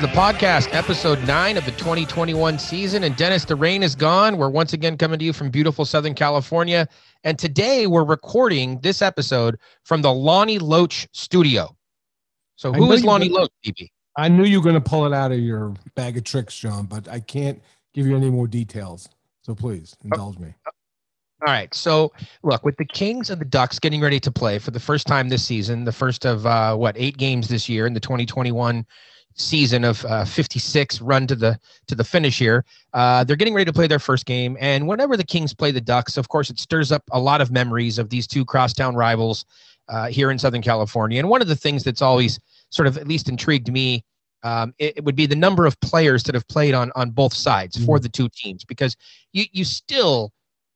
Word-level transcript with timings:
the 0.00 0.06
Podcast, 0.06 0.72
episode 0.72 1.22
nine 1.26 1.58
of 1.58 1.66
the 1.66 1.72
2021 1.72 2.58
season. 2.58 3.04
And 3.04 3.14
Dennis, 3.16 3.44
the 3.44 3.54
rain 3.54 3.82
is 3.82 3.94
gone. 3.94 4.38
We're 4.38 4.48
once 4.48 4.72
again 4.72 4.96
coming 4.96 5.18
to 5.18 5.24
you 5.26 5.34
from 5.34 5.50
beautiful 5.50 5.84
Southern 5.84 6.14
California. 6.14 6.88
And 7.22 7.38
today 7.38 7.86
we're 7.86 8.04
recording 8.04 8.80
this 8.80 9.02
episode 9.02 9.58
from 9.84 10.00
the 10.00 10.10
Lonnie 10.10 10.58
Loach 10.58 11.06
studio. 11.12 11.76
So 12.56 12.72
who 12.72 12.90
is 12.92 13.04
Lonnie 13.04 13.28
Loach, 13.28 13.50
DB? 13.62 13.90
I 14.16 14.28
knew 14.28 14.44
you 14.44 14.60
were 14.60 14.64
going 14.64 14.74
to 14.74 14.80
pull 14.80 15.04
it 15.04 15.12
out 15.12 15.32
of 15.32 15.38
your 15.38 15.74
bag 15.96 16.16
of 16.16 16.24
tricks, 16.24 16.58
John, 16.58 16.86
but 16.86 17.06
I 17.06 17.20
can't 17.20 17.60
give 17.92 18.06
you 18.06 18.16
any 18.16 18.30
more 18.30 18.48
details. 18.48 19.06
So 19.42 19.54
please 19.54 19.94
indulge 20.02 20.38
me. 20.38 20.54
All 20.66 21.52
right. 21.52 21.74
So 21.74 22.10
look, 22.42 22.64
with 22.64 22.76
the 22.78 22.86
Kings 22.86 23.28
and 23.28 23.38
the 23.38 23.44
Ducks 23.44 23.78
getting 23.78 24.00
ready 24.00 24.20
to 24.20 24.30
play 24.30 24.58
for 24.58 24.70
the 24.70 24.80
first 24.80 25.06
time 25.06 25.28
this 25.28 25.44
season, 25.44 25.84
the 25.84 25.92
first 25.92 26.24
of 26.24 26.46
uh, 26.46 26.74
what 26.74 26.96
eight 26.96 27.18
games 27.18 27.48
this 27.48 27.68
year 27.68 27.86
in 27.86 27.92
the 27.92 28.00
2021 28.00 28.86
season 29.34 29.84
of 29.84 30.04
uh, 30.04 30.24
56 30.24 31.00
run 31.00 31.26
to 31.26 31.34
the 31.34 31.58
to 31.86 31.94
the 31.94 32.04
finish 32.04 32.38
here. 32.38 32.64
Uh, 32.92 33.24
they're 33.24 33.36
getting 33.36 33.54
ready 33.54 33.64
to 33.64 33.72
play 33.72 33.86
their 33.86 33.98
first 33.98 34.26
game, 34.26 34.56
and 34.60 34.86
whenever 34.86 35.16
the 35.16 35.24
Kings 35.24 35.54
play 35.54 35.70
the 35.70 35.80
Ducks, 35.80 36.16
of 36.16 36.28
course, 36.28 36.50
it 36.50 36.58
stirs 36.58 36.92
up 36.92 37.02
a 37.12 37.20
lot 37.20 37.40
of 37.40 37.50
memories 37.50 37.98
of 37.98 38.10
these 38.10 38.26
two 38.26 38.44
crosstown 38.44 38.94
rivals 38.94 39.44
uh, 39.88 40.06
here 40.08 40.30
in 40.30 40.38
Southern 40.38 40.62
California. 40.62 41.18
And 41.18 41.28
one 41.28 41.42
of 41.42 41.48
the 41.48 41.56
things 41.56 41.84
that's 41.84 42.02
always 42.02 42.38
sort 42.70 42.86
of 42.86 42.96
at 42.96 43.08
least 43.08 43.28
intrigued 43.28 43.70
me. 43.72 44.04
Um, 44.42 44.72
it, 44.78 44.94
it 44.96 45.04
would 45.04 45.16
be 45.16 45.26
the 45.26 45.36
number 45.36 45.66
of 45.66 45.78
players 45.80 46.22
that 46.22 46.34
have 46.34 46.48
played 46.48 46.72
on 46.72 46.90
on 46.94 47.10
both 47.10 47.34
sides 47.34 47.84
for 47.84 47.98
the 47.98 48.08
two 48.08 48.28
teams 48.30 48.64
because 48.64 48.96
you 49.32 49.44
you 49.52 49.64
still 49.64 50.32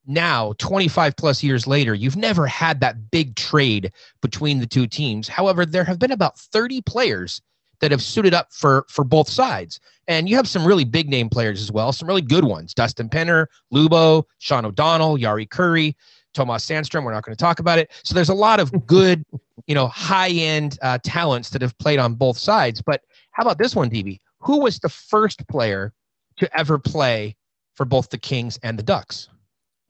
now 0.06 0.52
25 0.58 1.16
plus 1.16 1.42
years 1.42 1.66
later 1.66 1.94
you've 1.94 2.14
never 2.14 2.46
had 2.46 2.80
that 2.80 3.10
big 3.10 3.34
trade 3.36 3.90
between 4.20 4.60
the 4.60 4.66
two 4.66 4.86
teams 4.86 5.28
however 5.28 5.64
there 5.64 5.82
have 5.82 5.98
been 5.98 6.12
about 6.12 6.38
30 6.38 6.82
players 6.82 7.40
that 7.84 7.90
have 7.90 8.02
suited 8.02 8.32
up 8.32 8.50
for 8.50 8.86
for 8.88 9.04
both 9.04 9.28
sides. 9.28 9.78
And 10.08 10.26
you 10.26 10.36
have 10.36 10.48
some 10.48 10.66
really 10.66 10.84
big 10.84 11.10
name 11.10 11.28
players 11.28 11.60
as 11.60 11.70
well 11.70 11.92
some 11.92 12.08
really 12.08 12.22
good 12.22 12.44
ones. 12.44 12.72
Dustin 12.72 13.10
penner 13.10 13.46
lubo 13.72 14.24
sean 14.38 14.64
o'donnell 14.64 15.18
Jari 15.18 15.46
Kurri 15.46 15.94
tomas 16.32 16.64
sandstrom. 16.64 17.04
We're 17.04 17.12
not 17.12 17.24
going 17.24 17.36
to 17.36 17.42
talk 17.42 17.58
about 17.58 17.78
it. 17.78 17.90
So 18.02 18.14
there's 18.14 18.30
a 18.30 18.34
lot 18.34 18.58
of 18.58 18.72
good 18.86 19.22
you 19.66 19.74
know 19.74 19.86
high 19.88 20.30
end 20.30 20.78
uh, 20.80 20.98
talents 21.04 21.50
that 21.50 21.60
have 21.60 21.76
played 21.76 21.98
on 21.98 22.14
both 22.14 22.38
sides. 22.38 22.80
But 22.80 23.02
how 23.32 23.42
about 23.42 23.58
this 23.58 23.76
one 23.76 23.90
db 23.90 24.18
who 24.40 24.60
was 24.60 24.78
the 24.78 24.88
first 24.88 25.46
player 25.48 25.92
to 26.38 26.58
ever 26.58 26.78
play 26.78 27.36
for 27.74 27.84
both 27.84 28.08
the 28.08 28.18
kings 28.18 28.58
and 28.62 28.78
the 28.78 28.82
ducks? 28.82 29.28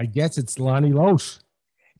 I 0.00 0.06
guess 0.06 0.36
it's 0.36 0.58
Lonnie 0.58 0.92
Loach. 0.92 1.38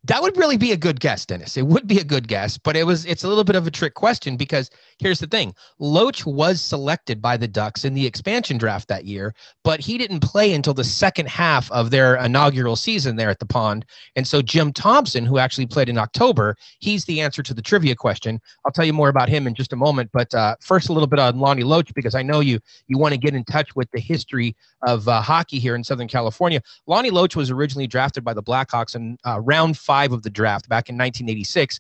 That 0.05 0.21
would 0.21 0.37
really 0.37 0.59
be 0.59 0.73
a 0.73 0.77
good 0.77 1.01
guess, 1.01 1.25
Dennis. 1.25 1.57
It 1.57 1.67
would 1.67 1.87
be 1.87 1.99
a 1.99 2.05
good 2.05 2.29
guess, 2.29 2.59
but 2.59 2.77
it 2.77 2.85
was 2.85 3.07
it's 3.07 3.25
a 3.25 3.29
little 3.29 3.45
bit 3.45 3.57
of 3.57 3.67
a 3.67 3.71
trick 3.71 3.95
question 3.95 4.37
because 4.37 4.71
here's 4.99 5.19
the 5.19 5.27
thing. 5.27 5.55
Loach 5.79 6.27
was 6.27 6.61
selected 6.61 7.23
by 7.23 7.39
the 7.39 7.49
Ducks 7.49 7.85
in 7.85 7.95
the 7.95 8.07
expansion 8.07 8.59
draft 8.59 8.89
that 8.89 9.07
year, 9.07 9.35
but 9.63 9.81
he 9.81 9.97
didn't 9.97 10.21
play 10.21 10.53
until 10.53 10.75
the 10.75 10.85
second 10.85 11.29
half 11.29 11.71
of 11.73 11.91
their 11.91 12.17
inaugural 12.17 12.77
season 12.77 13.17
there 13.17 13.31
at 13.31 13.39
the 13.39 13.47
pond. 13.47 13.87
And 14.15 14.27
so 14.27 14.43
Jim 14.43 14.73
Thompson, 14.73 15.25
who 15.25 15.39
actually 15.39 15.67
played 15.67 15.89
in 15.89 15.97
October, 15.97 16.57
he's 16.81 17.07
the 17.07 17.23
answer 17.23 17.43
to 17.43 17.55
the 17.55 17.63
trivia 17.63 17.95
question. 17.95 18.41
I'll 18.67 18.73
tell 18.73 18.85
you 18.85 18.93
more 18.93 19.09
about 19.09 19.31
him 19.31 19.47
in 19.47 19.55
just 19.55 19.73
a 19.73 19.77
moment, 19.77 20.11
but 20.13 20.35
uh, 20.35 20.57
first 20.61 20.91
a 20.91 20.93
little 20.93 21.07
bit 21.07 21.19
on 21.19 21.39
Lonnie 21.39 21.65
Loach 21.65 21.95
because 21.95 22.15
I 22.15 22.23
know 22.23 22.41
you 22.41 22.61
you 22.89 22.99
want 22.99 23.13
to 23.13 23.19
get 23.19 23.35
in 23.35 23.45
touch 23.45 23.75
with 23.75 23.91
the 23.93 24.01
history 24.01 24.55
of 24.87 25.09
uh, 25.09 25.23
hockey 25.23 25.59
here 25.59 25.75
in 25.75 25.83
Southern 25.83 26.09
California. 26.09 26.61
Lonnie 26.87 27.11
Loach 27.11 27.37
was 27.37 27.51
originally 27.51 27.87
drafted 27.87 28.23
by 28.23 28.35
the 28.35 28.43
Blackhawks 28.43 28.95
in 28.95 29.17
uh, 29.25 29.41
round 29.41 29.79
five 29.95 30.13
of 30.13 30.23
the 30.25 30.31
draft 30.31 30.69
back 30.69 30.89
in 30.89 30.97
1986. 30.97 31.79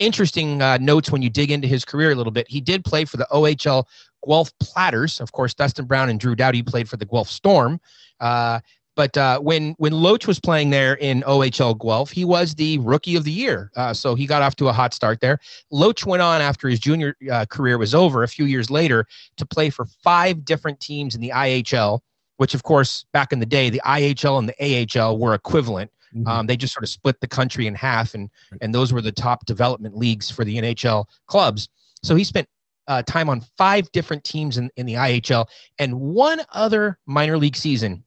Interesting 0.00 0.60
uh, 0.60 0.78
notes 0.78 1.12
when 1.12 1.22
you 1.22 1.30
dig 1.30 1.52
into 1.52 1.68
his 1.68 1.84
career 1.84 2.10
a 2.10 2.14
little 2.16 2.32
bit. 2.32 2.48
He 2.48 2.60
did 2.60 2.84
play 2.84 3.04
for 3.04 3.18
the 3.18 3.28
OHL 3.30 3.84
Guelph 4.26 4.50
Platers. 4.58 5.20
Of 5.20 5.30
course, 5.30 5.54
Dustin 5.54 5.84
Brown 5.84 6.08
and 6.08 6.18
Drew 6.18 6.34
Doughty 6.34 6.64
played 6.64 6.88
for 6.88 6.96
the 6.96 7.04
Guelph 7.04 7.28
Storm. 7.28 7.80
Uh, 8.18 8.58
but 8.96 9.16
uh, 9.16 9.38
when 9.38 9.76
when 9.78 9.92
Loach 9.92 10.26
was 10.26 10.40
playing 10.40 10.70
there 10.70 10.94
in 10.94 11.22
OHL 11.22 11.78
Guelph, 11.80 12.10
he 12.10 12.24
was 12.24 12.56
the 12.56 12.78
rookie 12.78 13.14
of 13.14 13.22
the 13.22 13.30
year. 13.30 13.70
Uh, 13.76 13.94
so 13.94 14.16
he 14.16 14.26
got 14.26 14.42
off 14.42 14.56
to 14.56 14.66
a 14.66 14.72
hot 14.72 14.92
start 14.92 15.20
there. 15.20 15.38
Loach 15.70 16.04
went 16.04 16.20
on 16.20 16.40
after 16.40 16.68
his 16.68 16.80
junior 16.80 17.16
uh, 17.30 17.46
career 17.48 17.78
was 17.78 17.94
over 17.94 18.24
a 18.24 18.28
few 18.28 18.46
years 18.46 18.70
later 18.70 19.06
to 19.36 19.46
play 19.46 19.70
for 19.70 19.86
five 20.02 20.44
different 20.44 20.80
teams 20.80 21.14
in 21.14 21.20
the 21.20 21.30
IHL 21.30 22.00
which 22.38 22.54
of 22.54 22.64
course 22.64 23.04
back 23.12 23.32
in 23.32 23.38
the 23.38 23.46
day 23.46 23.70
the 23.70 23.80
IHL 23.84 24.36
and 24.38 24.48
the 24.48 24.98
AHL 24.98 25.16
were 25.16 25.32
equivalent. 25.32 25.92
Mhm. 26.16 26.28
Um, 26.28 26.46
they 26.46 26.56
just 26.56 26.74
sort 26.74 26.84
of 26.84 26.90
split 26.90 27.20
the 27.20 27.28
country 27.28 27.66
in 27.66 27.74
half, 27.74 28.14
and 28.14 28.30
and 28.60 28.74
those 28.74 28.92
were 28.92 29.02
the 29.02 29.12
top 29.12 29.46
development 29.46 29.96
leagues 29.96 30.30
for 30.30 30.44
the 30.44 30.58
NHL 30.58 31.06
clubs. 31.26 31.68
So 32.02 32.14
he 32.14 32.24
spent 32.24 32.48
uh, 32.88 33.02
time 33.02 33.28
on 33.28 33.40
five 33.56 33.90
different 33.92 34.24
teams 34.24 34.58
in, 34.58 34.70
in 34.76 34.86
the 34.86 34.94
IHL 34.94 35.46
and 35.78 35.98
one 36.00 36.40
other 36.52 36.98
minor 37.06 37.38
league 37.38 37.56
season, 37.56 38.04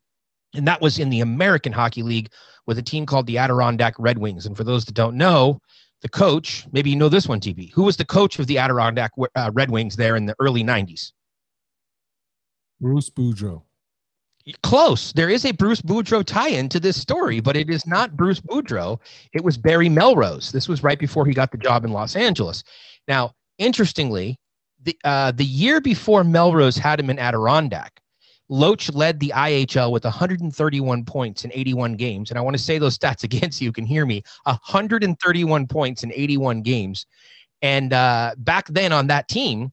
and 0.54 0.68
that 0.68 0.82
was 0.82 1.00
in 1.00 1.10
the 1.10 1.22
American 1.22 1.72
Hockey 1.72 2.04
League 2.04 2.32
with 2.66 2.78
a 2.78 2.84
team 2.84 3.06
called 3.06 3.28
the 3.28 3.38
Adirondack 3.38 3.96
Red 3.98 4.18
Wings. 4.18 4.46
And 4.46 4.58
for 4.58 4.64
those 4.64 4.86
that 4.86 4.94
don't 4.94 5.16
know, 5.16 5.60
the 6.02 6.10
coach, 6.10 6.68
maybe 6.72 6.90
you 6.90 6.96
know 6.96 7.10
this 7.10 7.28
one, 7.28 7.40
DB, 7.40 7.72
who 7.72 7.84
was 7.84 7.98
the 7.98 8.06
coach 8.06 8.40
of 8.40 8.48
the 8.48 8.58
Adirondack 8.58 9.12
uh, 9.36 9.52
Red 9.54 9.72
Wings 9.72 9.96
there 9.96 10.16
in 10.16 10.26
the 10.26 10.36
early 10.40 10.64
90s? 10.64 11.12
Bruce 12.82 13.10
Boudreau. 13.10 13.64
Close. 14.62 15.12
There 15.14 15.30
is 15.30 15.44
a 15.44 15.54
Bruce 15.54 15.82
Boudreau 15.82 16.24
tie-in 16.24 16.70
to 16.70 16.80
this 16.80 17.02
story, 17.02 17.40
but 17.40 17.58
it 17.58 17.70
is 17.70 17.88
not 17.88 18.16
Bruce 18.16 18.40
Boudreau. 18.40 19.00
It 19.34 19.44
was 19.44 19.58
Barry 19.58 19.90
Melrose. 19.90 20.52
This 20.52 20.68
was 20.68 20.84
right 20.84 21.00
before 21.00 21.26
he 21.26 21.34
got 21.34 21.52
the 21.52 21.58
job 21.58 21.84
in 21.84 21.92
Los 21.92 22.16
Angeles. 22.16 22.64
Now, 23.08 23.34
interestingly, 23.58 24.40
the 24.84 24.96
uh, 25.04 25.32
the 25.32 25.46
year 25.46 25.82
before 25.82 26.24
Melrose 26.24 26.78
had 26.78 27.00
him 27.00 27.10
in 27.10 27.18
Adirondack, 27.18 28.00
Loach 28.50 28.92
led 28.92 29.20
the 29.20 29.34
IHL 29.36 29.92
with 29.92 30.04
131 30.04 31.06
points 31.06 31.44
in 31.44 31.52
81 31.52 31.96
games. 31.96 32.30
And 32.30 32.38
I 32.38 32.42
want 32.42 32.56
to 32.56 32.62
say 32.62 32.78
those 32.78 32.98
stats 32.98 33.24
again 33.24 33.52
so 33.52 33.66
you 33.66 33.72
can 33.72 33.86
hear 33.86 34.06
me. 34.06 34.22
131 34.44 35.68
points 35.68 36.04
in 36.04 36.12
81 36.14 36.62
games. 36.62 37.08
And 37.62 37.94
uh, 37.94 38.36
back 38.38 38.68
then 38.68 38.92
on 38.94 39.08
that 39.08 39.28
team 39.28 39.72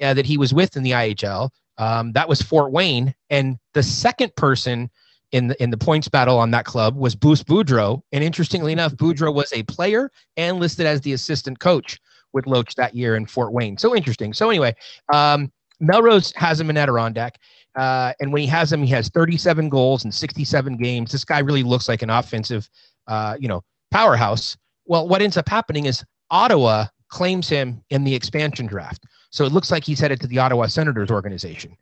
uh, 0.00 0.14
that 0.14 0.24
he 0.24 0.38
was 0.38 0.54
with 0.54 0.76
in 0.76 0.82
the 0.82 0.92
IHL, 0.92 1.50
um, 1.78 2.12
that 2.12 2.28
was 2.28 2.40
Fort 2.40 2.72
Wayne, 2.72 3.14
and 3.30 3.58
the 3.72 3.82
second 3.82 4.34
person 4.36 4.90
in 5.32 5.48
the 5.48 5.62
in 5.62 5.70
the 5.70 5.76
points 5.76 6.08
battle 6.08 6.38
on 6.38 6.50
that 6.52 6.64
club 6.64 6.96
was 6.96 7.14
Bruce 7.14 7.42
Boudreau. 7.42 8.02
And 8.12 8.22
interestingly 8.22 8.72
enough, 8.72 8.94
Boudreau 8.94 9.34
was 9.34 9.52
a 9.52 9.64
player 9.64 10.10
and 10.36 10.60
listed 10.60 10.86
as 10.86 11.00
the 11.00 11.12
assistant 11.12 11.58
coach 11.58 12.00
with 12.32 12.46
Loach 12.46 12.74
that 12.76 12.94
year 12.94 13.16
in 13.16 13.26
Fort 13.26 13.52
Wayne. 13.52 13.76
So 13.76 13.96
interesting. 13.96 14.32
So 14.32 14.50
anyway, 14.50 14.74
um, 15.12 15.52
Melrose 15.80 16.32
has 16.36 16.60
him 16.60 16.70
in 16.70 16.76
Adirondack. 16.76 17.38
Uh, 17.74 18.12
and 18.20 18.32
when 18.32 18.42
he 18.42 18.48
has 18.48 18.72
him, 18.72 18.82
he 18.82 18.90
has 18.92 19.08
37 19.08 19.68
goals 19.68 20.04
in 20.04 20.12
67 20.12 20.76
games. 20.76 21.10
This 21.10 21.24
guy 21.24 21.40
really 21.40 21.64
looks 21.64 21.88
like 21.88 22.02
an 22.02 22.10
offensive, 22.10 22.70
uh, 23.08 23.36
you 23.40 23.48
know, 23.48 23.62
powerhouse. 23.90 24.56
Well, 24.86 25.08
what 25.08 25.22
ends 25.22 25.36
up 25.36 25.48
happening 25.48 25.86
is 25.86 26.04
Ottawa 26.30 26.86
claims 27.08 27.48
him 27.48 27.82
in 27.90 28.04
the 28.04 28.14
expansion 28.14 28.66
draft. 28.66 29.04
So 29.34 29.44
it 29.44 29.50
looks 29.50 29.72
like 29.72 29.82
he's 29.82 29.98
headed 29.98 30.20
to 30.20 30.28
the 30.28 30.38
Ottawa 30.38 30.68
Senators 30.68 31.10
organization. 31.10 31.76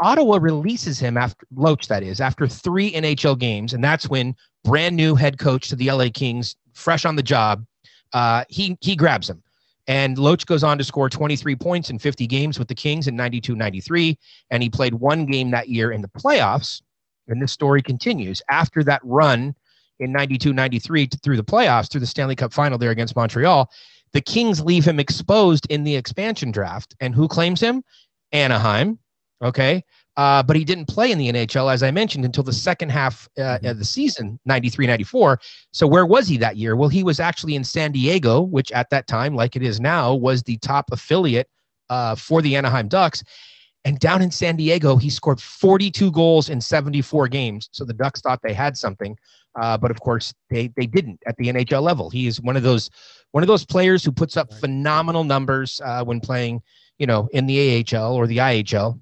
Ottawa 0.00 0.38
releases 0.40 0.98
him 0.98 1.16
after 1.16 1.46
Loach, 1.54 1.86
that 1.86 2.02
is, 2.02 2.20
after 2.20 2.48
three 2.48 2.90
NHL 2.94 3.38
games, 3.38 3.74
and 3.74 3.84
that's 3.84 4.08
when 4.08 4.34
brand 4.64 4.96
new 4.96 5.14
head 5.14 5.38
coach 5.38 5.68
to 5.68 5.76
the 5.76 5.88
LA 5.88 6.08
Kings, 6.12 6.56
fresh 6.74 7.04
on 7.04 7.14
the 7.14 7.22
job, 7.22 7.64
uh, 8.12 8.42
he 8.48 8.76
he 8.80 8.96
grabs 8.96 9.30
him. 9.30 9.40
And 9.86 10.18
Loach 10.18 10.46
goes 10.46 10.64
on 10.64 10.78
to 10.78 10.84
score 10.84 11.08
23 11.08 11.54
points 11.54 11.90
in 11.90 11.98
50 12.00 12.26
games 12.26 12.58
with 12.58 12.66
the 12.66 12.74
Kings 12.74 13.06
in 13.06 13.14
92 13.14 13.54
93. 13.54 14.18
And 14.50 14.60
he 14.60 14.68
played 14.68 14.94
one 14.94 15.26
game 15.26 15.52
that 15.52 15.68
year 15.68 15.92
in 15.92 16.02
the 16.02 16.08
playoffs. 16.08 16.82
And 17.28 17.40
this 17.40 17.52
story 17.52 17.82
continues. 17.82 18.42
After 18.50 18.82
that 18.82 19.00
run 19.04 19.54
in 20.00 20.10
92 20.10 20.52
93 20.52 21.08
through 21.22 21.36
the 21.36 21.44
playoffs, 21.44 21.88
through 21.88 22.00
the 22.00 22.06
Stanley 22.06 22.34
Cup 22.34 22.52
final 22.52 22.78
there 22.78 22.90
against 22.90 23.14
Montreal, 23.14 23.70
the 24.12 24.20
Kings 24.20 24.60
leave 24.60 24.86
him 24.86 25.00
exposed 25.00 25.66
in 25.70 25.84
the 25.84 25.96
expansion 25.96 26.50
draft. 26.50 26.94
And 27.00 27.14
who 27.14 27.28
claims 27.28 27.60
him? 27.60 27.82
Anaheim. 28.32 28.98
Okay. 29.42 29.84
Uh, 30.16 30.42
but 30.42 30.56
he 30.56 30.64
didn't 30.64 30.86
play 30.86 31.12
in 31.12 31.18
the 31.18 31.30
NHL, 31.30 31.72
as 31.72 31.84
I 31.84 31.92
mentioned, 31.92 32.24
until 32.24 32.42
the 32.42 32.52
second 32.52 32.88
half 32.88 33.28
uh, 33.38 33.58
of 33.62 33.78
the 33.78 33.84
season, 33.84 34.40
93 34.46 34.88
94. 34.88 35.38
So, 35.70 35.86
where 35.86 36.06
was 36.06 36.26
he 36.26 36.36
that 36.38 36.56
year? 36.56 36.74
Well, 36.74 36.88
he 36.88 37.04
was 37.04 37.20
actually 37.20 37.54
in 37.54 37.62
San 37.62 37.92
Diego, 37.92 38.40
which 38.40 38.72
at 38.72 38.90
that 38.90 39.06
time, 39.06 39.36
like 39.36 39.54
it 39.54 39.62
is 39.62 39.80
now, 39.80 40.12
was 40.12 40.42
the 40.42 40.56
top 40.58 40.86
affiliate 40.90 41.48
uh, 41.88 42.16
for 42.16 42.42
the 42.42 42.56
Anaheim 42.56 42.88
Ducks. 42.88 43.22
And 43.84 44.00
down 44.00 44.20
in 44.20 44.32
San 44.32 44.56
Diego, 44.56 44.96
he 44.96 45.08
scored 45.08 45.40
42 45.40 46.10
goals 46.10 46.48
in 46.48 46.60
74 46.60 47.28
games. 47.28 47.68
So 47.70 47.84
the 47.84 47.94
Ducks 47.94 48.20
thought 48.20 48.40
they 48.42 48.52
had 48.52 48.76
something, 48.76 49.16
uh, 49.60 49.78
but 49.78 49.92
of 49.92 50.00
course 50.00 50.34
they 50.50 50.72
they 50.76 50.86
didn't 50.86 51.20
at 51.28 51.36
the 51.36 51.46
NHL 51.46 51.80
level. 51.80 52.10
He 52.10 52.26
is 52.26 52.40
one 52.40 52.56
of 52.56 52.64
those 52.64 52.90
one 53.32 53.42
of 53.42 53.48
those 53.48 53.64
players 53.64 54.04
who 54.04 54.12
puts 54.12 54.36
up 54.36 54.52
phenomenal 54.54 55.24
numbers 55.24 55.80
uh, 55.84 56.04
when 56.04 56.20
playing, 56.20 56.62
you 56.98 57.06
know, 57.06 57.28
in 57.32 57.46
the 57.46 57.84
AHL 57.94 58.14
or 58.14 58.26
the 58.26 58.38
IHL 58.38 58.98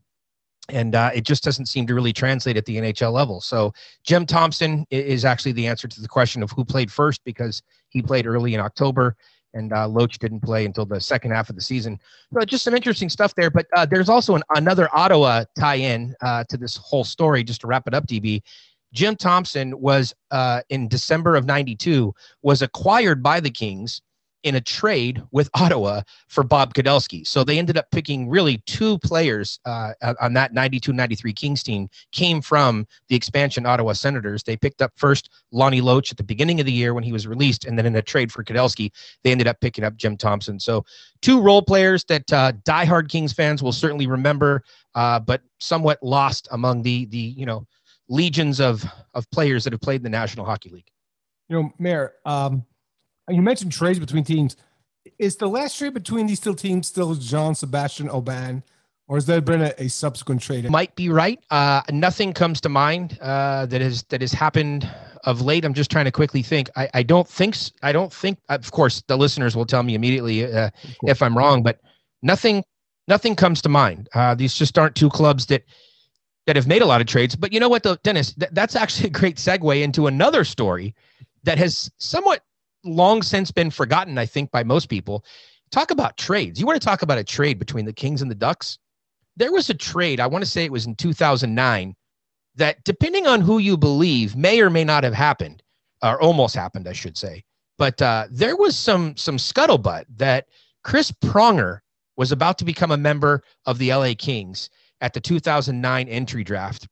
and 0.69 0.95
uh, 0.95 1.11
it 1.15 1.25
just 1.25 1.45
doesn't 1.45 1.67
seem 1.67 1.87
to 1.87 1.95
really 1.95 2.13
translate 2.13 2.57
at 2.57 2.65
the 2.65 2.77
NHL 2.77 3.13
level. 3.13 3.41
So 3.41 3.73
Jim 4.05 4.27
Thompson 4.27 4.87
is 4.91 5.25
actually 5.25 5.53
the 5.53 5.67
answer 5.67 5.87
to 5.89 6.01
the 6.01 6.09
question 6.09 6.43
of 6.43 6.51
who 6.51 6.65
played 6.65 6.91
first 6.91 7.23
because 7.25 7.63
he 7.89 8.03
played 8.03 8.27
early 8.27 8.55
in 8.55 8.61
October 8.61 9.17
and 9.55 9.73
uh, 9.73 9.89
Loach 9.89 10.19
didn't 10.19 10.41
play 10.41 10.67
until 10.67 10.85
the 10.85 11.01
second 11.01 11.31
half 11.31 11.49
of 11.49 11.57
the 11.57 11.63
season. 11.63 11.99
So 12.35 12.45
just 12.45 12.65
some 12.65 12.75
interesting 12.75 13.09
stuff 13.09 13.35
there. 13.35 13.51
But 13.51 13.67
uh, 13.75 13.87
there's 13.87 14.09
also 14.09 14.35
an, 14.35 14.43
another 14.55 14.89
Ottawa 14.93 15.45
tie-in 15.59 16.15
uh, 16.21 16.45
to 16.51 16.57
this 16.57 16.77
whole 16.77 17.05
story. 17.05 17.43
Just 17.43 17.63
to 17.63 17.67
wrap 17.67 17.87
it 17.87 17.95
up, 17.95 18.07
DB. 18.07 18.43
Jim 18.93 19.17
Thompson 19.17 19.79
was 19.81 20.15
uh, 20.31 20.61
in 20.69 20.89
December 20.89 21.37
of 21.37 21.47
'92 21.47 22.15
was 22.43 22.63
acquired 22.63 23.23
by 23.23 23.41
the 23.41 23.51
Kings 23.51 24.03
in 24.43 24.55
a 24.55 24.61
trade 24.61 25.23
with 25.33 25.51
Ottawa 25.55 26.03
for 26.29 26.45
Bob 26.45 26.75
Kudelski. 26.75 27.27
So 27.27 27.45
they 27.45 27.59
ended 27.59 27.77
up 27.77 27.91
picking 27.91 28.29
really 28.29 28.59
two 28.67 28.99
players 28.99 29.59
uh, 29.65 29.93
on 30.21 30.35
that 30.35 30.53
92 30.53 30.93
93 30.93 31.33
Kings 31.33 31.63
team, 31.63 31.89
came 32.13 32.41
from 32.41 32.87
the 33.09 33.17
expansion 33.17 33.67
Ottawa 33.67 33.93
Senators. 33.93 34.43
They 34.43 34.57
picked 34.57 34.83
up 34.83 34.93
first 34.97 35.31
Lonnie 35.53 35.81
Loach 35.81 36.11
at 36.11 36.17
the 36.17 36.25
beginning 36.25 36.61
of 36.61 36.67
the 36.67 36.73
year 36.73 36.95
when 36.95 37.05
he 37.05 37.13
was 37.13 37.27
released, 37.27 37.65
and 37.65 37.79
then 37.79 37.87
in 37.87 37.97
a 37.97 38.03
trade 38.03 38.31
for 38.31 38.45
Kudelski, 38.45 38.91
they 39.25 39.33
ended 39.33 39.47
up 39.47 39.61
picking 39.61 39.85
up 39.85 39.97
Jim 39.97 40.17
Thompson. 40.17 40.61
So 40.61 40.85
two 41.23 41.41
role 41.41 41.63
players 41.63 42.05
that 42.05 42.33
uh, 42.33 42.53
diehard 42.65 43.09
Kings 43.09 43.33
fans 43.33 43.63
will 43.63 43.73
certainly 43.73 44.07
remember, 44.07 44.63
uh, 44.95 45.21
but 45.21 45.43
somewhat 45.59 45.99
lost 46.03 46.49
among 46.51 46.83
the 46.83 47.07
the 47.07 47.19
you 47.19 47.47
know 47.47 47.67
legions 48.09 48.61
of 48.61 48.85
of 49.15 49.29
players 49.31 49.65
that 49.65 49.73
have 49.73 49.81
played 49.81 49.97
in 49.97 50.03
the 50.05 50.11
National 50.11 50.47
Hockey 50.47 50.71
League. 50.71 50.91
You 51.49 51.63
know, 51.63 51.73
Mayor, 51.79 52.15
um, 52.25 52.65
you 53.29 53.43
mentioned 53.43 53.73
trades 53.73 53.99
between 53.99 54.25
teams. 54.25 54.57
Is 55.19 55.37
the 55.37 55.47
last 55.49 55.79
trade 55.79 55.95
between 55.95 56.27
these 56.27 56.41
two 56.41 56.55
teams 56.55 56.89
still 56.89 57.15
Jean-Sébastien 57.15 58.13
Aubin, 58.13 58.63
or 59.09 59.17
has 59.17 59.27
there 59.27 59.41
been 59.41 59.63
a, 59.63 59.73
a 59.79 59.89
subsequent 59.89 60.43
trade? 60.43 60.69
might 60.71 60.95
be 60.97 61.09
right. 61.09 61.39
Uh, 61.51 61.83
nothing 61.91 62.33
comes 62.33 62.61
to 62.63 62.69
mind 62.69 63.19
uh, 63.21 63.67
that 63.67 63.81
has 63.81 64.03
that 64.05 64.21
has 64.21 64.33
happened 64.33 64.91
of 65.25 65.41
late. 65.41 65.65
I'm 65.65 65.75
just 65.75 65.91
trying 65.91 66.07
to 66.07 66.13
quickly 66.13 66.43
think. 66.43 66.71
I, 66.77 66.89
I 66.95 67.03
don't 67.03 67.29
think 67.29 67.57
I 67.83 67.93
don't 67.93 68.13
think. 68.13 68.39
Of 68.49 68.73
course, 68.73 69.03
the 69.07 69.17
listeners 69.17 69.57
will 69.57 69.67
tell 69.67 69.83
me 69.83 69.95
immediately 69.95 70.53
uh, 70.53 70.71
if 71.05 71.23
I'm 71.23 71.37
wrong, 71.37 71.63
but 71.63 71.81
nothing 72.23 72.65
nothing 73.09 73.37
comes 73.37 73.63
to 73.63 73.69
mind. 73.69 74.09
Uh, 74.15 74.35
these 74.35 74.55
just 74.55 74.77
aren't 74.79 74.97
two 74.97 75.11
clubs 75.11 75.47
that 75.47 75.65
that 76.47 76.57
have 76.57 76.67
made 76.67 76.83
a 76.83 76.87
lot 76.87 77.01
of 77.01 77.07
trades. 77.07 77.37
But 77.37 77.53
you 77.53 77.61
know 77.61 77.69
what, 77.69 77.83
though, 77.83 77.97
Dennis, 77.97 78.33
th- 78.35 78.53
that's 78.53 78.77
actually 78.77 79.09
a 79.09 79.13
great 79.13 79.37
segue 79.37 79.83
into 79.83 80.07
another 80.07 80.45
story 80.45 80.95
that 81.43 81.59
has 81.59 81.91
somewhat 81.99 82.43
long 82.87 83.23
since 83.23 83.51
been 83.51 83.71
forgotten. 83.71 84.19
I 84.19 84.27
think 84.27 84.51
by 84.51 84.65
most 84.65 84.87
people. 84.87 85.25
Talk 85.71 85.91
about 85.91 86.17
trades. 86.17 86.61
You 86.61 86.67
want 86.67 86.81
to 86.81 86.85
talk 86.85 87.03
about 87.03 87.19
a 87.19 87.25
trade 87.25 87.59
between 87.59 87.85
the 87.85 87.93
Kings 87.93 88.23
and 88.23 88.31
the 88.31 88.37
Ducks? 88.37 88.79
there 89.37 89.53
was 89.53 89.71
a 89.71 89.75
trade, 89.75 90.19
I 90.19 90.27
want 90.27 90.45
to 90.45 90.51
say 90.51 90.65
it 90.65 90.73
was 90.73 90.87
in 90.87 90.95
2009, 90.97 91.95
that 92.57 92.83
depending 92.85 93.27
on 93.27 93.43
who 93.43 93.59
you 93.59 93.77
believe, 93.77 94.35
may 94.35 94.61
or 94.61 94.71
may 94.71 94.85
not 94.85 95.05
have 95.05 95.15
happened, 95.15 95.63
or 96.03 96.21
almost 96.21 96.55
happened, 96.55 96.89
I 96.89 96.93
should 96.93 97.19
say. 97.19 97.45
But 97.79 98.01
uh, 98.01 98.27
there 98.31 98.57
was 98.57 98.77
some 98.77 99.15
some 99.17 99.37
scuttlebutt 99.37 100.07
that 100.17 100.47
Chris 100.83 101.13
Pronger 101.13 101.81
was 102.17 102.33
about 102.33 102.57
to 102.59 102.65
become 102.65 102.91
a 102.91 102.97
member 102.97 103.43
of 103.67 103.77
the 103.77 103.93
LA 103.93 104.15
Kings 104.17 104.71
at 105.03 105.13
the 105.13 105.21
2009 105.21 106.09
entry 106.09 106.43
draft. 106.43 106.89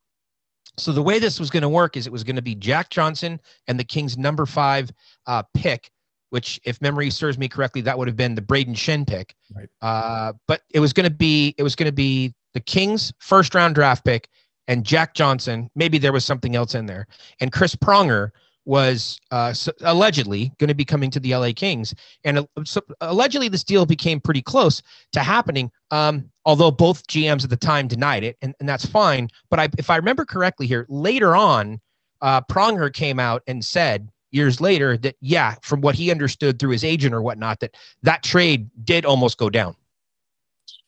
So 0.77 0.93
the 0.93 1.03
way 1.03 1.19
this 1.19 1.39
was 1.39 1.51
going 1.51 1.63
to 1.63 1.69
work 1.69 1.97
is 1.97 2.07
it 2.07 2.13
was 2.13 2.25
going 2.25 2.37
to 2.37 2.43
be 2.43 2.55
Jack 2.55 2.91
Johnson 2.91 3.41
and 3.69 3.79
the 3.79 3.85
Kings' 3.85 4.19
number 4.19 4.45
five 4.47 4.91
uh, 5.27 5.43
pick, 5.55 5.91
which, 6.31 6.61
if 6.65 6.81
memory 6.81 7.11
serves 7.11 7.39
me 7.39 7.49
correctly, 7.49 7.81
that 7.83 7.97
would 7.97 8.09
have 8.09 8.17
been 8.17 8.35
the 8.35 8.43
Brayden 8.43 8.75
Schenn 8.75 9.07
pick. 9.07 9.35
Right. 9.55 9.69
Uh, 9.83 10.33
but 10.49 10.63
it 10.73 10.81
was 10.81 10.93
going 10.93 11.09
to 11.09 11.15
be 11.15 11.55
it 11.59 11.63
was 11.63 11.77
going 11.77 11.89
to 11.89 11.93
be 11.93 12.35
the 12.55 12.61
Kings' 12.61 13.13
first 13.19 13.55
round 13.55 13.75
draft 13.75 14.05
pick 14.05 14.29
and 14.67 14.85
Jack 14.85 15.15
Johnson. 15.15 15.71
Maybe 15.75 15.99
there 15.99 16.13
was 16.13 16.25
something 16.25 16.57
else 16.57 16.75
in 16.75 16.87
there, 16.87 17.07
and 17.41 17.53
Chris 17.53 17.77
Pronger 17.77 18.31
was 18.65 19.21
uh, 19.31 19.55
allegedly 19.83 20.53
going 20.59 20.69
to 20.69 20.75
be 20.75 20.85
coming 20.85 21.11
to 21.11 21.21
the 21.21 21.35
LA 21.35 21.51
Kings, 21.55 21.95
and 22.25 22.39
uh, 22.39 22.45
so 22.65 22.81
allegedly 23.01 23.49
this 23.49 23.65
deal 23.65 23.87
became 23.87 24.21
pretty 24.21 24.43
close 24.43 24.83
to 25.13 25.21
happening. 25.21 25.71
Um, 25.91 26.31
although 26.45 26.71
both 26.71 27.07
GMs 27.07 27.45
at 27.45 27.51
the 27.51 27.57
time 27.57 27.89
denied 27.89 28.25
it, 28.25 28.37
and, 28.43 28.55
and 28.61 28.69
that's 28.69 28.87
fine. 28.87 29.29
But 29.51 29.61
I, 29.61 29.69
if 29.79 29.91
I 29.91 29.97
remember 29.97 30.25
correctly 30.25 30.67
here, 30.67 30.87
later 30.89 31.37
on, 31.37 31.81
uh, 32.21 32.41
Pronger 32.43 32.93
came 32.93 33.19
out 33.19 33.43
and 33.47 33.65
said 33.65 34.09
years 34.31 34.61
later 34.61 34.97
that 34.99 35.17
yeah, 35.21 35.55
from 35.63 35.81
what 35.81 35.95
he 35.95 36.11
understood 36.11 36.59
through 36.59 36.71
his 36.71 36.85
agent 36.85 37.15
or 37.15 37.23
whatnot, 37.23 37.61
that 37.61 37.77
that 38.03 38.23
trade 38.23 38.69
did 38.85 39.05
almost 39.05 39.39
go 39.39 39.49
down. 39.49 39.77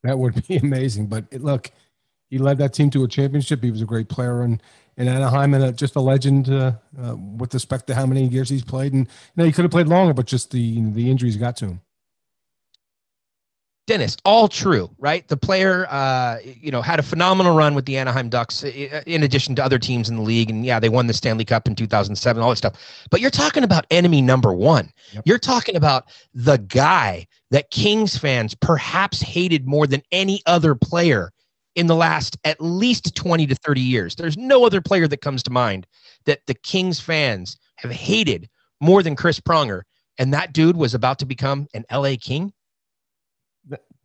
That 0.02 0.18
would 0.18 0.46
be 0.46 0.56
amazing. 0.62 1.06
But 1.06 1.32
look, 1.32 1.70
he 2.28 2.38
led 2.38 2.58
that 2.58 2.74
team 2.74 2.90
to 2.90 3.04
a 3.04 3.08
championship. 3.08 3.62
He 3.62 3.70
was 3.70 3.82
a 3.82 3.86
great 3.86 4.08
player 4.08 4.42
in, 4.44 4.60
in 4.96 5.08
Anaheim 5.08 5.54
and 5.54 5.64
uh 5.64 5.72
just 5.72 5.96
a 5.96 6.00
legend 6.00 6.48
uh, 6.48 6.72
uh, 7.02 7.16
with 7.16 7.52
respect 7.54 7.86
to 7.88 7.94
how 7.94 8.06
many 8.06 8.26
years 8.26 8.48
he's 8.48 8.64
played. 8.64 8.92
And 8.92 9.06
you 9.06 9.32
know, 9.36 9.44
he 9.44 9.52
could 9.52 9.64
have 9.64 9.70
played 9.70 9.88
longer, 9.88 10.14
but 10.14 10.26
just 10.26 10.50
the 10.50 10.90
the 10.92 11.10
injuries 11.10 11.36
got 11.36 11.56
to 11.58 11.66
him. 11.66 11.80
Dennis, 13.86 14.16
all 14.24 14.48
true, 14.48 14.90
right? 14.98 15.26
The 15.28 15.36
player, 15.36 15.86
uh, 15.88 16.38
you 16.44 16.72
know, 16.72 16.82
had 16.82 16.98
a 16.98 17.04
phenomenal 17.04 17.56
run 17.56 17.76
with 17.76 17.84
the 17.86 17.96
Anaheim 17.96 18.28
Ducks, 18.28 18.64
in 18.64 19.22
addition 19.22 19.54
to 19.54 19.64
other 19.64 19.78
teams 19.78 20.08
in 20.08 20.16
the 20.16 20.22
league, 20.22 20.50
and 20.50 20.66
yeah, 20.66 20.80
they 20.80 20.88
won 20.88 21.06
the 21.06 21.14
Stanley 21.14 21.44
Cup 21.44 21.68
in 21.68 21.76
2007, 21.76 22.42
all 22.42 22.50
that 22.50 22.56
stuff. 22.56 23.06
But 23.12 23.20
you're 23.20 23.30
talking 23.30 23.62
about 23.62 23.86
enemy 23.92 24.22
number 24.22 24.52
one. 24.52 24.90
Yep. 25.12 25.22
You're 25.24 25.38
talking 25.38 25.76
about 25.76 26.06
the 26.34 26.58
guy 26.58 27.28
that 27.52 27.70
Kings 27.70 28.18
fans 28.18 28.56
perhaps 28.56 29.22
hated 29.22 29.68
more 29.68 29.86
than 29.86 30.02
any 30.10 30.42
other 30.46 30.74
player 30.74 31.30
in 31.76 31.86
the 31.86 31.94
last 31.94 32.36
at 32.44 32.60
least 32.60 33.14
20 33.14 33.46
to 33.46 33.54
30 33.54 33.80
years. 33.80 34.16
There's 34.16 34.36
no 34.36 34.66
other 34.66 34.80
player 34.80 35.06
that 35.06 35.20
comes 35.20 35.42
to 35.44 35.50
mind 35.50 35.86
that 36.24 36.40
the 36.46 36.54
Kings 36.54 36.98
fans 36.98 37.56
have 37.76 37.92
hated 37.92 38.48
more 38.80 39.02
than 39.02 39.14
Chris 39.14 39.38
Pronger, 39.38 39.82
and 40.18 40.34
that 40.34 40.52
dude 40.52 40.76
was 40.76 40.94
about 40.94 41.18
to 41.20 41.26
become 41.26 41.68
an 41.74 41.84
LA 41.92 42.14
King. 42.20 42.52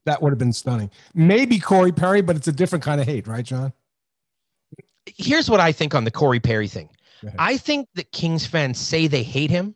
That 0.05 0.21
would 0.21 0.31
have 0.31 0.39
been 0.39 0.53
stunning. 0.53 0.91
Maybe 1.13 1.59
Corey 1.59 1.91
Perry, 1.91 2.21
but 2.21 2.35
it's 2.35 2.47
a 2.47 2.51
different 2.51 2.83
kind 2.83 2.99
of 2.99 3.07
hate, 3.07 3.27
right, 3.27 3.45
John? 3.45 3.73
here's 5.05 5.49
what 5.49 5.59
I 5.59 5.71
think 5.71 5.95
on 5.95 6.03
the 6.03 6.11
Corey 6.11 6.39
Perry 6.39 6.67
thing. 6.67 6.89
I 7.37 7.57
think 7.57 7.87
that 7.95 8.11
Kings 8.11 8.47
fans 8.47 8.79
say 8.79 9.05
they 9.05 9.21
hate 9.21 9.51
him, 9.51 9.75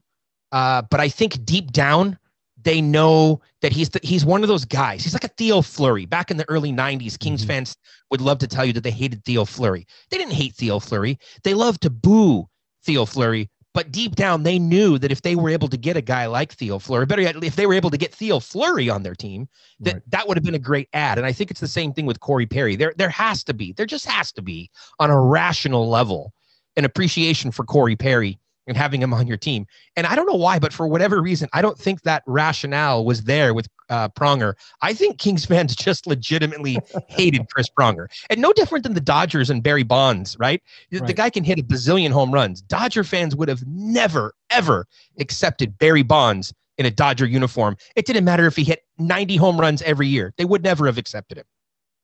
uh, 0.52 0.82
but 0.90 1.00
I 1.00 1.10
think 1.10 1.46
deep 1.46 1.72
down 1.72 2.18
they 2.66 2.82
know 2.82 3.42
that 3.62 3.72
he's 3.72 3.90
the, 3.90 4.00
he's 4.04 4.26
one 4.26 4.42
of 4.44 4.50
those 4.50 4.66
guys. 4.66 5.04
He's 5.04 5.14
like 5.14 5.24
a 5.24 5.30
Theo 5.30 5.62
Fleury. 5.62 6.06
Back 6.06 6.30
in 6.32 6.38
the 6.38 6.50
early 6.50 6.74
'90s, 6.74 7.18
Kings 7.18 7.44
Mhm. 7.44 7.48
fans 7.48 7.78
would 8.12 8.20
love 8.22 8.40
to 8.40 8.48
tell 8.48 8.66
you 8.66 8.74
that 8.74 8.82
they 8.84 8.92
hated 8.92 9.24
Theo 9.24 9.46
Fleury. 9.46 9.88
They 10.10 10.18
didn't 10.18 10.34
hate 10.34 10.56
Theo 10.56 10.80
Fleury. 10.80 11.18
They 11.44 11.54
loved 11.54 11.82
to 11.84 11.90
boo 11.90 12.50
Theo 12.84 13.06
Fleury. 13.06 13.50
But 13.74 13.92
deep 13.92 14.16
down, 14.16 14.44
they 14.44 14.58
knew 14.58 14.98
that 15.00 15.12
if 15.12 15.22
they 15.22 15.36
were 15.36 15.50
able 15.50 15.68
to 15.68 15.76
get 15.78 15.98
a 15.98 16.02
guy 16.02 16.28
like 16.28 16.54
Theo 16.54 16.80
Fleury, 16.80 17.06
better 17.06 17.22
yet, 17.22 17.44
if 17.44 17.58
they 17.58 17.66
were 17.68 17.74
able 17.74 17.90
to 17.90 17.98
get 17.98 18.16
Theo 18.16 18.40
Fleury 18.40 18.90
on 18.90 19.04
their 19.04 19.16
team, 19.16 19.50
that 19.82 19.96
Right. 19.96 20.04
that 20.12 20.28
would 20.28 20.38
have 20.38 20.46
been 20.46 20.56
a 20.56 20.60
great 20.60 20.88
ad. 20.94 21.18
And 21.18 21.28
I 21.28 21.34
think 21.34 21.52
it's 21.52 21.60
the 21.60 21.68
same 21.68 21.92
thing 21.94 22.06
with 22.06 22.20
Corey 22.22 22.46
Perry. 22.46 22.76
There 22.78 22.94
there 22.98 23.10
has 23.10 23.44
to 23.44 23.54
be, 23.54 23.74
there 23.74 23.86
just 23.86 24.06
has 24.06 24.32
to 24.34 24.42
be 24.42 24.70
on 25.00 25.12
a 25.12 25.20
rational 25.20 25.90
level 25.90 26.34
an 26.78 26.86
appreciation 26.86 27.52
for 27.52 27.64
Corey 27.66 27.96
Perry 27.96 28.40
and 28.68 28.76
having 28.76 29.02
him 29.02 29.14
on 29.14 29.28
your 29.28 29.38
team. 29.38 29.66
And 29.96 30.08
I 30.08 30.16
don't 30.16 30.26
know 30.26 30.34
why, 30.38 30.60
but 30.60 30.74
for 30.74 30.88
whatever 30.88 31.22
reason, 31.22 31.48
I 31.54 31.62
don't 31.62 31.78
think 31.78 32.02
that 32.02 32.24
rationale 32.26 33.06
was 33.06 33.24
there 33.24 33.54
with 33.54 33.68
uh, 33.90 34.10
Pronger. 34.10 34.54
I 34.82 34.94
think 34.94 35.20
Kings 35.20 35.46
fans 35.46 35.76
just 35.76 36.08
legitimately 36.08 36.78
hated 37.08 37.48
Chris 37.50 37.68
Pronger. 37.70 38.08
And 38.30 38.42
no 38.42 38.54
different 38.54 38.84
than 38.84 38.94
the 38.94 39.02
Dodgers 39.02 39.50
and 39.50 39.62
Barry 39.62 39.84
Bonds, 39.84 40.36
right? 40.40 40.62
The- 40.90 41.00
The 41.02 41.14
guy 41.14 41.30
can 41.30 41.44
hit 41.44 41.60
a 41.60 41.64
bazillion 41.64 42.12
home 42.12 42.32
runs. 42.34 42.62
Dodger 42.62 43.04
fans 43.04 43.36
would 43.36 43.50
have 43.50 43.64
never, 43.68 44.34
ever 44.50 44.88
accepted 45.20 45.78
Barry 45.78 46.04
Bonds 46.04 46.54
in 46.78 46.86
a 46.86 46.92
Dodger 46.92 47.26
uniform. 47.26 47.78
It 47.96 48.06
didn't 48.06 48.26
matter 48.26 48.48
if 48.48 48.56
he 48.56 48.64
hit 48.64 48.82
90 48.98 49.36
home 49.38 49.60
runs 49.60 49.82
every 49.84 50.08
year. 50.08 50.34
They 50.38 50.46
would 50.46 50.64
never 50.64 50.88
have 50.88 50.98
accepted 50.98 51.38
him. 51.38 51.46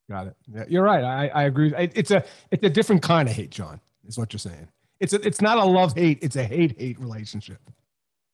Got 0.10 0.28
it. 0.28 0.36
Yeah, 0.54 0.64
you're 0.68 0.84
right. 0.84 1.04
I, 1.04 1.28
I 1.30 1.44
agree. 1.44 1.74
It's 1.78 2.12
a 2.12 2.24
it's 2.52 2.64
a 2.64 2.70
different 2.70 3.02
kind 3.02 3.30
of 3.30 3.36
hate, 3.36 3.50
John. 3.50 3.80
Is 4.08 4.18
what 4.18 4.34
you're 4.34 4.40
saying. 4.40 4.68
It's 5.02 5.14
a, 5.14 5.28
it's 5.28 5.42
not 5.42 5.58
a 5.58 5.66
love 5.66 5.98
hate. 5.98 6.20
It's 6.22 6.36
a 6.36 6.44
hate 6.44 6.80
hate 6.80 7.00
relationship. 7.00 7.60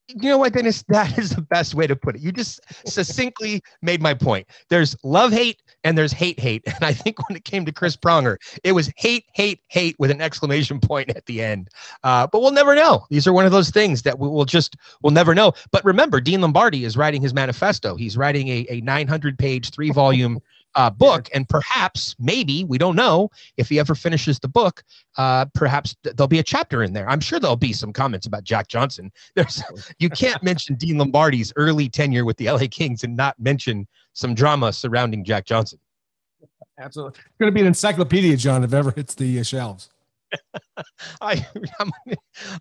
You 0.08 0.30
know 0.30 0.38
what, 0.38 0.52
Dennis? 0.54 0.84
That 0.88 1.18
is 1.18 1.30
the 1.30 1.42
best 1.42 1.74
way 1.74 1.86
to 1.86 1.94
put 1.94 2.16
it. 2.16 2.22
You 2.22 2.32
just 2.32 2.60
succinctly 2.88 3.62
made 3.82 4.00
my 4.00 4.14
point. 4.14 4.46
There's 4.68 4.96
love 5.02 5.32
hate 5.32 5.62
and 5.84 5.98
there's 5.98 6.12
hate 6.12 6.40
hate. 6.40 6.62
And 6.66 6.84
I 6.84 6.92
think 6.92 7.28
when 7.28 7.36
it 7.36 7.44
came 7.44 7.64
to 7.66 7.72
Chris 7.72 7.96
Pronger, 7.96 8.36
it 8.64 8.72
was 8.72 8.90
hate, 8.96 9.24
hate, 9.32 9.60
hate 9.68 9.96
with 9.98 10.10
an 10.10 10.20
exclamation 10.20 10.80
point 10.80 11.10
at 11.10 11.26
the 11.26 11.42
end. 11.42 11.68
Uh, 12.04 12.26
but 12.26 12.40
we'll 12.40 12.52
never 12.52 12.74
know. 12.74 13.06
These 13.10 13.26
are 13.26 13.32
one 13.32 13.46
of 13.46 13.52
those 13.52 13.70
things 13.70 14.02
that 14.02 14.18
we 14.18 14.28
will 14.28 14.44
just, 14.44 14.76
we'll 15.02 15.12
never 15.12 15.34
know. 15.34 15.52
But 15.72 15.84
remember, 15.84 16.20
Dean 16.20 16.40
Lombardi 16.40 16.84
is 16.84 16.96
writing 16.96 17.22
his 17.22 17.34
manifesto. 17.34 17.94
He's 17.94 18.16
writing 18.16 18.48
a, 18.48 18.66
a 18.70 18.80
900 18.80 19.38
page, 19.38 19.70
three 19.70 19.90
volume 19.90 20.40
uh, 20.74 20.90
book. 20.90 21.28
And 21.34 21.48
perhaps, 21.48 22.14
maybe, 22.18 22.64
we 22.64 22.78
don't 22.78 22.96
know 22.96 23.30
if 23.56 23.68
he 23.68 23.78
ever 23.78 23.94
finishes 23.94 24.38
the 24.38 24.48
book, 24.48 24.82
uh, 25.16 25.46
perhaps 25.54 25.96
th- 26.02 26.16
there'll 26.16 26.28
be 26.28 26.38
a 26.38 26.44
chapter 26.44 26.82
in 26.82 26.92
there. 26.92 27.08
I'm 27.08 27.20
sure 27.20 27.40
there'll 27.40 27.56
be 27.56 27.72
some 27.72 27.92
comments 27.92 28.26
about 28.26 28.44
Jack 28.44 28.68
Johnson. 28.68 29.10
There's, 29.34 29.62
you 29.98 30.10
can't 30.10 30.42
mention 30.42 30.76
Dean 30.76 30.98
Lombardi's 30.98 31.52
early 31.56 31.88
tenure 31.88 32.24
with 32.24 32.36
the 32.36 32.50
LA 32.50 32.66
Kings 32.70 33.04
and 33.04 33.16
not 33.16 33.38
mention 33.38 33.86
some 34.12 34.34
drama 34.34 34.72
surrounding 34.72 35.24
Jack 35.24 35.44
Johnson. 35.44 35.78
Absolutely. 36.78 37.18
It's 37.18 37.38
going 37.38 37.50
to 37.50 37.54
be 37.54 37.60
an 37.60 37.66
encyclopedia, 37.66 38.36
John, 38.36 38.62
if 38.62 38.72
ever 38.72 38.92
hits 38.92 39.14
the 39.14 39.40
uh, 39.40 39.42
shelves. 39.42 39.90
I, 41.20 41.46
I'm, 41.80 41.90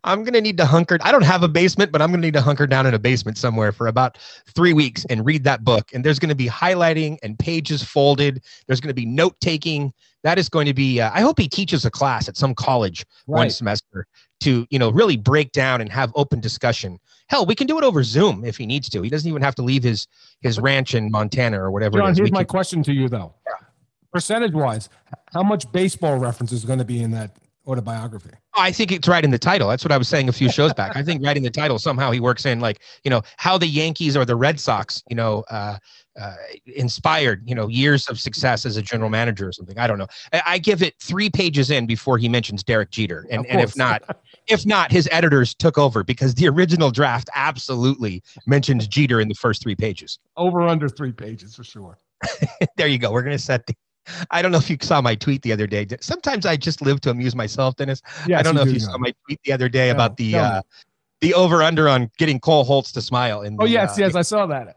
I'm 0.03 0.23
going 0.23 0.33
to 0.33 0.41
need 0.41 0.57
to 0.57 0.65
hunker. 0.65 0.97
I 1.01 1.11
don't 1.11 1.23
have 1.23 1.43
a 1.43 1.47
basement, 1.47 1.91
but 1.91 2.01
I'm 2.01 2.09
going 2.09 2.21
to 2.21 2.27
need 2.27 2.33
to 2.33 2.41
hunker 2.41 2.67
down 2.67 2.85
in 2.85 2.93
a 2.93 2.99
basement 2.99 3.37
somewhere 3.37 3.71
for 3.71 3.87
about 3.87 4.17
three 4.55 4.73
weeks 4.73 5.05
and 5.09 5.25
read 5.25 5.43
that 5.43 5.63
book. 5.63 5.89
And 5.93 6.03
there's 6.03 6.19
going 6.19 6.29
to 6.29 6.35
be 6.35 6.47
highlighting 6.47 7.17
and 7.23 7.37
pages 7.37 7.83
folded. 7.83 8.43
There's 8.67 8.79
going 8.81 8.89
to 8.89 8.93
be 8.93 9.05
note 9.05 9.35
taking. 9.41 9.93
That 10.23 10.39
is 10.39 10.49
going 10.49 10.65
to 10.65 10.73
be. 10.73 10.99
Uh, 10.99 11.11
I 11.13 11.21
hope 11.21 11.39
he 11.39 11.47
teaches 11.47 11.85
a 11.85 11.91
class 11.91 12.27
at 12.27 12.35
some 12.37 12.55
college 12.55 13.05
one 13.25 13.49
semester 13.49 14.07
to 14.41 14.67
you 14.69 14.77
know 14.77 14.89
really 14.89 15.15
break 15.15 15.51
down 15.51 15.79
and 15.79 15.91
have 15.91 16.11
open 16.15 16.39
discussion. 16.39 16.99
Hell, 17.29 17.45
we 17.45 17.55
can 17.55 17.67
do 17.67 17.77
it 17.77 17.83
over 17.83 18.03
Zoom 18.03 18.43
if 18.43 18.57
he 18.57 18.65
needs 18.65 18.89
to. 18.89 19.01
He 19.01 19.09
doesn't 19.09 19.29
even 19.29 19.41
have 19.41 19.55
to 19.55 19.61
leave 19.61 19.83
his 19.83 20.07
his 20.41 20.59
ranch 20.59 20.95
in 20.95 21.11
Montana 21.11 21.61
or 21.61 21.71
whatever 21.71 21.99
John, 21.99 22.15
here's 22.15 22.29
We 22.29 22.31
my 22.31 22.39
can- 22.39 22.47
question 22.47 22.83
to 22.83 22.93
you, 22.93 23.07
though. 23.07 23.35
Percentage 24.11 24.53
wise, 24.53 24.89
how 25.33 25.43
much 25.43 25.71
baseball 25.71 26.17
reference 26.17 26.51
is 26.51 26.65
going 26.65 26.79
to 26.79 26.85
be 26.85 27.03
in 27.03 27.11
that 27.11 27.37
autobiography? 27.67 28.31
I 28.55 28.71
think 28.71 28.91
it's 28.91 29.07
right 29.07 29.23
in 29.23 29.31
the 29.31 29.37
title. 29.37 29.67
That's 29.67 29.83
what 29.83 29.91
I 29.91 29.97
was 29.97 30.07
saying 30.07 30.29
a 30.29 30.33
few 30.33 30.49
shows 30.49 30.73
back. 30.73 30.95
I 30.95 31.03
think 31.03 31.23
right 31.23 31.37
in 31.37 31.43
the 31.43 31.49
title 31.49 31.77
somehow 31.77 32.11
he 32.11 32.19
works 32.19 32.45
in 32.45 32.59
like 32.59 32.81
you 33.03 33.11
know 33.11 33.21
how 33.37 33.57
the 33.57 33.67
Yankees 33.67 34.15
or 34.15 34.25
the 34.25 34.35
Red 34.35 34.59
Sox 34.59 35.03
you 35.09 35.15
know 35.15 35.43
uh, 35.49 35.77
uh, 36.19 36.35
inspired 36.65 37.43
you 37.47 37.53
know 37.53 37.67
years 37.67 38.07
of 38.07 38.19
success 38.19 38.65
as 38.65 38.77
a 38.77 38.81
general 38.81 39.09
manager 39.09 39.47
or 39.47 39.51
something. 39.51 39.77
I 39.77 39.87
don't 39.87 39.97
know. 39.97 40.07
I, 40.33 40.41
I 40.45 40.57
give 40.57 40.81
it 40.81 40.95
three 40.99 41.29
pages 41.29 41.69
in 41.69 41.85
before 41.85 42.17
he 42.17 42.29
mentions 42.29 42.63
Derek 42.63 42.89
Jeter, 42.89 43.27
and 43.29 43.45
and 43.47 43.61
if 43.61 43.75
not, 43.75 44.03
if 44.47 44.65
not, 44.65 44.91
his 44.91 45.07
editors 45.11 45.53
took 45.53 45.77
over 45.77 46.03
because 46.03 46.35
the 46.35 46.47
original 46.47 46.89
draft 46.89 47.29
absolutely 47.35 48.23
mentions 48.45 48.87
Jeter 48.87 49.19
in 49.19 49.27
the 49.27 49.35
first 49.35 49.61
three 49.61 49.75
pages. 49.75 50.19
Over 50.35 50.61
under 50.61 50.89
three 50.89 51.11
pages 51.11 51.55
for 51.55 51.63
sure. 51.63 51.97
there 52.77 52.87
you 52.87 52.97
go. 52.97 53.11
We're 53.11 53.23
gonna 53.23 53.37
set 53.37 53.65
the. 53.67 53.75
I 54.31 54.41
don't 54.41 54.51
know 54.51 54.57
if 54.57 54.69
you 54.69 54.77
saw 54.81 55.01
my 55.01 55.15
tweet 55.15 55.41
the 55.41 55.51
other 55.51 55.67
day. 55.67 55.85
Sometimes 56.01 56.45
I 56.45 56.57
just 56.57 56.81
live 56.81 57.01
to 57.01 57.09
amuse 57.09 57.35
myself, 57.35 57.75
Dennis. 57.75 58.01
Yes, 58.27 58.39
I 58.39 58.43
don't 58.43 58.55
know 58.55 58.61
if 58.61 58.67
you 58.69 58.79
John. 58.79 58.91
saw 58.91 58.97
my 58.97 59.13
tweet 59.25 59.39
the 59.43 59.51
other 59.51 59.69
day 59.69 59.87
No, 59.87 59.93
about 59.93 60.17
the 60.17 60.33
me. 60.33 60.39
uh, 60.39 60.61
the 61.21 61.33
over 61.33 61.63
under 61.63 61.89
on 61.89 62.11
getting 62.17 62.39
Cole 62.39 62.63
Holtz 62.63 62.91
to 62.93 63.01
smile. 63.01 63.41
In 63.41 63.57
Oh 63.59 63.65
yes, 63.65 63.97
uh, 63.97 64.01
yes, 64.03 64.15
I 64.15 64.21
saw 64.21 64.45
that. 64.47 64.75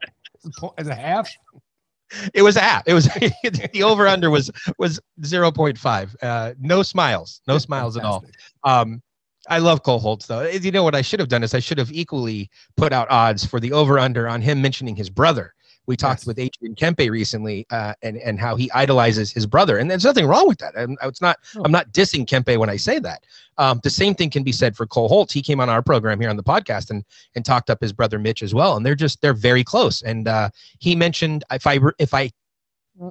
As 0.79 0.89
a 0.89 0.95
half. 0.95 1.29
It 2.35 2.43
was 2.43 2.57
a 2.57 2.61
half. 2.61 2.83
It 2.87 2.95
was 2.95 3.05
the 3.73 3.83
over 3.85 4.09
under 4.09 4.31
was 4.31 4.51
was 4.79 4.99
zero 5.25 5.53
point 5.53 5.79
five. 5.79 6.17
Uh, 6.21 6.55
no 6.59 6.83
smiles, 6.83 7.41
no 7.47 7.57
smiles 7.59 7.97
at 7.97 8.03
all. 8.05 8.25
Um, 8.65 9.01
I 9.49 9.59
love 9.59 9.85
Cole 9.85 10.01
Holtz 10.01 10.27
though. 10.27 10.43
You 10.43 10.73
know 10.73 10.83
what 10.83 10.97
I 10.97 11.03
should 11.03 11.21
have 11.21 11.29
done 11.29 11.45
is 11.45 11.55
I 11.55 11.61
should 11.61 11.79
have 11.79 11.93
equally 11.93 12.51
put 12.77 12.93
out 12.93 13.09
odds 13.13 13.47
for 13.47 13.61
the 13.61 13.71
over 13.73 13.97
under 13.97 14.29
on 14.29 14.41
him 14.41 14.61
mentioning 14.61 14.97
his 14.97 15.09
brother. 15.09 15.55
We 15.87 15.97
talked 15.97 16.21
Yes. 16.21 16.27
with 16.27 16.39
Adrian 16.39 16.75
Kempe 16.75 17.11
recently, 17.11 17.67
uh, 17.71 17.95
and 18.03 18.17
and 18.19 18.39
how 18.39 18.55
he 18.55 18.71
idolizes 18.73 19.33
his 19.33 19.47
brother, 19.47 19.79
and 19.79 19.91
there's 19.91 20.05
nothing 20.05 20.27
wrong 20.27 20.47
with 20.47 20.59
that. 20.59 20.75
And 20.77 20.97
it's 21.03 21.21
not. 21.21 21.39
No. 21.55 21.63
I'm 21.65 21.73
not 21.73 21.91
dissing 21.93 22.27
Kempe 22.27 22.57
when 22.59 22.71
I 22.71 22.77
say 22.77 22.99
that. 23.01 23.25
Um, 23.59 23.81
the 23.83 23.91
same 23.91 24.15
thing 24.15 24.31
can 24.31 24.43
be 24.45 24.53
said 24.53 24.77
for 24.77 24.87
Cole 24.87 25.09
Holtz. 25.09 25.33
He 25.33 25.43
came 25.43 25.59
on 25.61 25.69
our 25.69 25.83
program 25.83 26.21
here 26.21 26.31
on 26.31 26.37
the 26.37 26.43
podcast 26.45 26.91
and 26.91 27.05
and 27.35 27.45
talked 27.45 27.71
up 27.71 27.81
his 27.81 27.93
brother 27.93 28.19
Mitch 28.19 28.43
as 28.43 28.55
well, 28.55 28.77
and 28.77 28.87
they're 28.87 28.95
just 28.95 29.21
they're 29.21 29.35
very 29.35 29.65
close. 29.65 30.03
And 30.03 30.29
uh, 30.29 30.51
he 30.79 30.95
mentioned 30.95 31.45
if 31.51 31.67
I 31.67 31.81
if 31.99 32.15
I 32.15 32.31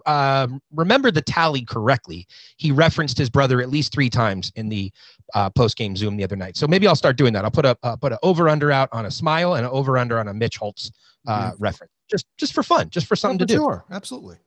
um, 0.06 0.62
remember 0.74 1.10
the 1.12 1.22
tally 1.22 1.64
correctly, 1.66 2.28
he 2.58 2.72
referenced 2.72 3.18
his 3.18 3.30
brother 3.30 3.60
at 3.62 3.70
least 3.70 3.92
three 3.92 4.10
times 4.10 4.52
in 4.56 4.70
the 4.70 4.92
uh, 5.34 5.50
post 5.50 5.78
game 5.78 5.96
Zoom 5.96 6.16
the 6.16 6.24
other 6.24 6.36
night. 6.36 6.56
So 6.58 6.68
maybe 6.68 6.88
I'll 6.88 6.96
start 6.96 7.18
doing 7.18 7.34
that. 7.34 7.44
I'll 7.44 7.52
put 7.52 7.66
a 7.66 7.78
uh, 7.84 7.96
put 7.96 8.12
an 8.12 8.20
over 8.24 8.48
under 8.50 8.72
out 8.72 8.90
on 8.92 9.06
a 9.06 9.12
smile 9.12 9.56
and 9.56 9.66
an 9.66 9.72
over 9.72 9.98
under 9.98 10.20
on 10.20 10.28
a 10.28 10.34
Mitch 10.34 10.58
Holtz 10.58 10.92
uh, 11.28 11.52
Yeah. 11.52 11.52
reference, 11.60 11.92
just 12.10 12.26
just 12.38 12.54
for 12.54 12.64
fun, 12.64 12.90
just 12.90 13.08
for 13.08 13.16
something 13.16 13.36
Oh, 13.42 13.46
to 13.46 13.54
for 13.54 13.58
do. 13.58 13.64
Sure, 13.64 13.86
absolutely. 13.92 14.38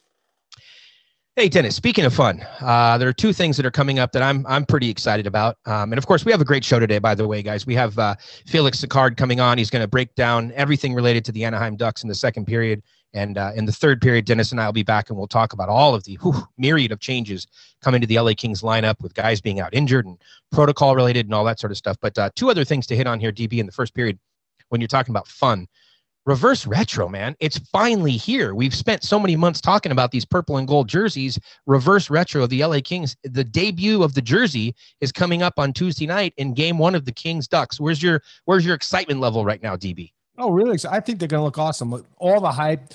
Hey 1.34 1.48
Dennis, 1.48 1.74
speaking 1.74 2.04
of 2.04 2.12
fun, 2.12 2.44
uh, 2.60 2.98
there 2.98 3.08
are 3.08 3.12
two 3.12 3.32
things 3.32 3.56
that 3.56 3.64
are 3.64 3.70
coming 3.70 3.98
up 3.98 4.12
that 4.12 4.22
I'm 4.22 4.46
I'm 4.46 4.66
pretty 4.66 4.90
excited 4.90 5.26
about. 5.26 5.56
Um, 5.64 5.90
and 5.92 5.96
of 5.98 6.06
course, 6.06 6.26
we 6.26 6.32
have 6.32 6.42
a 6.42 6.44
great 6.44 6.62
show 6.62 6.78
today. 6.78 6.98
By 6.98 7.14
the 7.14 7.26
way, 7.26 7.42
guys, 7.42 7.64
we 7.66 7.74
have 7.74 7.98
uh, 7.98 8.16
Felix 8.46 8.84
Sicard 8.84 9.16
coming 9.16 9.40
on. 9.40 9.56
He's 9.56 9.70
going 9.70 9.82
to 9.82 9.88
break 9.88 10.14
down 10.14 10.52
everything 10.54 10.92
related 10.92 11.24
to 11.24 11.32
the 11.32 11.44
Anaheim 11.44 11.76
Ducks 11.76 12.02
in 12.02 12.10
the 12.10 12.14
second 12.14 12.44
period. 12.46 12.82
And 13.14 13.36
uh, 13.38 13.52
in 13.54 13.64
the 13.66 13.72
third 13.72 14.00
period, 14.02 14.24
Dennis 14.26 14.52
and 14.52 14.60
I 14.60 14.66
will 14.66 14.72
be 14.74 14.82
back 14.82 15.08
and 15.08 15.18
we'll 15.18 15.26
talk 15.26 15.52
about 15.54 15.68
all 15.70 15.94
of 15.94 16.04
the 16.04 16.16
whew, 16.22 16.46
myriad 16.58 16.92
of 16.92 17.00
changes 17.00 17.46
coming 17.82 18.00
to 18.02 18.06
the 18.06 18.18
LA 18.18 18.32
Kings 18.36 18.60
lineup 18.62 19.00
with 19.02 19.14
guys 19.14 19.40
being 19.40 19.60
out 19.60 19.72
injured 19.74 20.04
and 20.06 20.18
protocol 20.50 20.94
related 20.96 21.26
and 21.26 21.34
all 21.34 21.44
that 21.44 21.60
sort 21.60 21.70
of 21.70 21.76
stuff. 21.78 21.96
But 22.00 22.16
uh, 22.18 22.28
two 22.36 22.50
other 22.50 22.64
things 22.64 22.86
to 22.88 22.96
hit 22.96 23.06
on 23.06 23.20
here, 23.20 23.32
DB, 23.32 23.58
in 23.58 23.66
the 23.66 23.72
first 23.72 23.94
period 23.94 24.18
when 24.68 24.80
you're 24.82 24.88
talking 24.88 25.12
about 25.12 25.28
fun. 25.28 25.66
Reverse 26.24 26.66
retro, 26.66 27.08
man. 27.08 27.34
It's 27.40 27.58
finally 27.58 28.12
here. 28.12 28.54
We've 28.54 28.74
spent 28.74 29.02
so 29.02 29.18
many 29.18 29.34
months 29.34 29.60
talking 29.60 29.90
about 29.90 30.12
these 30.12 30.24
purple 30.24 30.56
and 30.56 30.68
gold 30.68 30.88
jerseys. 30.88 31.38
Reverse 31.66 32.10
retro 32.10 32.44
of 32.44 32.50
the 32.50 32.64
LA 32.64 32.78
Kings. 32.82 33.16
The 33.24 33.42
debut 33.42 34.04
of 34.04 34.14
the 34.14 34.22
jersey 34.22 34.76
is 35.00 35.10
coming 35.10 35.42
up 35.42 35.54
on 35.58 35.72
Tuesday 35.72 36.06
night 36.06 36.32
in 36.36 36.54
game 36.54 36.78
one 36.78 36.94
of 36.94 37.04
the 37.04 37.12
Kings 37.12 37.48
Ducks. 37.48 37.80
Where's 37.80 38.00
your 38.00 38.22
where's 38.44 38.64
your 38.64 38.76
excitement 38.76 39.18
level 39.18 39.44
right 39.44 39.60
now, 39.62 39.74
DB? 39.74 40.12
Oh, 40.38 40.50
really? 40.50 40.78
I 40.88 41.00
think 41.00 41.18
they're 41.18 41.28
to 41.28 41.42
look 41.42 41.58
awesome. 41.58 42.04
All 42.18 42.40
the 42.40 42.52
hype 42.52 42.94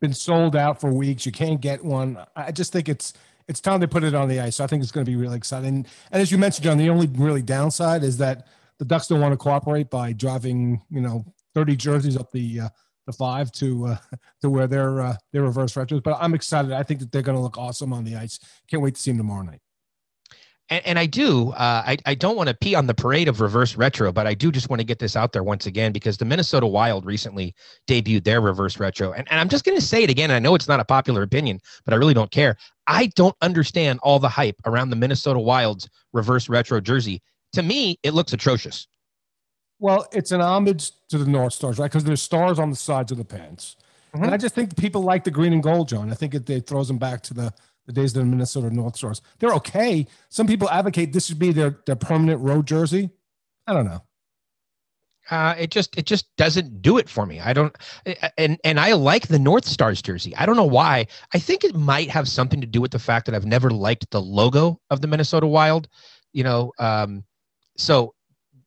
been 0.00 0.12
sold 0.12 0.54
out 0.54 0.80
for 0.80 0.92
weeks. 0.92 1.26
You 1.26 1.32
can't 1.32 1.60
get 1.60 1.84
one. 1.84 2.18
I 2.36 2.52
just 2.52 2.72
think 2.72 2.88
it's 2.88 3.14
it's 3.48 3.60
time 3.60 3.80
to 3.80 3.88
put 3.88 4.04
it 4.04 4.14
on 4.14 4.28
the 4.28 4.40
ice. 4.40 4.56
So 4.56 4.64
I 4.64 4.66
think 4.66 4.82
it's 4.82 4.92
going 4.92 5.06
to 5.06 5.10
be 5.10 5.16
really 5.16 5.36
exciting. 5.36 5.86
And 6.12 6.22
as 6.22 6.30
you 6.30 6.36
mentioned, 6.36 6.64
John, 6.64 6.76
the 6.76 6.90
only 6.90 7.06
really 7.06 7.42
downside 7.42 8.02
is 8.02 8.18
that 8.18 8.46
the 8.78 8.84
Ducks 8.84 9.08
don't 9.08 9.20
want 9.20 9.32
to 9.32 9.38
cooperate 9.38 9.90
by 9.90 10.12
driving, 10.12 10.82
you 10.90 11.00
know, 11.00 11.24
30 11.58 11.74
jerseys 11.74 12.16
up 12.16 12.30
the 12.30 12.60
uh, 12.60 12.68
the 13.06 13.12
five 13.12 13.50
to 13.50 13.86
uh, 13.86 13.96
to 14.42 14.48
where 14.48 14.68
they're 14.68 15.00
uh, 15.00 15.16
their 15.32 15.42
reverse 15.42 15.74
retros. 15.74 16.02
But 16.02 16.18
I'm 16.20 16.34
excited. 16.34 16.72
I 16.72 16.84
think 16.84 17.00
that 17.00 17.10
they're 17.10 17.22
going 17.22 17.36
to 17.36 17.42
look 17.42 17.58
awesome 17.58 17.92
on 17.92 18.04
the 18.04 18.14
ice. 18.14 18.38
Can't 18.70 18.80
wait 18.80 18.94
to 18.94 19.00
see 19.00 19.10
them 19.10 19.18
tomorrow 19.18 19.42
night. 19.42 19.60
And, 20.70 20.86
and 20.86 20.98
I 21.00 21.06
do. 21.06 21.50
Uh, 21.50 21.82
I 21.84 21.96
I 22.06 22.14
don't 22.14 22.36
want 22.36 22.48
to 22.48 22.54
pee 22.54 22.76
on 22.76 22.86
the 22.86 22.94
parade 22.94 23.26
of 23.26 23.40
reverse 23.40 23.74
retro, 23.74 24.12
but 24.12 24.28
I 24.28 24.34
do 24.34 24.52
just 24.52 24.70
want 24.70 24.78
to 24.78 24.84
get 24.84 25.00
this 25.00 25.16
out 25.16 25.32
there 25.32 25.42
once 25.42 25.66
again 25.66 25.90
because 25.90 26.16
the 26.16 26.24
Minnesota 26.24 26.68
Wild 26.68 27.04
recently 27.04 27.56
debuted 27.88 28.22
their 28.22 28.40
reverse 28.40 28.78
retro, 28.78 29.10
and, 29.10 29.26
and 29.32 29.40
I'm 29.40 29.48
just 29.48 29.64
going 29.64 29.76
to 29.76 29.84
say 29.84 30.04
it 30.04 30.10
again. 30.10 30.30
I 30.30 30.38
know 30.38 30.54
it's 30.54 30.68
not 30.68 30.78
a 30.78 30.84
popular 30.84 31.24
opinion, 31.24 31.58
but 31.84 31.92
I 31.92 31.96
really 31.96 32.14
don't 32.14 32.30
care. 32.30 32.56
I 32.86 33.06
don't 33.16 33.36
understand 33.42 33.98
all 34.04 34.20
the 34.20 34.28
hype 34.28 34.60
around 34.64 34.90
the 34.90 34.96
Minnesota 34.96 35.40
Wild's 35.40 35.88
reverse 36.12 36.48
retro 36.48 36.80
jersey. 36.80 37.20
To 37.54 37.64
me, 37.64 37.98
it 38.04 38.14
looks 38.14 38.32
atrocious. 38.32 38.86
Well, 39.80 40.06
it's 40.12 40.32
an 40.32 40.40
homage 40.40 40.90
to 41.08 41.18
the 41.18 41.26
North 41.30 41.52
Stars, 41.52 41.78
right? 41.78 41.90
Because 41.90 42.04
there's 42.04 42.22
stars 42.22 42.58
on 42.58 42.70
the 42.70 42.76
sides 42.76 43.12
of 43.12 43.18
the 43.18 43.24
pants. 43.24 43.76
And 44.12 44.24
Mhm. 44.24 44.32
I 44.32 44.36
just 44.36 44.54
think 44.54 44.76
people 44.76 45.02
like 45.02 45.24
the 45.24 45.30
green 45.30 45.52
and 45.52 45.62
gold, 45.62 45.88
John. 45.88 46.10
I 46.10 46.14
think 46.14 46.34
it, 46.34 46.48
it 46.50 46.66
throws 46.66 46.88
them 46.88 46.98
back 46.98 47.22
to 47.24 47.34
the, 47.34 47.52
the 47.86 47.92
days 47.92 48.16
of 48.16 48.22
the 48.24 48.28
Minnesota 48.28 48.70
North 48.70 48.96
Stars. 48.96 49.20
They're 49.38 49.54
okay. 49.54 50.06
Some 50.30 50.46
people 50.46 50.68
advocate 50.70 51.12
this 51.12 51.26
should 51.26 51.38
be 51.38 51.52
their, 51.52 51.78
their 51.86 51.96
permanent 51.96 52.40
road 52.40 52.66
jersey. 52.66 53.10
I 53.66 53.72
don't 53.74 53.84
know. 53.84 54.02
Uh, 55.30 55.54
it 55.58 55.70
just 55.70 55.94
it 55.98 56.06
just 56.06 56.34
doesn't 56.36 56.80
do 56.80 56.96
it 56.96 57.06
for 57.06 57.26
me. 57.26 57.38
I 57.38 57.52
don't 57.52 57.76
and 58.38 58.58
and 58.64 58.80
I 58.80 58.94
like 58.94 59.28
the 59.28 59.38
North 59.38 59.66
Stars 59.66 60.00
jersey. 60.00 60.34
I 60.36 60.46
don't 60.46 60.56
know 60.56 60.64
why. 60.64 61.06
I 61.34 61.38
think 61.38 61.64
it 61.64 61.74
might 61.74 62.08
have 62.08 62.26
something 62.26 62.62
to 62.62 62.66
do 62.66 62.80
with 62.80 62.92
the 62.92 62.98
fact 62.98 63.26
that 63.26 63.34
I've 63.34 63.44
never 63.44 63.68
liked 63.68 64.10
the 64.10 64.22
logo 64.22 64.80
of 64.88 65.02
the 65.02 65.06
Minnesota 65.06 65.46
Wild. 65.46 65.86
You 66.32 66.44
know, 66.44 66.72
um, 66.78 67.24
so 67.76 68.14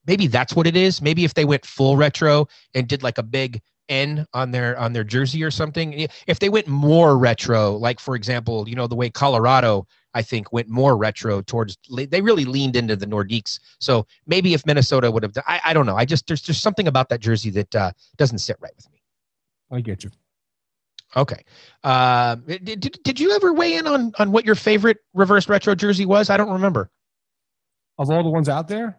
maybe 0.05 0.27
that's 0.27 0.55
what 0.55 0.67
it 0.67 0.75
is. 0.75 1.01
Maybe 1.01 1.24
if 1.25 1.34
they 1.34 1.46
went 1.46 1.65
full 1.65 1.98
retro 1.98 2.48
and 2.74 2.88
did 2.88 3.03
like 3.03 3.17
a 3.17 3.24
big 3.24 3.62
N 3.91 4.25
on 4.34 4.51
their 4.51 4.79
on 4.79 4.93
their 4.93 5.03
jersey 5.03 5.43
or 5.43 5.51
something. 5.51 6.08
If 6.25 6.39
they 6.39 6.50
went 6.50 6.67
more 6.67 7.17
retro, 7.17 7.74
like 7.74 8.00
for 8.00 8.15
example, 8.15 8.67
you 8.67 8.75
know 8.75 8.88
the 8.88 8.96
way 8.96 9.10
Colorado 9.10 9.86
I 10.13 10.22
think 10.22 10.51
went 10.53 10.70
more 10.70 10.98
retro 10.98 11.41
towards 11.41 11.77
they 11.89 12.22
really 12.22 12.46
leaned 12.46 12.75
into 12.77 12.96
the 12.96 13.05
Nordiques. 13.05 13.60
So 13.79 14.08
maybe 14.25 14.53
if 14.53 14.65
Minnesota 14.65 15.12
would 15.12 15.24
have 15.24 15.34
I, 15.46 15.60
I 15.65 15.74
don't 15.74 15.86
know. 15.86 15.98
I 15.98 16.05
just 16.05 16.25
there's 16.27 16.41
just 16.41 16.62
something 16.62 16.88
about 16.88 17.10
that 17.10 17.20
jersey 17.20 17.50
that 17.51 17.75
uh, 17.75 17.91
doesn't 18.17 18.39
sit 18.39 18.55
right 18.62 18.74
with 18.75 18.89
me. 18.91 19.01
I 19.70 19.81
get 19.81 20.03
you. 20.05 20.12
Okay. 21.15 21.43
Uh, 21.84 22.36
did, 22.36 22.79
did, 22.79 23.00
did 23.03 23.20
you 23.20 23.31
ever 23.34 23.51
weigh 23.51 23.75
in 23.75 23.88
on 23.88 24.13
on 24.20 24.31
what 24.31 24.46
your 24.46 24.55
favorite 24.55 25.00
reverse 25.13 25.50
retro 25.50 25.75
jersey 25.75 26.05
was? 26.05 26.29
I 26.29 26.38
don't 26.38 26.51
remember. 26.51 26.89
Of 27.98 28.10
all 28.10 28.24
the 28.24 28.29
ones 28.29 28.48
out 28.48 28.70
there, 28.70 28.98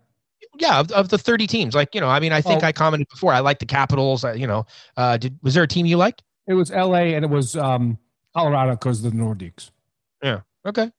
Yeah, 0.58 0.80
of, 0.80 0.90
of 0.92 1.08
the 1.08 1.18
30 1.18 1.46
teams. 1.46 1.74
Like, 1.74 1.94
you 1.94 2.00
know, 2.00 2.08
I 2.08 2.20
mean, 2.20 2.32
I 2.32 2.40
think 2.40 2.62
Oh. 2.62 2.66
I 2.66 2.72
commented 2.72 3.08
before. 3.08 3.32
I 3.32 3.40
like 3.40 3.58
the 3.58 3.66
Capitals. 3.66 4.24
I, 4.24 4.34
you 4.34 4.46
know, 4.46 4.66
uh, 4.96 5.16
did 5.16 5.38
was 5.42 5.54
there 5.54 5.62
a 5.62 5.68
team 5.68 5.86
you 5.86 5.96
liked? 5.96 6.22
it 6.48 6.54
was 6.54 6.70
L.A. 6.72 7.14
and 7.14 7.24
it 7.24 7.30
was 7.30 7.56
um, 7.56 7.96
Colorado 8.34 8.72
because 8.72 9.00
the 9.02 9.10
Nordiques. 9.10 9.70
Yeah. 10.22 10.40
Okay. 10.66 10.90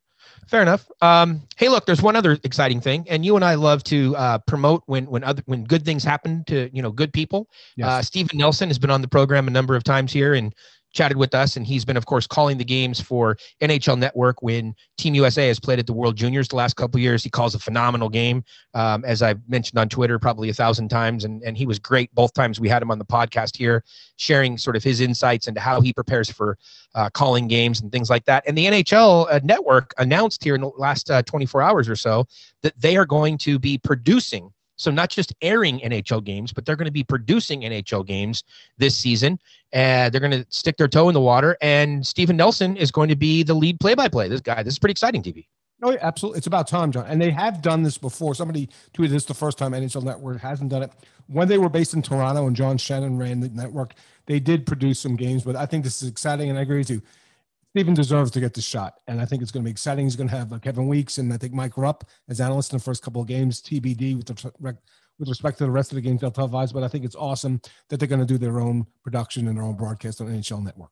Fair 0.48 0.62
enough. 0.62 0.90
Um, 1.02 1.42
hey, 1.58 1.70
look, 1.70 1.86
there's 1.86 2.02
one 2.02 2.16
other 2.16 2.38
exciting 2.44 2.80
thing, 2.82 3.06
and 3.10 3.26
you 3.26 3.36
and 3.36 3.44
I 3.46 3.56
love 3.56 3.84
to 3.86 4.16
uh, 4.16 4.38
promote 4.40 4.84
when 4.88 5.06
when 5.06 5.24
other 5.24 5.42
when 5.46 5.64
good 5.66 5.84
things 5.86 6.04
happen 6.04 6.44
to 6.48 6.70
you 6.74 6.82
know 6.82 6.92
good 6.92 7.12
people. 7.14 7.50
Yes. 7.76 7.88
Uh, 7.88 8.02
Stephen 8.02 8.38
Nelson 8.38 8.70
has 8.70 8.80
been 8.80 8.90
on 8.90 9.02
the 9.02 9.08
program 9.08 9.48
a 9.48 9.52
number 9.52 9.76
of 9.76 9.84
times 9.84 10.12
here 10.12 10.34
and 10.34 10.54
chatted 10.94 11.18
with 11.18 11.36
us, 11.36 11.58
and 11.58 11.66
he's 11.68 11.84
been, 11.84 11.98
of 11.98 12.06
course, 12.06 12.26
calling 12.26 12.58
the 12.58 12.64
games 12.64 13.02
for 13.02 13.38
NHL 13.62 13.98
Network 13.98 14.42
when 14.42 14.74
Team 14.98 15.16
USA 15.16 15.48
has 15.48 15.60
played 15.60 15.80
at 15.80 15.88
the 15.88 15.94
World 15.94 16.16
Juniors 16.16 16.48
the 16.48 16.56
last 16.56 16.76
couple 16.76 17.00
years. 17.00 17.24
He 17.24 17.30
calls 17.30 17.56
a 17.56 17.60
phenomenal 17.60 18.10
game, 18.10 18.44
um, 18.74 19.04
as 19.04 19.22
I've 19.22 19.42
mentioned 19.50 19.80
on 19.80 19.90
Twitter 19.90 20.20
probably 20.20 20.50
a 20.50 20.54
thousand 20.54 20.90
times, 20.90 21.26
and 21.26 21.42
and 21.44 21.58
he 21.58 21.66
was 21.66 21.80
great 21.80 22.14
both 22.14 22.34
times 22.34 22.60
we 22.60 22.70
had 22.70 22.82
him 22.82 22.92
on 22.92 23.00
the 23.00 23.06
podcast 23.06 23.58
here, 23.58 23.84
sharing 24.18 24.58
sort 24.58 24.76
of 24.76 24.84
his 24.84 25.02
insights 25.02 25.48
into 25.48 25.60
how 25.60 25.82
he 25.82 25.92
prepares 25.92 26.30
for 26.30 26.58
uh, 26.96 27.10
calling 27.10 27.48
games 27.48 27.82
and 27.82 27.92
things 27.92 28.10
like 28.10 28.26
that. 28.26 28.44
And 28.48 28.58
the 28.58 28.66
NHL 28.66 29.28
uh, 29.32 29.40
Network 29.44 29.94
announced 29.98 30.44
here 30.44 30.56
in 30.56 30.62
the 30.62 30.72
last 30.78 31.10
uh, 31.10 31.24
24 31.24 31.62
hours 31.62 31.90
or 31.90 31.96
so 31.96 32.26
that 32.62 32.80
they 32.80 32.98
are 32.98 33.06
going 33.06 33.38
to 33.40 33.60
be 33.60 33.78
producing. 33.78 34.52
So 34.76 34.92
not 34.92 35.10
just 35.10 35.34
airing 35.42 35.80
NHL 35.80 36.24
games, 36.24 36.52
but 36.52 36.66
they're 36.66 36.76
going 36.76 36.86
to 36.86 36.92
be 36.92 37.04
producing 37.04 37.62
NHL 37.62 38.06
games 38.06 38.44
this 38.78 38.98
season. 38.98 39.40
Uh, 39.74 40.10
they're 40.10 40.22
going 40.22 40.32
to 40.32 40.46
stick 40.50 40.78
their 40.78 40.88
toe 40.88 41.10
in 41.10 41.14
the 41.14 41.22
water, 41.22 41.58
and 41.62 42.06
Stephen 42.06 42.38
Nelson 42.38 42.78
is 42.78 42.92
going 42.92 43.10
to 43.10 43.16
be 43.16 43.44
the 43.44 43.54
lead 43.54 43.80
play-by-play. 43.80 44.28
This 44.28 44.42
guy, 44.42 44.64
this 44.64 44.74
is 44.74 44.80
pretty 44.80 44.92
exciting 44.92 45.22
TV. 45.24 45.48
Oh, 45.82 45.92
yeah, 45.92 46.00
absolutely. 46.02 46.38
It's 46.38 46.48
about 46.48 46.68
time, 46.68 46.92
John. 46.94 47.06
And 47.08 47.22
they 47.22 47.30
have 47.32 47.62
done 47.62 47.84
this 47.84 47.98
before. 47.98 48.34
Somebody 48.34 48.70
tweeted 48.94 49.10
this 49.10 49.26
the 49.26 49.34
first 49.34 49.58
time 49.58 49.74
NHL 49.74 50.04
Network 50.04 50.40
hasn't 50.40 50.70
done 50.70 50.84
it. 50.84 50.92
When 51.28 51.48
they 51.48 51.58
were 51.58 51.70
based 51.70 51.94
in 51.94 52.02
Toronto 52.02 52.48
and 52.48 52.56
John 52.56 52.78
Shannon 52.78 53.18
ran 53.18 53.42
the 53.42 53.50
network, 53.50 53.94
they 54.26 54.40
did 54.40 54.66
produce 54.66 55.00
some 55.00 55.18
games, 55.18 55.44
but 55.44 55.58
I 55.58 55.66
think 55.66 55.84
this 55.84 56.02
is 56.02 56.08
exciting. 56.08 56.50
And 56.50 56.58
I 56.58 56.62
agree 56.62 56.78
with 56.78 56.90
you. 56.90 57.02
Stephen 57.76 57.96
deserves 57.96 58.30
to 58.30 58.40
get 58.40 58.54
the 58.54 58.62
shot. 58.62 59.00
And 59.08 59.20
I 59.20 59.26
think 59.26 59.42
it's 59.42 59.50
going 59.52 59.64
to 59.64 59.68
be 59.68 59.72
exciting. 59.72 60.06
He's 60.06 60.16
going 60.16 60.30
to 60.30 60.36
have 60.36 60.54
uh, 60.54 60.60
Kevin 60.60 60.88
Weeks 60.88 61.18
and 61.18 61.34
I 61.34 61.38
think 61.38 61.54
Mike 61.54 61.76
Rupp 61.76 62.04
as 62.30 62.40
analysts 62.40 62.72
in 62.72 62.78
the 62.78 62.84
first 62.84 63.02
couple 63.02 63.20
of 63.22 63.28
games, 63.28 63.64
TBD 63.64 64.16
with, 64.16 64.28
the, 64.28 64.52
with 65.18 65.28
respect 65.28 65.58
to 65.58 65.64
the 65.64 65.72
rest 65.72 65.92
of 65.92 65.96
the 65.96 66.02
games 66.02 66.22
they'll 66.22 66.30
televise. 66.32 66.72
But 66.72 66.84
I 66.84 66.88
think 66.88 67.04
it's 67.04 67.16
awesome 67.16 67.60
that 67.90 67.98
they're 67.98 68.08
going 68.08 68.20
to 68.22 68.28
do 68.28 68.38
their 68.38 68.60
own 68.60 68.86
production 69.04 69.48
and 69.48 69.58
their 69.58 69.64
own 69.64 69.76
broadcast 69.76 70.22
on 70.22 70.28
NHL 70.28 70.64
Network. 70.64 70.92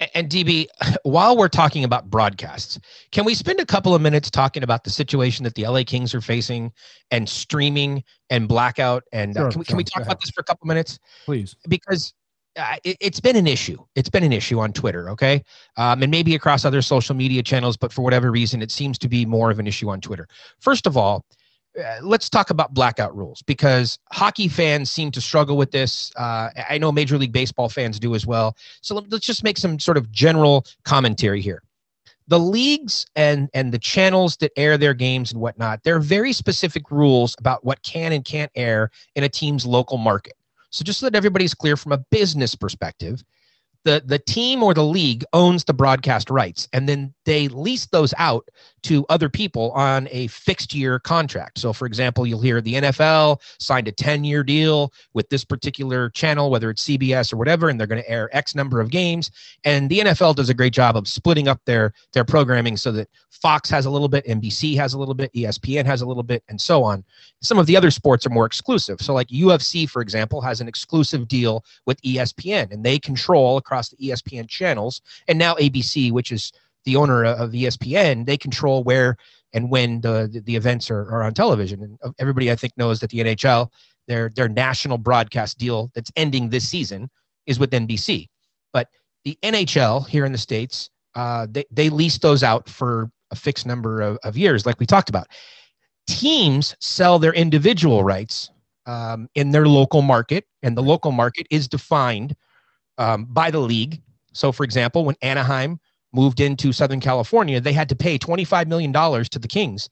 A- 0.00 0.16
And 0.16 0.30
DB, 0.30 0.66
while 1.02 1.36
we're 1.36 1.48
talking 1.48 1.82
about 1.82 2.08
broadcasts, 2.08 2.78
can 3.10 3.24
we 3.24 3.34
spend 3.34 3.58
a 3.58 3.66
couple 3.66 3.96
of 3.96 4.00
minutes 4.00 4.30
talking 4.30 4.62
about 4.62 4.84
the 4.84 4.90
situation 4.90 5.42
that 5.42 5.56
the 5.56 5.66
LA 5.66 5.82
Kings 5.84 6.14
are 6.14 6.20
facing 6.20 6.70
and 7.10 7.28
streaming 7.28 8.04
and 8.30 8.46
blackout? 8.46 9.02
And 9.12 9.36
uh, 9.36 9.40
Sure, 9.40 9.50
can 9.50 9.58
we 9.58 9.64
can 9.64 9.76
we 9.78 9.82
talk 9.84 10.04
about 10.04 10.20
this 10.20 10.30
for 10.30 10.40
a 10.40 10.44
couple 10.44 10.66
of 10.66 10.68
minutes? 10.68 11.00
Please. 11.24 11.56
because 11.68 12.14
uh, 12.56 12.76
it, 12.84 12.96
it's 13.00 13.20
been 13.20 13.36
an 13.36 13.46
issue. 13.46 13.78
It's 13.94 14.08
been 14.08 14.22
an 14.24 14.32
issue 14.32 14.60
on 14.60 14.72
Twitter, 14.72 15.10
okay, 15.10 15.42
um, 15.76 16.02
and 16.02 16.10
maybe 16.10 16.34
across 16.34 16.64
other 16.64 16.82
social 16.82 17.14
media 17.14 17.42
channels, 17.42 17.76
but 17.76 17.92
for 17.92 18.02
whatever 18.02 18.30
reason, 18.30 18.62
it 18.62 18.70
seems 18.70 18.98
to 18.98 19.08
be 19.08 19.26
more 19.26 19.50
of 19.50 19.58
an 19.58 19.66
issue 19.66 19.88
on 19.90 20.00
Twitter. 20.00 20.28
First 20.60 20.86
of 20.86 20.96
all, 20.96 21.24
uh, 21.78 21.98
let's 22.02 22.30
talk 22.30 22.50
about 22.50 22.72
blackout 22.72 23.16
rules 23.16 23.42
because 23.42 23.98
hockey 24.12 24.46
fans 24.46 24.90
seem 24.90 25.10
to 25.10 25.20
struggle 25.20 25.56
with 25.56 25.72
this. 25.72 26.12
Uh, 26.16 26.50
I 26.70 26.78
know 26.78 26.92
Major 26.92 27.18
League 27.18 27.32
Baseball 27.32 27.68
fans 27.68 27.98
do 27.98 28.14
as 28.14 28.26
well. 28.26 28.56
So 28.80 28.94
let- 28.94 29.10
let's 29.10 29.26
just 29.26 29.42
make 29.42 29.58
some 29.58 29.78
sort 29.80 29.96
of 29.96 30.10
general 30.12 30.64
commentary 30.84 31.40
here. 31.40 31.62
The 32.28 32.38
leagues 32.38 33.06
and 33.16 33.50
and 33.52 33.70
the 33.70 33.78
channels 33.78 34.36
that 34.38 34.52
air 34.56 34.78
their 34.78 34.94
games 34.94 35.32
and 35.32 35.40
whatnot, 35.40 35.82
there 35.82 35.96
are 35.96 36.00
very 36.00 36.32
specific 36.32 36.90
rules 36.90 37.36
about 37.38 37.64
what 37.64 37.82
can 37.82 38.12
and 38.12 38.24
can't 38.24 38.50
air 38.54 38.90
in 39.14 39.24
a 39.24 39.28
team's 39.28 39.66
local 39.66 39.98
market. 39.98 40.34
So 40.74 40.82
just 40.82 40.98
so 40.98 41.06
that 41.06 41.16
everybody's 41.16 41.54
clear 41.54 41.76
from 41.76 41.92
a 41.92 41.98
business 42.10 42.56
perspective, 42.56 43.22
the 43.84 44.02
the 44.04 44.18
team 44.18 44.60
or 44.64 44.74
the 44.74 44.84
league 44.84 45.24
owns 45.32 45.64
the 45.64 45.72
broadcast 45.72 46.30
rights 46.30 46.68
and 46.72 46.88
then 46.88 47.13
they 47.24 47.48
lease 47.48 47.86
those 47.86 48.14
out 48.18 48.48
to 48.84 49.04
other 49.08 49.30
people 49.30 49.72
on 49.72 50.06
a 50.10 50.26
fixed 50.26 50.74
year 50.74 50.98
contract. 50.98 51.58
So 51.58 51.72
for 51.72 51.86
example, 51.86 52.26
you'll 52.26 52.40
hear 52.40 52.60
the 52.60 52.74
NFL 52.74 53.40
signed 53.58 53.88
a 53.88 53.92
10-year 53.92 54.44
deal 54.44 54.92
with 55.14 55.28
this 55.30 55.44
particular 55.44 56.10
channel 56.10 56.50
whether 56.50 56.70
it's 56.70 56.84
CBS 56.84 57.32
or 57.32 57.36
whatever 57.36 57.70
and 57.70 57.80
they're 57.80 57.86
going 57.86 58.02
to 58.02 58.10
air 58.10 58.28
X 58.36 58.54
number 58.54 58.80
of 58.80 58.90
games 58.90 59.30
and 59.64 59.88
the 59.88 60.00
NFL 60.00 60.36
does 60.36 60.50
a 60.50 60.54
great 60.54 60.72
job 60.72 60.96
of 60.96 61.08
splitting 61.08 61.48
up 61.48 61.60
their 61.64 61.94
their 62.12 62.24
programming 62.24 62.76
so 62.76 62.92
that 62.92 63.08
Fox 63.30 63.68
has 63.68 63.84
a 63.84 63.90
little 63.90 64.08
bit, 64.08 64.24
NBC 64.26 64.76
has 64.76 64.94
a 64.94 64.98
little 64.98 65.14
bit, 65.14 65.32
ESPN 65.32 65.84
has 65.86 66.02
a 66.02 66.06
little 66.06 66.22
bit 66.22 66.42
and 66.48 66.60
so 66.60 66.84
on. 66.84 67.04
Some 67.42 67.58
of 67.58 67.66
the 67.66 67.76
other 67.76 67.90
sports 67.90 68.26
are 68.26 68.30
more 68.30 68.46
exclusive. 68.46 69.00
So 69.00 69.14
like 69.14 69.28
UFC 69.28 69.88
for 69.88 70.02
example 70.02 70.42
has 70.42 70.60
an 70.60 70.68
exclusive 70.68 71.26
deal 71.26 71.64
with 71.86 72.00
ESPN 72.02 72.70
and 72.70 72.84
they 72.84 72.98
control 72.98 73.56
across 73.56 73.88
the 73.88 73.96
ESPN 73.96 74.46
channels 74.48 75.00
and 75.26 75.38
now 75.38 75.54
ABC 75.54 76.12
which 76.12 76.32
is 76.32 76.52
the 76.84 76.96
owner 76.96 77.24
of 77.24 77.50
ESPN 77.52 78.26
they 78.26 78.36
control 78.36 78.82
where 78.84 79.16
and 79.52 79.70
when 79.70 80.00
the 80.00 80.28
the, 80.32 80.40
the 80.40 80.56
events 80.56 80.90
are, 80.90 81.02
are 81.10 81.22
on 81.22 81.34
television. 81.34 81.82
And 81.82 81.98
uh, 82.02 82.10
everybody 82.18 82.50
I 82.50 82.56
think 82.56 82.72
knows 82.76 83.00
that 83.00 83.10
the 83.10 83.20
NHL 83.20 83.68
their 84.08 84.30
their 84.34 84.48
national 84.48 84.98
broadcast 84.98 85.58
deal 85.58 85.90
that's 85.94 86.12
ending 86.16 86.50
this 86.50 86.68
season 86.68 87.10
is 87.46 87.58
with 87.58 87.70
NBC 87.70 88.28
but 88.72 88.88
the 89.24 89.38
NHL 89.42 90.06
here 90.08 90.24
in 90.24 90.32
the 90.32 90.38
states 90.38 90.90
uh, 91.14 91.46
they, 91.50 91.64
they 91.70 91.88
lease 91.88 92.18
those 92.18 92.42
out 92.42 92.68
for 92.68 93.10
a 93.30 93.36
fixed 93.36 93.66
number 93.66 94.00
of, 94.00 94.18
of 94.24 94.36
years 94.36 94.66
like 94.66 94.78
we 94.80 94.86
talked 94.86 95.08
about. 95.08 95.28
Teams 96.06 96.74
sell 96.80 97.18
their 97.18 97.32
individual 97.32 98.04
rights 98.04 98.50
um, 98.86 99.28
in 99.34 99.50
their 99.50 99.66
local 99.66 100.02
market, 100.02 100.46
and 100.62 100.76
the 100.76 100.82
local 100.82 101.12
market 101.12 101.46
is 101.50 101.66
defined 101.68 102.36
um, 102.98 103.24
by 103.26 103.50
the 103.50 103.58
league. 103.58 104.02
So, 104.32 104.52
for 104.52 104.64
example, 104.64 105.04
when 105.04 105.16
Anaheim 105.22 105.80
moved 106.14 106.40
into 106.40 106.72
Southern 106.72 107.00
California, 107.00 107.60
they 107.60 107.72
had 107.72 107.88
to 107.88 107.96
pay 107.96 108.18
$25 108.18 108.66
million 108.66 108.92
to 108.92 109.38
the 109.38 109.48
Kings 109.48 109.88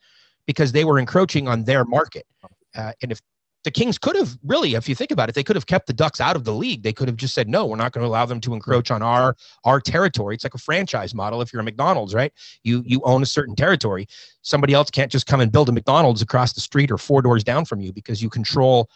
because 0.46 0.72
they 0.72 0.84
were 0.84 0.98
encroaching 0.98 1.48
on 1.48 1.64
their 1.64 1.84
market. 1.84 2.26
Uh, 2.74 2.92
and 3.02 3.12
if 3.12 3.20
the 3.64 3.70
Kings 3.70 3.96
could 3.96 4.16
have 4.16 4.36
really, 4.44 4.74
if 4.74 4.88
you 4.88 4.94
think 4.94 5.12
about 5.12 5.28
it, 5.28 5.34
they 5.34 5.44
could 5.44 5.54
have 5.54 5.66
kept 5.66 5.86
the 5.86 5.92
Ducks 5.92 6.20
out 6.20 6.34
of 6.34 6.44
the 6.44 6.52
league. 6.52 6.82
They 6.82 6.92
could 6.92 7.06
have 7.06 7.16
just 7.16 7.34
said, 7.34 7.48
no, 7.48 7.64
we're 7.66 7.76
not 7.76 7.92
going 7.92 8.02
to 8.02 8.08
allow 8.08 8.26
them 8.26 8.40
to 8.40 8.54
encroach 8.54 8.90
on 8.90 9.02
our 9.02 9.36
our 9.64 9.80
territory. 9.80 10.34
It's 10.34 10.44
like 10.44 10.54
a 10.54 10.58
franchise 10.58 11.14
model. 11.14 11.40
If 11.40 11.52
you're 11.52 11.60
a 11.60 11.64
McDonald's, 11.64 12.14
right? 12.14 12.32
You 12.64 12.82
you 12.84 13.00
own 13.04 13.22
a 13.22 13.26
certain 13.26 13.54
territory. 13.54 14.08
Somebody 14.42 14.74
else 14.74 14.90
can't 14.90 15.12
just 15.12 15.26
come 15.26 15.40
and 15.40 15.52
build 15.52 15.68
a 15.68 15.72
McDonald's 15.72 16.22
across 16.22 16.52
the 16.52 16.60
street 16.60 16.90
or 16.90 16.98
four 16.98 17.22
doors 17.22 17.44
down 17.44 17.64
from 17.64 17.80
you 17.80 17.92
because 17.92 18.20
you 18.20 18.28
control 18.28 18.90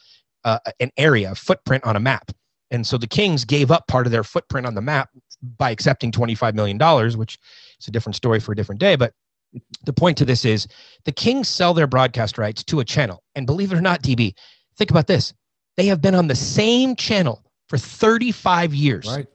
uh, 0.44 0.58
an 0.80 0.90
area, 0.96 1.32
a 1.32 1.34
footprint 1.34 1.84
on 1.84 1.94
a 1.94 2.00
map. 2.00 2.32
And 2.72 2.84
so 2.84 2.98
the 2.98 3.06
Kings 3.06 3.44
gave 3.44 3.70
up 3.70 3.86
part 3.86 4.06
of 4.06 4.12
their 4.12 4.24
footprint 4.24 4.66
on 4.66 4.74
the 4.74 4.82
map 4.82 5.10
by 5.58 5.70
accepting 5.70 6.12
$25 6.12 6.54
million, 6.54 6.78
which 7.18 7.38
is 7.80 7.88
a 7.88 7.90
different 7.90 8.16
story 8.16 8.40
for 8.40 8.52
a 8.52 8.56
different 8.56 8.80
day. 8.80 8.96
But 8.96 9.12
the 9.84 9.92
point 9.92 10.18
to 10.18 10.24
this 10.24 10.44
is 10.44 10.66
the 11.04 11.12
Kings 11.12 11.48
sell 11.48 11.74
their 11.74 11.86
broadcast 11.86 12.38
rights 12.38 12.64
to 12.64 12.80
a 12.80 12.84
channel. 12.84 13.22
And 13.34 13.46
believe 13.46 13.72
it 13.72 13.78
or 13.78 13.80
not, 13.80 14.02
DB, 14.02 14.34
think 14.76 14.90
about 14.90 15.06
this. 15.06 15.32
They 15.76 15.86
have 15.86 16.00
been 16.00 16.14
on 16.14 16.26
the 16.26 16.34
same 16.34 16.96
channel 16.96 17.42
for 17.68 17.78
35 17.78 18.74
years. 18.74 19.06
Right. 19.06 19.26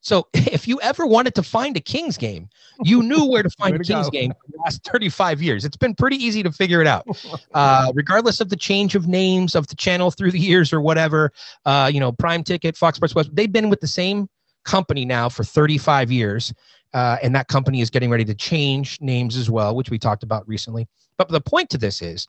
So 0.00 0.28
if 0.34 0.68
you 0.68 0.80
ever 0.82 1.04
wanted 1.04 1.34
to 1.34 1.42
find 1.42 1.76
a 1.76 1.80
Kings 1.80 2.16
game, 2.16 2.48
you 2.84 3.02
knew 3.02 3.26
where 3.26 3.42
to 3.42 3.50
find 3.50 3.74
a 3.74 3.78
Kings 3.78 4.06
go. 4.06 4.10
game 4.10 4.30
for 4.30 4.52
the 4.52 4.58
last 4.58 4.84
35 4.84 5.42
years. 5.42 5.64
It's 5.64 5.76
been 5.76 5.94
pretty 5.94 6.16
easy 6.16 6.42
to 6.42 6.52
figure 6.52 6.80
it 6.80 6.86
out, 6.86 7.06
uh, 7.54 7.92
regardless 7.94 8.40
of 8.40 8.48
the 8.48 8.56
change 8.56 8.94
of 8.94 9.08
names 9.08 9.54
of 9.54 9.66
the 9.66 9.74
channel 9.74 10.10
through 10.10 10.30
the 10.30 10.38
years 10.38 10.72
or 10.72 10.80
whatever. 10.80 11.32
Uh, 11.64 11.90
you 11.92 11.98
know, 11.98 12.12
Prime 12.12 12.44
Ticket, 12.44 12.76
Fox 12.76 12.96
Sports 12.96 13.14
West, 13.14 13.30
they've 13.32 13.52
been 13.52 13.68
with 13.68 13.80
the 13.80 13.88
same 13.88 14.28
company 14.66 15.04
now 15.04 15.28
for 15.28 15.44
35 15.44 16.12
years. 16.12 16.52
Uh, 16.94 17.16
and 17.22 17.34
that 17.34 17.48
company 17.48 17.80
is 17.80 17.90
getting 17.90 18.10
ready 18.10 18.24
to 18.24 18.34
change 18.34 18.98
names 19.00 19.36
as 19.36 19.50
well, 19.50 19.74
which 19.74 19.90
we 19.90 19.98
talked 19.98 20.22
about 20.22 20.46
recently. 20.48 20.86
But 21.18 21.28
the 21.28 21.40
point 21.40 21.68
to 21.70 21.78
this 21.78 22.00
is 22.00 22.28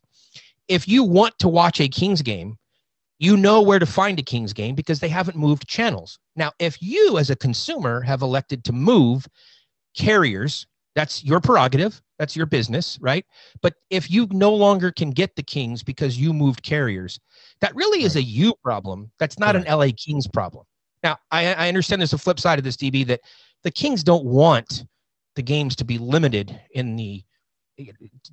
if 0.67 0.88
you 0.88 1.04
want 1.04 1.38
to 1.39 1.47
watch 1.47 1.80
a 1.80 1.88
Kings 1.88 2.21
game, 2.21 2.58
you 3.19 3.38
know 3.38 3.62
where 3.62 3.80
to 3.80 3.86
find 3.86 4.19
a 4.19 4.23
Kings 4.23 4.54
game 4.54 4.76
because 4.76 5.00
they 5.00 5.08
haven't 5.10 5.38
moved 5.38 5.67
channels. 5.67 6.19
Now, 6.36 6.52
if 6.60 6.82
you 6.82 7.17
as 7.17 7.30
a 7.30 7.36
consumer 7.36 8.02
have 8.02 8.21
elected 8.21 8.63
to 8.65 8.73
move 8.73 9.28
carriers, 9.95 10.67
that's 10.95 11.23
your 11.23 11.39
prerogative, 11.39 12.02
that's 12.19 12.36
your 12.36 12.45
business, 12.45 12.97
right? 13.02 13.26
But 13.62 13.76
if 13.89 14.10
you 14.12 14.28
no 14.32 14.54
longer 14.54 14.91
can 14.91 15.12
get 15.12 15.36
the 15.36 15.43
Kings 15.43 15.84
because 15.84 16.17
you 16.17 16.34
moved 16.34 16.63
carriers, 16.63 17.19
that 17.62 17.76
really 17.76 18.04
is 18.04 18.15
a 18.15 18.21
you 18.21 18.54
problem. 18.63 19.12
That's 19.19 19.39
not 19.39 19.56
an 19.56 19.63
LA 19.63 19.89
Kings 19.95 20.28
problem. 20.28 20.65
Now, 21.03 21.17
I, 21.31 21.53
I 21.53 21.67
understand 21.67 22.01
there's 22.01 22.13
a 22.13 22.17
flip 22.17 22.39
side 22.39 22.57
of 22.60 22.65
this, 22.65 22.75
DB, 22.75 23.05
that 23.07 23.21
the 23.63 23.71
Kings 23.71 24.03
don't 24.03 24.25
want 24.25 24.86
the 25.36 25.41
games 25.41 25.75
to 25.77 25.86
be 25.86 25.97
limited 25.97 26.60
in 26.71 26.95
the 26.95 27.23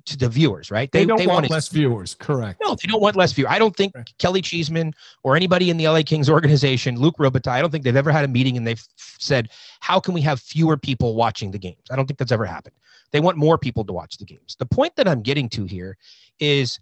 to 0.05 0.17
the 0.17 0.27
viewers, 0.27 0.71
right? 0.71 0.91
They, 0.91 1.05
don't 1.05 1.19
want 1.19 1.29
wanted- 1.29 1.51
less 1.51 1.69
viewers. 1.69 2.15
Correct. 2.15 2.59
No, 2.63 2.75
they 2.75 2.87
don't 2.87 3.01
want 3.01 3.15
less 3.15 3.31
view. 3.31 3.45
I 3.47 3.59
don't 3.59 3.75
think. 3.75 3.93
Kelly 4.17 4.41
Cheeseman 4.41 4.93
or 5.23 5.35
anybody 5.35 5.69
in 5.69 5.77
the 5.77 5.87
LA 5.87 6.01
Kings 6.03 6.29
organization, 6.29 6.99
Luc 6.99 7.17
Robitaille, 7.17 7.51
I 7.51 7.61
don't 7.61 7.69
think 7.69 7.83
they've 7.83 7.95
ever 7.95 8.11
had 8.11 8.25
a 8.25 8.27
meeting 8.27 8.57
and 8.57 8.65
they've 8.65 8.83
said, 8.97 9.49
how 9.81 9.99
can 9.99 10.13
we 10.13 10.21
have 10.21 10.39
fewer 10.39 10.77
people 10.77 11.15
watching 11.15 11.51
the 11.51 11.59
games? 11.59 11.83
I 11.91 11.95
don't 11.95 12.07
think 12.07 12.17
that's 12.17 12.31
ever 12.31 12.45
happened. 12.45 12.75
They 13.11 13.19
want 13.19 13.37
more 13.37 13.57
people 13.57 13.85
to 13.85 13.93
watch 13.93 14.17
the 14.17 14.25
games. 14.25 14.55
The 14.57 14.65
point 14.65 14.95
that 14.95 15.07
I'm 15.07 15.21
getting 15.21 15.47
to 15.49 15.65
here 15.65 15.95
is 16.39 16.79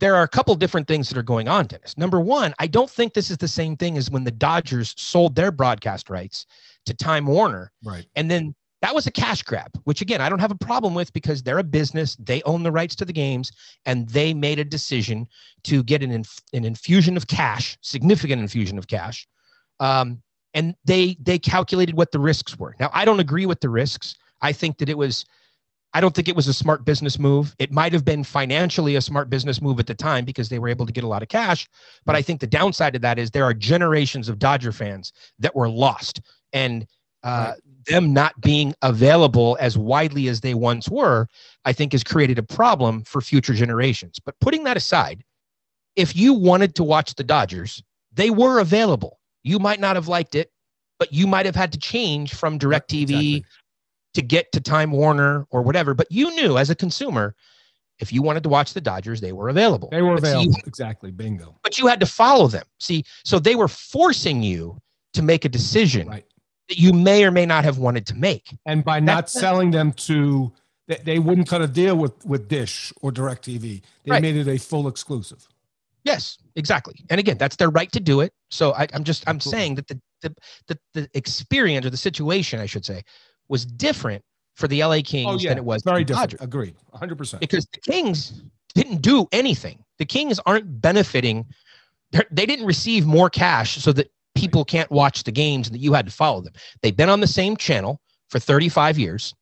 there 0.00 0.16
are 0.16 0.22
a 0.22 0.28
couple 0.28 0.54
different 0.54 0.88
things 0.88 1.08
that 1.08 1.18
are 1.18 1.22
going 1.22 1.46
on, 1.46 1.66
Dennis. 1.66 1.96
Number 1.96 2.20
one, 2.20 2.54
I 2.58 2.66
don't 2.66 2.90
think 2.90 3.14
this 3.14 3.30
is 3.30 3.36
the 3.36 3.48
same 3.48 3.76
thing 3.76 3.96
as 3.96 4.10
when 4.10 4.24
the 4.24 4.30
Dodgers 4.30 4.94
sold 4.98 5.34
their 5.36 5.52
broadcast 5.52 6.10
rights 6.10 6.46
to 6.86 6.94
Time 6.94 7.26
Warner 7.26 7.70
Right. 7.84 8.06
and 8.16 8.30
then 8.30 8.54
that 8.82 8.94
was 8.94 9.06
a 9.06 9.10
cash 9.10 9.42
grab, 9.42 9.70
which 9.84 10.00
again, 10.00 10.22
I 10.22 10.30
don't 10.30 10.38
have 10.38 10.50
a 10.50 10.54
problem 10.56 10.94
with 10.94 11.12
because 11.12 11.42
they're 11.42 11.58
a 11.58 11.62
business. 11.62 12.16
They 12.16 12.40
own 12.44 12.62
the 12.62 12.72
rights 12.72 12.94
to 12.96 13.04
the 13.04 13.12
games 13.12 13.52
and 13.84 14.08
they 14.08 14.32
made 14.32 14.58
a 14.58 14.64
decision 14.64 15.28
to 15.64 15.82
get 15.82 16.02
an, 16.02 16.10
inf- 16.10 16.40
an 16.54 16.64
infusion 16.64 17.18
of 17.18 17.26
cash, 17.26 17.76
significant 17.82 18.40
infusion 18.40 18.78
of 18.78 18.86
cash. 18.86 19.28
Um, 19.80 20.22
and 20.54 20.74
they 20.84 21.16
they 21.20 21.38
calculated 21.38 21.94
what 21.94 22.10
the 22.10 22.18
risks 22.18 22.58
were. 22.58 22.74
Now, 22.80 22.88
I 22.92 23.04
don't 23.04 23.20
agree 23.20 23.44
with 23.46 23.60
the 23.60 23.68
risks. 23.68 24.16
I 24.40 24.52
think 24.52 24.78
that 24.78 24.88
it 24.88 24.96
was 24.96 25.26
I 25.92 26.00
don't 26.00 26.14
think 26.14 26.28
it 26.28 26.36
was 26.36 26.46
a 26.46 26.54
smart 26.54 26.84
business 26.84 27.18
move. 27.18 27.54
It 27.58 27.72
might 27.72 27.92
have 27.92 28.04
been 28.04 28.22
financially 28.22 28.96
a 28.96 29.00
smart 29.00 29.28
business 29.28 29.60
move 29.60 29.80
at 29.80 29.86
the 29.86 29.94
time 29.94 30.24
because 30.24 30.48
they 30.48 30.58
were 30.58 30.68
able 30.68 30.86
to 30.86 30.92
get 30.92 31.04
a 31.04 31.08
lot 31.08 31.22
of 31.22 31.28
cash. 31.28 31.68
But 32.04 32.14
I 32.14 32.22
think 32.22 32.40
the 32.40 32.46
downside 32.46 32.94
of 32.94 33.02
that 33.02 33.18
is 33.18 33.30
there 33.30 33.44
are 33.44 33.54
generations 33.54 34.28
of 34.28 34.38
Dodger 34.38 34.72
fans 34.72 35.12
that 35.40 35.54
were 35.54 35.68
lost. 35.68 36.20
And 36.52 36.86
uh, 37.22 37.54
them 37.86 38.12
not 38.12 38.40
being 38.40 38.74
available 38.82 39.56
as 39.60 39.76
widely 39.76 40.28
as 40.28 40.40
they 40.40 40.54
once 40.54 40.88
were, 40.88 41.26
I 41.64 41.72
think 41.72 41.92
has 41.92 42.04
created 42.04 42.38
a 42.38 42.42
problem 42.42 43.02
for 43.02 43.20
future 43.20 43.54
generations. 43.54 44.18
But 44.24 44.38
putting 44.40 44.64
that 44.64 44.76
aside, 44.76 45.24
if 45.96 46.16
you 46.16 46.32
wanted 46.32 46.74
to 46.76 46.84
watch 46.84 47.14
the 47.14 47.24
Dodgers, 47.24 47.82
they 48.12 48.30
were 48.30 48.60
available. 48.60 49.18
You 49.42 49.58
might 49.58 49.80
not 49.80 49.96
have 49.96 50.08
liked 50.08 50.34
it, 50.34 50.50
but 50.98 51.12
you 51.12 51.26
might 51.26 51.46
have 51.46 51.56
had 51.56 51.72
to 51.72 51.78
change 51.78 52.34
from 52.34 52.58
DirecTV 52.58 53.02
Exactly. 53.02 53.44
To 54.14 54.22
get 54.22 54.50
to 54.52 54.60
Time 54.60 54.90
Warner 54.92 55.46
or 55.50 55.62
whatever. 55.62 55.94
But 55.94 56.06
you 56.10 56.34
knew 56.34 56.58
as 56.58 56.70
a 56.70 56.74
consumer, 56.74 57.34
if 57.98 58.12
you 58.12 58.22
wanted 58.22 58.42
to 58.44 58.48
watch 58.48 58.72
the 58.74 58.80
Dodgers, 58.80 59.20
they 59.20 59.32
were 59.32 59.48
available. 59.48 59.88
They 59.90 60.02
were 60.02 60.14
But 60.16 60.24
see, 60.24 60.30
available. 60.30 60.60
exactly. 60.66 61.10
Bingo. 61.10 61.56
but 61.62 61.78
you 61.78 61.86
had 61.86 62.00
to 62.00 62.06
follow 62.06 62.48
them. 62.48 62.64
See, 62.78 63.04
so 63.24 63.38
they 63.38 63.54
were 63.54 63.68
forcing 63.68 64.42
you 64.42 64.78
to 65.14 65.22
make 65.22 65.44
a 65.44 65.48
decision 65.48 66.08
Right. 66.08 66.24
that 66.68 66.78
you 66.78 66.92
may 66.92 67.24
or 67.24 67.30
may 67.30 67.44
not 67.46 67.64
have 67.64 67.78
wanted 67.78 68.06
to 68.06 68.14
make. 68.14 68.56
And 68.66 68.84
by 68.84 69.00
not 69.00 69.26
That's- 69.26 69.32
selling 69.32 69.70
them 69.70 69.92
to, 69.92 70.50
they, 70.88 70.96
they 71.04 71.18
wouldn't 71.18 71.46
cut 71.48 71.62
a 71.62 71.68
deal 71.68 71.96
with 71.96 72.24
with 72.24 72.48
Dish 72.48 72.92
or 73.02 73.12
DirecTV. 73.12 73.82
They 74.04 74.10
Right. 74.10 74.22
made 74.22 74.36
it 74.36 74.48
a 74.48 74.58
full 74.58 74.88
exclusive. 74.88 75.46
Yes, 76.02 76.38
exactly. 76.56 76.94
And 77.10 77.20
again, 77.20 77.36
that's 77.38 77.56
their 77.56 77.68
right 77.70 77.92
to 77.92 78.00
do 78.00 78.20
it. 78.22 78.32
So 78.50 78.72
I, 78.72 78.86
I'm 78.94 79.04
just 79.04 79.22
I'm 79.28 79.36
Absolutely. 79.36 79.60
saying 79.60 79.74
that 79.76 79.86
the, 79.88 80.00
the 80.22 80.34
the 80.68 80.78
the 80.94 81.08
experience 81.14 81.84
or 81.86 81.90
the 81.90 81.96
situation, 81.98 82.58
I 82.60 82.66
should 82.66 82.84
say, 82.86 83.02
was 83.50 83.66
different 83.66 84.22
for 84.54 84.68
the 84.68 84.82
LA 84.82 84.96
oh, 84.96 85.02
Kings 85.02 85.28
Oh 85.28 85.38
yeah, 85.38 85.50
than 85.50 85.58
it 85.58 85.64
was 85.64 85.82
very 85.82 85.96
for 85.96 85.98
the 86.00 86.04
different. 86.04 86.30
Dodgers. 86.30 86.44
Agreed. 86.46 86.74
100. 86.90 87.16
percent 87.16 87.40
because 87.40 87.66
the 87.72 87.80
Kings 87.80 88.42
didn't 88.74 89.02
do 89.02 89.26
anything. 89.32 89.84
The 89.98 90.06
Kings 90.06 90.38
aren't 90.46 90.80
benefiting. 90.80 91.46
They're- 92.12 92.26
They 92.30 92.46
didn't 92.46 92.66
receive 92.66 93.06
more 93.06 93.28
cash 93.28 93.76
so 93.76 93.92
that 93.92 94.10
people 94.34 94.64
can't 94.64 94.90
watch 94.90 95.24
the 95.24 95.32
games 95.32 95.66
and 95.66 95.74
that 95.74 95.80
you 95.80 95.92
had 95.92 96.06
to 96.06 96.12
follow 96.12 96.40
them. 96.40 96.52
They've 96.82 96.96
been 96.96 97.08
on 97.08 97.20
the 97.20 97.26
same 97.26 97.56
channel 97.56 98.00
for 98.28 98.38
35 98.38 98.98
years. 98.98 99.34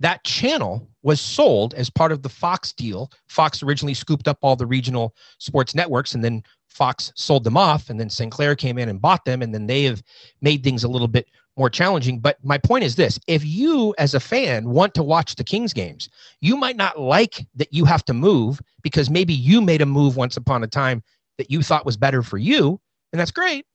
That 0.00 0.22
channel 0.22 0.88
was 1.02 1.20
sold 1.20 1.74
as 1.74 1.90
part 1.90 2.12
of 2.12 2.22
the 2.22 2.28
Fox 2.28 2.72
deal. 2.72 3.10
Fox 3.28 3.62
originally 3.62 3.94
scooped 3.94 4.28
up 4.28 4.38
all 4.42 4.54
the 4.54 4.66
regional 4.66 5.14
sports 5.38 5.74
networks 5.74 6.14
and 6.14 6.22
then 6.22 6.42
Fox 6.68 7.12
sold 7.16 7.42
them 7.42 7.56
off 7.56 7.90
and 7.90 7.98
then 7.98 8.08
Sinclair 8.08 8.54
came 8.54 8.78
in 8.78 8.88
and 8.88 9.00
bought 9.00 9.24
them 9.24 9.42
and 9.42 9.52
then 9.52 9.66
they 9.66 9.82
have 9.84 10.02
made 10.40 10.62
things 10.62 10.84
a 10.84 10.88
little 10.88 11.08
bit 11.08 11.26
more 11.58 11.70
challenging. 11.70 12.20
But 12.20 12.38
my 12.44 12.58
point 12.58 12.84
is 12.84 12.96
this, 12.96 13.18
if 13.26 13.44
you 13.44 13.94
as 13.98 14.14
a 14.14 14.20
fan 14.20 14.70
want 14.70 14.94
to 14.94 15.02
watch 15.02 15.34
the 15.34 15.44
Kings 15.44 15.72
games, 15.72 16.08
you 16.40 16.56
might 16.56 16.76
not 16.76 17.00
like 17.00 17.46
that 17.56 17.72
you 17.72 17.84
have 17.84 18.04
to 18.06 18.14
move 18.14 18.60
because 18.82 19.10
maybe 19.10 19.34
you 19.34 19.60
made 19.60 19.82
a 19.82 19.86
move 19.86 20.16
once 20.16 20.36
upon 20.36 20.62
a 20.62 20.68
time 20.68 21.02
that 21.38 21.50
you 21.50 21.62
thought 21.62 21.86
was 21.86 21.96
better 21.96 22.22
for 22.22 22.38
you, 22.38 22.80
and 23.12 23.20
that's 23.20 23.30
great. 23.30 23.66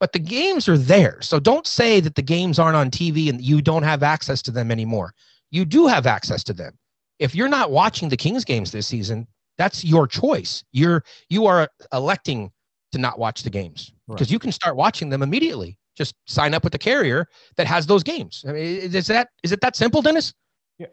But 0.00 0.12
the 0.12 0.18
games 0.18 0.68
are 0.68 0.78
there. 0.78 1.20
So 1.22 1.38
don't 1.38 1.66
say 1.66 2.00
that 2.00 2.16
the 2.16 2.22
games 2.22 2.58
aren't 2.58 2.76
on 2.76 2.90
TV 2.90 3.28
and 3.28 3.40
you 3.40 3.62
don't 3.62 3.84
have 3.84 4.02
access 4.02 4.42
to 4.42 4.50
them 4.50 4.70
anymore. 4.72 5.14
You 5.52 5.64
do 5.64 5.86
have 5.86 6.06
access 6.06 6.42
to 6.44 6.52
them. 6.52 6.76
If 7.20 7.34
you're 7.34 7.48
not 7.48 7.70
watching 7.70 8.08
the 8.08 8.16
Kings 8.16 8.44
games 8.44 8.72
this 8.72 8.86
season, 8.86 9.28
that's 9.58 9.84
your 9.84 10.08
choice. 10.08 10.64
You're 10.72 11.04
you 11.28 11.46
are 11.46 11.68
electing 11.92 12.50
to 12.92 12.98
not 12.98 13.18
watch 13.18 13.42
the 13.42 13.50
games 13.50 13.92
because 14.08 14.30
you 14.32 14.38
can 14.38 14.50
start 14.50 14.76
watching 14.76 15.08
them 15.08 15.22
immediately. 15.22 15.78
Just 15.96 16.14
sign 16.26 16.54
up 16.54 16.64
with 16.64 16.72
the 16.72 16.78
carrier 16.78 17.28
that 17.56 17.66
has 17.66 17.86
those 17.86 18.02
games. 18.02 18.44
I 18.48 18.52
mean, 18.52 18.64
is 18.94 19.06
that 19.08 19.28
is 19.42 19.52
it 19.52 19.60
that 19.60 19.76
simple, 19.76 20.00
Dennis? 20.02 20.32
Yeah. 20.78 20.86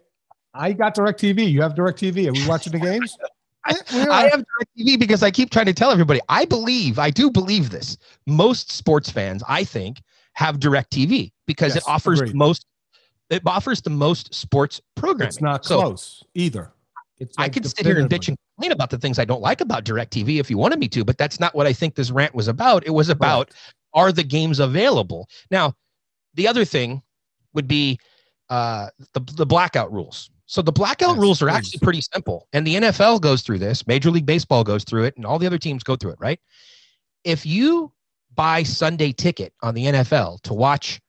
I 0.54 0.74
got 0.74 0.96
DirecTV. 0.96 1.50
You 1.50 1.62
have 1.62 1.74
DirecTV. 1.74 2.28
Are 2.30 2.34
we 2.34 2.48
watching 2.48 2.74
the 2.74 2.80
games? 2.80 3.16
I-. 3.66 3.76
I 3.92 4.28
have 4.30 4.44
DirecTV 4.78 5.00
because 5.00 5.24
I 5.24 5.32
keep 5.32 5.52
trying 5.52 5.68
to 5.68 5.74
tell 5.74 5.92
everybody. 5.92 6.20
I 6.30 6.46
believe, 6.46 7.00
I 7.00 7.10
do 7.12 7.30
believe 7.32 7.70
this. 7.70 7.98
Most 8.28 8.72
sports 8.72 9.10
fans, 9.10 9.44
I 9.48 9.64
think, 9.64 10.02
have 10.34 10.60
DirecTV 10.60 11.32
because 11.46 11.76
Yes, 11.76 11.84
it 11.86 11.90
offers 11.90 12.20
agreed. 12.20 12.34
the 12.34 12.38
most. 12.38 12.66
It 13.30 13.42
offers 13.46 13.82
the 13.82 13.90
most 13.92 14.34
sports 14.34 14.82
programming. 14.96 15.28
It's 15.28 15.42
not 15.42 15.64
So 15.64 15.80
close 15.80 16.24
either. 16.34 16.72
It's 17.20 17.36
I 17.38 17.44
like 17.44 17.54
could 17.54 17.66
sit 17.66 17.86
here 17.86 18.00
and 18.00 18.10
bitch 18.10 18.28
and 18.30 18.38
complain 18.56 18.72
about 18.72 18.90
the 18.90 18.98
things 18.98 19.20
I 19.20 19.26
don't 19.26 19.42
like 19.42 19.62
about 19.62 19.84
DirecTV 19.84 20.40
if 20.40 20.50
you 20.50 20.58
wanted 20.58 20.80
me 20.80 20.88
to, 20.90 21.04
but 21.04 21.18
that's 21.18 21.40
not 21.40 21.54
what 21.54 21.68
I 21.68 21.74
think 21.74 21.96
this 21.96 22.12
rant 22.12 22.34
was 22.34 22.48
about. 22.48 22.88
It 22.88 22.92
was 22.92 23.10
about 23.10 23.52
are 23.94 24.12
the 24.12 24.24
games 24.24 24.60
available? 24.60 25.28
Now, 25.52 25.74
the 26.34 26.48
other 26.48 26.66
thing 26.66 27.02
would 27.54 27.68
be 27.68 28.00
uh, 28.50 28.88
the 29.14 29.20
the 29.36 29.46
blackout 29.46 29.92
rules. 29.92 30.30
So 30.46 30.64
the 30.64 30.72
blackout 30.72 31.16
Yes, 31.16 31.20
rules 31.20 31.42
are 31.44 31.50
actually 31.50 31.80
pretty 31.80 32.02
simple, 32.02 32.48
and 32.54 32.66
the 32.66 32.76
NFL 32.76 33.22
goes 33.22 33.42
through 33.44 33.60
this. 33.60 33.86
Major 33.86 34.10
League 34.10 34.26
Baseball 34.26 34.64
goes 34.64 34.84
through 34.84 35.04
it, 35.04 35.16
and 35.16 35.26
all 35.26 35.38
the 35.38 35.46
other 35.46 35.60
teams 35.60 35.84
go 35.84 35.96
through 35.96 36.12
it. 36.12 36.20
Right? 36.20 36.40
If 37.24 37.46
you 37.46 37.92
buy 38.36 38.64
Sunday 38.64 39.12
ticket 39.12 39.54
on 39.62 39.76
the 39.76 39.86
NFL 39.86 40.42
to 40.44 40.54
watch 40.54 41.00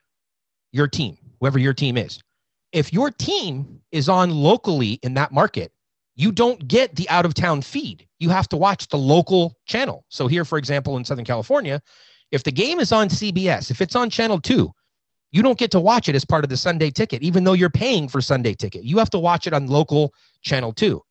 your 0.73 0.89
team, 0.89 1.17
whoever 1.41 1.59
your 1.59 1.73
team 1.73 1.97
is, 1.97 2.21
if 2.73 2.93
your 2.93 3.11
team 3.11 3.81
is 3.93 4.09
on 4.09 4.31
locally 4.31 5.01
in 5.03 5.15
that 5.15 5.33
market, 5.33 5.73
you 6.17 6.33
don't 6.33 6.69
get 6.69 6.95
the 6.97 7.09
out 7.09 7.25
of 7.25 7.35
town 7.35 7.63
feed. 7.63 8.07
You 8.19 8.29
have 8.29 8.49
to 8.51 8.57
watch 8.57 8.89
the 8.89 8.99
local 8.99 9.57
channel. 9.65 10.05
So 10.09 10.27
here, 10.27 10.45
for 10.45 10.59
example, 10.59 10.99
in 10.99 11.05
Southern 11.05 11.25
California, 11.25 11.81
if 12.33 12.43
the 12.45 12.53
game 12.53 12.81
is 12.81 12.93
on 12.93 13.09
CBS, 13.09 13.71
if 13.71 13.81
it's 13.81 13.97
on 13.97 14.11
channel 14.11 14.41
two, 14.41 14.73
you 15.33 15.43
don't 15.43 15.59
get 15.59 15.71
to 15.73 15.81
watch 15.81 16.09
it 16.09 16.15
as 16.15 16.25
part 16.25 16.45
of 16.45 16.51
the 16.51 16.57
Sunday 16.57 16.91
ticket, 16.91 17.23
even 17.23 17.45
though 17.45 17.53
you're 17.53 17.71
paying 17.71 18.09
for 18.09 18.21
Sunday 18.21 18.55
ticket. 18.55 18.85
You 18.85 18.99
have 18.99 19.11
to 19.11 19.19
watch 19.19 19.47
it 19.47 19.53
on 19.53 19.67
local 19.69 20.13
channel 20.43 20.73
two. 20.73 21.03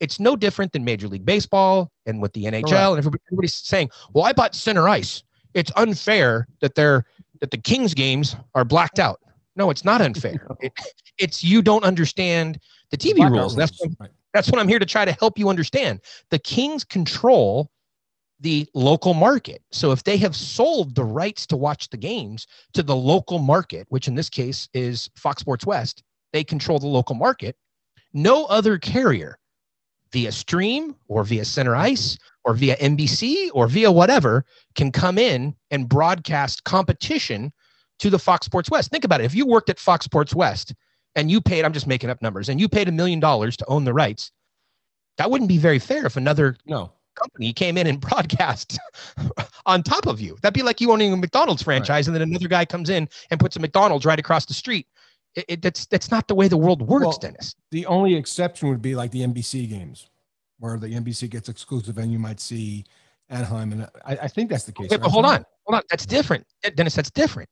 It's 0.00 0.20
no 0.20 0.36
different 0.36 0.72
than 0.72 0.84
Major 0.84 1.08
League 1.08 1.24
Baseball 1.24 1.90
and 2.06 2.20
with 2.20 2.32
the 2.34 2.44
NHL. 2.44 2.68
Correct. 2.68 2.72
And 2.90 2.98
everybody, 2.98 3.22
everybody's 3.28 3.54
saying, 3.54 3.90
"Well, 4.12 4.24
I 4.24 4.32
bought 4.32 4.54
center 4.54 4.88
ice. 4.88 5.22
It's 5.54 5.72
unfair 5.76 6.48
that 6.60 6.74
they're 6.74 7.04
that 7.40 7.50
the 7.50 7.58
Kings 7.58 7.94
games 7.94 8.36
are 8.54 8.64
blacked 8.64 8.98
out." 8.98 9.20
No, 9.56 9.70
it's 9.70 9.84
not 9.84 10.00
unfair. 10.02 10.46
It- 10.60 10.72
it's 11.18 11.42
you 11.42 11.62
don't 11.62 11.82
understand 11.82 12.58
the 12.90 12.98
TV 12.98 13.16
Blackout 13.16 13.32
rules. 13.32 13.56
That's 13.56 13.80
what, 13.80 13.90
Right. 13.98 14.10
that's 14.34 14.50
what 14.50 14.60
I'm 14.60 14.68
here 14.68 14.78
to 14.78 14.84
try 14.84 15.06
to 15.06 15.12
help 15.12 15.38
you 15.38 15.48
understand. 15.48 16.00
The 16.30 16.38
Kings 16.38 16.84
control 16.84 17.70
the 18.40 18.68
local 18.74 19.14
market. 19.14 19.62
So 19.72 19.92
if 19.92 20.04
they 20.04 20.16
have 20.18 20.36
sold 20.36 20.94
the 20.94 21.04
rights 21.04 21.46
to 21.46 21.56
watch 21.56 21.88
the 21.88 21.96
games 21.96 22.46
to 22.74 22.82
the 22.82 22.96
local 22.96 23.38
market, 23.38 23.86
which 23.88 24.08
in 24.08 24.14
this 24.14 24.28
case 24.28 24.68
is 24.74 25.08
Fox 25.16 25.40
Sports 25.40 25.66
West, 25.66 26.02
they 26.32 26.44
control 26.44 26.78
the 26.78 26.86
local 26.86 27.14
market. 27.14 27.56
No 28.12 28.44
other 28.46 28.78
carrier 28.78 29.38
via 30.12 30.32
stream 30.32 30.94
or 31.08 31.24
via 31.24 31.44
center 31.44 31.74
ice 31.74 32.16
or 32.44 32.54
via 32.54 32.76
NBC 32.76 33.50
or 33.54 33.66
via 33.66 33.90
whatever 33.90 34.44
can 34.74 34.92
come 34.92 35.18
in 35.18 35.54
and 35.70 35.88
broadcast 35.88 36.64
competition 36.64 37.52
to 37.98 38.10
the 38.10 38.18
Fox 38.18 38.46
Sports 38.46 38.70
West. 38.70 38.90
Think 38.90 39.04
about 39.04 39.20
it. 39.20 39.24
If 39.24 39.34
you 39.34 39.46
worked 39.46 39.70
at 39.70 39.78
Fox 39.78 40.04
Sports 40.04 40.34
West 40.34 40.74
and 41.14 41.30
you 41.30 41.40
paid, 41.40 41.64
I'm 41.64 41.72
just 41.72 41.86
making 41.86 42.10
up 42.10 42.20
numbers, 42.20 42.48
and 42.48 42.60
you 42.60 42.68
paid 42.68 42.88
a 42.88 42.92
million 42.92 43.20
dollars 43.20 43.56
to 43.56 43.66
own 43.66 43.84
the 43.84 43.94
rights, 43.94 44.30
that 45.16 45.30
wouldn't 45.30 45.48
be 45.48 45.58
very 45.58 45.78
fair 45.78 46.04
if 46.06 46.16
another 46.16 46.56
No. 46.66 46.92
Company 47.16 47.52
came 47.52 47.76
in 47.76 47.86
and 47.86 48.00
broadcast 48.08 48.78
on 49.66 49.82
top 49.82 50.06
of 50.06 50.20
you. 50.20 50.36
That'd 50.42 50.54
be 50.54 50.62
like 50.62 50.80
you 50.80 50.92
owning 50.92 51.12
a 51.12 51.16
McDonald's 51.16 51.62
franchise, 51.62 52.06
and 52.06 52.14
then 52.14 52.22
another 52.22 52.48
guy 52.48 52.64
comes 52.64 52.90
in 52.90 53.08
and 53.30 53.40
puts 53.40 53.56
a 53.56 53.60
McDonald's 53.60 54.04
right 54.04 54.18
across 54.18 54.46
the 54.46 54.54
street. 54.54 54.86
It, 55.34 55.44
it, 55.48 55.62
that's 55.62 55.86
that's 55.86 56.10
not 56.10 56.28
the 56.28 56.34
way 56.34 56.48
the 56.48 56.56
world 56.56 56.80
works, 56.82 57.04
Well, 57.06 57.18
Dennis. 57.18 57.54
The 57.70 57.84
only 57.86 58.14
exception 58.14 58.68
would 58.68 58.80
be 58.80 58.94
like 58.94 59.10
the 59.10 59.20
NBC 59.22 59.68
games, 59.68 60.08
where 60.58 60.78
the 60.78 60.88
NBC 60.88 61.28
gets 61.28 61.48
exclusive, 61.48 61.98
and 61.98 62.10
you 62.10 62.18
might 62.18 62.40
see 62.40 62.84
Anaheim, 63.28 63.72
and 63.72 63.82
I, 64.04 64.16
I 64.22 64.28
think 64.28 64.48
that's 64.48 64.64
the 64.64 64.72
case. 64.72 64.86
Okay, 64.86 64.96
but 64.96 65.10
hold 65.10 65.26
on, 65.26 65.44
hold 65.64 65.76
on. 65.76 65.82
That's 65.90 66.06
different, 66.06 66.46
Dennis. 66.74 66.94
That's 66.94 67.10
different. 67.10 67.48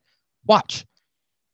Watch. 0.46 0.86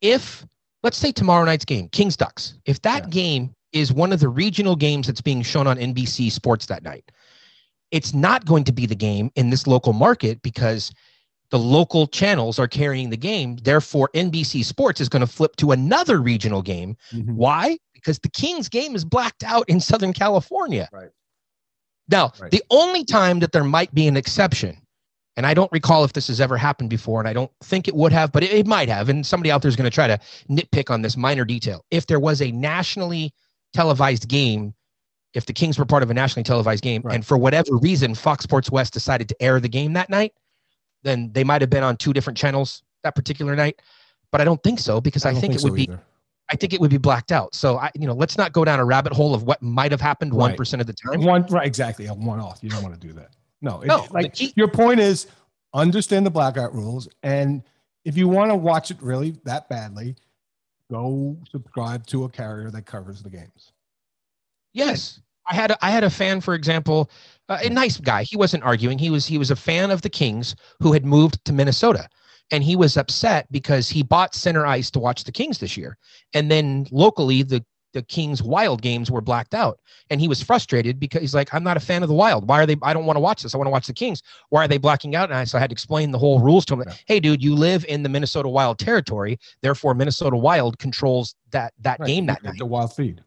If 0.02 0.46
let's 0.82 0.96
say 0.96 1.12
tomorrow 1.12 1.44
night's 1.44 1.64
game, 1.64 1.88
Kings 1.88 2.16
Ducks, 2.16 2.54
if 2.64 2.80
that 2.82 3.04
Yeah. 3.04 3.10
game 3.10 3.54
is 3.72 3.92
one 3.92 4.12
of 4.12 4.20
the 4.20 4.28
regional 4.28 4.74
games 4.76 5.06
that's 5.06 5.20
being 5.20 5.42
shown 5.42 5.66
on 5.66 5.78
NBC 5.78 6.30
Sports 6.30 6.66
that 6.66 6.82
night. 6.82 7.10
It's 7.90 8.14
not 8.14 8.44
going 8.44 8.64
to 8.64 8.72
be 8.72 8.86
the 8.86 8.94
game 8.94 9.30
in 9.36 9.50
this 9.50 9.66
local 9.66 9.92
market 9.92 10.42
because 10.42 10.92
the 11.50 11.58
local 11.58 12.06
channels 12.06 12.58
are 12.60 12.68
carrying 12.68 13.10
the 13.10 13.16
game. 13.16 13.56
Therefore, 13.56 14.08
NBC 14.14 14.64
Sports 14.64 15.00
is 15.00 15.08
going 15.08 15.20
to 15.20 15.26
flip 15.26 15.56
to 15.56 15.72
another 15.72 16.20
regional 16.20 16.62
game. 16.62 16.96
Mhm. 17.12 17.34
Why? 17.34 17.76
Because 17.92 18.20
the 18.20 18.30
Kings 18.30 18.68
game 18.68 18.94
is 18.94 19.04
blacked 19.04 19.42
out 19.42 19.68
in 19.68 19.80
Southern 19.80 20.12
California. 20.12 20.88
Right. 20.92 21.08
Now, 22.08 22.32
Right. 22.40 22.50
the 22.50 22.62
only 22.70 23.04
time 23.04 23.40
that 23.40 23.52
there 23.52 23.64
might 23.64 23.92
be 23.94 24.06
an 24.06 24.16
exception, 24.16 24.76
and 25.36 25.44
I 25.46 25.54
don't 25.54 25.70
recall 25.72 26.04
if 26.04 26.12
this 26.12 26.28
has 26.28 26.40
ever 26.40 26.56
happened 26.56 26.90
before, 26.90 27.20
and 27.20 27.28
I 27.28 27.32
don't 27.32 27.50
think 27.64 27.88
it 27.88 27.94
would 27.96 28.12
have, 28.12 28.30
but 28.32 28.42
it, 28.44 28.52
it 28.52 28.66
might 28.66 28.88
have. 28.88 29.08
And 29.08 29.26
somebody 29.26 29.50
out 29.50 29.62
there 29.62 29.68
is 29.68 29.76
going 29.76 29.90
to 29.90 29.94
try 29.94 30.06
to 30.06 30.18
nitpick 30.48 30.90
on 30.90 31.02
this 31.02 31.16
minor 31.16 31.44
detail. 31.44 31.84
If 31.90 32.06
there 32.06 32.20
was 32.20 32.40
a 32.40 32.52
nationally 32.52 33.32
televised 33.74 34.28
game, 34.28 34.74
if 35.34 35.46
the 35.46 35.52
Kings 35.52 35.78
were 35.78 35.84
part 35.84 36.02
of 36.02 36.10
a 36.10 36.14
nationally 36.14 36.42
televised 36.44 36.82
game, 36.82 37.02
Right. 37.04 37.14
and 37.14 37.24
for 37.26 37.38
whatever 37.38 37.76
reason 37.76 38.14
Fox 38.14 38.42
Sports 38.44 38.70
West 38.70 38.92
decided 38.92 39.28
to 39.28 39.42
air 39.42 39.60
the 39.60 39.68
game 39.68 39.92
that 39.94 40.10
night, 40.10 40.34
then 41.02 41.30
they 41.32 41.44
might 41.44 41.60
have 41.60 41.70
been 41.70 41.82
on 41.84 41.96
two 41.96 42.12
different 42.12 42.36
channels 42.36 42.82
that 43.04 43.14
particular 43.14 43.54
night. 43.56 43.80
But 44.32 44.40
I 44.40 44.44
don't 44.44 44.62
think 44.62 44.78
so 44.78 45.00
because 45.00 45.24
I, 45.24 45.32
don't 45.32 45.40
think, 45.40 45.54
it 45.54 45.60
so 45.60 45.68
would 45.68 45.76
be 45.76 45.84
either. 45.84 46.00
I 46.50 46.56
think 46.56 46.72
it 46.72 46.80
would 46.80 46.90
be 46.90 46.98
blacked 46.98 47.32
out. 47.32 47.54
So 47.54 47.78
I, 47.78 47.90
you 47.94 48.06
know, 48.06 48.12
let's 48.12 48.36
not 48.36 48.52
go 48.52 48.64
down 48.64 48.80
a 48.80 48.84
rabbit 48.84 49.12
hole 49.12 49.34
of 49.34 49.44
what 49.44 49.62
might 49.62 49.92
have 49.92 50.00
happened 50.00 50.32
one 50.32 50.50
Right. 50.56 50.72
of 50.80 50.86
the 50.86 50.92
time. 50.92 51.22
one 51.22 51.46
right 51.46 51.66
exactly 51.66 52.06
a 52.06 52.14
one 52.14 52.40
off. 52.40 52.58
You 52.62 52.70
don't 52.70 52.82
want 52.82 53.00
to 53.00 53.06
do 53.06 53.12
that. 53.14 53.30
No, 53.62 53.80
No, 53.80 54.06
like 54.10 54.34
key- 54.34 54.52
your 54.56 54.68
point 54.68 55.00
is 55.00 55.26
understand 55.74 56.26
the 56.26 56.30
blackout 56.30 56.74
rules, 56.74 57.08
and 57.22 57.62
if 58.04 58.16
you 58.16 58.26
want 58.28 58.50
to 58.50 58.56
watch 58.56 58.90
it 58.90 59.00
really 59.02 59.36
that 59.44 59.68
badly, 59.68 60.16
go 60.90 61.36
subscribe 61.50 62.06
to 62.08 62.24
a 62.24 62.28
carrier 62.28 62.70
that 62.70 62.82
covers 62.86 63.22
the 63.22 63.30
games. 63.30 63.72
Yes, 64.72 65.20
I 65.48 65.54
had 65.54 65.70
a, 65.72 65.84
I 65.84 65.90
had 65.90 66.04
a 66.04 66.10
fan, 66.10 66.40
for 66.40 66.54
example, 66.54 67.10
uh, 67.48 67.58
a 67.62 67.68
nice 67.70 67.96
guy. 67.98 68.22
He 68.22 68.36
wasn't 68.36 68.62
arguing. 68.62 68.98
He 68.98 69.10
was 69.10 69.26
he 69.26 69.38
was 69.38 69.50
a 69.50 69.56
fan 69.56 69.90
of 69.90 70.02
the 70.02 70.10
Kings 70.10 70.54
who 70.80 70.92
had 70.92 71.04
moved 71.04 71.44
to 71.46 71.52
Minnesota, 71.52 72.08
and 72.50 72.62
he 72.62 72.76
was 72.76 72.96
upset 72.96 73.46
because 73.50 73.88
he 73.88 74.02
bought 74.02 74.34
center 74.34 74.66
ice 74.66 74.90
to 74.92 74.98
watch 75.00 75.24
the 75.24 75.32
Kings 75.32 75.58
this 75.58 75.76
year, 75.76 75.96
and 76.34 76.50
then 76.50 76.86
locally 76.90 77.42
the 77.42 77.64
the 77.92 78.02
Kings 78.02 78.40
Wild 78.40 78.82
games 78.82 79.10
were 79.10 79.20
blacked 79.20 79.52
out, 79.52 79.80
and 80.10 80.20
he 80.20 80.28
was 80.28 80.40
frustrated 80.40 81.00
because 81.00 81.22
he's 81.22 81.34
like, 81.34 81.52
I'm 81.52 81.64
not 81.64 81.76
a 81.76 81.80
fan 81.80 82.04
of 82.04 82.08
the 82.08 82.14
Wild. 82.14 82.48
Why 82.48 82.62
are 82.62 82.66
they? 82.66 82.76
I 82.82 82.94
don't 82.94 83.04
want 83.04 83.16
to 83.16 83.20
watch 83.20 83.42
this. 83.42 83.52
I 83.52 83.58
want 83.58 83.66
to 83.66 83.72
watch 83.72 83.88
the 83.88 83.92
Kings. 83.92 84.22
Why 84.50 84.64
are 84.64 84.68
they 84.68 84.78
blacking 84.78 85.16
out? 85.16 85.28
And 85.30 85.36
I, 85.36 85.42
so 85.42 85.58
I 85.58 85.60
had 85.60 85.70
to 85.70 85.74
explain 85.74 86.12
the 86.12 86.18
whole 86.18 86.38
rules 86.38 86.64
to 86.66 86.74
him. 86.74 86.84
Hey, 87.06 87.18
dude, 87.18 87.42
you 87.42 87.56
live 87.56 87.84
in 87.86 88.04
the 88.04 88.08
Minnesota 88.08 88.48
Wild 88.48 88.78
territory, 88.78 89.40
therefore 89.62 89.94
Minnesota 89.94 90.36
Wild 90.36 90.78
controls 90.78 91.34
that 91.50 91.72
that 91.80 91.98
Right. 91.98 92.06
game 92.06 92.26
that 92.26 92.42
The- 92.42 92.50
night 92.50 92.58
the 92.58 92.66
wild 92.66 92.94
feed. 92.94 93.24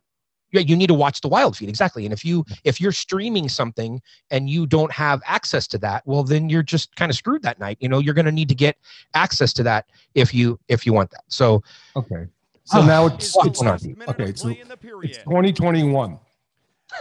Yeah 0.53 0.61
you 0.61 0.75
need 0.75 0.87
to 0.87 0.93
watch 0.93 1.19
the 1.19 1.27
wild 1.27 1.57
feed 1.57 1.67
exactly 1.67 2.05
and 2.05 2.13
if 2.13 2.23
you 2.23 2.45
if 2.63 2.79
you're 2.79 2.91
streaming 2.91 3.49
something 3.49 4.01
and 4.31 4.49
you 4.49 4.65
don't 4.65 4.91
have 4.91 5.21
access 5.25 5.67
to 5.67 5.77
that 5.77 6.01
well 6.05 6.23
then 6.23 6.49
you're 6.49 6.63
just 6.63 6.95
kind 6.95 7.09
of 7.09 7.15
screwed 7.17 7.41
that 7.41 7.59
night 7.59 7.77
you 7.81 7.89
know 7.89 7.99
you're 7.99 8.13
going 8.13 8.25
to 8.25 8.31
need 8.31 8.47
to 8.47 8.55
get 8.55 8.77
access 9.13 9.51
to 9.51 9.63
that 9.63 9.85
if 10.15 10.33
you 10.33 10.57
if 10.69 10.85
you 10.85 10.93
want 10.93 11.11
that 11.11 11.23
so 11.27 11.61
Okay, 11.95 12.27
so 12.63 12.79
Oh, 12.79 12.85
now 12.85 13.05
it's, 13.07 13.35
it's 13.45 13.61
minute 13.61 14.09
okay. 14.09 14.33
So 14.33 14.49
the 14.49 14.57
it's 15.03 15.17
2021. 15.19 16.19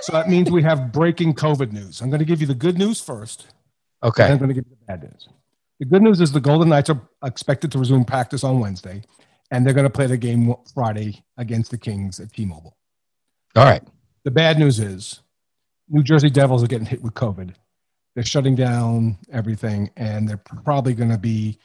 So 0.01 0.13
that 0.13 0.29
means 0.29 0.51
we 0.51 0.63
have 0.63 0.93
breaking 0.93 1.35
COVID 1.35 1.73
news. 1.73 2.01
I'm 2.01 2.11
going 2.11 2.19
to 2.19 2.25
give 2.25 2.41
you 2.41 2.47
the 2.47 2.55
good 2.55 2.79
news 2.79 3.01
first. 3.01 3.47
And 4.03 4.11
okay 4.11 4.25
I'm 4.25 4.39
going 4.39 4.49
to 4.49 4.55
give 4.55 4.65
you 4.69 4.77
the 4.79 4.87
bad 4.87 5.03
news. 5.03 5.29
The 5.79 5.87
good 5.87 6.03
news 6.03 6.21
is 6.21 6.33
the 6.33 6.41
Golden 6.41 6.69
Knights 6.69 6.91
are 6.91 7.01
expected 7.25 7.73
to 7.73 7.79
resume 7.79 8.05
practice 8.05 8.45
on 8.45 8.61
Wednesday, 8.61 9.03
and 9.51 9.67
they're 9.67 9.75
going 9.75 9.85
to 9.85 9.91
play 9.91 10.07
the 10.07 10.17
game 10.17 10.55
Friday 10.75 11.25
against 11.37 11.71
the 11.71 11.79
Kings 11.79 12.21
at 12.21 12.33
T-Mobile. 12.33 12.77
All 13.57 13.65
right 13.65 13.83
The 14.25 14.31
bad 14.31 14.59
news 14.59 14.79
is 14.81 15.23
New 15.89 16.03
Jersey 16.03 16.31
Devils 16.31 16.63
are 16.63 16.69
getting 16.69 16.87
hit 16.87 17.03
with 17.03 17.15
COVID. 17.15 17.55
They're 18.15 18.25
shutting 18.25 18.55
down 18.55 19.19
everything, 19.31 19.91
and 19.97 20.29
they're 20.29 20.43
probably 20.65 20.95
going 20.95 21.11
to 21.11 21.19
be 21.19 21.59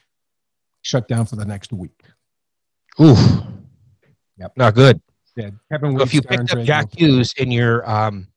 shut 0.81 1.07
down 1.07 1.25
for 1.25 1.35
the 1.35 1.45
next 1.45 1.73
week. 1.73 2.01
Oof. 2.99 3.19
Yep. 4.37 4.53
not 4.55 4.75
good 4.75 5.01
Yeah, 5.35 5.49
Kevin 5.71 5.97
So 5.97 6.03
if 6.03 6.13
you 6.13 6.21
picked 6.21 6.53
up 6.53 6.63
jack 6.63 6.87
hughes 6.95 7.33
in 7.37 7.51
your 7.51 7.89
um 7.89 8.27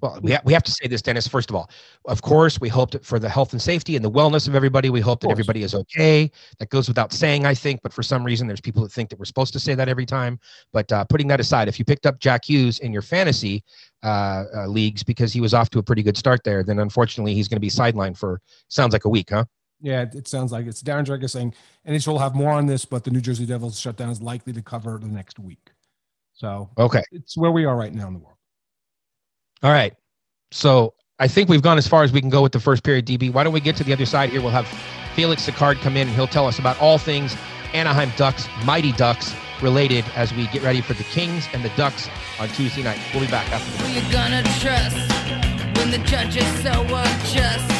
well 0.00 0.18
we, 0.22 0.32
ha- 0.32 0.40
we 0.44 0.52
have 0.52 0.62
to 0.62 0.70
say 0.70 0.86
this 0.86 1.02
dennis. 1.02 1.26
First 1.26 1.50
of 1.50 1.56
all 1.56 1.70
of 2.06 2.22
course 2.22 2.60
we 2.60 2.68
hope 2.68 2.90
that 2.92 3.04
for 3.04 3.18
the 3.18 3.28
health 3.28 3.52
and 3.52 3.60
safety 3.62 3.96
and 3.96 4.04
the 4.04 4.10
wellness 4.10 4.48
of 4.48 4.54
everybody. 4.54 4.90
We 4.90 5.00
hope 5.00 5.20
that 5.20 5.30
everybody 5.30 5.62
is 5.62 5.74
okay. 5.74 6.30
That 6.58 6.70
goes 6.70 6.88
without 6.88 7.12
saying 7.12 7.46
i 7.46 7.54
think 7.54 7.80
but 7.82 7.92
for 7.92 8.02
some 8.02 8.24
reason 8.24 8.46
there's 8.46 8.60
people 8.60 8.82
that 8.82 8.92
think 8.92 9.10
that 9.10 9.18
we're 9.18 9.24
supposed 9.24 9.52
to 9.54 9.60
say 9.60 9.74
that 9.74 9.88
every 9.88 10.06
time. 10.06 10.38
But 10.72 10.90
uh, 10.92 11.04
putting 11.04 11.28
that 11.28 11.40
aside 11.40 11.68
if 11.68 11.78
you 11.78 11.84
picked 11.84 12.06
up 12.06 12.18
jack 12.18 12.44
hughes 12.44 12.78
in 12.80 12.92
your 12.92 13.02
fantasy 13.02 13.64
uh, 14.02 14.44
uh, 14.54 14.66
leagues 14.66 15.02
because 15.02 15.32
he 15.32 15.40
was 15.40 15.54
off 15.54 15.70
to 15.70 15.78
a 15.78 15.82
pretty 15.82 16.02
good 16.02 16.16
start 16.16 16.42
there 16.44 16.62
then 16.62 16.78
unfortunately 16.78 17.34
he's 17.34 17.48
going 17.48 17.56
to 17.56 17.60
be 17.60 17.70
sidelined 17.70 18.16
for 18.16 18.40
sounds 18.68 18.92
like 18.92 19.04
a 19.04 19.08
week 19.08 19.28
huh? 19.30 19.44
Yeah, 19.80 20.02
it- 20.02 20.14
it 20.14 20.28
sounds 20.28 20.52
like 20.52 20.66
it's 20.66 20.82
Darren 20.82 21.04
Dreger 21.04 21.28
saying 21.28 21.54
NHL 21.86 22.08
will 22.08 22.18
have 22.18 22.34
more 22.34 22.52
on 22.52 22.66
this, 22.66 22.84
but 22.84 23.04
the 23.04 23.10
New 23.10 23.20
Jersey 23.20 23.44
Devils 23.46 23.78
shutdown 23.78 24.08
is 24.10 24.22
likely 24.22 24.52
to 24.54 24.62
cover 24.62 24.98
the 24.98 25.06
next 25.08 25.38
week. 25.38 25.70
So 26.32 26.70
okay. 26.78 27.02
it's 27.12 27.36
where 27.36 27.50
we 27.50 27.64
are 27.64 27.76
right 27.76 27.92
now 27.94 28.06
in 28.08 28.14
the 28.14 28.18
world. 28.18 28.35
All 29.62 29.72
right. 29.72 29.94
So 30.50 30.94
I 31.18 31.28
think 31.28 31.48
we've 31.48 31.62
gone 31.62 31.78
as 31.78 31.88
far 31.88 32.02
as 32.02 32.12
we 32.12 32.20
can 32.20 32.30
go 32.30 32.42
with 32.42 32.52
the 32.52 32.60
first 32.60 32.82
period, 32.82 33.06
DB. 33.06 33.32
Why 33.32 33.42
don't 33.42 33.52
we 33.52 33.60
get 33.60 33.76
to 33.76 33.84
the 33.84 33.92
other 33.92 34.06
side 34.06 34.30
here? 34.30 34.40
We'll 34.40 34.50
have 34.50 34.68
Felix 35.14 35.46
Sicard 35.46 35.80
come 35.80 35.96
in 35.96 36.08
and 36.08 36.16
he'll 36.16 36.26
tell 36.26 36.46
us 36.46 36.58
about 36.58 36.80
all 36.80 36.98
things 36.98 37.34
Anaheim 37.72 38.10
Ducks, 38.16 38.46
Mighty 38.64 38.92
Ducks 38.92 39.34
related 39.62 40.04
as 40.14 40.32
we 40.34 40.46
get 40.48 40.62
ready 40.62 40.80
for 40.80 40.92
the 40.92 41.04
Kings 41.04 41.48
and 41.52 41.64
the 41.64 41.70
Ducks 41.70 42.08
on 42.38 42.48
Tuesday 42.48 42.82
night. 42.82 43.00
We'll 43.12 43.24
be 43.24 43.30
back 43.30 43.50
after 43.50 43.70
the 43.70 43.88
Who 43.88 44.00
you 44.00 44.12
gonna 44.12 44.42
trust 44.60 44.96
when 45.78 45.90
the 45.90 45.98
judge 46.06 46.36
is 46.36 46.62
so 46.62 46.72
unjust 46.82 47.70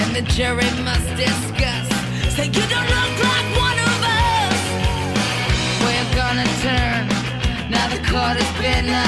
and 0.00 0.14
the 0.14 0.22
jury 0.30 0.70
must 0.82 1.08
discuss? 1.16 1.88
Say 2.34 2.46
you 2.46 2.64
don't 2.70 2.88
look 2.94 3.14
like 3.26 3.48
one 3.58 3.78
of 3.78 3.98
us. 4.06 4.60
We're 5.82 6.14
gonna 6.14 6.46
turn. 6.62 7.08
Now 7.70 7.88
the 7.88 8.02
court 8.06 8.38
has 8.38 8.62
been 8.62 8.86
and 8.86 9.07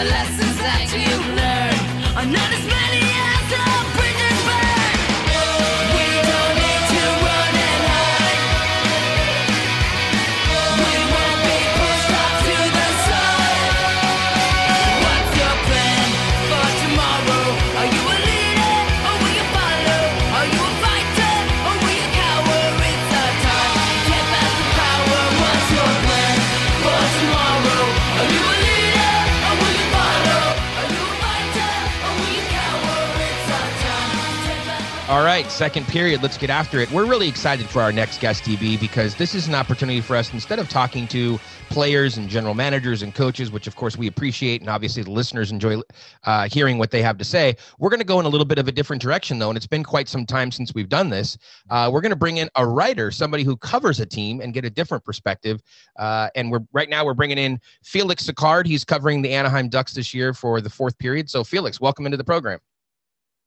the 0.00 0.06
lessons 0.08 0.56
that 0.56 0.86
you've 0.96 1.28
learned. 1.36 2.16
Are 2.16 2.26
not 2.26 2.52
as 2.52 2.79
right, 35.42 35.50
second 35.50 35.86
period. 35.86 36.22
Let's 36.22 36.36
get 36.36 36.50
after 36.50 36.80
it. 36.80 36.90
We're 36.90 37.06
really 37.06 37.26
excited 37.26 37.66
for 37.66 37.80
our 37.80 37.92
next 37.92 38.20
guest, 38.20 38.44
DB, 38.44 38.78
because 38.78 39.14
this 39.14 39.34
is 39.34 39.48
an 39.48 39.54
opportunity 39.54 40.02
for 40.02 40.14
us, 40.14 40.34
instead 40.34 40.58
of 40.58 40.68
talking 40.68 41.08
to 41.08 41.38
players 41.70 42.18
and 42.18 42.28
general 42.28 42.52
managers 42.52 43.00
and 43.00 43.14
coaches, 43.14 43.50
which 43.50 43.66
of 43.66 43.74
course 43.74 43.96
we 43.96 44.06
appreciate, 44.06 44.60
and 44.60 44.68
obviously 44.68 45.02
the 45.02 45.10
listeners 45.10 45.50
enjoy 45.50 45.80
uh, 46.24 46.46
hearing 46.48 46.76
what 46.76 46.90
they 46.90 47.00
have 47.00 47.16
to 47.16 47.24
say, 47.24 47.56
we're 47.78 47.88
going 47.88 48.00
to 48.00 48.06
go 48.06 48.20
in 48.20 48.26
a 48.26 48.28
little 48.28 48.44
bit 48.44 48.58
of 48.58 48.68
a 48.68 48.72
different 48.72 49.00
direction, 49.00 49.38
though. 49.38 49.48
And 49.48 49.56
it's 49.56 49.66
been 49.66 49.84
quite 49.84 50.10
some 50.10 50.26
time 50.26 50.50
since 50.50 50.74
we've 50.74 50.90
done 50.90 51.08
this. 51.08 51.38
Uh, 51.70 51.88
we're 51.90 52.02
going 52.02 52.10
to 52.10 52.16
bring 52.16 52.36
in 52.36 52.50
a 52.56 52.66
writer, 52.66 53.10
somebody 53.10 53.42
who 53.42 53.56
covers 53.56 53.98
a 53.98 54.06
team 54.06 54.42
and 54.42 54.52
get 54.52 54.66
a 54.66 54.70
different 54.70 55.04
perspective. 55.04 55.62
Uh, 55.98 56.28
and 56.34 56.50
we're 56.50 56.60
right 56.74 56.90
now 56.90 57.02
we're 57.02 57.14
bringing 57.14 57.38
in 57.38 57.58
Felix 57.82 58.26
Sicard. 58.26 58.66
He's 58.66 58.84
covering 58.84 59.22
the 59.22 59.32
Anaheim 59.32 59.70
Ducks 59.70 59.94
this 59.94 60.12
year 60.12 60.34
for 60.34 60.60
the 60.60 60.70
fourth 60.70 60.98
period. 60.98 61.30
So, 61.30 61.44
Felix, 61.44 61.80
welcome 61.80 62.04
into 62.04 62.18
the 62.18 62.24
program. 62.24 62.60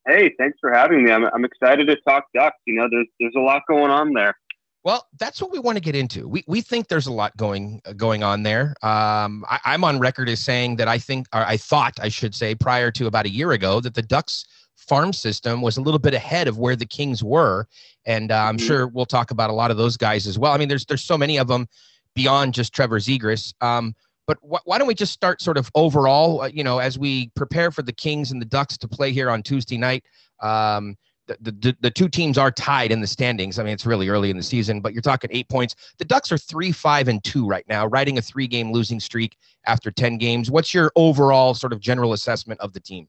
Hey, 0.08 0.34
thanks 0.38 0.58
for 0.60 0.72
having 0.74 1.04
me. 1.04 1.12
I'm, 1.12 1.24
I'm 1.26 1.46
excited 1.46 1.88
to 1.88 1.96
talk 2.08 2.26
Ducks. 2.34 2.58
You 2.66 2.76
know, 2.76 2.88
there's 2.90 3.08
there's 3.20 3.36
a 3.36 3.42
lot 3.42 3.64
going 3.68 3.92
on 3.92 4.14
there. 4.14 4.36
Well, 4.84 5.08
that's 5.18 5.42
what 5.42 5.50
we 5.52 5.60
want 5.60 5.78
to 5.78 5.82
get 5.82 5.96
into. 5.96 6.28
We 6.28 6.44
we 6.46 6.60
think 6.60 6.90
there's 6.90 7.08
a 7.08 7.14
lot 7.14 7.36
going 7.38 7.82
going 7.96 8.22
on 8.22 8.44
there. 8.44 8.76
Um, 8.82 9.46
I, 9.50 9.60
I'm 9.66 9.84
on 9.86 10.00
record 10.00 10.28
as 10.28 10.42
saying 10.42 10.76
that 10.78 10.90
I 10.90 10.98
think, 10.98 11.28
or 11.34 11.42
I 11.42 11.56
thought, 11.56 11.94
I 12.02 12.10
should 12.10 12.36
say, 12.36 12.54
prior 12.54 12.92
to 12.92 13.08
about 13.08 13.26
a 13.26 13.30
year 13.30 13.54
ago, 13.54 13.80
that 13.80 13.94
the 13.96 14.02
Ducks 14.02 14.46
farm 14.76 15.14
system 15.14 15.62
was 15.62 15.78
a 15.78 15.82
little 15.82 16.00
bit 16.00 16.14
ahead 16.14 16.50
of 16.50 16.58
where 16.58 16.76
the 16.76 16.86
Kings 16.86 17.24
were, 17.24 17.66
and 18.06 18.32
uh, 18.32 18.40
I'm 18.44 18.58
Mhm. 18.58 18.68
sure 18.68 18.88
we'll 18.88 19.06
talk 19.06 19.32
about 19.32 19.50
a 19.50 19.54
lot 19.54 19.72
of 19.72 19.78
those 19.78 19.96
guys 19.96 20.28
as 20.28 20.38
well. 20.38 20.52
I 20.52 20.58
mean, 20.58 20.68
there's 20.68 20.86
there's 20.86 21.04
so 21.04 21.18
many 21.18 21.38
of 21.38 21.48
them 21.48 21.68
beyond 22.14 22.54
just 22.54 22.74
Trevor 22.74 23.00
Zegras. 23.00 23.54
Um, 23.62 23.96
but 24.28 24.38
wh- 24.42 24.66
why 24.66 24.78
don't 24.78 24.88
we 24.88 24.94
just 24.94 25.14
start 25.14 25.42
sort 25.42 25.58
of 25.58 25.70
overall? 25.76 26.42
Uh, 26.42 26.48
you 26.48 26.64
know, 26.64 26.80
as 26.80 26.98
we 26.98 27.30
prepare 27.36 27.72
for 27.72 27.82
the 27.82 27.94
Kings 27.94 28.32
and 28.32 28.42
the 28.42 28.46
Ducks 28.46 28.78
to 28.78 28.88
play 28.88 29.12
here 29.12 29.30
on 29.30 29.44
Tuesday 29.44 29.78
night. 29.78 30.04
Um, 30.42 30.98
the, 31.28 31.38
the 31.52 31.78
the 31.80 31.92
two 31.92 32.10
teams 32.10 32.38
are 32.38 32.52
tied 32.52 32.92
in 32.92 33.00
the 33.00 33.08
standings. 33.08 33.58
I 33.58 33.64
mean, 33.64 33.74
it's 33.74 33.86
really 33.86 34.10
early 34.10 34.30
in 34.30 34.38
the 34.38 34.44
season, 34.44 34.82
but 34.82 34.94
you're 34.94 35.02
talking 35.02 35.30
eight 35.34 35.48
points. 35.48 35.76
The 35.98 36.06
Ducks 36.06 36.32
are 36.32 36.38
three, 36.38 36.72
five, 36.72 37.08
and 37.08 37.24
two 37.24 37.48
right 37.48 37.66
now, 37.70 37.88
riding 37.88 38.18
a 38.18 38.22
three 38.22 38.48
game 38.48 38.72
losing 38.72 39.00
streak 39.00 39.38
after 39.66 39.90
10 39.90 40.18
games. 40.18 40.52
What's 40.52 40.74
your 40.74 40.92
overall 40.96 41.54
sort 41.54 41.72
of 41.72 41.80
general 41.80 42.14
assessment 42.14 42.60
of 42.60 42.74
the 42.74 42.80
team? 42.80 43.08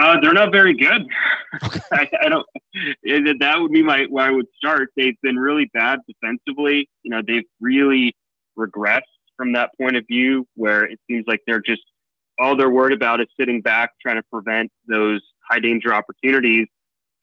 Uh, 0.00 0.18
they're 0.20 0.32
not 0.32 0.52
very 0.52 0.74
good. 0.74 1.06
I, 1.92 2.08
I 2.22 2.28
don't. 2.28 2.46
That 3.40 3.58
would 3.58 3.72
be 3.72 3.82
my 3.82 4.04
where 4.08 4.26
I 4.26 4.30
would 4.30 4.46
start. 4.56 4.90
They've 4.96 5.20
been 5.22 5.38
really 5.38 5.70
bad 5.74 5.98
defensively. 6.06 6.88
You 7.02 7.10
know, 7.10 7.22
they've 7.26 7.44
really 7.60 8.14
regressed 8.58 9.02
from 9.38 9.54
that 9.54 9.70
point 9.80 9.96
of 9.96 10.04
view, 10.06 10.46
where 10.54 10.84
it 10.84 10.98
seems 11.08 11.24
like 11.26 11.40
they're 11.46 11.62
just 11.62 11.80
all 12.38 12.56
they're 12.56 12.70
worried 12.70 12.94
about 12.94 13.20
is 13.20 13.26
sitting 13.40 13.62
back, 13.62 13.92
trying 14.02 14.16
to 14.16 14.22
prevent 14.30 14.70
those 14.86 15.20
high 15.50 15.58
danger 15.58 15.94
opportunities, 15.94 16.66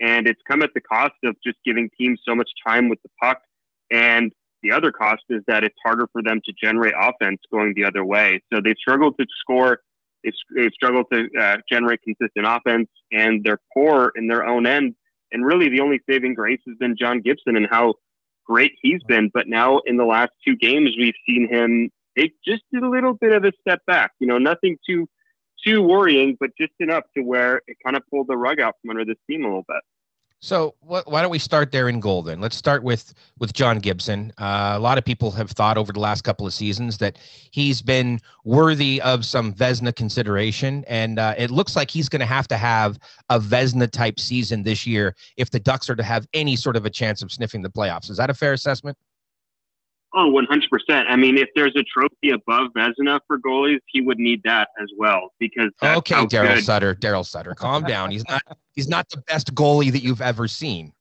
and 0.01 0.27
it's 0.27 0.41
come 0.47 0.63
at 0.63 0.71
the 0.73 0.81
cost 0.81 1.13
of 1.23 1.35
just 1.45 1.57
giving 1.63 1.89
teams 1.97 2.19
so 2.27 2.33
much 2.33 2.49
time 2.65 2.89
with 2.89 2.99
the 3.03 3.09
puck. 3.21 3.39
And 3.91 4.33
the 4.63 4.71
other 4.71 4.91
cost 4.91 5.21
is 5.29 5.43
that 5.47 5.63
it's 5.63 5.75
harder 5.83 6.07
for 6.11 6.23
them 6.23 6.41
to 6.45 6.53
generate 6.61 6.93
offense 6.99 7.39
going 7.51 7.73
the 7.75 7.85
other 7.85 8.03
way. 8.03 8.41
So 8.51 8.61
they've 8.63 8.75
struggled 8.79 9.15
to 9.19 9.25
score 9.39 9.79
they've, 10.25 10.33
they've 10.55 10.71
struggled 10.73 11.05
to 11.13 11.27
uh, 11.39 11.57
generate 11.69 12.01
consistent 12.01 12.45
offense, 12.45 12.89
and 13.11 13.43
they're 13.43 13.59
poor 13.73 14.11
in 14.15 14.27
their 14.27 14.45
own 14.45 14.65
end. 14.65 14.95
And 15.31 15.45
really, 15.45 15.69
the 15.69 15.81
only 15.81 15.99
saving 16.09 16.33
grace 16.33 16.59
has 16.67 16.77
been 16.77 16.95
John 16.99 17.21
Gibson 17.21 17.55
and 17.55 17.67
how 17.69 17.95
great 18.45 18.73
he's 18.81 19.01
been. 19.03 19.29
But 19.33 19.47
now, 19.47 19.79
in 19.85 19.97
the 19.97 20.05
last 20.05 20.31
two 20.45 20.55
games, 20.55 20.91
we've 20.97 21.13
seen 21.27 21.47
him 21.49 21.89
take 22.17 22.33
just 22.45 22.63
did 22.71 22.83
a 22.83 22.89
little 22.89 23.13
bit 23.13 23.31
of 23.31 23.43
a 23.43 23.51
step 23.61 23.81
back. 23.85 24.11
You 24.19 24.27
know, 24.27 24.37
nothing 24.37 24.77
too 24.87 25.07
too 25.63 25.81
worrying, 25.81 26.37
but 26.39 26.51
just 26.59 26.73
enough 26.79 27.03
to 27.15 27.23
where 27.23 27.61
it 27.67 27.77
kind 27.83 27.95
of 27.95 28.03
pulled 28.09 28.27
the 28.27 28.37
rug 28.37 28.59
out 28.59 28.75
from 28.81 28.91
under 28.91 29.05
this 29.05 29.17
team 29.29 29.43
a 29.43 29.47
little 29.47 29.65
bit. 29.67 29.81
So 30.41 30.75
wh- 30.81 31.07
why 31.07 31.21
don't 31.21 31.31
we 31.31 31.39
start 31.39 31.71
there 31.71 31.89
in 31.89 31.99
goal 31.99 32.21
then? 32.21 32.39
Let's 32.39 32.55
start 32.55 32.83
with 32.83 33.13
with 33.39 33.53
John 33.53 33.79
Gibson. 33.79 34.31
Uh, 34.37 34.73
a 34.75 34.79
lot 34.79 34.97
of 34.97 35.05
people 35.05 35.31
have 35.31 35.49
thought 35.49 35.77
over 35.77 35.91
the 35.91 35.99
last 35.99 36.23
couple 36.23 36.45
of 36.45 36.53
seasons 36.53 36.99
that 36.99 37.17
he's 37.51 37.81
been 37.81 38.19
worthy 38.43 39.01
of 39.01 39.25
some 39.25 39.53
Vezina 39.53 39.95
consideration, 39.95 40.83
and 40.87 41.17
uh, 41.17 41.33
it 41.37 41.49
looks 41.49 41.75
like 41.75 41.89
he's 41.89 42.09
going 42.09 42.19
to 42.19 42.25
have 42.27 42.47
to 42.49 42.57
have 42.57 42.99
a 43.29 43.39
Vezina 43.39 43.89
type 43.89 44.19
season 44.19 44.61
this 44.61 44.85
year 44.85 45.15
if 45.35 45.49
the 45.49 45.59
Ducks 45.59 45.89
are 45.89 45.95
to 45.95 46.03
have 46.03 46.27
any 46.33 46.55
sort 46.55 46.75
of 46.75 46.85
a 46.85 46.89
chance 46.89 47.23
of 47.23 47.31
sniffing 47.31 47.63
the 47.63 47.69
playoffs. 47.69 48.09
Is 48.11 48.17
that 48.17 48.29
a 48.29 48.33
fair 48.35 48.53
assessment? 48.53 48.97
Oh, 50.17 50.31
100%. 50.31 51.05
I 51.09 51.17
mean, 51.17 51.37
if 51.37 51.49
there's 51.55 51.75
a 51.75 51.83
trophy 51.83 52.29
above 52.29 52.71
Vezina 52.75 53.19
for 53.27 53.37
goalies, 53.37 53.79
he 53.87 53.99
would 53.99 54.17
need 54.17 54.41
that 54.45 54.69
as 54.81 54.87
well 54.97 55.33
because 55.39 55.71
that's 55.81 55.97
okay, 55.97 56.25
Daryl 56.25 56.61
Sutter. 56.61 56.95
Daryl 56.95 57.25
Sutter, 57.25 57.53
calm 57.53 57.83
down. 57.87 58.11
He's 58.11 58.23
not 58.29 58.41
he's 58.73 58.87
not 58.87 59.09
the 59.09 59.17
best 59.27 59.53
goalie 59.53 59.91
that 59.91 60.03
you've 60.03 60.21
ever 60.21 60.47
seen. 60.47 60.93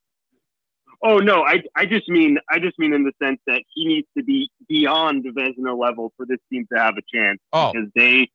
Oh 1.05 1.19
no, 1.19 1.45
I 1.45 1.63
I 1.77 1.87
just 1.87 2.09
mean 2.09 2.39
I 2.51 2.59
just 2.59 2.77
mean 2.79 2.93
in 2.93 3.05
the 3.05 3.13
sense 3.23 3.39
that 3.47 3.63
he 3.73 3.87
needs 3.87 4.09
to 4.19 4.25
be 4.25 4.51
beyond 4.69 5.25
Vezina 5.25 5.79
level 5.79 6.13
for 6.17 6.27
this 6.27 6.39
team 6.51 6.67
to 6.73 6.79
have 6.79 6.95
a 6.97 7.17
chance 7.17 7.39
Oh, 7.53 7.71
because 7.73 7.89
they 7.95 8.29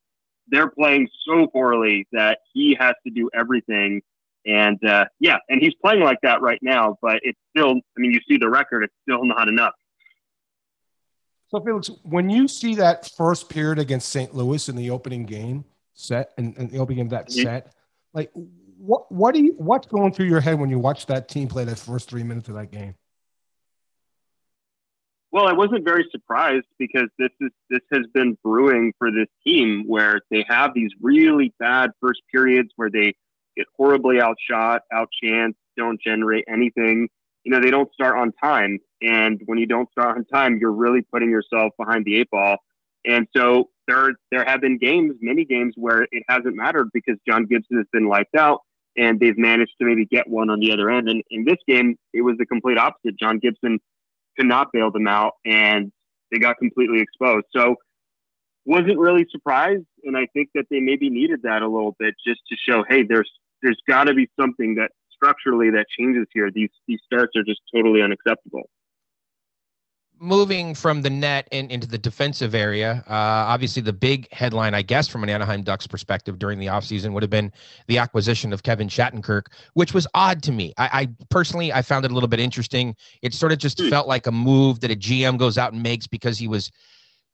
they're 0.48 0.70
playing 0.70 1.10
so 1.28 1.48
poorly 1.48 2.08
that 2.14 2.40
he 2.54 2.76
has 2.80 2.96
to 3.06 3.12
do 3.12 3.30
everything. 3.34 4.02
And 4.46 4.84
uh, 4.86 5.06
yeah, 5.20 5.38
and 5.50 5.62
he's 5.62 5.74
playing 5.84 6.04
like 6.04 6.20
that 6.24 6.42
right 6.42 6.60
now, 6.62 6.98
but 7.02 7.20
it's 7.24 7.38
still. 7.56 7.72
I 7.72 8.00
mean, 8.00 8.14
you 8.14 8.22
see 8.28 8.38
the 8.38 8.50
record; 8.50 8.84
it's 8.84 8.94
still 9.04 9.26
not 9.26 9.50
enough. 9.50 9.74
So 11.50 11.60
Felix, 11.60 11.90
when 12.04 12.30
you 12.30 12.48
see 12.48 12.76
that 12.76 13.10
first 13.18 13.50
period 13.50 13.80
against 13.80 14.10
St. 14.10 14.34
Louis 14.36 14.70
in 14.70 14.76
the 14.76 14.92
opening 14.92 15.26
game 15.26 15.66
set 15.94 16.32
and, 16.38 16.56
and 16.58 16.70
the 16.70 16.78
opening 16.78 16.98
game 16.98 17.06
of 17.08 17.12
that 17.12 17.28
Mhm. 17.28 17.42
set, 17.42 17.74
like 18.14 18.32
what 18.34 19.12
what 19.12 19.34
do 19.34 19.44
you 19.44 19.54
what's 19.58 19.88
going 19.88 20.14
through 20.14 20.28
your 20.28 20.42
head 20.42 20.60
when 20.60 20.70
you 20.70 20.80
watch 20.80 21.08
that 21.08 21.28
team 21.28 21.48
play 21.48 21.66
that 21.66 21.80
first 21.80 22.10
three 22.10 22.24
minutes 22.24 22.50
of 22.50 22.56
that 22.56 22.72
game? 22.72 22.96
Well, 25.32 25.48
I 25.48 25.54
wasn't 25.54 25.84
very 25.84 26.08
surprised 26.12 26.68
because 26.78 27.10
this 27.18 27.32
is 27.42 27.52
this 27.70 27.82
has 27.92 28.06
been 28.14 28.38
brewing 28.44 28.94
for 29.00 29.12
this 29.12 29.28
team 29.44 29.86
where 29.88 30.22
they 30.30 30.46
have 30.48 30.74
these 30.74 30.92
really 31.02 31.54
bad 31.60 31.92
first 32.00 32.22
periods 32.32 32.70
where 32.76 32.90
they 32.92 33.16
get 33.58 33.68
horribly 33.76 34.22
outshot, 34.22 34.84
outchanced, 34.94 35.56
don't 35.76 36.00
generate 36.00 36.46
anything. 36.48 37.10
You 37.50 37.56
know, 37.56 37.62
they 37.62 37.72
don't 37.72 37.92
start 37.94 38.16
on 38.16 38.32
time, 38.34 38.78
and 39.02 39.42
when 39.48 39.58
you 39.58 39.66
don't 39.66 39.90
start 39.90 40.18
on 40.18 40.26
time, 40.26 40.60
you're 40.62 40.72
really 40.72 41.02
putting 41.02 41.32
yourself 41.32 41.74
behind 41.80 42.06
the 42.06 42.18
eight 42.18 42.30
ball. 42.30 42.58
And 43.08 43.28
so 43.36 43.72
there 43.88 44.12
there 44.30 44.46
have 44.46 44.62
been 44.62 44.78
games, 44.78 45.16
many 45.20 45.46
games 45.46 45.74
where 45.76 46.04
it 46.12 46.22
hasn't 46.30 46.56
mattered 46.56 46.90
because 46.94 47.16
John 47.28 47.48
Gibson 47.48 47.78
has 47.78 47.88
been 47.92 48.08
wiped 48.08 48.36
out, 48.36 48.60
and 48.96 49.20
they've 49.20 49.36
managed 49.36 49.72
to 49.82 49.88
maybe 49.88 50.06
get 50.06 50.30
one 50.30 50.52
on 50.52 50.60
the 50.60 50.72
other 50.72 50.92
end. 50.92 51.10
And 51.10 51.24
in 51.32 51.44
this 51.44 51.58
game, 51.68 51.98
it 52.14 52.22
was 52.22 52.36
the 52.38 52.46
complete 52.46 52.78
opposite. 52.78 53.18
John 53.20 53.40
Gibson 53.40 53.80
could 54.38 54.46
not 54.46 54.72
bail 54.72 54.92
them 54.92 55.08
out 55.08 55.34
and 55.44 55.92
they 56.32 56.38
got 56.38 56.58
completely 56.60 57.02
exposed. 57.02 57.48
So 57.52 57.78
wasn't 58.66 59.00
really 59.00 59.26
surprised. 59.32 59.88
And 60.04 60.16
I 60.16 60.28
think 60.34 60.50
that 60.54 60.66
they 60.70 60.82
maybe 60.82 61.10
needed 61.10 61.42
that 61.44 61.64
a 61.64 61.68
little 61.68 61.96
bit 61.98 62.14
just 62.24 62.42
to 62.50 62.56
show, 62.56 62.86
hey, 62.88 63.02
there's 63.02 63.32
there's 63.64 63.82
gotta 63.88 64.14
be 64.14 64.30
something 64.40 64.76
that 64.76 64.92
structurally 65.20 65.70
that 65.72 65.86
changes 65.98 66.28
here. 66.34 66.50
These 66.52 66.70
these 66.88 67.00
starts 67.06 67.34
are 67.36 67.44
just 67.44 67.62
totally 67.74 68.02
unacceptable. 68.02 68.70
moving 70.22 70.76
from 70.76 71.02
the 71.02 71.10
net 71.10 71.48
and 71.52 71.72
into 71.72 71.88
the 71.88 71.98
defensive 71.98 72.54
area, 72.54 73.04
uh, 73.08 73.14
obviously 73.14 73.82
the 73.82 73.94
big 73.94 74.28
headline, 74.34 74.74
I 74.74 74.82
guess, 74.82 75.08
from 75.08 75.24
an 75.24 75.30
Anaheim 75.30 75.64
Ducks 75.64 75.88
perspective 75.88 76.38
during 76.38 76.60
the 76.60 76.66
offseason 76.68 77.14
would 77.14 77.24
have 77.24 77.30
been 77.30 77.54
the 77.88 77.98
acquisition 77.98 78.52
of 78.52 78.64
Kevin 78.64 78.90
Shattenkirk, 78.90 79.44
which 79.76 79.94
was 79.94 80.08
odd 80.14 80.44
to 80.44 80.52
me. 80.52 80.74
I, 80.78 80.90
I 81.02 81.10
personally, 81.30 81.72
I 81.72 81.82
found 81.82 82.04
it 82.06 82.12
a 82.12 82.14
little 82.14 82.28
bit 82.28 82.42
interesting. 82.42 82.96
It 83.22 83.34
sort 83.34 83.54
of 83.54 83.60
just 83.60 83.80
Hmm. 83.80 83.90
felt 83.90 84.08
like 84.08 84.28
a 84.28 84.32
move 84.32 84.82
that 84.82 84.92
a 84.92 84.96
GM 84.96 85.38
goes 85.38 85.58
out 85.58 85.72
and 85.72 85.82
makes 85.82 86.06
because 86.06 86.38
he 86.38 86.50
was, 86.50 86.70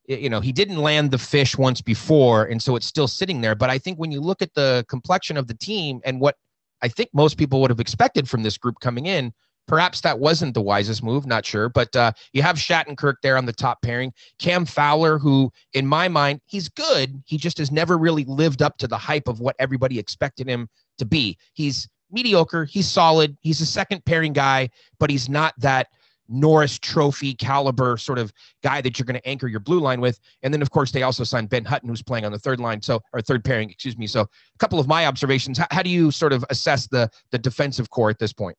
you 0.06 0.30
know, 0.30 0.40
he 0.40 0.52
didn't 0.52 0.78
land 0.78 1.10
the 1.10 1.18
fish 1.18 1.58
once 1.58 1.82
before, 1.82 2.44
and 2.44 2.62
so 2.62 2.76
it's 2.76 2.86
still 2.86 3.08
sitting 3.08 3.40
there. 3.40 3.56
But 3.56 3.70
I 3.70 3.78
think 3.78 3.98
when 3.98 4.12
you 4.12 4.20
look 4.20 4.42
at 4.42 4.54
the 4.54 4.84
complexion 4.88 5.36
of 5.36 5.48
the 5.48 5.54
team 5.54 6.00
and 6.04 6.20
what 6.20 6.36
I 6.82 6.88
think 6.88 7.10
most 7.12 7.36
people 7.38 7.60
would 7.60 7.70
have 7.70 7.80
expected 7.80 8.28
from 8.28 8.42
this 8.42 8.58
group 8.58 8.80
coming 8.80 9.06
in, 9.06 9.32
perhaps 9.66 10.00
that 10.02 10.18
wasn't 10.18 10.54
the 10.54 10.62
wisest 10.62 11.02
move. 11.02 11.26
Not 11.26 11.44
sure, 11.44 11.68
but 11.68 11.94
uh, 11.96 12.12
you 12.32 12.42
have 12.42 12.56
Shattenkirk 12.56 13.16
there 13.22 13.36
on 13.36 13.46
the 13.46 13.52
top 13.52 13.82
pairing. 13.82 14.12
Cam 14.38 14.64
Fowler, 14.64 15.18
who 15.18 15.52
in 15.72 15.86
my 15.86 16.08
mind 16.08 16.40
he's 16.46 16.68
good, 16.68 17.22
he 17.26 17.36
just 17.38 17.58
has 17.58 17.72
never 17.72 17.98
really 17.98 18.24
lived 18.24 18.62
up 18.62 18.78
to 18.78 18.88
the 18.88 18.98
hype 18.98 19.28
of 19.28 19.40
what 19.40 19.56
everybody 19.58 19.98
expected 19.98 20.48
him 20.48 20.68
to 20.98 21.04
be. 21.04 21.36
He's 21.54 21.88
mediocre. 22.10 22.64
He's 22.64 22.88
solid. 22.88 23.36
He's 23.40 23.60
a 23.60 23.66
second 23.66 24.04
pairing 24.04 24.32
guy, 24.32 24.70
but 24.98 25.10
he's 25.10 25.28
not 25.28 25.54
that. 25.58 25.88
Norris 26.28 26.78
Trophy 26.78 27.34
caliber 27.34 27.96
sort 27.96 28.18
of 28.18 28.32
guy 28.62 28.80
that 28.80 28.98
you're 28.98 29.06
going 29.06 29.20
to 29.20 29.28
anchor 29.28 29.48
your 29.48 29.60
blue 29.60 29.80
line 29.80 30.00
with. 30.00 30.20
And 30.42 30.52
then, 30.52 30.62
of 30.62 30.70
course, 30.70 30.92
they 30.92 31.02
also 31.02 31.24
signed 31.24 31.48
Ben 31.48 31.64
Hutton, 31.64 31.88
who's 31.88 32.02
playing 32.02 32.24
on 32.24 32.32
the 32.32 32.38
third 32.38 32.60
line. 32.60 32.82
So, 32.82 33.00
or 33.12 33.20
third 33.20 33.44
pairing, 33.44 33.70
excuse 33.70 33.96
me. 33.96 34.06
So, 34.06 34.22
a 34.22 34.58
couple 34.58 34.78
of 34.78 34.86
my 34.86 35.06
observations. 35.06 35.58
How, 35.58 35.66
how 35.70 35.82
do 35.82 35.90
you 35.90 36.10
sort 36.10 36.32
of 36.32 36.44
assess 36.50 36.86
the 36.86 37.10
the 37.30 37.38
defensive 37.38 37.90
core 37.90 38.10
at 38.10 38.18
this 38.18 38.32
point? 38.32 38.56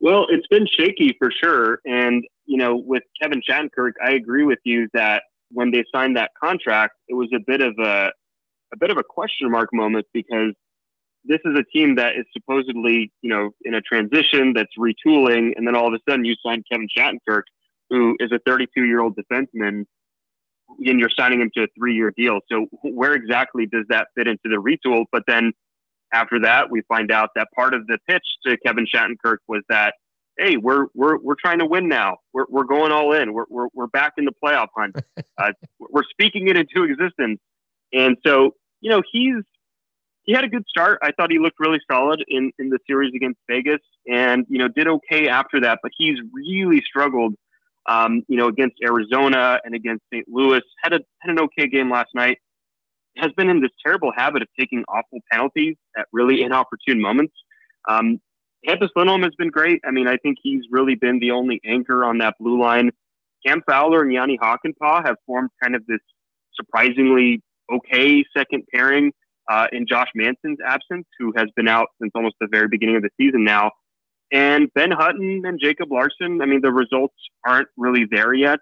Well, 0.00 0.26
it's 0.28 0.46
been 0.48 0.66
shaky 0.66 1.16
for 1.18 1.30
sure. 1.30 1.80
And, 1.86 2.24
you 2.44 2.58
know, 2.58 2.76
with 2.76 3.02
Kevin 3.20 3.40
Shattenkirk, 3.48 3.92
I 4.04 4.12
agree 4.12 4.44
with 4.44 4.58
you 4.64 4.88
that 4.92 5.22
when 5.50 5.70
they 5.70 5.84
signed 5.94 6.16
that 6.16 6.32
contract, 6.40 6.94
it 7.08 7.14
was 7.14 7.28
a 7.34 7.40
bit 7.46 7.60
of 7.60 7.74
a 7.78 8.12
a 8.72 8.76
bit 8.76 8.90
of 8.90 8.98
a 8.98 9.04
question 9.04 9.50
mark 9.50 9.70
moment 9.72 10.06
because 10.12 10.52
this 11.28 11.40
is 11.44 11.58
a 11.58 11.64
team 11.64 11.96
that 11.96 12.16
is 12.16 12.24
supposedly, 12.32 13.12
you 13.22 13.30
know, 13.30 13.50
in 13.64 13.74
a 13.74 13.80
transition 13.80 14.52
that's 14.54 14.72
retooling, 14.78 15.52
and 15.56 15.66
then 15.66 15.74
all 15.76 15.88
of 15.88 15.94
a 15.94 16.10
sudden 16.10 16.24
you 16.24 16.34
sign 16.44 16.62
Kevin 16.70 16.88
Shattenkirk, 16.96 17.42
who 17.90 18.16
is 18.20 18.32
a 18.32 18.38
32 18.46 18.84
year 18.84 19.00
old 19.00 19.16
defenseman, 19.16 19.84
and 20.78 21.00
you're 21.00 21.10
signing 21.16 21.40
him 21.40 21.50
to 21.54 21.64
a 21.64 21.66
three 21.78 21.94
year 21.94 22.12
deal. 22.16 22.40
So 22.50 22.66
where 22.82 23.14
exactly 23.14 23.66
does 23.66 23.84
that 23.88 24.08
fit 24.16 24.26
into 24.26 24.44
the 24.44 24.56
retool? 24.56 25.04
But 25.12 25.24
then 25.26 25.52
after 26.12 26.40
that, 26.40 26.70
we 26.70 26.82
find 26.82 27.10
out 27.10 27.30
that 27.36 27.48
part 27.54 27.74
of 27.74 27.86
the 27.86 27.98
pitch 28.08 28.24
to 28.46 28.56
Kevin 28.58 28.86
Shattenkirk 28.86 29.38
was 29.48 29.62
that, 29.68 29.94
hey, 30.38 30.56
we're 30.56 30.86
we're 30.94 31.18
we're 31.18 31.36
trying 31.40 31.58
to 31.58 31.66
win 31.66 31.88
now. 31.88 32.18
We're 32.32 32.46
we're 32.48 32.64
going 32.64 32.92
all 32.92 33.12
in. 33.12 33.32
We're 33.32 33.46
we're 33.48 33.68
we're 33.74 33.86
back 33.86 34.14
in 34.18 34.24
the 34.24 34.32
playoff 34.42 34.68
hunt. 34.76 34.96
uh, 35.38 35.52
we're 35.78 36.04
speaking 36.10 36.48
it 36.48 36.56
into 36.56 36.84
existence. 36.84 37.40
And 37.92 38.16
so, 38.26 38.54
you 38.80 38.90
know, 38.90 39.02
he's 39.10 39.42
he 40.26 40.32
had 40.32 40.44
a 40.44 40.48
good 40.48 40.64
start. 40.68 40.98
I 41.02 41.12
thought 41.12 41.30
he 41.30 41.38
looked 41.38 41.58
really 41.58 41.80
solid 41.90 42.22
in 42.28 42.52
in 42.58 42.68
the 42.68 42.78
series 42.86 43.12
against 43.14 43.38
Vegas, 43.48 43.80
and 44.06 44.44
you 44.48 44.58
know, 44.58 44.68
did 44.68 44.86
okay 44.88 45.28
after 45.28 45.60
that. 45.60 45.78
But 45.82 45.92
he's 45.96 46.18
really 46.32 46.82
struggled. 46.86 47.34
Um, 47.88 48.24
you 48.26 48.36
know, 48.36 48.48
against 48.48 48.76
Arizona 48.84 49.60
and 49.64 49.72
against 49.72 50.02
St. 50.12 50.26
Louis, 50.28 50.62
had 50.82 50.92
a 50.92 51.00
had 51.20 51.30
an 51.30 51.40
okay 51.40 51.68
game 51.68 51.90
last 51.90 52.08
night 52.14 52.38
has 53.16 53.32
been 53.32 53.48
in 53.48 53.60
this 53.60 53.70
terrible 53.84 54.12
habit 54.14 54.42
of 54.42 54.48
taking 54.58 54.84
awful 54.88 55.20
penalties 55.30 55.76
at 55.96 56.06
really 56.12 56.42
inopportune 56.42 57.00
moments. 57.00 57.34
Um, 57.88 58.20
Hampus 58.66 58.88
Lindholm 58.96 59.22
has 59.22 59.34
been 59.38 59.48
great. 59.48 59.80
I 59.86 59.90
mean, 59.90 60.08
I 60.08 60.16
think 60.16 60.38
he's 60.42 60.64
really 60.70 60.96
been 60.96 61.18
the 61.18 61.30
only 61.30 61.60
anchor 61.64 62.04
on 62.04 62.18
that 62.18 62.34
blue 62.38 62.60
line. 62.60 62.90
Cam 63.46 63.62
Fowler 63.68 64.02
and 64.02 64.12
Jani 64.12 64.38
Hakanpää 64.38 65.06
have 65.06 65.16
formed 65.24 65.50
kind 65.62 65.76
of 65.76 65.86
this 65.86 66.00
surprisingly 66.54 67.42
okay 67.72 68.24
second 68.36 68.64
pairing. 68.74 69.12
Uh, 69.48 69.68
in 69.72 69.86
Josh 69.86 70.08
Manson's 70.14 70.58
absence, 70.64 71.06
who 71.18 71.32
has 71.36 71.46
been 71.54 71.68
out 71.68 71.88
since 72.00 72.10
almost 72.14 72.34
the 72.40 72.48
very 72.50 72.68
beginning 72.68 72.96
of 72.96 73.02
the 73.02 73.10
season 73.16 73.44
now. 73.44 73.70
And 74.32 74.72
Ben 74.74 74.90
Hutton 74.90 75.42
and 75.44 75.60
Jacob 75.60 75.92
Larsson, 75.92 76.42
I 76.42 76.46
mean, 76.46 76.60
the 76.62 76.72
results 76.72 77.14
aren't 77.46 77.68
really 77.76 78.06
there 78.10 78.34
yet, 78.34 78.58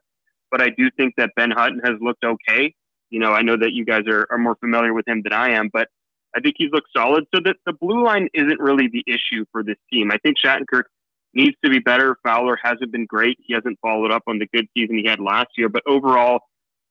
but 0.50 0.60
I 0.60 0.68
do 0.76 0.90
think 0.96 1.14
that 1.16 1.30
Ben 1.36 1.50
Hutton 1.50 1.80
has 1.84 1.94
looked 2.00 2.22
okay. 2.22 2.74
You 3.08 3.18
know, 3.18 3.32
I 3.32 3.42
know 3.42 3.56
that 3.56 3.72
you 3.72 3.84
guys 3.84 4.02
are, 4.08 4.26
are 4.30 4.38
more 4.38 4.56
familiar 4.56 4.92
with 4.92 5.08
him 5.08 5.22
than 5.22 5.32
I 5.32 5.52
am, 5.52 5.70
but 5.72 5.88
I 6.36 6.40
think 6.40 6.56
he's 6.58 6.70
looked 6.70 6.88
solid. 6.94 7.24
So 7.34 7.40
that 7.44 7.56
the 7.64 7.72
blue 7.72 8.04
line 8.04 8.28
isn't 8.34 8.60
really 8.60 8.88
the 8.88 9.04
issue 9.06 9.46
for 9.52 9.62
this 9.62 9.76
team. 9.90 10.10
I 10.10 10.18
think 10.18 10.36
Shattenkirk 10.44 10.84
needs 11.32 11.56
to 11.64 11.70
be 11.70 11.78
better. 11.78 12.16
Fowler 12.22 12.58
hasn't 12.62 12.92
been 12.92 13.06
great. 13.06 13.38
He 13.40 13.54
hasn't 13.54 13.78
followed 13.80 14.10
up 14.10 14.22
on 14.26 14.38
the 14.38 14.46
good 14.52 14.66
season 14.76 14.98
he 14.98 15.06
had 15.06 15.20
last 15.20 15.48
year, 15.56 15.68
but 15.68 15.82
overall, 15.86 16.40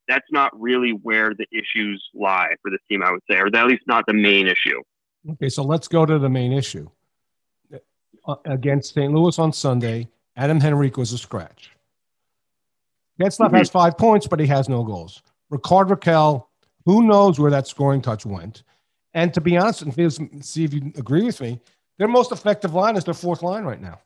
that's 0.08 0.28
not 0.32 0.52
really 0.60 0.92
where 0.92 1.34
the 1.34 1.46
issues 1.52 2.04
lie 2.14 2.56
for 2.62 2.72
this 2.72 2.80
team, 2.90 3.04
I 3.04 3.12
would 3.12 3.22
say, 3.30 3.38
or 3.38 3.48
at 3.48 3.68
least 3.68 3.84
not 3.88 4.06
the 4.08 4.14
main 4.14 4.48
issue. 4.48 4.82
Okay, 5.32 5.50
so 5.50 5.64
let's 5.64 5.88
go 5.88 6.06
to 6.06 6.20
the 6.20 6.30
main 6.30 6.52
issue. 6.52 6.90
Uh, 8.26 8.36
against 8.46 8.94
St. 8.94 9.12
Louis 9.14 9.38
on 9.38 9.52
Sunday, 9.52 10.08
Adam 10.38 10.62
Henrique 10.62 10.98
was 10.98 11.12
a 11.12 11.18
scratch. 11.18 11.72
Getzlaf 13.20 13.54
has 13.54 13.70
five 13.70 13.98
points, 13.98 14.28
but 14.28 14.40
he 14.40 14.48
has 14.48 14.70
no 14.70 14.84
goals. 14.84 15.22
Rickard 15.50 15.90
Rakell, 15.90 16.46
who 16.86 17.04
knows 17.04 17.40
where 17.40 17.52
that 17.52 17.68
scoring 17.68 18.02
touch 18.02 18.26
went? 18.26 18.64
And 19.14 19.34
to 19.34 19.42
be 19.42 19.58
honest, 19.58 19.82
and 19.82 20.44
see 20.44 20.64
if 20.64 20.74
you 20.74 20.92
agree 20.98 21.24
with 21.24 21.40
me, 21.42 21.60
their 21.98 22.08
most 22.08 22.32
effective 22.32 22.74
line 22.74 22.96
is 22.96 23.04
their 23.04 23.14
fourth 23.14 23.44
line 23.44 23.64
right 23.64 23.82
now. 23.82 24.00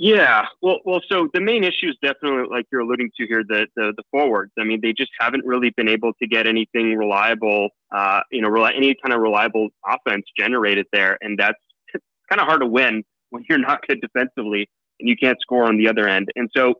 Yeah, 0.00 0.44
well, 0.62 0.78
well. 0.84 1.00
So 1.10 1.28
the 1.34 1.40
main 1.40 1.64
issue 1.64 1.88
is 1.88 1.96
definitely, 2.00 2.46
like 2.48 2.66
you're 2.70 2.82
alluding 2.82 3.10
to 3.18 3.26
here, 3.26 3.42
the 3.46 3.66
the, 3.74 3.92
the 3.96 4.04
forwards. 4.12 4.52
I 4.56 4.62
mean, 4.62 4.78
they 4.80 4.92
just 4.92 5.10
haven't 5.18 5.44
really 5.44 5.70
been 5.76 5.88
able 5.88 6.12
to 6.22 6.28
get 6.28 6.46
anything 6.46 6.96
reliable, 6.96 7.70
uh, 7.92 8.20
you 8.30 8.40
know, 8.40 8.64
any 8.64 8.94
kind 9.02 9.12
of 9.12 9.20
reliable 9.20 9.70
offense 9.84 10.24
generated 10.38 10.86
there, 10.92 11.18
and 11.20 11.36
that's 11.36 11.58
kind 12.30 12.40
of 12.40 12.46
hard 12.46 12.60
to 12.60 12.66
win 12.66 13.02
when 13.30 13.44
you're 13.48 13.58
not 13.58 13.80
good 13.88 14.00
defensively 14.00 14.68
and 15.00 15.08
you 15.08 15.16
can't 15.16 15.38
score 15.40 15.64
on 15.64 15.76
the 15.76 15.88
other 15.88 16.08
end. 16.08 16.28
And 16.36 16.48
so, 16.56 16.74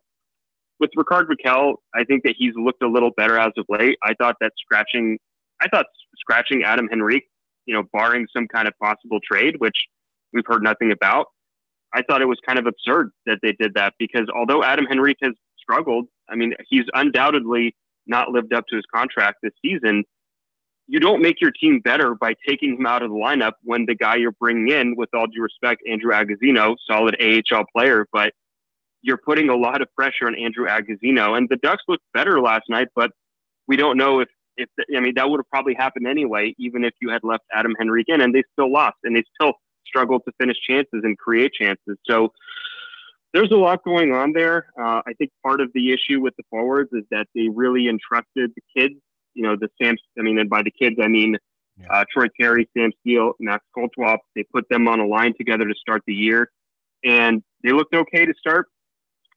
with 0.78 0.90
Rickard 0.94 1.28
Rakell, 1.28 1.74
I 1.96 2.04
think 2.04 2.22
that 2.22 2.36
he's 2.38 2.54
looked 2.54 2.84
a 2.84 2.88
little 2.88 3.10
better 3.16 3.36
as 3.36 3.50
of 3.56 3.66
late. 3.68 3.98
I 4.04 4.14
thought 4.14 4.36
that 4.40 4.52
scratching, 4.58 5.18
I 5.60 5.66
thought 5.66 5.86
scratching 6.20 6.62
Adam 6.62 6.88
Henrique, 6.92 7.28
you 7.66 7.74
know, 7.74 7.82
barring 7.92 8.28
some 8.32 8.46
kind 8.46 8.68
of 8.68 8.74
possible 8.80 9.18
trade, 9.28 9.56
which 9.58 9.76
we've 10.32 10.46
heard 10.46 10.62
nothing 10.62 10.92
about. 10.92 11.26
I 11.94 12.02
thought 12.02 12.22
it 12.22 12.28
was 12.28 12.38
kind 12.46 12.58
of 12.58 12.66
absurd 12.66 13.10
that 13.26 13.38
they 13.42 13.52
did 13.52 13.74
that 13.74 13.94
because 13.98 14.26
although 14.34 14.62
Adam 14.62 14.86
Henrique 14.90 15.18
has 15.22 15.32
struggled, 15.58 16.06
I 16.28 16.36
mean, 16.36 16.54
he's 16.68 16.84
undoubtedly 16.94 17.74
not 18.06 18.30
lived 18.30 18.52
up 18.52 18.64
to 18.68 18.76
his 18.76 18.84
contract 18.92 19.38
this 19.42 19.52
season. 19.64 20.04
You 20.86 21.00
don't 21.00 21.20
make 21.20 21.40
your 21.40 21.50
team 21.50 21.80
better 21.80 22.14
by 22.14 22.34
taking 22.46 22.76
him 22.78 22.86
out 22.86 23.02
of 23.02 23.10
the 23.10 23.16
lineup 23.16 23.52
when 23.62 23.84
the 23.86 23.94
guy 23.94 24.16
you're 24.16 24.32
bringing 24.32 24.68
in, 24.68 24.96
with 24.96 25.10
all 25.12 25.26
due 25.26 25.42
respect, 25.42 25.82
Andrew 25.88 26.12
Agozzino, 26.12 26.76
solid 26.90 27.16
AHL 27.20 27.64
player, 27.74 28.06
but 28.12 28.32
you're 29.02 29.18
putting 29.18 29.48
a 29.50 29.56
lot 29.56 29.82
of 29.82 29.88
pressure 29.94 30.26
on 30.26 30.34
Andrew 30.34 30.66
Agozzino. 30.66 31.36
And 31.36 31.48
the 31.48 31.56
Ducks 31.56 31.82
looked 31.88 32.04
better 32.14 32.40
last 32.40 32.64
night, 32.68 32.88
but 32.96 33.10
we 33.66 33.76
don't 33.76 33.98
know 33.98 34.20
if, 34.20 34.28
if 34.56 34.68
I 34.96 35.00
mean, 35.00 35.14
that 35.16 35.28
would 35.28 35.38
have 35.38 35.48
probably 35.50 35.74
happened 35.74 36.06
anyway, 36.06 36.54
even 36.58 36.84
if 36.84 36.94
you 37.00 37.10
had 37.10 37.22
left 37.22 37.44
Adam 37.54 37.74
Henrique 37.80 38.08
in, 38.08 38.22
and 38.22 38.34
they 38.34 38.42
still 38.52 38.72
lost, 38.72 38.96
and 39.04 39.14
they 39.14 39.22
still 39.40 39.52
struggled 39.88 40.22
to 40.26 40.32
finish 40.38 40.56
chances 40.68 41.00
and 41.02 41.18
create 41.18 41.52
chances. 41.52 41.96
So 42.08 42.32
there's 43.32 43.50
a 43.50 43.56
lot 43.56 43.84
going 43.84 44.12
on 44.12 44.32
there. 44.32 44.66
Uh, 44.78 45.02
I 45.06 45.12
think 45.18 45.30
part 45.44 45.60
of 45.60 45.70
the 45.74 45.92
issue 45.92 46.20
with 46.20 46.34
the 46.36 46.44
forwards 46.50 46.90
is 46.92 47.04
that 47.10 47.26
they 47.34 47.48
really 47.48 47.88
entrusted 47.88 48.52
the 48.54 48.62
kids. 48.76 48.94
You 49.34 49.44
know, 49.44 49.56
the 49.56 49.68
Sam. 49.80 49.96
I 50.18 50.22
mean, 50.22 50.38
and 50.38 50.50
by 50.50 50.62
the 50.62 50.70
kids, 50.70 50.96
I 51.00 51.08
mean 51.08 51.36
uh, 51.90 52.04
Troy 52.12 52.26
Terry, 52.40 52.68
Sam 52.76 52.90
Steele, 53.00 53.32
Max 53.38 53.64
Comtois. 53.74 54.16
They 54.34 54.44
put 54.44 54.68
them 54.68 54.88
on 54.88 55.00
a 55.00 55.06
line 55.06 55.34
together 55.36 55.66
to 55.66 55.74
start 55.74 56.02
the 56.06 56.14
year, 56.14 56.50
and 57.04 57.42
they 57.62 57.72
looked 57.72 57.94
okay 57.94 58.26
to 58.26 58.34
start, 58.38 58.66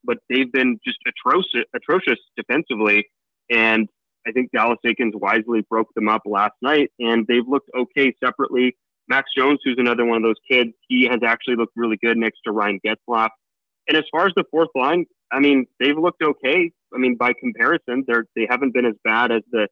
but 0.04 0.18
they've 0.30 0.52
been 0.52 0.80
just 0.86 0.98
atrocious, 1.06 1.66
atrocious 1.76 2.20
defensively. 2.36 3.10
And 3.50 3.90
I 4.26 4.32
think 4.32 4.52
Dallas 4.52 4.80
Eakins 4.86 5.14
wisely 5.14 5.62
broke 5.70 5.94
them 5.94 6.08
up 6.08 6.24
last 6.26 6.56
night, 6.62 6.92
and 7.00 7.26
they've 7.28 7.48
looked 7.48 7.70
okay 7.78 8.14
separately. 8.24 8.76
Max 9.08 9.32
Jones, 9.36 9.60
who's 9.64 9.78
another 9.78 10.06
one 10.06 10.18
of 10.18 10.24
those 10.24 10.36
kids, 10.50 10.72
he 10.88 11.06
has 11.06 11.20
actually 11.26 11.56
looked 11.56 11.74
really 11.76 11.98
good 11.98 12.18
next 12.18 12.42
to 12.46 12.52
Ryan 12.52 12.80
Getzlaf. 12.86 13.30
And 13.88 13.98
as 13.98 14.04
far 14.12 14.28
as 14.28 14.34
the 14.36 14.46
fourth 14.52 14.70
line, 14.76 15.06
I 15.32 15.40
mean, 15.40 15.66
they've 15.80 15.98
looked 15.98 16.22
okay. 16.22 16.72
I 16.94 16.98
mean, 16.98 17.16
by 17.16 17.34
comparison, 17.34 18.04
they're 18.08 18.26
they 18.36 18.48
haven't 18.50 18.74
been 18.74 18.86
as 18.86 18.96
bad 19.04 19.32
as 19.32 19.42
the 19.52 19.68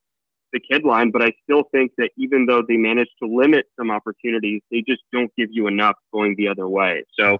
the 0.52 0.60
kid 0.60 0.84
line, 0.84 1.12
but 1.12 1.22
I 1.22 1.32
still 1.44 1.64
think 1.72 1.92
that 1.98 2.10
even 2.18 2.48
though 2.48 2.64
they 2.68 2.78
managed 2.78 3.12
to 3.22 3.30
limit 3.30 3.68
some 3.78 3.92
opportunities, 3.92 4.62
they 4.72 4.84
just 4.88 5.02
don't 5.14 5.32
give 5.38 5.50
you 5.52 5.68
enough 5.68 5.96
going 6.12 6.36
the 6.38 6.48
other 6.48 6.68
way. 6.68 7.04
So 7.20 7.40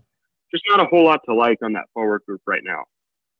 just 0.52 0.64
not 0.70 0.80
a 0.80 0.86
whole 0.86 1.06
lot 1.06 1.22
to 1.26 1.34
like 1.34 1.58
on 1.64 1.74
that 1.74 1.86
forward 1.94 2.22
group 2.28 2.42
right 2.46 2.64
now. 2.64 2.84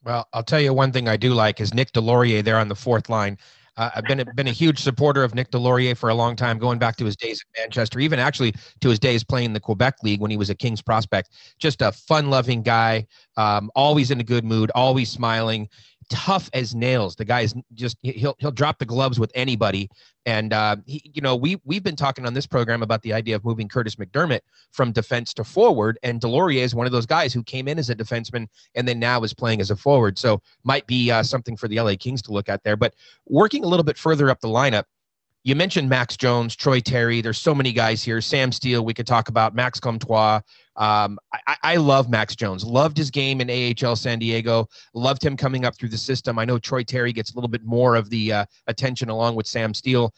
Well, 0.04 0.28
I'll 0.34 0.44
tell 0.44 0.62
you 0.62 0.74
one 0.74 0.92
thing 0.92 1.08
I 1.08 1.18
do 1.18 1.34
like 1.34 1.60
is 1.60 1.74
Nick 1.74 1.92
Deslauriers 1.92 2.44
there 2.44 2.58
on 2.58 2.70
the 2.70 2.76
fourth 2.76 3.10
line. 3.10 3.38
Uh, 3.80 3.90
I've 3.96 4.04
been 4.04 4.20
a, 4.20 4.26
been 4.34 4.48
a 4.48 4.52
huge 4.52 4.80
supporter 4.80 5.24
of 5.24 5.34
Nick 5.34 5.52
Deslauriers 5.52 5.96
for 5.96 6.10
a 6.10 6.14
long 6.14 6.36
time, 6.36 6.60
going 6.60 6.80
back 6.80 6.98
to 6.98 7.06
his 7.06 7.16
days 7.16 7.42
at 7.42 7.62
Manchester, 7.62 8.00
even 8.02 8.20
actually 8.20 8.54
to 8.82 8.90
his 8.90 9.00
days 9.00 9.24
playing 9.24 9.54
the 9.54 9.60
Quebec 9.60 9.96
League 10.04 10.20
when 10.20 10.30
he 10.30 10.36
was 10.36 10.50
a 10.50 10.56
Kings 10.56 10.82
prospect. 10.82 11.30
Just 11.60 11.82
a 11.82 11.94
fun-loving 11.94 12.62
guy, 12.62 13.08
um, 13.38 13.72
always 13.76 14.12
in 14.12 14.20
a 14.20 14.24
good 14.24 14.44
mood, 14.44 14.70
always 14.76 15.10
smiling, 15.10 15.70
tough 16.10 16.50
as 16.54 16.76
nails. 16.76 17.16
The 17.16 17.26
guy 17.26 17.42
is 17.42 17.56
just 17.74 17.98
he'll 18.02 18.36
he'll 18.40 18.52
drop 18.52 18.80
the 18.80 18.86
gloves 18.86 19.20
with 19.20 19.32
anybody. 19.36 19.90
And 20.26 20.54
uh, 20.54 20.78
he, 20.86 21.02
you 21.14 21.22
know, 21.22 21.36
we 21.36 21.60
we've 21.64 21.84
been 21.84 21.96
talking 21.96 22.26
on 22.26 22.34
this 22.34 22.46
program 22.46 22.84
about 22.84 23.02
the 23.02 23.14
idea 23.14 23.36
of 23.36 23.46
moving 23.46 23.68
Kurtis 23.68 23.96
MacDermid 23.96 24.42
from 24.72 24.92
defense 24.92 25.34
to 25.36 25.44
forward, 25.44 25.98
and 26.04 26.20
Deslauriers 26.20 26.64
is 26.64 26.76
one 26.76 26.86
of 26.86 26.92
those 26.92 27.06
guys 27.06 27.34
who 27.34 27.44
came 27.44 27.68
in 27.68 27.80
as 27.80 27.90
a 27.90 27.96
defenseman 27.96 28.48
and 28.76 28.88
then 28.88 29.00
now 29.00 29.24
is 29.24 29.34
playing 29.34 29.62
as 29.62 29.72
a 29.72 29.76
forward. 29.76 30.20
So 30.20 30.42
might 30.64 30.86
be 30.88 31.12
uh, 31.12 31.24
something 31.24 31.56
for 31.56 31.68
the 31.68 31.80
LA 31.80 31.96
Kings 31.98 32.22
to 32.24 32.32
look 32.32 32.50
at 32.50 32.64
there. 32.64 32.76
But 32.76 32.94
working 33.28 33.64
a 33.64 33.68
little 33.68 33.86
bit 33.86 33.98
further 33.98 34.30
up 34.30 34.42
the 34.42 34.48
lineup. 34.48 34.84
You 35.44 35.56
mentioned 35.56 35.88
Max 35.88 36.18
Jones, 36.18 36.54
Troy 36.54 36.82
Terry. 36.82 37.22
There's 37.22 37.38
so 37.38 37.56
many 37.56 37.72
guys 37.72 38.04
here. 38.04 38.20
Sam 38.20 38.52
Steele, 38.52 38.84
we 38.84 38.94
could 38.94 39.08
talk 39.08 39.30
about. 39.30 39.56
Max 39.56 39.80
Comtois. 39.80 40.42
Um, 40.76 41.18
I, 41.48 41.56
I 41.64 41.76
love 41.78 42.10
Max 42.10 42.36
Jones. 42.36 42.66
Loved 42.66 42.98
his 42.98 43.10
game 43.10 43.40
in 43.40 43.50
AHL 43.50 43.96
San 43.96 44.20
Diego. 44.20 44.68
Loved 44.94 45.24
him 45.24 45.38
coming 45.38 45.64
up 45.64 45.78
through 45.78 45.90
the 45.90 45.98
system. 45.98 46.38
I 46.38 46.46
know 46.46 46.60
Troy 46.60 46.84
Terry 46.84 47.14
gets 47.14 47.32
a 47.32 47.36
little 47.36 47.50
bit 47.50 47.64
more 47.64 47.96
of 47.96 48.10
the 48.10 48.34
uh, 48.34 48.46
attention 48.68 49.10
along 49.10 49.36
with 49.36 49.48
Sam 49.48 49.74
Steele. 49.74 50.14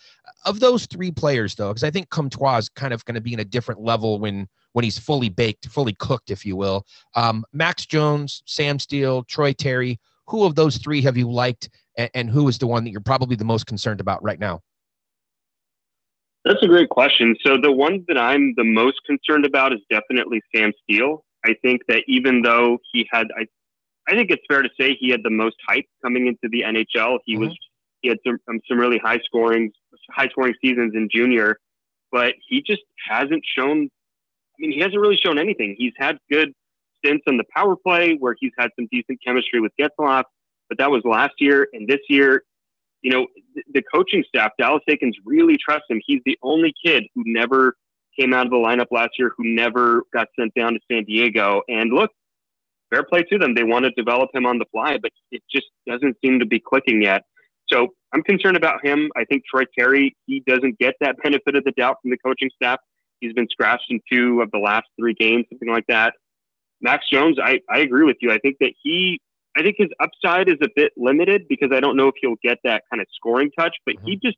Of 0.46 0.60
those 0.60 0.88
three 0.88 1.12
players, 1.12 1.54
though, 1.54 1.70
because 1.70 1.84
I 1.84 1.92
think 1.92 2.10
Comtois 2.10 2.58
is 2.58 2.70
kind 2.70 2.94
of 2.94 3.06
going 3.06 3.16
to 3.16 3.22
be 3.22 3.34
in 3.34 3.42
a 3.42 3.46
different 3.46 3.82
level 3.82 4.20
when 4.20 4.48
when 4.74 4.84
he's 4.84 4.98
fully 4.98 5.30
baked, 5.30 5.68
fully 5.68 5.94
cooked, 5.94 6.32
if 6.32 6.46
you 6.46 6.56
will. 6.56 6.86
Um, 7.16 7.44
Max 7.54 7.86
Jones, 7.86 8.42
Sam 8.46 8.80
Steele, 8.80 9.24
Troy 9.26 9.54
Terry. 9.54 10.00
Who 10.28 10.46
of 10.46 10.56
those 10.56 10.78
three 10.78 11.02
have 11.02 11.18
you 11.18 11.30
liked, 11.30 11.70
and, 11.98 12.10
and 12.14 12.30
who 12.30 12.48
is 12.48 12.58
the 12.58 12.68
one 12.68 12.84
that 12.86 12.92
you're 12.92 13.02
probably 13.02 13.36
the 13.36 13.46
most 13.46 13.68
concerned 13.68 14.00
about 14.00 14.24
right 14.24 14.40
now? 14.40 14.62
That's 16.44 16.62
a 16.64 16.68
great 16.68 16.90
question. 16.90 17.36
So 17.46 17.58
the 17.62 17.72
one 17.72 18.04
that 18.08 18.18
I'm 18.18 18.54
the 18.58 18.64
most 18.64 19.00
concerned 19.06 19.46
about 19.46 19.74
is 19.74 19.80
definitely 19.90 20.42
Sam 20.54 20.72
Steele. 20.84 21.24
I 21.46 21.56
think 21.62 21.82
that 21.88 22.04
even 22.08 22.42
though 22.42 22.80
he 22.92 23.08
had, 23.12 23.28
I, 23.38 23.46
I 24.08 24.16
think 24.16 24.32
it's 24.32 24.44
fair 24.50 24.62
to 24.62 24.70
say 24.80 24.96
he 25.00 25.10
had 25.10 25.22
the 25.24 25.30
most 25.30 25.56
hype 25.68 25.86
coming 26.04 26.28
into 26.28 26.50
the 26.52 26.62
NHL. 26.62 27.20
He 27.26 27.38
was, 27.38 27.56
he 28.02 28.10
had 28.10 28.18
some 28.26 28.38
um, 28.50 28.60
some 28.68 28.80
really 28.80 28.98
high 28.98 29.20
scoring, 29.24 29.72
high 30.10 30.30
scoring 30.30 30.56
seasons 30.62 30.94
in 30.96 31.10
junior, 31.14 31.58
but 32.12 32.34
he 32.48 32.62
just 32.62 32.82
hasn't 33.08 33.44
shown. 33.46 33.90
I 33.90 34.58
mean, 34.60 34.72
he 34.72 34.80
hasn't 34.80 35.00
really 35.00 35.18
shown 35.18 35.38
anything. 35.38 35.76
He's 35.78 35.94
had 35.98 36.18
good 36.32 36.54
stints 36.98 37.24
on 37.28 37.38
the 37.38 37.44
power 37.56 37.76
play 37.76 38.16
where 38.16 38.36
he's 38.40 38.52
had 38.58 38.70
some 38.76 38.88
decent 38.92 39.20
chemistry 39.26 39.60
with 39.60 39.72
Getzlaf, 39.80 40.24
but 40.70 40.78
that 40.78 40.92
was 40.92 41.04
last 41.04 41.34
year. 41.40 41.68
And 41.74 41.88
this 41.88 42.00
year, 42.10 42.44
you 43.02 43.12
know, 43.12 43.28
the 43.74 43.82
coaching 43.94 44.24
staff, 44.28 44.52
Dallas 44.60 44.84
Eakins 44.90 45.14
really 45.26 45.58
trusts 45.58 45.86
him. 45.90 46.00
He's 46.06 46.22
the 46.26 46.38
only 46.44 46.74
kid 46.86 47.04
who 47.16 47.24
never 47.26 47.76
came 48.20 48.34
out 48.34 48.46
of 48.46 48.52
the 48.52 48.58
lineup 48.58 48.88
last 48.92 49.12
year, 49.18 49.34
who 49.38 49.44
never 49.46 50.04
got 50.14 50.28
sent 50.40 50.54
down 50.54 50.74
to 50.74 50.80
San 50.92 51.06
Diego. 51.06 51.62
And 51.68 51.92
look, 51.92 52.12
fair 52.90 53.04
play 53.04 53.24
to 53.24 53.38
them. 53.38 53.56
They 53.56 53.64
want 53.64 53.86
to 53.86 53.92
develop 53.92 54.30
him 54.34 54.46
on 54.46 54.60
the 54.60 54.66
fly, 54.72 54.98
but 55.02 55.12
it 55.32 55.42
just 55.52 55.68
doesn't 55.88 56.18
seem 56.24 56.40
to 56.40 56.46
be 56.46 56.60
clicking 56.60 57.02
yet. 57.02 57.24
So 57.68 57.88
I'm 58.14 58.22
concerned 58.22 58.58
about 58.58 58.86
him. 58.86 59.10
I 59.16 59.24
think 59.26 59.44
Troy 59.50 59.64
Terry, 59.78 60.16
he 60.28 60.44
doesn't 60.46 60.78
get 60.78 60.96
that 61.00 61.16
benefit 61.24 61.56
of 61.56 61.64
the 61.64 61.72
doubt 61.72 61.98
from 62.02 62.12
the 62.12 62.18
coaching 62.18 62.50
staff. 62.56 62.80
He's 63.22 63.34
been 63.34 63.48
scratched 63.50 63.86
in 63.90 64.02
two 64.12 64.42
of 64.42 64.52
the 64.52 64.58
last 64.58 64.88
three 65.00 65.14
games, 65.14 65.46
something 65.50 65.70
like 65.70 65.86
that. 65.88 66.16
Max 66.82 67.06
Jones, 67.12 67.38
I, 67.42 67.60
I 67.70 67.80
agree 67.80 68.04
with 68.04 68.18
you. 68.20 68.32
I 68.32 68.40
think 68.40 68.58
that 68.60 68.74
he 68.82 69.22
I 69.58 69.64
think 69.64 69.76
his 69.78 69.90
upside 70.00 70.48
is 70.48 70.58
a 70.62 70.70
bit 70.76 70.94
limited 70.96 71.48
because 71.50 71.72
I 71.74 71.80
don't 71.80 71.98
know 71.98 72.08
if 72.08 72.16
he'll 72.22 72.36
get 72.44 72.60
that 72.64 72.84
kind 72.90 73.02
of 73.02 73.08
scoring 73.14 73.52
touch, 73.58 73.76
but 73.86 73.96
he 74.06 74.14
mm-hmm. 74.14 74.28
just 74.28 74.38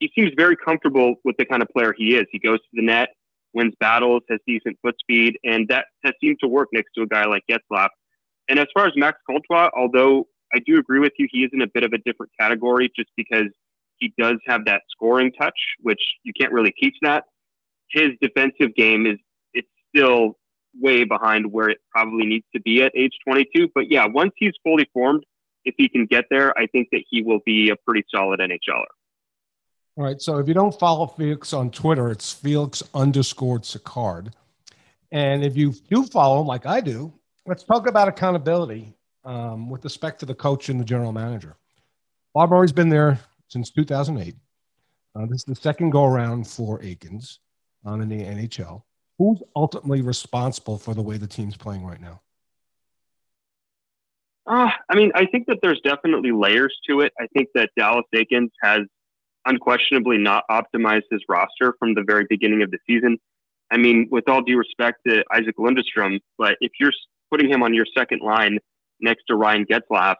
he 0.00 0.10
seems 0.14 0.32
very 0.36 0.56
comfortable 0.56 1.16
with 1.24 1.36
the 1.38 1.44
kind 1.44 1.62
of 1.62 1.68
player 1.68 1.94
he 1.96 2.16
is. 2.16 2.26
He 2.30 2.38
goes 2.38 2.58
to 2.58 2.68
the 2.72 2.82
net, 2.82 3.10
wins 3.52 3.74
battles, 3.80 4.22
has 4.28 4.38
decent 4.46 4.76
foot 4.82 4.96
speed, 4.98 5.38
and 5.44 5.66
that 5.68 5.86
has 6.04 6.14
seemed 6.20 6.38
to 6.40 6.48
work 6.48 6.68
next 6.72 6.92
to 6.96 7.02
a 7.02 7.06
guy 7.06 7.24
like 7.24 7.42
Getzlaf. 7.50 7.88
And 8.48 8.58
as 8.58 8.66
far 8.74 8.86
as 8.86 8.92
Max 8.96 9.18
Comtois, 9.28 9.70
although 9.76 10.26
I 10.54 10.58
do 10.66 10.78
agree 10.78 11.00
with 11.00 11.12
you, 11.18 11.26
he 11.30 11.44
is 11.44 11.50
in 11.52 11.62
a 11.62 11.66
bit 11.66 11.84
of 11.84 11.92
a 11.92 11.98
different 11.98 12.32
category 12.38 12.90
just 12.94 13.08
because 13.16 13.48
he 13.98 14.12
does 14.18 14.36
have 14.46 14.64
that 14.66 14.82
scoring 14.90 15.32
touch, 15.32 15.58
which 15.80 16.00
you 16.24 16.32
can't 16.38 16.52
really 16.52 16.74
teach 16.78 16.96
that. 17.02 17.24
His 17.90 18.10
defensive 18.20 18.74
game 18.76 19.06
is 19.06 19.18
it's 19.52 19.68
still 19.88 20.36
way 20.80 21.04
behind 21.04 21.50
where 21.52 21.68
it 21.68 21.78
probably 21.90 22.26
needs 22.26 22.46
to 22.54 22.60
be 22.60 22.82
at 22.82 22.92
age 22.94 23.12
22. 23.26 23.70
But 23.74 23.90
yeah, 23.90 24.06
once 24.06 24.32
he's 24.36 24.54
fully 24.62 24.88
formed, 24.92 25.24
if 25.64 25.74
he 25.78 25.88
can 25.88 26.06
get 26.06 26.26
there, 26.30 26.56
I 26.58 26.66
think 26.66 26.88
that 26.92 27.04
he 27.08 27.22
will 27.22 27.40
be 27.44 27.70
a 27.70 27.76
pretty 27.76 28.04
solid 28.10 28.40
NHLer. 28.40 28.84
All 29.96 30.04
right. 30.04 30.20
So 30.20 30.38
if 30.38 30.48
you 30.48 30.54
don't 30.54 30.76
follow 30.78 31.06
Felix 31.06 31.52
on 31.52 31.70
Twitter, 31.70 32.10
it's 32.10 32.32
Felix 32.32 32.82
underscore 32.94 33.60
Sicard. 33.60 34.32
And 35.12 35.44
if 35.44 35.56
you 35.56 35.72
do 35.88 36.04
follow 36.04 36.40
him 36.40 36.46
like 36.48 36.66
I 36.66 36.80
do, 36.80 37.12
let's 37.46 37.62
talk 37.62 37.86
about 37.86 38.08
accountability 38.08 38.92
um, 39.24 39.70
with 39.70 39.84
respect 39.84 40.20
to 40.20 40.26
the 40.26 40.34
coach 40.34 40.68
and 40.68 40.80
the 40.80 40.84
general 40.84 41.12
manager. 41.12 41.56
Bob 42.34 42.50
Murray's 42.50 42.72
been 42.72 42.88
there 42.88 43.20
since 43.48 43.70
2008. 43.70 44.34
Uh, 45.14 45.26
this 45.26 45.38
is 45.38 45.44
the 45.44 45.54
second 45.54 45.90
go 45.90 46.04
around 46.04 46.48
for 46.48 46.80
Eakins 46.80 47.38
um, 47.84 48.00
in 48.00 48.08
the 48.08 48.20
NHL. 48.20 48.82
Who's 49.18 49.42
ultimately 49.54 50.02
responsible 50.02 50.78
for 50.78 50.94
the 50.94 51.02
way 51.02 51.16
the 51.16 51.26
team's 51.26 51.56
playing 51.56 51.84
right 51.84 52.00
now? 52.00 52.20
Uh, 54.46 54.70
I 54.88 54.94
mean, 54.94 55.12
I 55.14 55.26
think 55.26 55.46
that 55.46 55.58
there's 55.62 55.80
definitely 55.80 56.32
layers 56.32 56.76
to 56.88 57.00
it. 57.00 57.12
I 57.18 57.26
think 57.28 57.48
that 57.54 57.70
Dallas 57.76 58.04
Eakins 58.14 58.50
has 58.62 58.80
unquestionably 59.46 60.18
not 60.18 60.44
optimized 60.50 61.04
his 61.10 61.22
roster 61.28 61.74
from 61.78 61.94
the 61.94 62.02
very 62.02 62.26
beginning 62.28 62.62
of 62.62 62.70
the 62.70 62.78
season. 62.86 63.18
I 63.70 63.76
mean, 63.76 64.08
with 64.10 64.28
all 64.28 64.42
due 64.42 64.58
respect 64.58 64.98
to 65.06 65.24
Isac 65.34 65.56
Lundeström, 65.58 66.20
but 66.36 66.56
if 66.60 66.72
you're 66.78 66.92
putting 67.30 67.50
him 67.50 67.62
on 67.62 67.72
your 67.72 67.86
second 67.96 68.20
line 68.20 68.58
next 69.00 69.24
to 69.28 69.34
Ryan 69.34 69.64
Getzlaf, 69.64 70.16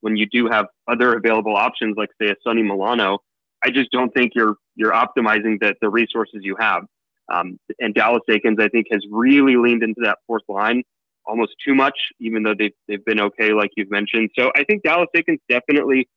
when 0.00 0.16
you 0.16 0.26
do 0.26 0.48
have 0.48 0.66
other 0.88 1.14
available 1.14 1.56
options 1.56 1.96
like 1.96 2.10
say 2.20 2.28
a 2.28 2.34
Sonny 2.42 2.62
Milano, 2.62 3.18
I 3.62 3.70
just 3.70 3.90
don't 3.90 4.12
think 4.14 4.32
you're 4.34 4.56
you're 4.74 4.92
optimizing 4.92 5.58
the 5.60 5.74
the 5.80 5.88
resources 5.88 6.40
you 6.42 6.56
have. 6.58 6.84
Um, 7.32 7.58
and 7.78 7.94
Dallas 7.94 8.22
Eakins, 8.30 8.60
I 8.60 8.68
think, 8.68 8.86
has 8.90 9.04
really 9.10 9.56
leaned 9.56 9.82
into 9.82 10.00
that 10.02 10.18
fourth 10.26 10.44
line 10.48 10.82
almost 11.26 11.52
too 11.64 11.74
much, 11.74 11.98
even 12.20 12.42
though 12.42 12.54
they've 12.56 12.74
they've 12.88 13.04
been 13.04 13.20
okay, 13.20 13.52
like 13.52 13.70
you've 13.76 13.90
mentioned. 13.90 14.30
So 14.38 14.50
I 14.56 14.64
think 14.64 14.82
Dallas 14.82 15.08
Eakins 15.16 15.40
definitely 15.48 16.08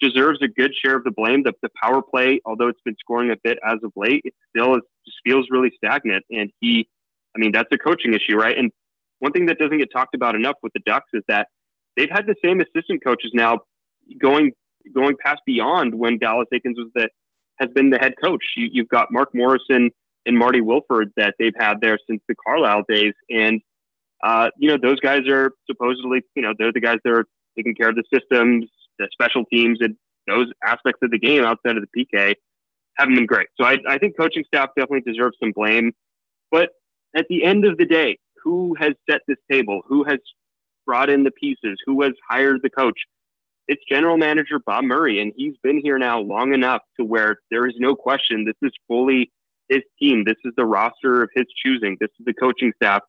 deserves 0.00 0.38
a 0.42 0.48
good 0.48 0.72
share 0.74 0.96
of 0.96 1.04
the 1.04 1.10
blame. 1.10 1.42
The, 1.42 1.52
the 1.62 1.70
power 1.82 2.02
play, 2.02 2.40
although 2.44 2.68
it's 2.68 2.80
been 2.84 2.96
scoring 3.00 3.30
a 3.30 3.36
bit 3.42 3.58
as 3.66 3.78
of 3.82 3.92
late, 3.96 4.22
it 4.24 4.34
still 4.50 4.74
is, 4.74 4.82
just 5.06 5.18
feels 5.24 5.46
really 5.50 5.72
stagnant. 5.76 6.24
And 6.30 6.50
he, 6.60 6.88
I 7.34 7.38
mean, 7.38 7.52
that's 7.52 7.68
a 7.72 7.78
coaching 7.78 8.14
issue, 8.14 8.36
right? 8.36 8.56
And 8.56 8.70
one 9.20 9.32
thing 9.32 9.46
that 9.46 9.58
doesn't 9.58 9.78
get 9.78 9.88
talked 9.92 10.14
about 10.14 10.34
enough 10.34 10.56
with 10.62 10.72
the 10.74 10.80
Ducks 10.84 11.08
is 11.14 11.22
that 11.28 11.48
they've 11.96 12.10
had 12.10 12.26
the 12.26 12.34
same 12.44 12.60
assistant 12.60 13.02
coaches 13.02 13.30
now 13.34 13.60
going 14.20 14.52
going 14.94 15.16
past 15.24 15.40
beyond 15.46 15.94
when 15.94 16.18
Dallas 16.18 16.46
Eakins 16.52 16.76
was 16.76 16.88
the 16.94 17.08
has 17.58 17.70
been 17.70 17.90
the 17.90 17.98
head 17.98 18.14
coach. 18.22 18.44
You, 18.56 18.68
you've 18.70 18.88
got 18.88 19.10
Mark 19.10 19.30
Morrison 19.34 19.90
and 20.26 20.36
Marty 20.36 20.60
Wilford 20.60 21.12
that 21.16 21.34
they've 21.38 21.54
had 21.58 21.80
there 21.80 21.98
since 22.08 22.20
the 22.28 22.34
Carlyle 22.34 22.82
days, 22.88 23.14
and 23.30 23.60
uh, 24.22 24.50
you 24.58 24.68
know 24.68 24.76
those 24.80 25.00
guys 25.00 25.26
are 25.28 25.52
supposedly 25.70 26.22
you 26.34 26.42
know 26.42 26.52
they're 26.58 26.72
the 26.72 26.80
guys 26.80 26.98
that 27.04 27.12
are 27.12 27.24
taking 27.56 27.74
care 27.74 27.88
of 27.88 27.96
the 27.96 28.04
systems, 28.12 28.66
the 28.98 29.08
special 29.12 29.44
teams, 29.46 29.78
and 29.80 29.96
those 30.26 30.48
aspects 30.64 30.98
of 31.02 31.10
the 31.10 31.18
game 31.18 31.44
outside 31.44 31.76
of 31.76 31.84
the 31.92 32.04
PK 32.04 32.34
haven't 32.96 33.14
been 33.14 33.26
great. 33.26 33.48
So 33.58 33.66
I, 33.66 33.78
I 33.88 33.98
think 33.98 34.16
coaching 34.18 34.44
staff 34.46 34.70
definitely 34.76 35.10
deserves 35.10 35.36
some 35.42 35.52
blame, 35.54 35.92
but 36.50 36.70
at 37.16 37.26
the 37.28 37.44
end 37.44 37.64
of 37.64 37.78
the 37.78 37.86
day, 37.86 38.18
who 38.42 38.74
has 38.78 38.92
set 39.08 39.22
this 39.26 39.38
table? 39.50 39.82
Who 39.88 40.04
has 40.04 40.18
brought 40.86 41.10
in 41.10 41.24
the 41.24 41.30
pieces? 41.30 41.78
Who 41.86 42.02
has 42.02 42.12
hired 42.28 42.60
the 42.62 42.70
coach? 42.70 42.98
It's 43.68 43.82
general 43.90 44.16
manager 44.16 44.60
Bob 44.64 44.84
Murray, 44.84 45.20
and 45.20 45.32
he's 45.36 45.54
been 45.62 45.80
here 45.82 45.98
now 45.98 46.20
long 46.20 46.54
enough 46.54 46.82
to 46.98 47.04
where 47.04 47.38
there 47.50 47.66
is 47.66 47.74
no 47.78 47.96
question 47.96 48.44
this 48.44 48.54
is 48.62 48.72
fully 48.86 49.32
his 49.68 49.82
team. 49.98 50.24
This 50.24 50.36
is 50.44 50.52
the 50.56 50.64
roster 50.64 51.22
of 51.22 51.30
his 51.34 51.46
choosing. 51.62 51.96
This 52.00 52.10
is 52.18 52.26
the 52.26 52.34
coaching 52.34 52.72
staff 52.76 53.02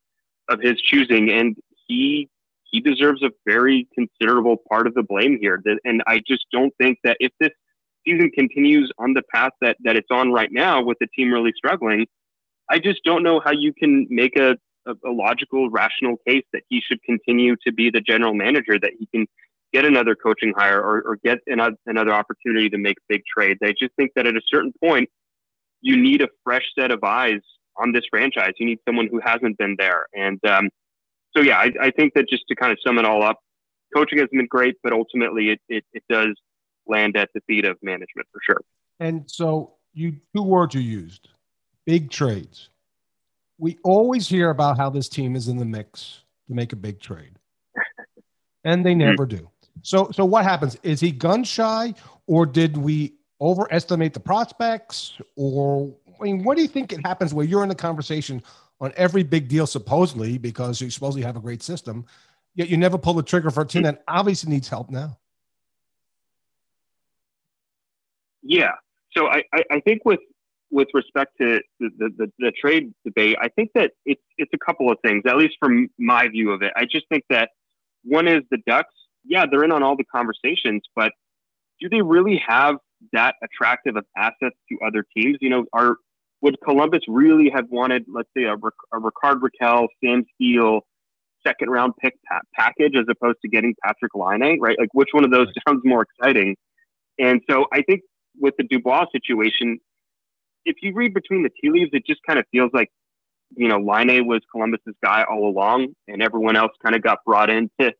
of 0.49 0.59
his 0.61 0.79
choosing, 0.81 1.29
and 1.29 1.55
he 1.87 2.29
he 2.63 2.81
deserves 2.81 3.23
a 3.23 3.31
very 3.45 3.87
considerable 3.95 4.57
part 4.69 4.87
of 4.87 4.93
the 4.93 5.03
blame 5.03 5.37
here. 5.39 5.61
And 5.85 6.03
I 6.05 6.21
just 6.27 6.45
don't 6.51 6.73
think 6.77 6.99
that 7.05 7.15
if 7.19 7.31
this 7.39 7.51
season 8.05 8.29
continues 8.31 8.91
on 8.97 9.13
the 9.13 9.23
path 9.33 9.51
that 9.61 9.77
that 9.83 9.95
it's 9.95 10.11
on 10.11 10.31
right 10.31 10.51
now, 10.51 10.83
with 10.83 10.97
the 10.99 11.07
team 11.07 11.31
really 11.31 11.53
struggling, 11.55 12.07
I 12.69 12.79
just 12.79 13.03
don't 13.03 13.23
know 13.23 13.39
how 13.43 13.51
you 13.51 13.73
can 13.73 14.07
make 14.09 14.37
a 14.37 14.57
a, 14.87 15.11
logical, 15.11 15.69
rational 15.69 16.15
case 16.27 16.43
that 16.53 16.63
he 16.69 16.81
should 16.81 17.01
continue 17.03 17.55
to 17.65 17.73
be 17.73 17.89
the 17.89 18.01
general 18.01 18.33
manager, 18.33 18.79
that 18.79 18.91
he 18.97 19.07
can 19.07 19.27
get 19.73 19.85
another 19.85 20.15
coaching 20.15 20.53
hire 20.55 20.81
or, 20.81 21.01
or 21.01 21.17
get 21.23 21.39
another, 21.47 21.75
another 21.85 22.13
opportunity 22.13 22.69
to 22.69 22.77
make 22.77 22.95
big 23.09 23.21
trades. 23.25 23.59
I 23.61 23.73
just 23.77 23.93
think 23.97 24.11
that 24.15 24.25
at 24.25 24.35
a 24.35 24.41
certain 24.47 24.73
point, 24.83 25.09
you 25.81 26.01
need 26.01 26.21
a 26.21 26.27
fresh 26.43 26.65
set 26.77 26.91
of 26.91 27.03
eyes 27.03 27.41
on 27.77 27.91
this 27.91 28.03
franchise. 28.09 28.53
You 28.57 28.65
need 28.65 28.79
someone 28.87 29.07
who 29.11 29.19
hasn't 29.23 29.57
been 29.57 29.75
there. 29.77 30.07
And 30.15 30.43
um, 30.45 30.69
so, 31.35 31.41
yeah, 31.41 31.57
I, 31.57 31.71
I 31.81 31.91
think 31.91 32.13
that 32.15 32.27
just 32.29 32.43
to 32.49 32.55
kind 32.55 32.71
of 32.71 32.79
sum 32.85 32.97
it 32.97 33.05
all 33.05 33.23
up, 33.23 33.39
coaching 33.95 34.19
has 34.19 34.27
been 34.31 34.47
great, 34.47 34.75
but 34.83 34.93
ultimately 34.93 35.49
it, 35.49 35.61
it, 35.69 35.85
it 35.93 36.03
does 36.09 36.35
land 36.87 37.17
at 37.17 37.29
the 37.33 37.41
feet 37.47 37.65
of 37.65 37.77
management 37.81 38.27
for 38.31 38.39
sure. 38.43 38.61
And 38.99 39.29
so 39.29 39.73
you 39.93 40.17
two 40.35 40.43
words 40.43 40.73
you 40.73 40.81
used, 40.81 41.29
big 41.85 42.09
trades. 42.09 42.69
We 43.59 43.77
always 43.83 44.27
hear 44.27 44.49
about 44.49 44.77
how 44.77 44.89
this 44.89 45.09
team 45.09 45.35
is 45.35 45.47
in 45.47 45.57
the 45.57 45.65
mix 45.65 46.21
to 46.47 46.53
make 46.53 46.73
a 46.73 46.75
big 46.75 46.99
trade. 46.99 47.37
And 48.63 48.85
they 48.85 48.95
never 48.95 49.25
do. 49.25 49.49
So 49.83 50.09
so 50.11 50.25
what 50.25 50.43
happens? 50.43 50.77
Is 50.83 50.99
he 50.99 51.11
gun 51.11 51.43
shy 51.43 51.93
or 52.25 52.45
did 52.45 52.77
we 52.77 53.13
overestimate 53.39 54.13
the 54.13 54.19
prospects 54.19 55.13
or 55.35 55.93
I 56.19 56.23
mean 56.23 56.43
what 56.43 56.57
do 56.57 56.63
you 56.63 56.67
think 56.67 56.91
it 56.91 57.05
happens 57.05 57.33
where 57.33 57.45
you're 57.45 57.63
in 57.63 57.69
the 57.69 57.75
conversation 57.75 58.41
on 58.79 58.93
every 58.97 59.23
big 59.23 59.47
deal 59.47 59.67
supposedly 59.67 60.37
because 60.37 60.81
you 60.81 60.89
supposedly 60.89 61.23
have 61.23 61.35
a 61.35 61.39
great 61.39 61.61
system 61.61 62.05
yet 62.57 62.69
you 62.69 62.75
never 62.75 62.97
pull 62.97 63.13
the 63.13 63.23
trigger 63.23 63.49
for 63.49 63.61
a 63.61 63.65
team 63.65 63.83
that 63.83 64.03
obviously 64.07 64.51
needs 64.51 64.67
help 64.67 64.89
now. 64.89 65.17
Yeah. 68.43 68.71
So 69.15 69.27
I, 69.27 69.43
I, 69.71 69.79
think 69.79 70.03
with 70.05 70.19
with 70.69 70.87
respect 70.93 71.33
to 71.39 71.61
the, 71.79 71.89
the, 72.17 72.31
the 72.39 72.51
trade 72.51 72.93
debate, 73.05 73.37
I 73.41 73.47
think 73.49 73.71
that 73.75 73.91
it's 74.05 74.21
it's 74.37 74.51
a 74.53 74.57
couple 74.57 74.91
of 74.91 74.97
things, 75.05 75.23
at 75.27 75.37
least 75.37 75.55
from 75.59 75.89
my 75.97 76.27
view 76.27 76.51
of 76.51 76.61
it. 76.61 76.73
I 76.75 76.85
just 76.85 77.07
think 77.09 77.23
that 77.29 77.49
one 78.03 78.27
is 78.27 78.43
the 78.51 78.57
Ducks, 78.67 78.93
yeah, 79.25 79.45
they're 79.49 79.63
in 79.63 79.71
on 79.71 79.83
all 79.83 79.95
the 79.95 80.03
conversations, 80.03 80.83
but 80.95 81.11
do 81.79 81.89
they 81.89 82.01
really 82.01 82.41
have 82.47 82.77
that 83.13 83.35
attractive 83.43 83.95
of 83.95 84.05
assets 84.15 84.55
to 84.69 84.77
other 84.85 85.05
teams? 85.15 85.37
You 85.41 85.49
know, 85.49 85.65
are 85.73 85.97
would 86.41 86.57
Columbus 86.63 87.01
really 87.07 87.49
have 87.53 87.65
wanted, 87.69 88.05
let's 88.13 88.29
say, 88.35 88.43
a, 88.43 88.53
a 88.53 88.99
Rickard 88.99 89.41
Rakell, 89.41 89.87
Sam 90.03 90.23
Steele, 90.35 90.81
second 91.45 91.69
round 91.69 91.93
pick 92.01 92.13
pa- 92.29 92.41
package 92.53 92.93
as 92.95 93.05
opposed 93.09 93.37
to 93.41 93.47
getting 93.47 93.73
Patrik 93.85 94.13
Laine, 94.13 94.59
right? 94.59 94.77
Like, 94.79 94.89
which 94.93 95.09
one 95.13 95.23
of 95.23 95.31
those 95.31 95.47
sounds 95.67 95.81
more 95.83 96.03
exciting? 96.03 96.55
And 97.17 97.41
so 97.49 97.65
I 97.73 97.81
think 97.81 98.01
with 98.39 98.53
the 98.57 98.65
Dubois 98.69 99.05
situation, 99.11 99.79
if 100.65 100.75
you 100.81 100.93
read 100.93 101.13
between 101.13 101.43
the 101.43 101.49
tea 101.49 101.71
leaves, 101.71 101.89
it 101.93 102.05
just 102.05 102.19
kind 102.27 102.37
of 102.37 102.45
feels 102.51 102.69
like, 102.73 102.89
you 103.55 103.67
know, 103.67 103.77
Laine 103.77 104.27
was 104.27 104.41
Columbus's 104.51 104.95
guy 105.03 105.23
all 105.23 105.49
along, 105.49 105.93
and 106.07 106.21
everyone 106.21 106.55
else 106.55 106.71
kind 106.83 106.95
of 106.95 107.01
got 107.01 107.19
brought 107.25 107.49
in 107.49 107.69
to, 107.79 107.91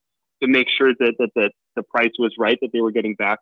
to 0.42 0.48
make 0.48 0.68
sure 0.78 0.94
that, 1.00 1.14
that 1.18 1.30
the, 1.36 1.50
the 1.76 1.84
price 1.84 2.12
was 2.20 2.34
right 2.38 2.58
that 2.62 2.70
they 2.74 2.82
were 2.82 2.92
getting 2.92 3.16
back 3.16 3.40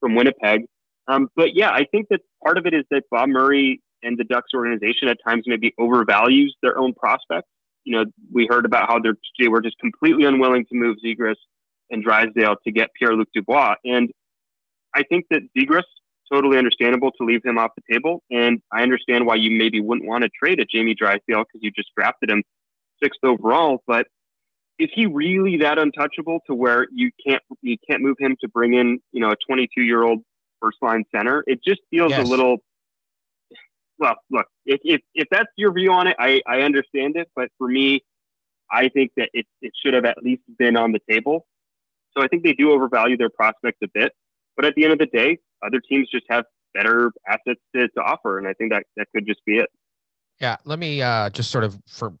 from 0.00 0.16
Winnipeg. 0.16 0.62
Um, 1.08 1.28
but 1.36 1.54
yeah, 1.54 1.70
I 1.70 1.84
think 1.90 2.08
that 2.10 2.20
part 2.44 2.58
of 2.58 2.66
it 2.66 2.74
is 2.74 2.84
that 2.90 3.04
Bob 3.10 3.28
Murray 3.28 3.80
and 4.02 4.18
the 4.18 4.24
Ducks 4.24 4.50
organization 4.54 5.08
at 5.08 5.18
times 5.26 5.44
maybe 5.46 5.74
overvalues 5.78 6.50
their 6.62 6.78
own 6.78 6.94
prospects. 6.94 7.48
You 7.84 7.96
know, 7.96 8.04
we 8.32 8.46
heard 8.48 8.64
about 8.64 8.88
how 8.88 9.00
they 9.00 9.48
were 9.48 9.60
just 9.60 9.78
completely 9.78 10.24
unwilling 10.24 10.64
to 10.66 10.74
move 10.74 10.98
Zegras 11.04 11.36
and 11.90 12.02
Drysdale 12.02 12.56
to 12.64 12.72
get 12.72 12.90
Pierre 12.98 13.14
Luc 13.14 13.28
Dubois. 13.34 13.74
And 13.84 14.10
I 14.94 15.02
think 15.02 15.26
that 15.30 15.42
Zegras, 15.56 15.82
totally 16.32 16.56
understandable 16.56 17.10
to 17.10 17.24
leave 17.24 17.44
him 17.44 17.58
off 17.58 17.72
the 17.76 17.92
table. 17.92 18.22
And 18.30 18.62
I 18.72 18.82
understand 18.82 19.26
why 19.26 19.34
you 19.34 19.50
maybe 19.50 19.80
wouldn't 19.80 20.08
want 20.08 20.22
to 20.24 20.30
trade 20.30 20.60
a 20.60 20.64
Jamie 20.64 20.94
Drysdale 20.94 21.44
because 21.44 21.60
you 21.60 21.70
just 21.70 21.90
drafted 21.96 22.30
him 22.30 22.42
sixth 23.02 23.20
overall. 23.22 23.82
But 23.86 24.06
is 24.78 24.88
he 24.94 25.06
really 25.06 25.58
that 25.58 25.78
untouchable 25.78 26.40
to 26.46 26.54
where 26.54 26.86
you 26.92 27.10
can't 27.26 27.42
you 27.60 27.76
can't 27.88 28.02
move 28.02 28.16
him 28.18 28.36
to 28.40 28.48
bring 28.48 28.74
in 28.74 28.98
you 29.12 29.20
know 29.20 29.30
a 29.30 29.36
22 29.46 29.82
year 29.82 30.02
old 30.02 30.22
first 30.62 30.78
line 30.80 31.04
center? 31.14 31.44
It 31.46 31.60
just 31.64 31.80
feels 31.90 32.10
Yes. 32.10 32.26
a 32.26 32.30
little. 32.30 32.58
Well, 33.98 34.16
look, 34.30 34.46
if, 34.64 34.80
if 34.84 35.00
if 35.14 35.28
that's 35.30 35.50
your 35.56 35.72
view 35.72 35.92
on 35.92 36.06
it, 36.06 36.16
I 36.18 36.40
I 36.46 36.60
understand 36.62 37.16
it. 37.16 37.28
But 37.36 37.48
for 37.58 37.68
me, 37.68 38.02
I 38.70 38.88
think 38.88 39.10
that 39.16 39.30
it 39.32 39.46
it 39.60 39.72
should 39.82 39.94
have 39.94 40.04
at 40.04 40.18
least 40.22 40.42
been 40.58 40.76
on 40.76 40.92
the 40.92 41.00
table. 41.10 41.46
So 42.16 42.22
I 42.22 42.28
think 42.28 42.44
they 42.44 42.52
do 42.52 42.72
overvalue 42.72 43.16
their 43.16 43.30
prospects 43.30 43.78
a 43.82 43.88
bit. 43.92 44.12
But 44.56 44.64
at 44.66 44.74
the 44.74 44.84
end 44.84 44.92
of 44.92 44.98
the 44.98 45.06
day, 45.06 45.38
other 45.64 45.80
teams 45.80 46.08
just 46.10 46.26
have 46.28 46.44
better 46.74 47.12
assets 47.26 47.60
to, 47.74 47.88
to 47.88 48.00
offer, 48.02 48.38
and 48.38 48.46
I 48.46 48.52
think 48.54 48.72
that 48.72 48.84
that 48.96 49.06
could 49.14 49.26
just 49.26 49.44
be 49.46 49.58
it. 49.58 49.70
Yeah, 50.40 50.56
let 50.64 50.78
me 50.78 51.00
uh, 51.00 51.30
just 51.30 51.50
sort 51.50 51.64
of 51.64 51.78
for 51.86 52.12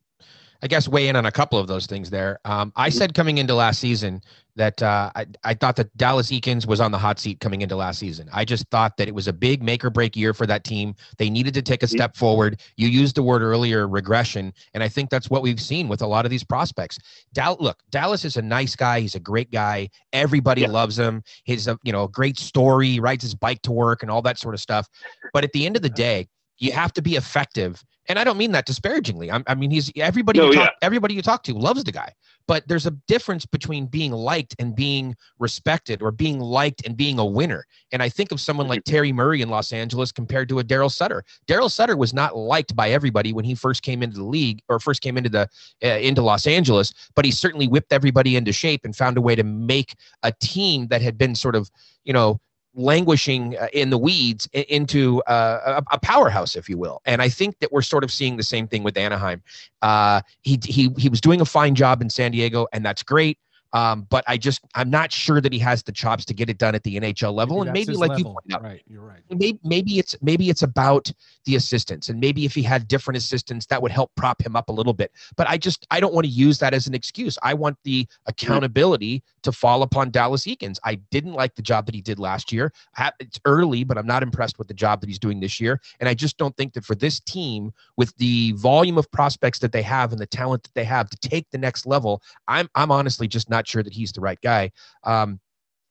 I 0.62 0.68
guess 0.68 0.88
weigh 0.88 1.08
in 1.08 1.16
on 1.16 1.26
a 1.26 1.32
couple 1.32 1.58
of 1.58 1.66
those 1.66 1.86
things 1.86 2.08
there. 2.10 2.38
Um, 2.44 2.72
I 2.76 2.88
Mhm. 2.88 2.92
said 2.92 3.14
coming 3.14 3.38
into 3.38 3.54
last 3.54 3.80
season 3.80 4.22
that 4.54 4.80
uh, 4.82 5.10
I, 5.16 5.26
I 5.42 5.54
thought 5.54 5.76
that 5.76 5.96
Dallas 5.96 6.30
Eakins 6.30 6.66
was 6.66 6.78
on 6.80 6.92
the 6.92 6.98
hot 6.98 7.18
seat 7.18 7.40
coming 7.40 7.62
into 7.62 7.74
last 7.74 7.98
season. 7.98 8.28
I 8.32 8.44
just 8.44 8.68
thought 8.70 8.96
that 8.98 9.08
it 9.08 9.14
was 9.14 9.26
a 9.26 9.32
big 9.32 9.62
make 9.62 9.84
or 9.84 9.90
break 9.90 10.14
year 10.14 10.34
for 10.34 10.46
that 10.46 10.62
team. 10.62 10.94
They 11.18 11.30
needed 11.30 11.54
to 11.54 11.62
take 11.62 11.82
a 11.82 11.86
Mhm. 11.86 11.90
step 11.90 12.16
forward. 12.16 12.60
You 12.76 12.86
used 12.88 13.16
the 13.16 13.22
word 13.22 13.42
earlier, 13.42 13.88
regression, 13.88 14.52
and 14.74 14.82
I 14.84 14.88
think 14.88 15.10
that's 15.10 15.30
what 15.30 15.42
we've 15.42 15.60
seen 15.60 15.88
with 15.88 16.02
a 16.02 16.06
lot 16.06 16.26
of 16.26 16.30
these 16.30 16.44
prospects. 16.44 16.98
Dal- 17.32 17.56
look, 17.60 17.82
Dallas 17.90 18.24
is 18.24 18.36
a 18.36 18.42
nice 18.42 18.76
guy. 18.76 19.00
He's 19.00 19.14
a 19.16 19.20
great 19.20 19.50
guy. 19.50 19.88
Everybody 20.12 20.60
Yeah. 20.60 20.68
loves 20.68 20.98
him. 20.98 21.22
He's 21.44 21.66
a 21.66 21.76
you 21.82 21.92
know 21.92 22.06
great 22.06 22.38
story. 22.38 22.88
He 22.88 23.00
rides 23.00 23.24
his 23.24 23.34
bike 23.34 23.62
to 23.62 23.72
work 23.72 24.02
and 24.02 24.10
all 24.12 24.22
that 24.22 24.38
sort 24.38 24.54
of 24.54 24.60
stuff. 24.60 24.86
But 25.32 25.42
at 25.44 25.52
the 25.52 25.66
end 25.66 25.74
of 25.76 25.82
the 25.82 25.88
day, 25.90 26.28
you 26.58 26.70
have 26.72 26.92
to 26.92 27.02
be 27.02 27.16
effective. 27.16 27.82
And 28.08 28.18
I 28.18 28.24
don't 28.24 28.36
mean 28.36 28.52
that 28.52 28.66
disparagingly. 28.66 29.30
I'm, 29.30 29.44
I 29.46 29.54
mean, 29.54 29.70
he's 29.70 29.90
everybody. 29.96 30.38
No, 30.38 30.46
you 30.46 30.58
yeah. 30.58 30.64
talk, 30.66 30.74
everybody 30.82 31.14
you 31.14 31.22
talk 31.22 31.42
to 31.44 31.54
loves 31.54 31.84
the 31.84 31.92
guy. 31.92 32.12
But 32.48 32.66
there's 32.66 32.86
a 32.86 32.90
difference 33.06 33.46
between 33.46 33.86
being 33.86 34.10
liked 34.10 34.56
and 34.58 34.74
being 34.74 35.14
respected, 35.38 36.02
or 36.02 36.10
being 36.10 36.40
liked 36.40 36.84
and 36.84 36.96
being 36.96 37.20
a 37.20 37.24
winner. 37.24 37.64
And 37.92 38.02
I 38.02 38.08
think 38.08 38.32
of 38.32 38.40
someone 38.40 38.66
like 38.66 38.82
Terry 38.84 39.12
Murray 39.12 39.42
in 39.42 39.48
Los 39.48 39.72
Angeles 39.72 40.10
compared 40.10 40.48
to 40.48 40.58
a 40.58 40.64
Daryl 40.64 40.90
Sutter. 40.90 41.24
Daryl 41.46 41.70
Sutter 41.70 41.96
was 41.96 42.12
not 42.12 42.36
liked 42.36 42.74
by 42.74 42.90
everybody 42.90 43.32
when 43.32 43.44
he 43.44 43.54
first 43.54 43.82
came 43.82 44.02
into 44.02 44.16
the 44.16 44.24
league 44.24 44.60
or 44.68 44.80
first 44.80 45.00
came 45.00 45.16
into 45.16 45.30
the 45.30 45.48
uh, 45.84 45.98
into 45.98 46.22
Los 46.22 46.46
Angeles, 46.46 46.92
but 47.14 47.24
he 47.24 47.30
certainly 47.30 47.68
whipped 47.68 47.92
everybody 47.92 48.34
into 48.34 48.52
shape 48.52 48.84
and 48.84 48.96
found 48.96 49.16
a 49.16 49.20
way 49.20 49.36
to 49.36 49.44
make 49.44 49.94
a 50.24 50.32
team 50.40 50.88
that 50.88 51.02
had 51.02 51.16
been 51.16 51.36
sort 51.36 51.54
of 51.54 51.70
you 52.04 52.12
know 52.12 52.40
languishing 52.74 53.56
uh, 53.58 53.68
in 53.72 53.90
the 53.90 53.98
weeds 53.98 54.48
into 54.52 55.22
uh, 55.22 55.82
a, 55.90 55.94
a 55.94 55.98
powerhouse, 55.98 56.56
if 56.56 56.68
you 56.68 56.78
will. 56.78 57.00
And 57.04 57.20
I 57.20 57.28
think 57.28 57.58
that 57.60 57.72
we're 57.72 57.82
sort 57.82 58.04
of 58.04 58.12
seeing 58.12 58.36
the 58.36 58.42
same 58.42 58.66
thing 58.66 58.82
with 58.82 58.96
Anaheim. 58.96 59.42
Uh, 59.82 60.22
he 60.42 60.58
he 60.64 60.90
he 60.96 61.08
was 61.08 61.20
doing 61.20 61.40
a 61.40 61.44
fine 61.44 61.74
job 61.74 62.00
in 62.00 62.10
San 62.10 62.32
Diego, 62.32 62.66
and 62.72 62.84
that's 62.84 63.02
great. 63.02 63.38
Um, 63.72 64.06
but 64.10 64.24
I 64.26 64.36
just 64.36 64.60
I'm 64.74 64.90
not 64.90 65.10
sure 65.12 65.40
that 65.40 65.52
he 65.52 65.58
has 65.60 65.82
the 65.82 65.92
chops 65.92 66.24
to 66.26 66.34
get 66.34 66.50
it 66.50 66.58
done 66.58 66.74
at 66.74 66.82
the 66.82 66.98
NHL 66.98 67.32
level. 67.32 67.62
and 67.62 67.72
maybe 67.72 67.94
like 67.94 68.10
you 68.18 68.24
level. 68.24 68.34
pointed 68.34 68.54
out, 68.54 68.62
right, 68.62 68.82
you're 68.86 69.02
right. 69.02 69.22
maybe 69.30 69.58
maybe 69.64 69.98
it's 69.98 70.16
maybe 70.22 70.50
it's 70.50 70.62
about 70.62 71.10
the 71.44 71.56
assistants 71.56 72.08
and 72.08 72.20
maybe 72.20 72.44
if 72.44 72.54
he 72.54 72.62
had 72.62 72.86
different 72.88 73.16
assistants 73.16 73.66
that 73.66 73.80
would 73.80 73.90
help 73.90 74.10
prop 74.16 74.40
him 74.44 74.54
up 74.56 74.68
a 74.68 74.72
little 74.72 74.92
bit 74.92 75.12
but 75.36 75.48
i 75.48 75.56
just 75.56 75.86
i 75.90 75.98
don't 75.98 76.14
want 76.14 76.24
to 76.24 76.30
use 76.30 76.58
that 76.58 76.72
as 76.74 76.86
an 76.86 76.94
excuse 76.94 77.38
i 77.42 77.52
want 77.52 77.76
the 77.84 78.06
accountability 78.26 79.22
to 79.42 79.50
fall 79.50 79.82
upon 79.82 80.10
dallas 80.10 80.44
eakins 80.46 80.78
i 80.84 80.94
didn't 81.10 81.32
like 81.32 81.54
the 81.54 81.62
job 81.62 81.86
that 81.86 81.94
he 81.94 82.00
did 82.00 82.18
last 82.18 82.52
year 82.52 82.72
it's 83.18 83.40
early 83.44 83.84
but 83.84 83.98
i'm 83.98 84.06
not 84.06 84.22
impressed 84.22 84.58
with 84.58 84.68
the 84.68 84.74
job 84.74 85.00
that 85.00 85.08
he's 85.08 85.18
doing 85.18 85.40
this 85.40 85.60
year 85.60 85.80
and 86.00 86.08
i 86.08 86.14
just 86.14 86.36
don't 86.36 86.56
think 86.56 86.72
that 86.72 86.84
for 86.84 86.94
this 86.94 87.20
team 87.20 87.72
with 87.96 88.16
the 88.16 88.52
volume 88.52 88.98
of 88.98 89.10
prospects 89.10 89.58
that 89.58 89.72
they 89.72 89.82
have 89.82 90.12
and 90.12 90.20
the 90.20 90.26
talent 90.26 90.62
that 90.62 90.74
they 90.74 90.84
have 90.84 91.10
to 91.10 91.16
take 91.28 91.48
the 91.50 91.58
next 91.58 91.86
level 91.86 92.22
i'm 92.48 92.68
i'm 92.74 92.90
honestly 92.90 93.26
just 93.26 93.50
not 93.50 93.61
sure 93.68 93.82
that 93.82 93.92
he's 93.92 94.12
the 94.12 94.20
right 94.20 94.40
guy 94.42 94.70
um, 95.04 95.40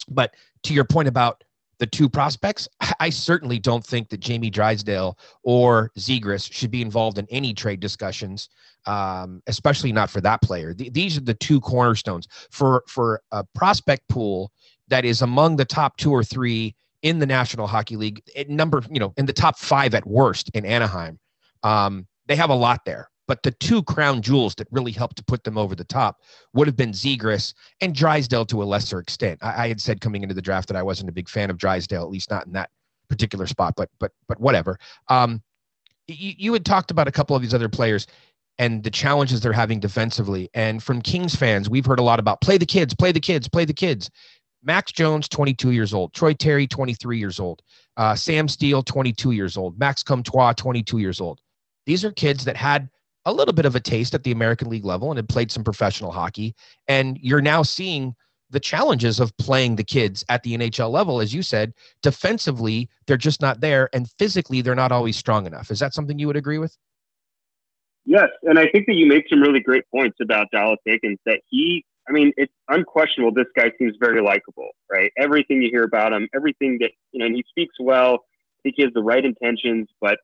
but 0.10 0.36
to 0.64 0.74
your 0.74 0.86
point 0.86 1.08
about 1.08 1.44
the 1.82 1.88
two 1.88 2.08
prospects, 2.08 2.68
I- 3.00 3.10
certainly 3.10 3.58
don't 3.58 3.84
think 3.84 4.10
that 4.10 4.20
Jamie 4.20 4.52
Drysdale 4.52 5.18
or 5.44 5.92
Zegras 5.98 6.52
should 6.52 6.70
be 6.70 6.82
involved 6.82 7.18
in 7.18 7.26
any 7.32 7.56
trade 7.56 7.80
discussions, 7.80 8.50
um, 8.86 9.42
especially 9.48 9.92
not 9.92 10.12
for 10.12 10.22
that 10.22 10.44
player. 10.44 10.76
Th- 10.76 10.94
these 10.94 11.18
are 11.18 11.22
the 11.22 11.34
two 11.34 11.60
cornerstones 11.60 12.28
for 12.52 12.84
for 12.88 13.22
a 13.32 13.44
prospect 13.56 14.08
pool 14.10 14.52
that 14.90 15.06
is 15.06 15.24
among 15.24 15.56
the 15.56 15.66
top 15.66 15.98
two 15.98 16.12
or 16.12 16.24
three 16.24 16.76
in 17.02 17.18
the 17.18 17.26
National 17.26 17.66
Hockey 17.66 17.96
League. 17.98 18.22
At 18.36 18.48
number, 18.48 18.84
you 18.92 19.00
know, 19.00 19.14
in 19.18 19.26
the 19.26 19.34
top 19.34 19.58
five 19.58 19.96
at 19.96 20.06
worst 20.06 20.52
in 20.54 20.66
Anaheim. 20.66 21.20
Um, 21.64 22.08
they 22.28 22.36
have 22.36 22.52
a 22.52 22.56
lot 22.56 22.86
there. 22.86 23.10
But 23.32 23.44
the 23.44 23.52
two 23.52 23.82
crown 23.82 24.22
jewels 24.22 24.56
that 24.56 24.68
really 24.72 24.92
helped 24.92 25.16
to 25.16 25.24
put 25.24 25.46
them 25.46 25.58
over 25.58 25.74
the 25.74 25.86
top 25.86 26.20
would 26.54 26.68
have 26.68 26.76
been 26.76 26.92
Zegras 26.92 27.54
and 27.80 27.96
Drysdale 27.96 28.46
to 28.48 28.62
a 28.62 28.66
lesser 28.66 29.00
extent. 29.00 29.40
I, 29.42 29.64
I 29.64 29.68
had 29.70 29.80
said 29.80 30.02
coming 30.02 30.22
into 30.22 30.36
the 30.36 30.42
draft 30.42 30.68
that 30.68 30.76
I 30.76 30.84
wasn't 30.84 31.08
a 31.08 31.14
big 31.14 31.30
fan 31.30 31.50
of 31.50 31.58
Drysdale, 31.58 32.02
at 32.02 32.10
least 32.10 32.30
not 32.30 32.46
in 32.46 32.52
that 32.52 32.72
particular 33.08 33.48
spot. 33.48 33.76
But 33.78 33.90
but 34.02 34.12
but 34.28 34.38
whatever. 34.42 34.78
Um, 35.08 35.42
you, 36.10 36.34
you 36.38 36.52
had 36.52 36.66
talked 36.66 36.92
about 36.92 37.08
a 37.08 37.12
couple 37.14 37.34
of 37.34 37.42
these 37.42 37.54
other 37.54 37.70
players 37.70 38.06
and 38.60 38.84
the 38.84 38.92
challenges 38.92 39.40
they're 39.40 39.54
having 39.54 39.80
defensively. 39.80 40.50
And 40.54 40.84
from 40.84 41.02
Kings 41.02 41.34
fans, 41.34 41.70
we've 41.70 41.86
heard 41.86 42.00
a 42.00 42.04
lot 42.04 42.20
about 42.20 42.42
play 42.42 42.58
the 42.58 42.66
kids, 42.66 42.94
play 42.94 43.14
the 43.14 43.22
kids, 43.22 43.48
play 43.48 43.64
the 43.64 43.74
kids. 43.74 44.10
Max 44.62 44.92
Jones, 44.92 45.30
22 45.30 45.72
years 45.72 45.94
old. 45.94 46.12
Troy 46.14 46.34
Terry, 46.34 46.68
23 46.68 47.18
years 47.18 47.40
old. 47.40 47.62
Uh, 47.96 48.14
Sam 48.14 48.50
Steele, 48.50 48.84
22 48.84 49.32
years 49.32 49.56
old. 49.56 49.80
Max 49.80 50.04
Comtois, 50.04 50.52
22 50.52 50.98
years 50.98 51.22
old. 51.22 51.40
These 51.86 52.04
are 52.04 52.12
kids 52.12 52.44
that 52.44 52.58
had 52.58 52.90
a 53.26 53.34
little 53.34 53.54
bit 53.54 53.66
of 53.66 53.76
a 53.76 53.80
taste 53.80 54.14
at 54.14 54.24
the 54.24 54.32
American 54.32 54.70
League 54.70 54.86
level 54.86 55.12
and 55.12 55.18
had 55.18 55.30
played 55.30 55.52
some 55.52 55.64
professional 55.64 56.12
hockey. 56.12 56.56
And 56.88 57.18
you're 57.22 57.42
now 57.42 57.64
seeing 57.64 58.16
the 58.50 58.60
challenges 58.60 59.20
of 59.20 59.36
playing 59.38 59.76
the 59.76 59.84
kids 59.84 60.26
at 60.30 60.44
the 60.44 60.58
NHL 60.58 60.92
level. 60.92 61.22
As 61.22 61.34
you 61.34 61.42
said, 61.42 61.74
defensively, 62.04 62.90
they're 63.08 63.18
just 63.18 63.42
not 63.42 63.62
there. 63.62 63.90
And 63.94 64.10
physically, 64.20 64.62
they're 64.62 64.76
not 64.76 64.92
always 64.92 65.16
strong 65.18 65.46
enough. 65.46 65.72
Is 65.72 65.80
that 65.80 65.94
something 65.94 66.20
you 66.20 66.28
would 66.28 66.36
agree 66.36 66.58
with? 66.58 66.78
Yes, 68.06 68.30
and 68.44 68.58
I 68.58 68.68
think 68.68 68.88
that 68.88 68.96
you 68.96 69.06
make 69.06 69.30
some 69.30 69.42
really 69.42 69.60
great 69.60 69.84
points 69.94 70.18
about 70.22 70.48
Dallas 70.52 70.80
Eakins. 70.88 71.18
That 71.26 71.42
he, 71.48 71.86
I 72.10 72.12
mean, 72.12 72.34
it's 72.36 72.54
unquestionable. 72.68 73.34
This 73.34 73.46
guy 73.56 73.72
seems 73.78 73.96
very 74.00 74.22
likable, 74.22 74.70
right? 74.92 75.12
Everything 75.18 75.62
you 75.62 75.70
hear 75.70 75.84
about 75.84 76.12
him, 76.12 76.28
everything 76.34 76.80
that 76.80 76.92
you 77.12 77.20
know, 77.20 77.28
and 77.28 77.36
he 77.36 77.46
speaks 77.48 77.76
well. 77.80 78.16
I 78.16 78.60
think 78.64 78.76
he 78.78 78.84
has 78.84 78.92
the 78.94 79.04
right 79.04 79.24
intentions, 79.24 79.88
but 80.02 80.20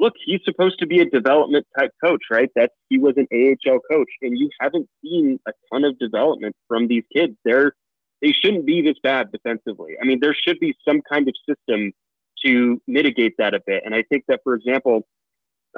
look, 0.00 0.14
he's 0.24 0.40
supposed 0.44 0.78
to 0.80 0.86
be 0.86 1.00
a 1.00 1.04
development 1.04 1.66
type 1.78 1.92
coach, 2.02 2.22
right? 2.30 2.50
That 2.56 2.72
he 2.88 2.98
was 2.98 3.14
an 3.16 3.28
AHL 3.32 3.78
coach, 3.90 4.08
and 4.22 4.36
you 4.36 4.48
haven't 4.60 4.88
seen 5.02 5.38
a 5.46 5.52
ton 5.70 5.84
of 5.84 5.98
development 5.98 6.56
from 6.66 6.88
these 6.88 7.04
kids. 7.14 7.34
They're 7.44 7.74
they 8.22 8.32
shouldn't 8.32 8.66
be 8.66 8.82
this 8.82 8.96
bad 9.02 9.32
defensively. 9.32 9.94
I 10.00 10.04
mean, 10.04 10.18
there 10.20 10.34
should 10.34 10.58
be 10.58 10.74
some 10.86 11.00
kind 11.10 11.28
of 11.28 11.34
system 11.48 11.92
to 12.44 12.80
mitigate 12.86 13.34
that 13.38 13.54
a 13.54 13.60
bit. 13.66 13.82
And 13.84 13.94
I 13.94 14.02
think 14.02 14.24
that, 14.28 14.40
for 14.44 14.54
example, 14.54 15.06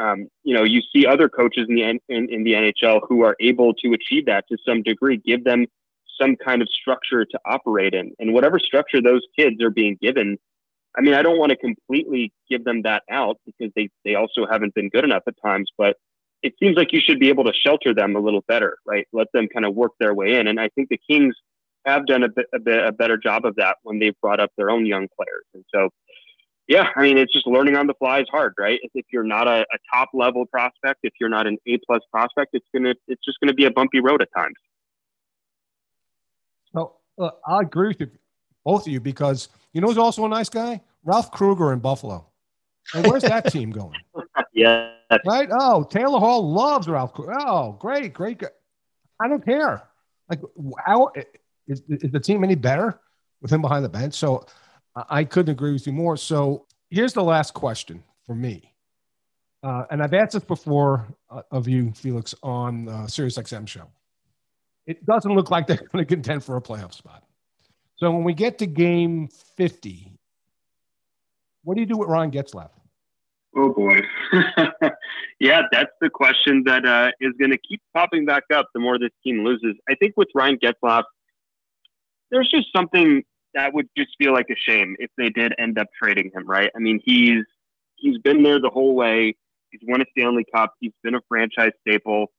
um, 0.01 0.29
you 0.43 0.55
know, 0.55 0.65
you 0.65 0.81
see 0.95 1.07
other 1.07 1.29
coaches 1.29 1.67
in 1.69 1.75
the 1.75 1.83
in, 1.83 2.01
in 2.09 2.45
the 2.45 2.53
NHL 2.53 3.01
who 3.09 3.23
are 3.23 3.37
able 3.41 3.75
to 3.75 3.93
achieve 3.93 4.27
that 4.27 4.45
to 4.51 4.57
some 4.67 4.83
degree, 4.83 5.19
give 5.19 5.45
them 5.45 5.67
some 6.21 6.37
kind 6.37 6.63
of 6.63 6.69
structure 6.69 7.25
to 7.25 7.39
operate 7.47 7.95
in, 7.95 8.13
and 8.19 8.33
whatever 8.33 8.59
structure 8.59 9.03
those 9.03 9.23
kids 9.39 9.63
are 9.63 9.71
being 9.71 9.99
given. 10.01 10.39
I 10.97 11.01
mean, 11.01 11.15
I 11.15 11.23
don't 11.23 11.39
want 11.39 11.51
to 11.51 11.57
completely 11.57 12.33
give 12.51 12.65
them 12.65 12.83
that 12.83 13.03
out 13.11 13.39
because 13.47 13.73
they 13.75 13.89
they 14.05 14.15
also 14.15 14.47
haven't 14.51 14.75
been 14.75 14.89
good 14.89 15.05
enough 15.05 15.23
at 15.27 15.35
times, 15.45 15.71
but 15.79 15.97
it 16.43 16.55
seems 16.61 16.77
like 16.77 16.93
you 16.93 17.01
should 17.01 17.21
be 17.21 17.29
able 17.29 17.45
to 17.45 17.53
shelter 17.53 17.95
them 17.95 18.17
a 18.17 18.21
little 18.21 18.45
better, 18.49 18.77
right? 18.85 19.07
Let 19.13 19.29
them 19.33 19.49
kind 19.49 19.65
of 19.65 19.75
work 19.75 19.93
their 20.01 20.15
way 20.15 20.35
in, 20.39 20.49
and 20.49 20.61
I 20.61 20.69
think 20.75 20.89
the 20.89 21.01
Kings 21.09 21.35
have 21.87 22.07
done 22.07 22.23
a 22.23 22.29
bit, 22.29 22.47
a 22.55 22.59
bit 22.59 22.85
a 22.85 22.93
better 22.93 23.17
job 23.17 23.45
of 23.45 23.57
that 23.57 23.77
when 23.83 23.99
they've 23.99 24.19
brought 24.21 24.41
up 24.41 24.51
their 24.57 24.71
own 24.71 24.87
young 24.87 25.09
players, 25.17 25.45
and 25.55 25.65
so 25.75 25.89
yeah, 26.69 26.89
I 26.97 27.03
mean, 27.03 27.19
it's 27.19 27.33
just 27.33 27.47
learning 27.47 27.77
on 27.77 27.87
the 27.87 27.95
fly 27.95 28.21
is 28.21 28.29
hard, 28.31 28.55
right? 28.59 28.79
If, 28.95 29.07
you're 29.13 29.25
not 29.25 29.49
a, 29.49 29.61
a 29.61 29.79
top 29.93 30.11
level 30.15 30.47
prospect, 30.47 31.01
if 31.03 31.13
you're 31.21 31.29
not 31.29 31.47
an 31.47 31.59
A 31.67 31.79
plus 31.87 32.01
prospect, 32.11 32.51
it's 32.53 32.67
gonna 32.75 32.95
it's 33.09 33.23
just 33.25 33.39
gonna 33.41 33.53
be 33.53 33.65
a 33.65 33.71
bumpy 33.71 34.01
road 34.01 34.23
at 34.23 34.29
times. 34.35 34.55
So 36.73 36.95
uh, 37.19 37.31
I 37.47 37.61
agree 37.61 37.89
with 37.89 38.01
you, 38.01 38.11
both 38.65 38.87
of 38.87 38.93
you, 38.93 39.01
because 39.01 39.49
you 39.73 39.81
know 39.81 39.89
who's 39.89 39.99
also 39.99 40.25
a 40.25 40.29
nice 40.29 40.49
guy? 40.49 40.81
Ralph 41.05 41.31
Krueger 41.31 41.73
in 41.73 41.81
Buffalo. 41.81 42.27
And 42.95 43.07
where's 43.07 43.23
that 43.23 43.51
team 43.51 43.71
going? 43.71 43.99
yeah, 44.53 44.93
Right? 45.27 45.49
Oh, 45.53 45.85
Taylor 45.85 46.19
Hall 46.19 46.53
loves 46.53 46.89
Ralph 46.89 47.13
Krueger. 47.13 47.35
Oh, 47.39 47.73
great, 47.73 48.13
great. 48.13 48.43
I 49.21 49.29
don't 49.29 49.45
care. 49.45 49.83
Like, 50.29 50.41
how 50.85 51.11
is, 51.67 51.83
is 51.89 52.11
the 52.11 52.21
team 52.21 52.45
any 52.45 52.55
better 52.55 52.99
with 53.41 53.53
him 53.53 53.61
behind 53.61 53.85
the 53.85 53.89
bench? 53.89 54.15
So 54.15 54.47
I 54.97 55.05
I 55.09 55.25
couldn't 55.25 55.53
agree 55.53 55.73
with 55.73 55.87
you 55.87 55.93
more. 55.93 56.17
So 56.17 56.67
here's 56.91 57.13
the 57.13 57.23
last 57.23 57.55
question 57.55 58.03
for 58.27 58.35
me. 58.35 58.73
Uh, 59.63 59.85
and 59.91 60.03
I've 60.03 60.15
asked 60.15 60.33
this 60.33 60.45
before 60.45 61.07
uh, 61.31 61.43
of 61.51 61.69
you, 61.69 61.93
Felix, 61.93 62.35
on 62.43 62.89
uh, 62.89 63.07
Sirius 63.07 63.39
XM 63.39 63.67
show. 63.67 63.89
It 64.87 65.05
doesn't 65.07 65.33
look 65.33 65.51
like 65.51 65.67
they're 65.67 65.77
going 65.93 66.05
to 66.05 66.05
contend 66.05 66.45
for 66.45 66.57
a 66.57 66.61
playoff 66.61 66.93
spot. 66.93 67.25
So 68.03 68.11
when 68.11 68.25
we 68.25 68.35
get 68.35 68.59
to 68.59 68.67
game 68.67 69.29
50, 69.29 70.11
what 71.63 71.77
do 71.77 71.81
you 71.81 71.87
do 71.87 71.97
with 71.99 72.09
Ryan 72.09 72.33
Getzlaf? 72.33 72.71
Oh 73.57 73.73
boy. 73.73 74.01
yeah, 75.39 75.63
that's 75.71 75.93
the 76.01 76.11
question 76.11 76.65
that 76.67 76.85
uh, 76.85 77.13
is 77.21 77.33
going 77.39 77.53
to 77.53 77.59
keep 77.59 77.81
popping 77.95 78.27
back 78.27 78.43
up 78.53 78.67
the 78.75 78.81
more 78.81 78.99
this 78.99 79.13
team 79.23 79.45
loses. 79.45 79.77
I 79.89 79.95
think 79.95 80.15
with 80.17 80.27
Ryan 80.35 80.59
Getzlaf, 80.59 81.05
there's 82.33 82.51
just 82.51 82.73
something 82.75 83.23
that 83.55 83.73
would 83.73 83.89
just 83.97 84.17
feel 84.19 84.33
like 84.33 84.47
a 84.51 84.57
shame 84.57 84.97
if 84.99 85.13
they 85.17 85.29
did 85.29 85.55
end 85.57 85.79
up 85.79 85.87
trading 85.97 86.33
him, 86.35 86.45
right? 86.45 86.73
I 86.75 86.81
mean, 86.81 87.01
he's 87.05 87.45
he's 87.95 88.19
been 88.19 88.43
there 88.43 88.61
the 88.61 88.71
whole 88.71 88.97
way. 88.97 89.37
He's 89.71 89.81
won 89.87 90.01
a 90.01 90.07
Stanley 90.11 90.45
Cup. 90.53 90.75
He's 90.81 90.93
been 91.05 91.15
a 91.15 91.21
franchise 91.29 91.71
staple. 91.87 92.33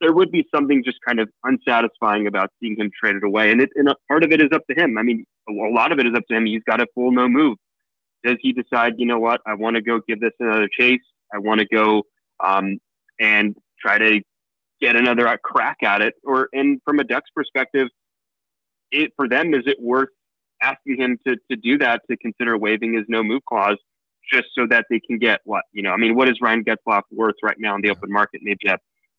There 0.00 0.12
would 0.12 0.30
be 0.30 0.46
something 0.54 0.82
just 0.84 0.98
kind 1.06 1.20
of 1.20 1.28
unsatisfying 1.44 2.26
about 2.26 2.50
seeing 2.60 2.76
him 2.76 2.90
traded 2.98 3.24
away, 3.24 3.50
and 3.50 3.60
it 3.60 3.70
and 3.76 3.88
a 3.88 3.96
part 4.08 4.24
of 4.24 4.32
it 4.32 4.40
is 4.40 4.48
up 4.52 4.62
to 4.70 4.80
him. 4.80 4.98
I 4.98 5.02
mean, 5.02 5.24
a 5.48 5.52
lot 5.52 5.92
of 5.92 5.98
it 5.98 6.06
is 6.06 6.14
up 6.14 6.24
to 6.30 6.36
him. 6.36 6.46
He's 6.46 6.62
got 6.66 6.80
a 6.80 6.86
full 6.94 7.12
no 7.12 7.28
move 7.28 7.56
does 8.26 8.36
he 8.40 8.52
decide, 8.52 8.94
you 8.98 9.06
know 9.06 9.18
what, 9.18 9.40
I 9.46 9.54
want 9.54 9.76
to 9.76 9.82
go 9.82 10.00
give 10.06 10.20
this 10.20 10.32
another 10.40 10.68
chase? 10.68 11.00
I 11.32 11.38
want 11.38 11.60
to 11.60 11.66
go 11.66 12.02
um, 12.44 12.78
and 13.20 13.54
try 13.80 13.98
to 13.98 14.20
get 14.80 14.96
another 14.96 15.28
uh, 15.28 15.36
crack 15.42 15.78
at 15.82 16.02
it. 16.02 16.14
Or 16.24 16.48
and 16.52 16.80
from 16.84 16.98
a 16.98 17.04
Ducks 17.04 17.30
perspective, 17.34 17.88
it 18.90 19.12
for 19.16 19.28
them 19.28 19.54
is 19.54 19.62
it 19.66 19.78
worth 19.80 20.08
asking 20.62 21.00
him 21.00 21.18
to 21.26 21.36
to 21.50 21.56
do 21.56 21.78
that 21.78 22.02
to 22.10 22.16
consider 22.16 22.58
waiving 22.58 22.94
his 22.94 23.04
no 23.08 23.22
move 23.22 23.42
clause 23.48 23.76
just 24.32 24.46
so 24.58 24.66
that 24.68 24.86
they 24.90 25.00
can 25.00 25.18
get 25.18 25.40
what 25.44 25.62
you 25.72 25.82
know? 25.82 25.90
I 25.90 25.96
mean, 25.96 26.14
what 26.14 26.28
is 26.28 26.36
Ryan 26.40 26.64
Getzlaf 26.64 27.02
worth 27.10 27.36
right 27.42 27.56
now 27.58 27.74
in 27.76 27.82
the 27.82 27.90
open 27.90 28.10
market? 28.12 28.40
Maybe 28.42 28.68
a, 28.68 28.78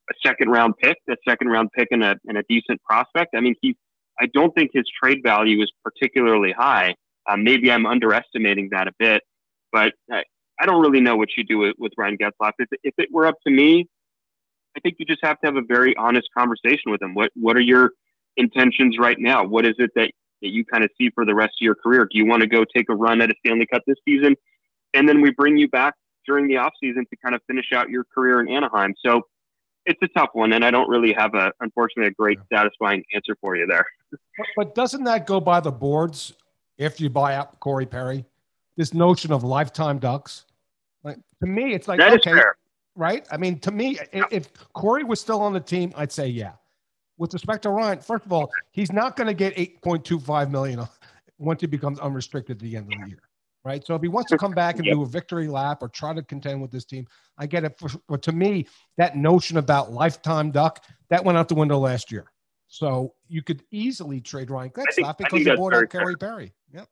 a 0.10 0.14
second 0.26 0.50
round 0.50 0.76
pick, 0.78 0.98
a 1.10 1.16
second 1.28 1.48
round 1.50 1.70
pick, 1.72 1.90
and 1.92 2.04
a 2.04 2.16
and 2.28 2.38
a 2.38 2.44
decent 2.50 2.82
prospect. 2.84 3.36
I 3.36 3.42
mean, 3.42 3.56
he. 3.62 3.76
I 4.20 4.26
don't 4.34 4.54
think 4.56 4.72
his 4.74 4.86
trade 5.02 5.20
value 5.24 5.62
is 5.62 5.72
particularly 5.84 6.52
high. 6.52 6.96
Um, 7.30 7.44
maybe 7.44 7.72
I'm 7.72 7.86
underestimating 7.86 8.70
that 8.72 8.88
a 8.88 8.92
bit, 8.98 9.22
but 9.72 9.94
I, 10.12 10.24
I 10.60 10.66
don't 10.66 10.82
really 10.82 11.02
know 11.02 11.16
what 11.16 11.30
you 11.38 11.44
do 11.44 11.60
with, 11.60 11.76
with 11.78 11.92
Ryan 11.98 12.18
Getzlaf. 12.18 12.54
If, 12.58 12.70
if 12.84 12.94
it 12.98 13.10
were 13.12 13.28
up 13.28 13.36
to 13.46 13.54
me, 13.54 13.88
I 14.76 14.80
think 14.80 14.96
you 14.98 15.06
just 15.06 15.20
have 15.24 15.40
to 15.42 15.48
have 15.48 15.56
a 15.56 15.62
very 15.62 15.96
honest 15.98 16.30
conversation 16.36 16.92
with 16.92 17.02
him. 17.02 17.14
What 17.14 17.32
What 17.36 17.58
are 17.58 17.62
your 17.62 17.92
intentions 18.38 18.98
right 19.00 19.18
now? 19.20 19.44
What 19.46 19.66
is 19.66 19.76
it 19.78 19.92
that, 19.96 20.12
that 20.42 20.50
you 20.50 20.66
kind 20.66 20.84
of 20.84 20.90
see 20.98 21.10
for 21.14 21.26
the 21.26 21.36
rest 21.36 21.54
of 21.60 21.64
your 21.64 21.76
career? 21.76 22.08
Do 22.12 22.18
you 22.18 22.26
want 22.26 22.42
to 22.42 22.48
go 22.48 22.64
take 22.76 22.90
a 22.90 22.96
run 22.96 23.22
at 23.22 23.30
a 23.30 23.34
Stanley 23.46 23.68
Cup 23.68 23.84
this 23.86 23.98
season? 24.06 24.36
And 24.94 25.08
then 25.08 25.22
we 25.22 25.32
bring 25.32 25.58
you 25.58 25.68
back 25.68 25.94
during 26.26 26.48
the 26.48 26.56
offseason 26.56 27.08
to 27.10 27.18
kind 27.24 27.36
of 27.36 27.42
finish 27.48 27.68
out 27.74 27.90
your 27.90 28.04
career 28.14 28.40
in 28.40 28.50
Anaheim. 28.50 28.96
So 29.06 29.22
it's 29.88 30.02
a 30.04 30.08
tough 30.10 30.30
one, 30.34 30.54
and 30.54 30.64
I 30.64 30.70
don't 30.70 30.90
really 30.90 31.14
have 31.14 31.34
a, 31.34 31.52
unfortunately, 31.62 32.10
a 32.10 32.12
great 32.12 32.38
satisfying 32.54 33.04
answer 33.14 33.36
for 33.42 33.56
you 33.56 33.66
there. 33.66 33.86
But, 34.38 34.48
but 34.56 34.76
doesn't 34.76 35.04
that 35.06 35.26
go 35.26 35.40
by 35.40 35.60
the 35.60 35.72
boards 35.72 36.34
if 36.78 37.02
you 37.02 37.10
buy 37.10 37.36
up 37.38 37.60
Corey 37.60 37.88
Perry? 37.88 38.24
This 38.76 38.94
notion 38.94 39.32
of 39.34 39.44
lifetime 39.44 39.98
ducks. 39.98 40.46
Like 41.04 41.18
to 41.42 41.48
me, 41.48 41.74
it's 41.74 41.88
like 41.88 42.00
That 42.00 42.14
is 42.14 42.20
okay, 42.20 42.34
fair. 42.34 42.56
right? 42.96 43.26
I 43.32 43.38
mean, 43.38 43.60
to 43.62 43.72
me, 43.72 43.98
if, 44.14 44.26
if 44.32 44.54
Corey 44.74 45.04
was 45.04 45.20
still 45.20 45.42
on 45.42 45.54
the 45.54 45.60
team, 45.60 45.92
I'd 45.96 46.12
say 46.12 46.28
yeah. 46.28 46.52
With 47.18 47.34
respect 47.34 47.64
to 47.64 47.72
Ryan, 47.72 48.00
first 48.00 48.26
of 48.26 48.32
all, 48.32 48.52
he's 48.72 48.92
not 48.92 49.16
going 49.16 49.26
to 49.28 49.34
get 49.34 49.56
8.25 49.56 50.52
million 50.52 50.82
once 51.40 51.62
he 51.62 51.68
becomes 51.68 52.00
unrestricted 52.00 52.58
at 52.58 52.62
the 52.62 52.78
end 52.78 52.94
of 52.94 53.00
the 53.02 53.10
year, 53.10 53.20
right? 53.68 53.86
So 53.86 53.94
if 53.96 54.02
he 54.02 54.08
wants 54.08 54.32
to 54.32 54.38
come 54.38 54.54
back 54.54 54.78
and 54.78 54.86
Yep. 54.86 54.96
do 54.96 55.02
a 55.04 55.06
victory 55.06 55.50
lap 55.50 55.80
or 55.82 55.90
try 55.90 56.14
to 56.14 56.24
contend 56.24 56.62
with 56.62 56.72
this 56.72 56.86
team, 56.86 57.06
I 57.38 57.46
get 57.46 57.66
it. 57.66 57.78
For, 57.78 57.90
but 58.08 58.22
to 58.24 58.32
me, 58.32 58.66
that 58.96 59.18
notion 59.18 59.58
about 59.58 59.92
lifetime 59.92 60.52
duck 60.52 60.86
that 61.10 61.24
went 61.26 61.38
out 61.38 61.50
the 61.50 61.56
window 61.56 61.78
last 61.78 62.10
year. 62.10 62.32
So 62.70 63.14
you 63.28 63.44
could 63.44 63.64
easily 63.70 64.22
trade 64.22 64.50
Ryan 64.50 64.72
Getzlaf 64.72 65.18
because 65.18 65.46
you 65.46 65.56
bought 65.56 65.74
out 65.74 65.90
Corey 65.90 66.16
Perry. 66.16 66.54
Yep. 66.74 66.88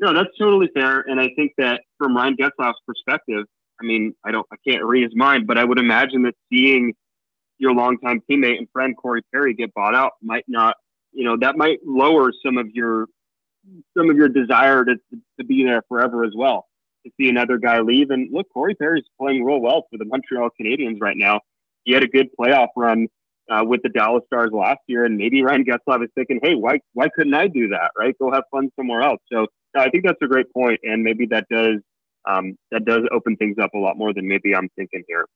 No, 0.00 0.14
that's 0.14 0.36
totally 0.38 0.68
fair, 0.72 1.00
and 1.00 1.20
I 1.20 1.28
think 1.36 1.52
that 1.58 1.82
from 1.98 2.16
Ryan 2.16 2.36
Getzlaf's 2.36 2.80
perspective, 2.86 3.44
I 3.80 3.84
mean, 3.84 4.14
I 4.24 4.30
don't, 4.30 4.46
I 4.50 4.56
can't 4.66 4.84
read 4.84 5.04
his 5.04 5.14
mind, 5.14 5.46
but 5.46 5.58
I 5.58 5.64
would 5.64 5.78
imagine 5.78 6.22
that 6.22 6.34
seeing 6.50 6.94
your 7.58 7.74
longtime 7.74 8.22
teammate 8.30 8.58
and 8.58 8.68
friend 8.72 8.96
Corey 8.96 9.22
Perry 9.32 9.54
get 9.54 9.74
bought 9.74 9.94
out 9.94 10.12
might 10.22 10.44
not, 10.48 10.76
you 11.12 11.24
know, 11.24 11.36
that 11.38 11.56
might 11.56 11.78
lower 11.84 12.32
some 12.44 12.58
of 12.58 12.70
your 12.70 13.06
some 13.96 14.10
of 14.10 14.16
your 14.16 14.28
desire 14.28 14.84
to 14.84 14.96
to 15.38 15.44
be 15.44 15.64
there 15.64 15.82
forever 15.88 16.24
as 16.24 16.32
well. 16.36 16.66
To 17.04 17.12
see 17.18 17.28
another 17.28 17.58
guy 17.58 17.80
leave, 17.80 18.10
and 18.10 18.28
look, 18.32 18.46
Corey 18.52 18.74
Perry's 18.74 19.04
playing 19.20 19.44
real 19.44 19.60
well 19.60 19.86
for 19.90 19.98
the 19.98 20.04
Montreal 20.04 20.50
Canadiens 20.60 20.98
right 21.00 21.16
now. 21.16 21.40
He 21.84 21.92
had 21.92 22.02
a 22.02 22.08
good 22.08 22.28
playoff 22.38 22.68
run 22.76 23.08
uh, 23.50 23.64
with 23.64 23.82
the 23.82 23.88
Dallas 23.88 24.24
Stars 24.26 24.50
last 24.52 24.80
year, 24.86 25.04
and 25.04 25.16
maybe 25.16 25.42
Ryan 25.42 25.64
Getzlaf 25.64 26.02
is 26.02 26.10
thinking, 26.14 26.40
"Hey, 26.42 26.54
why 26.54 26.80
why 26.94 27.08
couldn't 27.14 27.34
I 27.34 27.48
do 27.48 27.68
that? 27.68 27.92
Right? 27.96 28.14
Go 28.18 28.32
have 28.32 28.44
fun 28.50 28.70
somewhere 28.76 29.02
else." 29.02 29.20
So 29.32 29.46
no, 29.74 29.82
I 29.82 29.90
think 29.90 30.04
that's 30.04 30.20
a 30.22 30.26
great 30.26 30.52
point, 30.52 30.80
and 30.82 31.02
maybe 31.02 31.26
that 31.26 31.46
does 31.50 31.76
um, 32.26 32.56
that 32.70 32.84
does 32.84 33.02
open 33.12 33.36
things 33.36 33.56
up 33.60 33.74
a 33.74 33.78
lot 33.78 33.96
more 33.96 34.12
than 34.12 34.28
maybe 34.28 34.54
I'm 34.54 34.68
thinking 34.76 35.02
here. 35.08 35.26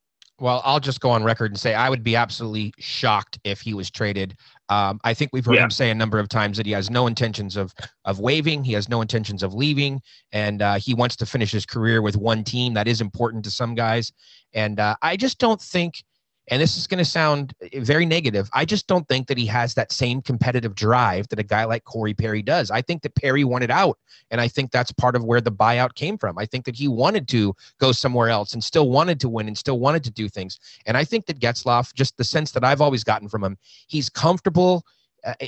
Well, 0.40 0.62
I'll 0.64 0.80
just 0.80 1.00
go 1.00 1.10
on 1.10 1.22
record 1.22 1.52
and 1.52 1.60
say 1.60 1.74
I 1.74 1.88
would 1.88 2.02
be 2.02 2.16
absolutely 2.16 2.74
shocked 2.78 3.38
if 3.44 3.60
he 3.60 3.74
was 3.74 3.90
traded. 3.90 4.36
Um, 4.72 5.00
I 5.04 5.12
think 5.12 5.30
we've 5.32 5.44
heard 5.44 5.56
Yeah. 5.56 5.64
him 5.64 5.70
say 5.70 5.90
a 5.90 5.94
number 5.94 6.18
of 6.18 6.28
times 6.28 6.56
that 6.56 6.64
he 6.66 6.72
has 6.72 6.88
no 6.90 7.06
intentions 7.06 7.56
of 7.56 7.74
of 8.04 8.20
waiving. 8.20 8.64
He 8.64 8.72
has 8.72 8.88
no 8.88 9.02
intentions 9.02 9.42
of 9.42 9.52
leaving, 9.54 10.00
and 10.32 10.62
uh, 10.62 10.74
he 10.78 10.94
wants 10.94 11.16
to 11.16 11.26
finish 11.26 11.50
his 11.52 11.66
career 11.66 12.00
with 12.00 12.16
one 12.16 12.42
team. 12.42 12.72
That 12.74 12.88
is 12.88 13.00
important 13.00 13.44
to 13.44 13.50
some 13.50 13.74
guys, 13.74 14.12
and 14.54 14.80
uh, 14.80 14.96
I 15.02 15.16
just 15.16 15.38
don't 15.38 15.60
think. 15.60 16.02
And 16.48 16.60
this 16.60 16.76
is 16.76 16.86
going 16.86 16.98
to 16.98 17.04
sound 17.04 17.54
eh, 17.60 17.80
very 17.80 18.04
negative. 18.04 18.48
I 18.52 18.64
just 18.64 18.86
don't 18.86 19.06
think 19.08 19.28
that 19.28 19.38
he 19.38 19.46
has 19.46 19.74
that 19.74 19.92
same 19.92 20.20
competitive 20.20 20.74
drive 20.74 21.28
that 21.28 21.38
a 21.38 21.44
guy 21.44 21.64
like 21.64 21.84
Corey 21.84 22.14
Perry 22.14 22.42
does. 22.42 22.70
I 22.70 22.82
think 22.82 23.02
that 23.02 23.14
Perry 23.14 23.44
wanted 23.44 23.70
out, 23.70 23.98
and 24.30 24.40
I 24.40 24.48
think 24.48 24.70
that's 24.70 24.92
part 24.92 25.14
of 25.14 25.24
where 25.24 25.40
the 25.40 25.52
buyout 25.52 25.94
came 25.94 26.18
from. 26.18 26.38
I 26.38 26.46
think 26.46 26.64
that 26.64 26.76
he 26.76 26.88
wanted 26.88 27.28
to 27.28 27.54
go 27.78 27.92
somewhere 27.92 28.28
else 28.28 28.54
and 28.54 28.62
still 28.62 28.90
wanted 28.90 29.20
to 29.20 29.28
win 29.28 29.46
and 29.46 29.56
still 29.56 29.78
wanted 29.78 30.04
to 30.04 30.10
do 30.10 30.28
things. 30.28 30.58
And 30.86 30.96
I 30.96 31.04
think 31.04 31.26
that 31.26 31.38
Getzlaf, 31.38 31.94
just 31.94 32.16
the 32.16 32.24
sense 32.24 32.50
that 32.52 32.64
I've 32.64 32.80
always 32.80 33.04
gotten 33.04 33.28
from 33.28 33.44
him, 33.44 33.56
he's 33.86 34.08
comfortable 34.08 34.84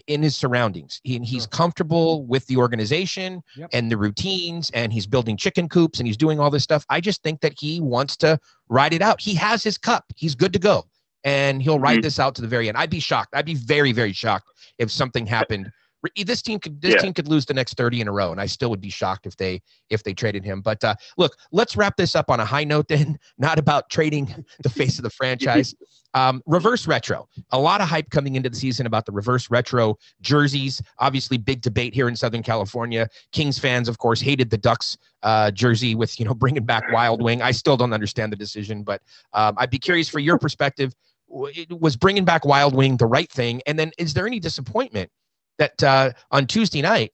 in 0.06 0.22
his 0.22 0.36
surroundings. 0.36 1.00
He, 1.02 1.18
he's 1.18 1.42
Sure. 1.42 1.48
comfortable 1.48 2.24
with 2.26 2.46
the 2.46 2.56
organization 2.56 3.42
Yep. 3.56 3.70
and 3.72 3.90
the 3.90 3.96
routines, 3.96 4.70
and 4.74 4.92
he's 4.92 5.06
building 5.06 5.36
chicken 5.36 5.68
coops 5.68 5.98
and 5.98 6.06
he's 6.06 6.16
doing 6.16 6.38
all 6.38 6.50
this 6.50 6.62
stuff. 6.62 6.84
I 6.90 7.00
just 7.00 7.22
think 7.22 7.40
that 7.40 7.54
he 7.58 7.80
wants 7.80 8.16
to 8.18 8.38
ride 8.68 8.92
it 8.94 9.02
out. 9.02 9.20
He 9.20 9.34
has 9.34 9.62
his 9.62 9.76
cup. 9.78 10.04
He's 10.16 10.34
good 10.34 10.52
to 10.52 10.58
go, 10.58 10.84
and 11.24 11.62
he'll 11.62 11.80
ride 11.80 11.98
Mhm. 12.00 12.02
this 12.02 12.18
out 12.18 12.34
to 12.36 12.42
the 12.42 12.48
very 12.48 12.68
end. 12.68 12.76
I'd 12.76 12.90
be 12.90 13.00
shocked. 13.00 13.34
I'd 13.34 13.46
be 13.46 13.54
very, 13.54 13.92
very 13.92 14.12
shocked 14.12 14.48
if 14.78 14.90
something 14.90 15.26
happened. 15.26 15.70
This 16.24 16.42
team 16.42 16.58
could 16.58 16.80
this 16.80 16.94
Yeah. 16.94 16.98
team 17.00 17.14
could 17.14 17.28
lose 17.28 17.46
the 17.46 17.54
next 17.54 17.74
30 17.76 18.00
in 18.02 18.08
a 18.08 18.12
row, 18.12 18.32
and 18.32 18.40
I 18.40 18.46
still 18.46 18.70
would 18.70 18.80
be 18.80 18.90
shocked 18.90 19.26
if 19.26 19.36
they 19.36 19.62
if 19.90 20.02
they 20.02 20.14
traded 20.14 20.44
him. 20.44 20.60
But 20.60 20.82
uh, 20.84 20.94
look, 21.16 21.36
let's 21.52 21.76
wrap 21.76 21.96
this 21.96 22.14
up 22.14 22.30
on 22.30 22.40
a 22.40 22.44
high 22.44 22.64
note 22.64 22.88
then, 22.88 23.18
not 23.38 23.58
about 23.58 23.88
trading 23.90 24.44
the 24.62 24.68
face 24.70 24.98
of 24.98 25.02
the 25.04 25.10
franchise. 25.10 25.74
Um, 26.16 26.42
reverse 26.46 26.86
retro. 26.86 27.28
A 27.50 27.58
lot 27.58 27.80
of 27.80 27.88
hype 27.88 28.08
coming 28.10 28.36
into 28.36 28.48
the 28.48 28.54
season 28.54 28.86
about 28.86 29.04
the 29.04 29.10
reverse 29.10 29.50
retro 29.50 29.98
jerseys. 30.20 30.80
Obviously, 31.00 31.38
big 31.38 31.60
debate 31.60 31.92
here 31.92 32.06
in 32.06 32.14
Southern 32.14 32.44
California. 32.44 33.08
Kings 33.32 33.58
fans, 33.58 33.88
of 33.88 33.98
course, 33.98 34.20
hated 34.20 34.48
the 34.48 34.56
Ducks 34.56 34.96
uh, 35.24 35.50
jersey 35.50 35.96
with 35.96 36.20
you 36.20 36.24
know 36.24 36.32
bringing 36.32 36.64
back 36.64 36.84
Wild 36.92 37.20
Wing. 37.20 37.42
I 37.42 37.50
still 37.50 37.76
don't 37.76 37.92
understand 37.92 38.30
the 38.30 38.36
decision, 38.36 38.84
but 38.84 39.02
um, 39.32 39.56
I'd 39.58 39.70
be 39.70 39.78
curious 39.80 40.08
for 40.08 40.20
your 40.20 40.38
perspective. 40.38 40.94
It- 41.28 41.80
Was 41.80 41.96
bringing 41.96 42.24
back 42.24 42.44
Wild 42.44 42.76
Wing 42.76 42.96
the 42.96 43.06
right 43.06 43.28
thing? 43.28 43.60
And 43.66 43.76
then, 43.76 43.90
is 43.98 44.14
there 44.14 44.24
any 44.28 44.38
disappointment 44.38 45.10
that 45.58 45.82
uh, 45.82 46.12
on 46.30 46.46
Tuesday 46.46 46.82
night? 46.82 47.12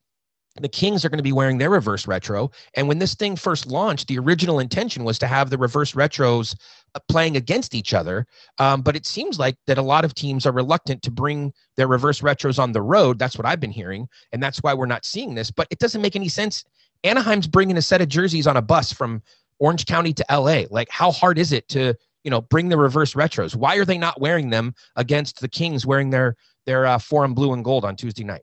the 0.58 0.68
Kings 0.68 1.04
are 1.04 1.08
going 1.08 1.18
to 1.18 1.22
be 1.22 1.32
wearing 1.32 1.58
their 1.58 1.70
reverse 1.70 2.06
retro. 2.06 2.50
And 2.74 2.88
when 2.88 2.98
this 2.98 3.14
thing 3.14 3.36
first 3.36 3.66
launched, 3.66 4.08
the 4.08 4.18
original 4.18 4.58
intention 4.58 5.04
was 5.04 5.18
to 5.20 5.26
have 5.26 5.48
the 5.48 5.58
reverse 5.58 5.92
retros 5.92 6.56
uh, 6.94 7.00
playing 7.08 7.36
against 7.36 7.74
each 7.74 7.94
other. 7.94 8.26
Um, 8.58 8.82
but 8.82 8.96
it 8.96 9.06
seems 9.06 9.38
like 9.38 9.56
that 9.66 9.78
a 9.78 9.82
lot 9.82 10.04
of 10.04 10.14
teams 10.14 10.46
are 10.46 10.52
reluctant 10.52 11.02
to 11.02 11.10
bring 11.10 11.52
their 11.76 11.86
reverse 11.86 12.20
retros 12.20 12.58
on 12.58 12.72
the 12.72 12.82
road. 12.82 13.18
That's 13.18 13.38
what 13.38 13.46
I've 13.46 13.60
been 13.60 13.70
hearing. 13.70 14.08
And 14.32 14.42
that's 14.42 14.58
why 14.62 14.74
we're 14.74 14.86
not 14.86 15.04
seeing 15.04 15.34
this. 15.34 15.50
But 15.50 15.68
it 15.70 15.78
doesn't 15.78 16.02
make 16.02 16.16
any 16.16 16.28
sense. 16.28 16.64
Anaheim's 17.04 17.46
bringing 17.46 17.76
a 17.76 17.82
set 17.82 18.02
of 18.02 18.08
jerseys 18.08 18.46
on 18.46 18.56
a 18.56 18.62
bus 18.62 18.92
from 18.92 19.22
Orange 19.60 19.86
County 19.86 20.12
to 20.14 20.24
LA. 20.30 20.62
Like, 20.70 20.88
how 20.90 21.10
hard 21.10 21.38
is 21.38 21.52
it 21.52 21.68
to, 21.68 21.94
you 22.24 22.30
know, 22.30 22.40
bring 22.40 22.68
the 22.68 22.76
reverse 22.76 23.14
retros? 23.14 23.54
Why 23.54 23.76
are 23.76 23.84
they 23.84 23.98
not 23.98 24.20
wearing 24.20 24.50
them 24.50 24.74
against 24.96 25.40
the 25.40 25.48
Kings 25.48 25.86
wearing 25.86 26.10
their, 26.10 26.36
their 26.66 26.86
uh, 26.86 26.98
forum 26.98 27.34
blue 27.34 27.52
and 27.52 27.64
gold 27.64 27.84
on 27.84 27.96
Tuesday 27.96 28.24
night? 28.24 28.42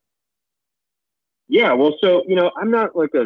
Yeah, 1.47 1.73
well, 1.73 1.95
so 2.01 2.23
you 2.27 2.35
know, 2.35 2.51
I'm 2.59 2.71
not 2.71 2.95
like 2.95 3.11
a, 3.15 3.25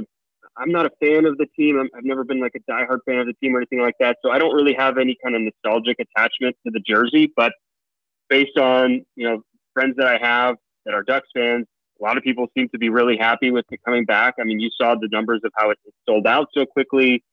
I'm 0.57 0.71
not 0.71 0.85
a 0.85 0.91
fan 1.01 1.25
of 1.25 1.37
the 1.37 1.47
team. 1.57 1.79
I'm, 1.79 1.89
I've 1.95 2.03
never 2.03 2.23
been 2.23 2.39
like 2.39 2.53
a 2.55 2.71
diehard 2.71 2.99
fan 3.05 3.19
of 3.19 3.25
the 3.25 3.33
team 3.41 3.55
or 3.55 3.59
anything 3.59 3.81
like 3.81 3.95
that. 3.99 4.17
So 4.23 4.31
I 4.31 4.37
don't 4.37 4.53
really 4.53 4.73
have 4.73 4.97
any 4.97 5.17
kind 5.23 5.35
of 5.35 5.41
nostalgic 5.41 5.97
attachment 5.99 6.55
to 6.65 6.71
the 6.71 6.79
jersey. 6.79 7.31
But 7.35 7.53
based 8.29 8.57
on 8.57 9.05
you 9.15 9.27
know 9.27 9.43
friends 9.73 9.95
that 9.97 10.07
I 10.07 10.17
have 10.17 10.55
that 10.85 10.93
are 10.93 11.03
Ducks 11.03 11.29
fans, 11.35 11.65
a 11.99 12.03
lot 12.03 12.17
of 12.17 12.23
people 12.23 12.47
seem 12.55 12.69
to 12.69 12.77
be 12.77 12.89
really 12.89 13.17
happy 13.17 13.49
with 13.51 13.65
it 13.71 13.79
coming 13.85 14.05
back. 14.05 14.35
I 14.39 14.43
mean, 14.43 14.59
you 14.59 14.69
saw 14.79 14.95
the 14.95 15.09
numbers 15.11 15.41
of 15.43 15.51
how 15.55 15.71
it 15.71 15.79
sold 16.07 16.27
out 16.27 16.49
so 16.53 16.65
quickly, 16.65 17.23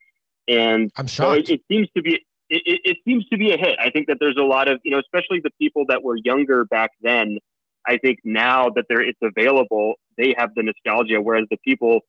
and 0.46 0.90
I'm 0.96 1.08
so 1.08 1.32
it, 1.32 1.50
it 1.50 1.60
seems 1.70 1.88
to 1.96 2.02
be. 2.02 2.24
It, 2.50 2.62
it, 2.64 2.80
it 2.82 2.96
seems 3.04 3.26
to 3.26 3.36
be 3.36 3.52
a 3.52 3.58
hit. 3.58 3.78
I 3.78 3.90
think 3.90 4.06
that 4.06 4.16
there's 4.20 4.38
a 4.38 4.42
lot 4.42 4.68
of, 4.68 4.80
you 4.82 4.90
know, 4.90 4.98
especially 4.98 5.38
the 5.38 5.50
people 5.60 5.84
that 5.90 6.02
were 6.02 6.16
younger 6.16 6.64
back 6.64 6.92
then. 7.02 7.40
I 7.88 7.96
think 7.96 8.18
now 8.22 8.68
that 8.76 8.84
there 8.88 9.00
it's 9.00 9.18
available, 9.22 9.94
they 10.18 10.34
have 10.36 10.50
the 10.54 10.62
nostalgia, 10.62 11.20
whereas 11.22 11.46
the 11.50 11.56
people 11.64 12.00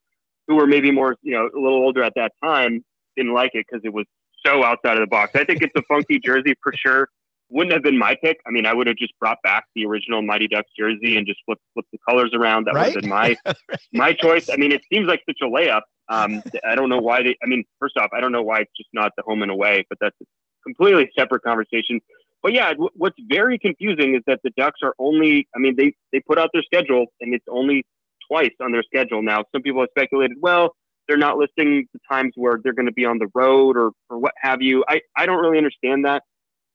who 0.48 0.56
were 0.56 0.68
maybe 0.68 0.92
more, 0.92 1.16
you 1.22 1.34
know, 1.34 1.46
a 1.46 1.60
little 1.60 1.80
older 1.80 2.04
at 2.04 2.14
that 2.18 2.34
time 2.44 2.84
didn't 3.16 3.34
like 3.34 3.52
it 3.54 3.66
because 3.70 3.82
it 3.86 3.94
was 3.94 4.06
so 4.46 4.64
outside 4.64 4.98
of 4.98 5.02
the 5.02 5.08
box. 5.08 5.32
I 5.36 5.46
think 5.46 5.62
it's 5.62 5.74
a 5.78 5.82
funky 5.84 6.20
jersey 6.24 6.54
for 6.62 6.74
sure. 6.76 7.08
Wouldn't 7.50 7.74
have 7.74 7.82
been 7.82 7.98
my 7.98 8.16
pick. 8.22 8.38
I 8.46 8.52
mean, 8.52 8.66
I 8.66 8.74
would 8.74 8.88
have 8.88 8.98
just 8.98 9.14
brought 9.20 9.38
back 9.42 9.64
the 9.74 9.86
original 9.86 10.22
Mighty 10.22 10.48
Ducks 10.48 10.70
jersey 10.78 11.18
and 11.18 11.26
just 11.26 11.40
flipped 11.46 11.62
flip 11.74 11.86
the 11.92 11.98
colors 12.08 12.32
around. 12.34 12.66
That 12.66 12.76
would 12.76 12.84
have 12.84 12.94
been 12.96 13.10
my 13.10 13.38
my 13.94 14.14
choice. 14.14 14.50
I 14.50 14.58
mean, 14.58 14.72
it 14.72 14.82
seems 14.92 15.08
like 15.08 15.22
such 15.28 15.40
a 15.42 15.46
layup. 15.46 15.82
Um, 16.10 16.44
I 16.68 16.76
don't 16.76 16.90
know 16.90 17.00
why 17.00 17.24
they. 17.24 17.38
I 17.42 17.48
mean, 17.48 17.64
first 17.80 17.98
off, 17.98 18.10
I 18.16 18.20
don't 18.20 18.32
know 18.32 18.44
why 18.44 18.60
it's 18.60 18.72
just 18.78 18.90
not 18.94 19.14
the 19.18 19.24
home 19.24 19.42
and 19.42 19.52
away, 19.52 19.86
but 19.90 19.98
that's 20.02 20.16
a 20.22 20.26
completely 20.64 21.10
separate 21.18 21.42
conversation. 21.42 22.00
But 22.42 22.54
yeah, 22.54 22.74
what's 22.96 23.18
very 23.28 23.58
confusing 23.58 24.16
is 24.16 24.22
that 24.28 24.40
the 24.44 24.52
Ducks 24.52 24.80
are 24.84 24.94
only. 24.98 25.48
I 25.56 25.60
mean, 25.60 25.76
they 25.76 25.94
they 26.12 26.22
put 26.22 26.38
out 26.38 26.50
their 26.54 26.64
schedule 26.64 27.08
and 27.20 27.34
it's 27.34 27.46
only 27.50 27.86
twice 28.30 28.54
on 28.62 28.72
their 28.72 28.84
schedule 28.84 29.22
now. 29.22 29.44
Some 29.52 29.62
people 29.62 29.82
have 29.82 29.90
speculated, 29.92 30.38
well, 30.40 30.76
they're 31.08 31.18
not 31.18 31.38
listing 31.38 31.88
the 31.94 32.00
times 32.10 32.34
where 32.36 32.60
they're 32.64 32.74
going 32.74 32.86
to 32.86 32.94
be 32.94 33.06
on 33.06 33.18
the 33.18 33.28
road 33.34 33.76
or 33.76 33.92
or 34.10 34.20
what 34.20 34.34
have 34.38 34.62
you. 34.62 34.86
I 34.88 35.02
I 35.18 35.26
don't 35.26 35.40
really 35.40 35.58
understand 35.58 36.06
that. 36.06 36.24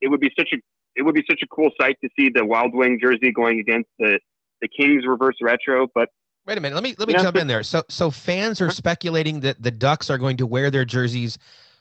It 0.01 0.09
would 0.09 0.21
be 0.21 0.31
such 0.37 0.49
a 0.53 0.57
it 0.97 1.03
would 1.03 1.15
be 1.15 1.25
such 1.29 1.41
a 1.43 1.47
cool 1.47 1.71
sight 1.81 1.97
to 2.03 2.11
see 2.19 2.29
the 2.29 2.45
Wild 2.45 2.75
Wing 2.75 2.99
jersey 3.01 3.33
going 3.33 3.61
against 3.61 3.89
the 3.99 4.19
the 4.61 4.69
Kings 4.69 5.07
reverse 5.07 5.37
retro. 5.41 5.87
But 5.95 6.11
Wait 6.47 6.59
a 6.59 6.61
minute. 6.61 6.75
Let 6.75 6.85
me 6.85 6.95
let 6.99 7.09
me 7.09 7.15
jump 7.15 7.35
but- 7.35 7.41
in 7.41 7.47
there. 7.47 7.63
So 7.63 7.85
so 7.89 8.11
fans 8.11 8.61
are 8.61 8.71
speculating 8.71 9.41
that 9.41 9.63
the 9.63 9.71
Ducks 9.71 10.11
are 10.11 10.19
going 10.19 10.37
to 10.39 10.47
wear 10.47 10.71
their 10.71 10.85
jerseys 10.85 11.39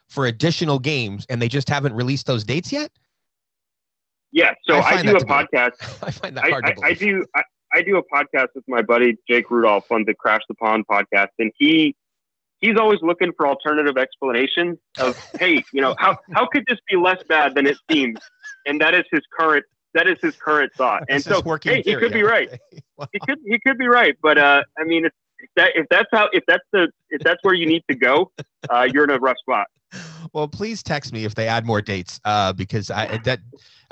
for 0.07 0.27
additional 0.27 0.79
games, 0.79 1.25
and 1.29 1.41
they 1.41 1.49
just 1.49 1.67
haven't 1.67 1.93
released 1.93 2.27
those 2.27 2.43
dates 2.43 2.71
yet. 2.71 2.91
Yeah, 4.33 4.53
so 4.67 4.75
I 4.77 4.95
I, 4.95 5.01
do 5.03 5.15
a 5.15 5.19
podcast. 5.19 5.73
I 6.03 6.11
find 6.11 6.35
that 6.35 6.45
I, 6.45 6.49
hard 6.49 6.65
to 6.65 6.73
I, 6.83 6.87
I 6.87 6.93
do 6.93 7.25
I, 7.35 7.43
I 7.71 7.81
do 7.83 7.97
a 7.97 8.03
podcast 8.03 8.47
with 8.55 8.63
my 8.67 8.81
buddy 8.81 9.15
Jake 9.29 9.49
Rudolph 9.51 9.91
on 9.91 10.03
the 10.05 10.15
Crash 10.15 10.41
the 10.49 10.55
Pond 10.55 10.85
podcast, 10.91 11.29
and 11.37 11.51
he 11.55 11.95
he's 12.59 12.77
always 12.77 12.99
looking 13.03 13.31
for 13.37 13.47
alternative 13.47 13.95
explanations 13.95 14.79
of 14.99 15.17
hey, 15.39 15.63
you 15.71 15.81
know 15.81 15.95
how 15.99 16.17
how 16.33 16.47
could 16.47 16.63
this 16.67 16.79
be 16.89 16.97
less 16.97 17.21
bad 17.29 17.53
than 17.53 17.67
it 17.67 17.77
seems? 17.91 18.19
And 18.65 18.81
that 18.81 18.95
is 18.95 19.03
his 19.11 19.21
current 19.39 19.65
that 19.93 20.07
is 20.07 20.17
his 20.19 20.35
current 20.35 20.73
thought. 20.73 21.03
And 21.09 21.19
This 21.19 21.25
so 21.25 21.41
working 21.41 21.75
hey, 21.75 21.81
he 21.83 21.95
could 21.95 22.13
be 22.13 22.23
right. 22.23 22.49
Wow. 22.95 23.07
He 23.11 23.19
could 23.19 23.39
he 23.43 23.59
could 23.65 23.79
be 23.79 23.87
right, 23.87 24.15
but 24.21 24.37
uh, 24.37 24.61
I 24.77 24.83
mean, 24.83 25.05
if 25.05 25.11
that 25.55 25.71
if 25.73 25.87
that's 25.89 26.07
how 26.11 26.29
if 26.31 26.43
that's 26.47 26.63
the 26.71 26.89
if 27.09 27.23
that's 27.23 27.39
where 27.41 27.55
you 27.55 27.65
need 27.65 27.81
to 27.89 27.95
go, 27.95 28.31
uh, 28.69 28.87
you're 28.91 29.03
in 29.03 29.09
a 29.09 29.17
rough 29.17 29.37
spot. 29.39 29.65
Well, 30.31 30.47
please 30.47 30.83
text 30.83 31.11
me 31.11 31.25
if 31.25 31.35
they 31.35 31.47
add 31.47 31.65
more 31.65 31.81
dates, 31.81 32.19
uh, 32.23 32.53
because 32.53 32.91
I 32.91 33.17
that 33.25 33.39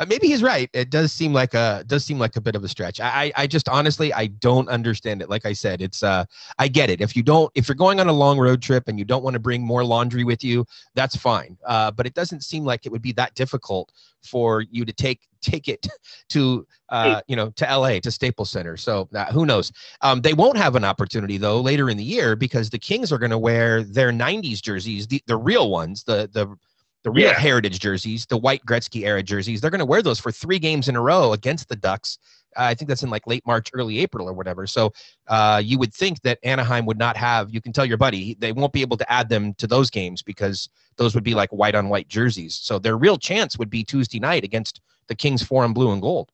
uh, 0.01 0.05
maybe 0.07 0.27
he's 0.27 0.41
right. 0.41 0.67
It 0.73 0.89
does 0.89 1.11
seem 1.11 1.31
like 1.31 1.53
a 1.53 1.83
does 1.85 2.03
seem 2.03 2.17
like 2.17 2.35
a 2.35 2.41
bit 2.41 2.55
of 2.55 2.63
a 2.63 2.67
stretch. 2.67 2.99
I 2.99 3.31
I 3.35 3.43
I 3.43 3.47
just 3.47 3.69
honestly 3.69 4.11
I 4.11 4.27
don't 4.27 4.67
understand 4.67 5.21
it. 5.21 5.29
Like 5.29 5.45
I 5.45 5.53
said, 5.53 5.79
it's 5.79 6.01
uh 6.01 6.25
I 6.57 6.67
get 6.69 6.89
it. 6.89 7.01
If 7.01 7.15
you 7.15 7.21
don't 7.21 7.51
if 7.53 7.67
you're 7.67 7.75
going 7.75 7.99
on 7.99 8.07
a 8.07 8.13
long 8.13 8.39
road 8.39 8.63
trip 8.63 8.87
and 8.87 8.97
you 8.97 9.05
don't 9.05 9.23
want 9.23 9.35
to 9.35 9.39
bring 9.39 9.61
more 9.61 9.83
laundry 9.83 10.23
with 10.23 10.43
you, 10.43 10.65
that's 10.95 11.15
fine. 11.15 11.55
Uh, 11.67 11.91
but 11.91 12.07
it 12.07 12.15
doesn't 12.15 12.43
seem 12.43 12.65
like 12.65 12.87
it 12.87 12.91
would 12.91 13.03
be 13.03 13.11
that 13.13 13.35
difficult 13.35 13.91
for 14.23 14.61
you 14.71 14.85
to 14.85 14.93
take 14.93 15.21
take 15.41 15.67
it 15.67 15.87
to 16.29 16.65
uh 16.89 17.21
you 17.27 17.35
know 17.35 17.51
to 17.51 17.65
LA 17.65 17.99
to 17.99 18.09
Staples 18.09 18.49
Center. 18.49 18.77
So 18.77 19.07
uh, 19.13 19.25
who 19.25 19.45
knows? 19.45 19.71
Um, 20.01 20.21
they 20.21 20.33
won't 20.33 20.57
have 20.57 20.75
an 20.75 20.83
opportunity 20.83 21.37
though 21.37 21.61
later 21.61 21.91
in 21.91 21.97
the 21.97 22.03
year 22.03 22.35
because 22.35 22.71
the 22.71 22.79
Kings 22.79 23.11
are 23.11 23.19
going 23.19 23.31
to 23.31 23.37
wear 23.37 23.83
their 23.83 24.11
'90s 24.11 24.63
jerseys, 24.63 25.05
the, 25.05 25.21
the 25.27 25.37
real 25.37 25.69
ones, 25.69 26.03
the 26.03 26.27
the 26.33 26.55
the 27.03 27.11
real 27.11 27.27
Yeah. 27.29 27.39
heritage 27.39 27.79
jerseys, 27.79 28.25
the 28.25 28.37
white 28.37 28.63
Gretzky 28.65 29.05
era 29.05 29.23
jerseys. 29.23 29.59
They're 29.61 29.71
going 29.71 29.79
to 29.79 29.85
wear 29.85 30.01
those 30.01 30.19
for 30.19 30.31
three 30.31 30.59
games 30.59 30.87
in 30.87 30.95
a 30.95 31.01
row 31.01 31.33
against 31.33 31.69
the 31.69 31.75
Ducks. 31.75 32.19
Uh, 32.57 32.63
I 32.63 32.73
think 32.75 32.89
that's 32.89 33.01
in 33.01 33.09
like 33.09 33.25
late 33.27 33.45
March, 33.47 33.69
early 33.73 33.99
April, 33.99 34.27
or 34.27 34.33
whatever. 34.33 34.67
So 34.67 34.91
uh, 35.27 35.61
you 35.63 35.79
would 35.79 35.93
think 35.93 36.21
that 36.21 36.37
Anaheim 36.43 36.85
would 36.85 36.97
not 36.97 37.15
have. 37.17 37.49
You 37.49 37.61
can 37.61 37.71
tell 37.71 37.85
your 37.85 37.97
buddy 37.97 38.35
they 38.39 38.51
won't 38.51 38.73
be 38.73 38.81
able 38.81 38.97
to 38.97 39.11
add 39.11 39.29
them 39.29 39.53
to 39.55 39.67
those 39.67 39.89
games 39.89 40.21
because 40.21 40.69
those 40.97 41.15
would 41.15 41.23
be 41.23 41.33
like 41.33 41.49
white 41.51 41.75
on 41.75 41.87
white 41.89 42.09
jerseys. 42.09 42.55
So 42.55 42.77
their 42.77 42.97
real 42.97 43.17
chance 43.17 43.57
would 43.57 43.69
be 43.69 43.83
Tuesday 43.83 44.19
night 44.19 44.43
against 44.43 44.81
the 45.07 45.15
Kings 45.15 45.41
forum 45.41 45.73
blue 45.73 45.91
and 45.91 46.01
gold. 46.01 46.29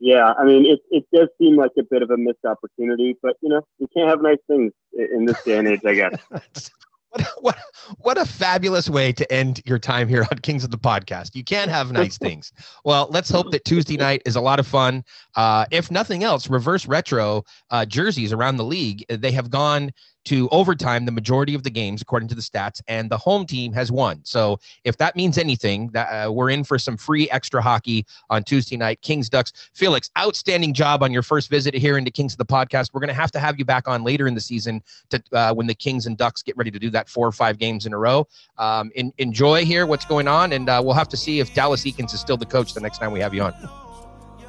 Yeah, 0.00 0.32
I 0.36 0.44
mean, 0.44 0.66
it 0.66 0.80
it 0.90 1.04
does 1.14 1.28
seem 1.38 1.56
like 1.56 1.70
a 1.78 1.84
bit 1.84 2.02
of 2.02 2.10
a 2.10 2.16
missed 2.16 2.44
opportunity, 2.44 3.14
but 3.22 3.36
you 3.40 3.50
know, 3.50 3.60
you 3.78 3.86
can't 3.94 4.08
have 4.08 4.20
nice 4.20 4.38
things 4.48 4.72
in 4.94 5.26
this 5.26 5.40
day 5.44 5.58
and 5.58 5.68
age, 5.68 5.80
I 5.84 5.94
guess. 5.94 6.70
What, 7.12 7.28
what, 7.40 7.58
what 7.98 8.18
a 8.18 8.24
fabulous 8.24 8.88
way 8.88 9.12
to 9.12 9.30
end 9.32 9.60
your 9.64 9.78
time 9.78 10.08
here 10.08 10.26
on 10.30 10.38
Kings 10.38 10.64
of 10.64 10.70
the 10.70 10.78
Podcast. 10.78 11.34
You 11.34 11.44
can't 11.44 11.70
have 11.70 11.92
nice 11.92 12.18
things. 12.18 12.52
Well, 12.84 13.08
let's 13.10 13.30
hope 13.30 13.50
that 13.52 13.64
Tuesday 13.64 13.96
night 13.96 14.22
is 14.26 14.36
a 14.36 14.40
lot 14.40 14.58
of 14.58 14.66
fun. 14.66 15.04
Uh, 15.36 15.66
if 15.70 15.90
nothing 15.90 16.24
else, 16.24 16.48
reverse 16.48 16.86
retro 16.86 17.44
uh, 17.70 17.84
jerseys 17.84 18.32
around 18.32 18.56
the 18.56 18.64
league, 18.64 19.04
they 19.08 19.32
have 19.32 19.50
gone 19.50 19.90
to 20.24 20.48
overtime 20.50 21.04
the 21.04 21.12
majority 21.12 21.54
of 21.54 21.62
the 21.62 21.70
games, 21.70 22.02
according 22.02 22.28
to 22.28 22.34
the 22.34 22.42
stats, 22.42 22.80
and 22.88 23.10
the 23.10 23.18
home 23.18 23.46
team 23.46 23.72
has 23.72 23.90
won. 23.90 24.20
So 24.24 24.58
if 24.84 24.96
that 24.98 25.16
means 25.16 25.38
anything, 25.38 25.88
that 25.90 26.08
uh, 26.08 26.32
we're 26.32 26.50
in 26.50 26.64
for 26.64 26.78
some 26.78 26.96
free 26.96 27.28
extra 27.30 27.60
hockey 27.60 28.06
on 28.30 28.44
Tuesday 28.44 28.76
night. 28.76 29.00
Kings 29.02 29.28
Ducks. 29.28 29.52
Felix, 29.74 30.10
outstanding 30.18 30.74
job 30.74 31.02
on 31.02 31.12
your 31.12 31.22
first 31.22 31.50
visit 31.50 31.74
here 31.74 31.98
into 31.98 32.10
Kings 32.10 32.34
of 32.34 32.38
the 32.38 32.46
Podcast. 32.46 32.90
We're 32.92 33.00
going 33.00 33.08
to 33.08 33.14
have 33.14 33.32
to 33.32 33.38
have 33.38 33.58
you 33.58 33.64
back 33.64 33.88
on 33.88 34.04
later 34.04 34.26
in 34.26 34.34
the 34.34 34.40
season 34.40 34.82
to 35.10 35.22
uh, 35.32 35.54
when 35.54 35.66
the 35.66 35.74
Kings 35.74 36.06
and 36.06 36.16
Ducks 36.16 36.42
get 36.42 36.56
ready 36.56 36.70
to 36.70 36.78
do 36.78 36.90
that 36.90 37.08
four 37.08 37.26
or 37.26 37.32
five 37.32 37.58
games 37.58 37.86
in 37.86 37.92
a 37.92 37.98
row. 37.98 38.26
Um, 38.58 38.92
in, 38.94 39.12
enjoy 39.18 39.64
here 39.64 39.86
what's 39.86 40.04
going 40.04 40.28
on, 40.28 40.52
and 40.52 40.68
uh, 40.68 40.80
we'll 40.84 40.94
have 40.94 41.08
to 41.10 41.16
see 41.16 41.40
if 41.40 41.52
Dallas 41.54 41.84
Eakins 41.84 42.14
is 42.14 42.20
still 42.20 42.36
the 42.36 42.46
coach 42.46 42.74
the 42.74 42.80
next 42.80 42.98
time 42.98 43.12
we 43.12 43.20
have 43.20 43.34
you 43.34 43.42
on. 43.42 43.54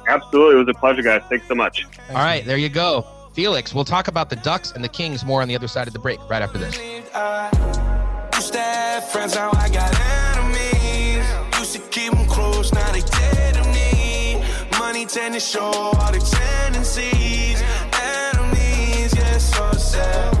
Absolutely, 0.06 0.56
it 0.56 0.66
was 0.66 0.68
a 0.68 0.78
pleasure, 0.78 1.02
guys. 1.02 1.22
Thanks 1.28 1.48
so 1.48 1.54
much. 1.54 1.86
All 2.10 2.16
right, 2.16 2.44
there 2.44 2.58
you 2.58 2.68
go. 2.68 3.06
Felix, 3.34 3.74
we'll 3.74 3.84
talk 3.84 4.06
about 4.06 4.30
the 4.30 4.36
Ducks 4.36 4.70
and 4.72 4.84
the 4.84 4.88
Kings 4.88 5.24
more 5.24 5.42
on 5.42 5.48
the 5.48 5.56
other 5.56 5.68
side 5.68 5.88
of 5.88 5.92
the 5.92 5.98
break, 5.98 6.20
right 6.30 6.40
after 6.40 6.56
this. 6.56 6.78
Tend 15.06 15.34
to 15.34 15.38
show 15.38 15.60
all 15.60 16.12
the 16.12 16.18
tendencies. 16.18 17.62
Enemies, 17.92 19.12
sad. 19.78 20.33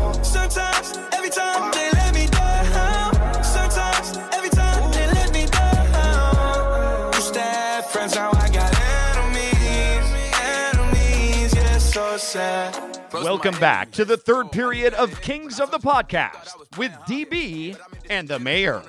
Welcome 13.34 13.58
back 13.58 13.90
to 13.90 14.04
the 14.04 14.16
third 14.16 14.52
period 14.52 14.94
of 14.94 15.20
Kings 15.20 15.58
of 15.58 15.72
the 15.72 15.78
Podcast 15.78 16.54
with 16.78 16.92
DB 17.08 17.76
and 18.08 18.28
the 18.28 18.38
Mayor. 18.38 18.80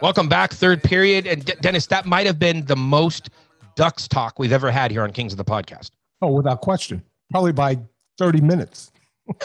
Welcome 0.00 0.28
back, 0.28 0.52
third 0.52 0.84
period. 0.84 1.26
And 1.26 1.44
D- 1.44 1.54
Dennis, 1.60 1.86
that 1.86 2.06
might 2.06 2.24
have 2.26 2.38
been 2.38 2.64
the 2.64 2.76
most 2.76 3.30
Ducks 3.74 4.06
talk 4.06 4.38
we've 4.38 4.52
ever 4.52 4.70
had 4.70 4.92
here 4.92 5.02
on 5.02 5.10
Kings 5.10 5.32
of 5.32 5.36
the 5.36 5.44
Podcast. 5.44 5.90
Oh, 6.22 6.30
without 6.30 6.60
question. 6.60 7.02
Probably 7.32 7.50
by 7.50 7.76
30 8.18 8.40
minutes. 8.40 8.92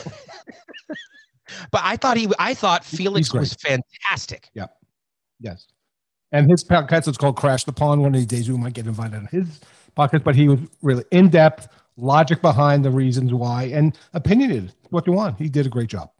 But 1.71 1.81
I 1.83 1.95
thought 1.95 2.17
he, 2.17 2.27
I 2.37 2.53
thought 2.53 2.83
Felix 2.83 3.33
was 3.33 3.53
fantastic. 3.55 4.49
Yeah. 4.53 4.67
Yes. 5.39 5.65
And 6.31 6.47
his 6.51 6.63
podcast 6.63 7.07
is 7.07 7.17
called 7.17 7.37
Crash 7.37 7.63
the 7.63 7.71
Pond. 7.71 8.01
One 8.01 8.13
of 8.13 8.19
these 8.19 8.27
days 8.27 8.51
we 8.51 8.57
might 8.57 8.73
get 8.73 8.85
invited 8.85 9.15
on 9.15 9.29
his 9.31 9.61
podcast, 9.97 10.23
but 10.23 10.35
he 10.35 10.49
was 10.49 10.59
really 10.83 11.05
in 11.11 11.29
depth, 11.29 11.69
logic 11.97 12.41
behind 12.41 12.85
the 12.85 12.91
reasons 12.91 13.33
why, 13.33 13.63
and 13.65 13.97
opinionated. 14.13 14.73
What 14.89 15.05
you 15.05 15.13
want. 15.13 15.37
He 15.37 15.49
did 15.49 15.65
a 15.65 15.69
great 15.69 15.89
job. 15.89 16.11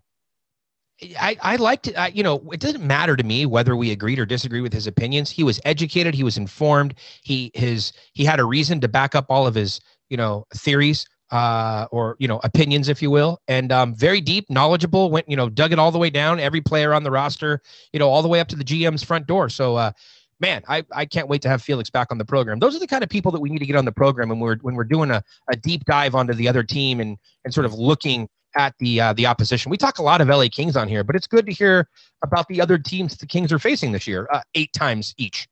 I, 1.20 1.38
I 1.42 1.56
liked 1.58 1.88
it. 1.88 1.98
I, 1.98 2.08
you 2.08 2.24
know, 2.24 2.42
it 2.52 2.60
doesn't 2.60 2.86
matter 2.86 3.16
to 3.16 3.24
me 3.24 3.46
whether 3.46 3.76
we 3.76 3.92
agreed 3.92 4.18
or 4.18 4.26
disagreed 4.26 4.64
with 4.64 4.74
his 4.74 4.88
opinions. 4.88 5.30
He 5.30 5.44
was 5.44 5.62
educated. 5.64 6.16
He 6.16 6.24
was 6.24 6.38
informed. 6.38 6.96
He 7.22 7.52
his 7.54 7.94
he 8.14 8.26
had 8.26 8.40
a 8.40 8.46
reason 8.46 8.82
to 8.82 8.88
back 8.88 9.14
up 9.14 9.28
all 9.30 9.46
of 9.46 9.54
his 9.54 9.80
you 10.10 10.18
know 10.18 10.46
theories 10.56 11.06
uh, 11.30 11.86
or 11.92 12.16
you 12.20 12.28
know 12.28 12.40
opinions, 12.44 12.90
if 12.90 13.02
you 13.02 13.12
will, 13.12 13.40
and 13.48 13.72
um, 13.72 13.94
very 13.94 14.22
deep, 14.22 14.50
knowledgeable. 14.50 15.12
Went 15.12 15.30
you 15.30 15.36
know 15.36 15.50
dug 15.50 15.72
it 15.72 15.80
all 15.80 15.92
the 15.92 16.00
way 16.00 16.10
down. 16.10 16.40
Every 16.40 16.62
player 16.62 16.94
on 16.94 17.04
the 17.04 17.12
roster, 17.12 17.62
you 17.94 18.00
know, 18.00 18.10
all 18.10 18.22
the 18.22 18.28
way 18.28 18.40
up 18.40 18.48
to 18.50 18.56
the 18.56 18.66
GM's 18.66 19.04
front 19.04 19.28
door. 19.28 19.50
So. 19.50 19.76
Uh, 19.76 19.92
Man, 20.40 20.62
I, 20.68 20.84
I 20.92 21.06
can't 21.06 21.28
wait 21.28 21.42
to 21.42 21.50
have 21.50 21.64
Felix 21.64 21.90
back 21.90 22.12
on 22.12 22.20
the 22.20 22.26
program. 22.26 22.60
Those 22.60 22.76
are 22.76 22.80
the 22.80 22.88
kind 22.88 23.04
of 23.04 23.10
people 23.10 23.32
that 23.32 23.40
we 23.40 23.50
need 23.50 23.60
to 23.60 23.66
get 23.66 23.76
on 23.76 23.86
the 23.86 23.92
program 23.92 24.30
when 24.30 24.40
we're 24.40 24.58
when 24.58 24.76
we're 24.76 24.84
doing 24.84 25.10
a, 25.10 25.24
a 25.52 25.56
deep 25.56 25.86
dive 25.86 26.14
onto 26.14 26.34
the 26.34 26.48
other 26.48 26.64
team 26.64 27.00
and 27.00 27.18
and 27.44 27.54
sort 27.54 27.66
of 27.66 27.74
looking 27.74 28.30
at 28.56 28.76
the 28.80 29.02
uh, 29.02 29.14
the 29.14 29.26
opposition. 29.26 29.70
We 29.70 29.78
talk 29.78 30.00
a 30.00 30.04
lot 30.04 30.22
of 30.22 30.28
LA 30.28 30.48
Kings 30.52 30.76
on 30.76 30.88
here, 30.88 31.04
but 31.04 31.16
it's 31.16 31.28
good 31.28 31.46
to 31.46 31.52
hear 31.52 31.88
about 32.24 32.48
the 32.48 32.62
other 32.62 32.78
teams 32.78 33.16
the 33.18 33.26
Kings 33.26 33.52
are 33.52 33.60
facing 33.60 33.92
this 33.92 34.08
year, 34.08 34.28
uh, 34.32 34.42
eight 34.56 34.74
times 34.74 35.14
each. 35.18 35.48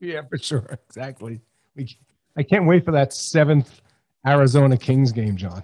Yeah, 0.00 0.22
for 0.28 0.38
sure. 0.38 0.78
Exactly. 0.88 1.40
We, 1.76 1.96
I 2.36 2.42
can't 2.42 2.66
wait 2.66 2.84
for 2.84 2.90
that 2.90 3.12
seventh 3.12 3.80
Arizona 4.26 4.76
Kings 4.76 5.12
game, 5.12 5.36
John. 5.36 5.62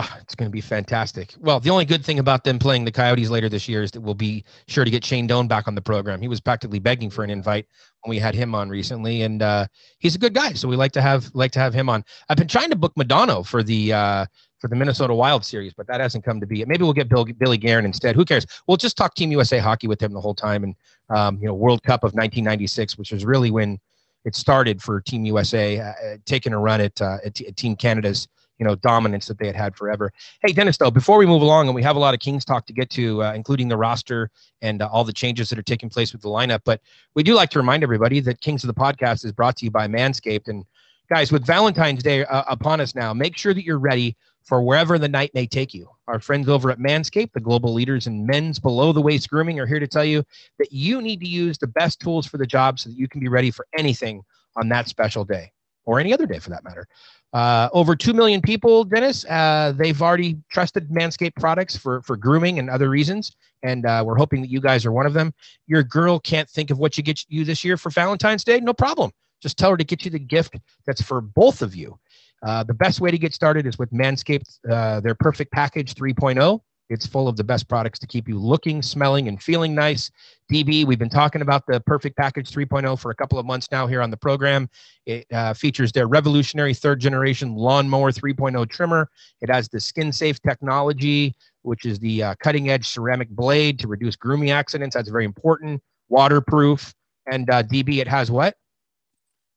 Oh, 0.00 0.16
it's 0.20 0.36
going 0.36 0.48
to 0.48 0.52
be 0.52 0.60
fantastic. 0.60 1.34
Well, 1.40 1.58
the 1.58 1.70
only 1.70 1.84
good 1.84 2.04
thing 2.04 2.20
about 2.20 2.44
them 2.44 2.60
playing 2.60 2.84
the 2.84 2.92
Coyotes 2.92 3.30
later 3.30 3.48
this 3.48 3.68
year 3.68 3.82
is 3.82 3.90
that 3.90 4.00
we'll 4.00 4.14
be 4.14 4.44
sure 4.68 4.84
to 4.84 4.90
get 4.92 5.04
Shane 5.04 5.26
Doan 5.26 5.48
back 5.48 5.66
on 5.66 5.74
the 5.74 5.82
program. 5.82 6.20
He 6.20 6.28
was 6.28 6.40
practically 6.40 6.78
begging 6.78 7.10
for 7.10 7.24
an 7.24 7.30
invite 7.30 7.66
when 8.02 8.10
we 8.10 8.20
had 8.20 8.32
him 8.32 8.54
on 8.54 8.68
recently, 8.68 9.22
and 9.22 9.42
uh, 9.42 9.66
he's 9.98 10.14
a 10.14 10.18
good 10.20 10.34
guy, 10.34 10.52
so 10.52 10.68
we 10.68 10.76
like 10.76 10.92
to 10.92 11.02
have 11.02 11.28
like 11.34 11.50
to 11.50 11.58
have 11.58 11.74
him 11.74 11.88
on. 11.88 12.04
I've 12.28 12.36
been 12.36 12.46
trying 12.46 12.70
to 12.70 12.76
book 12.76 12.94
Modano 12.94 13.44
for 13.44 13.64
the 13.64 13.92
uh, 13.92 14.26
for 14.60 14.68
the 14.68 14.76
Minnesota 14.76 15.12
Wild 15.14 15.44
series, 15.44 15.74
but 15.74 15.88
that 15.88 16.00
hasn't 16.00 16.24
come 16.24 16.38
to 16.38 16.46
be. 16.46 16.64
Maybe 16.64 16.84
we'll 16.84 16.92
get 16.92 17.08
Bill, 17.08 17.24
Billy 17.24 17.58
Guerin 17.58 17.84
instead. 17.84 18.14
Who 18.14 18.24
cares? 18.24 18.46
We'll 18.68 18.76
just 18.76 18.96
talk 18.96 19.16
Team 19.16 19.32
USA 19.32 19.58
hockey 19.58 19.88
with 19.88 20.00
him 20.00 20.12
the 20.12 20.20
whole 20.20 20.32
time, 20.34 20.62
and 20.62 20.76
um, 21.10 21.38
you 21.40 21.48
know 21.48 21.54
World 21.54 21.82
Cup 21.82 22.04
of 22.04 22.12
1996, 22.12 22.98
which 22.98 23.10
was 23.10 23.24
really 23.24 23.50
when 23.50 23.80
it 24.24 24.36
started 24.36 24.80
for 24.80 25.00
Team 25.00 25.24
USA, 25.24 25.80
uh, 25.80 25.84
uh, 25.84 26.16
taking 26.24 26.52
a 26.52 26.58
run 26.58 26.80
at, 26.80 27.02
uh, 27.02 27.18
at, 27.24 27.40
at 27.40 27.56
Team 27.56 27.74
Canada's 27.74 28.28
you 28.58 28.66
know 28.66 28.74
dominance 28.74 29.26
that 29.26 29.38
they 29.38 29.46
had 29.46 29.56
had 29.56 29.76
forever. 29.76 30.12
Hey 30.44 30.52
Dennis, 30.52 30.76
though, 30.76 30.90
before 30.90 31.18
we 31.18 31.26
move 31.26 31.42
along, 31.42 31.66
and 31.66 31.74
we 31.74 31.82
have 31.82 31.96
a 31.96 32.00
lot 32.00 32.14
of 32.14 32.20
Kings 32.20 32.44
talk 32.44 32.66
to 32.66 32.72
get 32.72 32.90
to, 32.90 33.22
uh, 33.22 33.32
including 33.32 33.68
the 33.68 33.76
roster 33.76 34.30
and 34.62 34.82
uh, 34.82 34.88
all 34.90 35.04
the 35.04 35.12
changes 35.12 35.48
that 35.50 35.58
are 35.58 35.62
taking 35.62 35.88
place 35.88 36.12
with 36.12 36.22
the 36.22 36.28
lineup, 36.28 36.60
but 36.64 36.80
we 37.14 37.22
do 37.22 37.34
like 37.34 37.50
to 37.50 37.58
remind 37.58 37.82
everybody 37.82 38.20
that 38.20 38.40
Kings 38.40 38.64
of 38.64 38.68
the 38.68 38.74
Podcast 38.74 39.24
is 39.24 39.32
brought 39.32 39.56
to 39.56 39.64
you 39.64 39.70
by 39.70 39.86
Manscaped. 39.86 40.48
And 40.48 40.64
guys, 41.08 41.32
with 41.32 41.46
Valentine's 41.46 42.02
Day 42.02 42.24
uh, 42.24 42.44
upon 42.48 42.80
us 42.80 42.94
now, 42.94 43.12
make 43.12 43.36
sure 43.36 43.54
that 43.54 43.64
you're 43.64 43.78
ready 43.78 44.16
for 44.44 44.62
wherever 44.62 44.98
the 44.98 45.08
night 45.08 45.30
may 45.34 45.46
take 45.46 45.74
you. 45.74 45.90
Our 46.06 46.20
friends 46.20 46.48
over 46.48 46.70
at 46.70 46.78
Manscaped, 46.78 47.32
the 47.32 47.40
global 47.40 47.74
leaders 47.74 48.06
in 48.06 48.24
men's 48.24 48.58
below 48.58 48.92
the 48.92 49.02
waist 49.02 49.28
grooming, 49.28 49.60
are 49.60 49.66
here 49.66 49.78
to 49.78 49.86
tell 49.86 50.04
you 50.04 50.24
that 50.58 50.72
you 50.72 51.02
need 51.02 51.20
to 51.20 51.28
use 51.28 51.58
the 51.58 51.66
best 51.66 52.00
tools 52.00 52.26
for 52.26 52.38
the 52.38 52.46
job 52.46 52.78
so 52.78 52.88
that 52.88 52.96
you 52.96 53.08
can 53.08 53.20
be 53.20 53.28
ready 53.28 53.50
for 53.50 53.66
anything 53.76 54.22
on 54.56 54.70
that 54.70 54.88
special 54.88 55.24
day 55.24 55.52
or 55.84 56.00
any 56.00 56.12
other 56.12 56.26
day 56.26 56.38
for 56.38 56.50
that 56.50 56.64
matter. 56.64 56.86
Uh, 57.32 57.68
over 57.72 57.94
2 57.94 58.14
million 58.14 58.40
people, 58.40 58.84
Dennis, 58.84 59.24
uh, 59.26 59.72
they've 59.76 60.00
already 60.00 60.38
trusted 60.50 60.88
Manscaped 60.88 61.36
products 61.36 61.76
for, 61.76 62.00
for 62.02 62.16
grooming 62.16 62.58
and 62.58 62.70
other 62.70 62.88
reasons. 62.88 63.36
And 63.62 63.84
uh, 63.84 64.02
we're 64.06 64.16
hoping 64.16 64.40
that 64.40 64.50
you 64.50 64.60
guys 64.60 64.86
are 64.86 64.92
one 64.92 65.06
of 65.06 65.12
them. 65.12 65.34
Your 65.66 65.82
girl 65.82 66.18
can't 66.18 66.48
think 66.48 66.70
of 66.70 66.78
what 66.78 66.96
you 66.96 67.02
get 67.02 67.22
you 67.28 67.44
this 67.44 67.64
year 67.64 67.76
for 67.76 67.90
Valentine's 67.90 68.44
Day? 68.44 68.60
No 68.60 68.72
problem. 68.72 69.10
Just 69.42 69.58
tell 69.58 69.70
her 69.70 69.76
to 69.76 69.84
get 69.84 70.04
you 70.04 70.10
the 70.10 70.18
gift 70.18 70.56
that's 70.86 71.02
for 71.02 71.20
both 71.20 71.62
of 71.62 71.74
you. 71.74 71.98
Uh, 72.42 72.62
the 72.62 72.74
best 72.74 73.00
way 73.00 73.10
to 73.10 73.18
get 73.18 73.34
started 73.34 73.66
is 73.66 73.78
with 73.78 73.90
Manscaped, 73.90 74.58
uh, 74.70 75.00
their 75.00 75.14
Perfect 75.14 75.52
Package 75.52 75.94
3.0. 75.94 76.60
It's 76.88 77.06
full 77.06 77.28
of 77.28 77.36
the 77.36 77.44
best 77.44 77.68
products 77.68 77.98
to 77.98 78.06
keep 78.06 78.28
you 78.28 78.38
looking, 78.38 78.80
smelling, 78.80 79.28
and 79.28 79.42
feeling 79.42 79.74
nice. 79.74 80.10
DB, 80.50 80.86
we've 80.86 80.98
been 80.98 81.10
talking 81.10 81.42
about 81.42 81.66
the 81.66 81.80
Perfect 81.80 82.16
Package 82.16 82.50
3.0 82.50 82.98
for 82.98 83.10
a 83.10 83.14
couple 83.14 83.38
of 83.38 83.44
months 83.44 83.68
now 83.70 83.86
here 83.86 84.00
on 84.00 84.10
the 84.10 84.16
program. 84.16 84.70
It 85.04 85.26
uh, 85.32 85.52
features 85.52 85.92
their 85.92 86.06
revolutionary 86.06 86.72
third 86.72 87.00
generation 87.00 87.54
lawnmower 87.54 88.10
3.0 88.10 88.68
trimmer. 88.70 89.10
It 89.42 89.50
has 89.50 89.68
the 89.68 89.80
skin 89.80 90.12
safe 90.12 90.40
technology, 90.40 91.34
which 91.62 91.84
is 91.84 91.98
the 91.98 92.22
uh, 92.22 92.34
cutting 92.40 92.70
edge 92.70 92.88
ceramic 92.88 93.28
blade 93.28 93.78
to 93.80 93.88
reduce 93.88 94.16
grooming 94.16 94.50
accidents. 94.50 94.94
That's 94.96 95.10
very 95.10 95.26
important. 95.26 95.82
Waterproof. 96.08 96.94
And 97.30 97.50
uh, 97.50 97.62
DB, 97.64 97.98
it 97.98 98.08
has 98.08 98.30
what? 98.30 98.56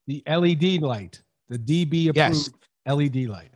The 0.07 0.21
LED 0.27 0.81
light, 0.81 1.21
the 1.47 1.57
DB 1.57 2.09
approved 2.09 2.15
Yes. 2.15 2.49
LED 2.85 3.27
light. 3.27 3.51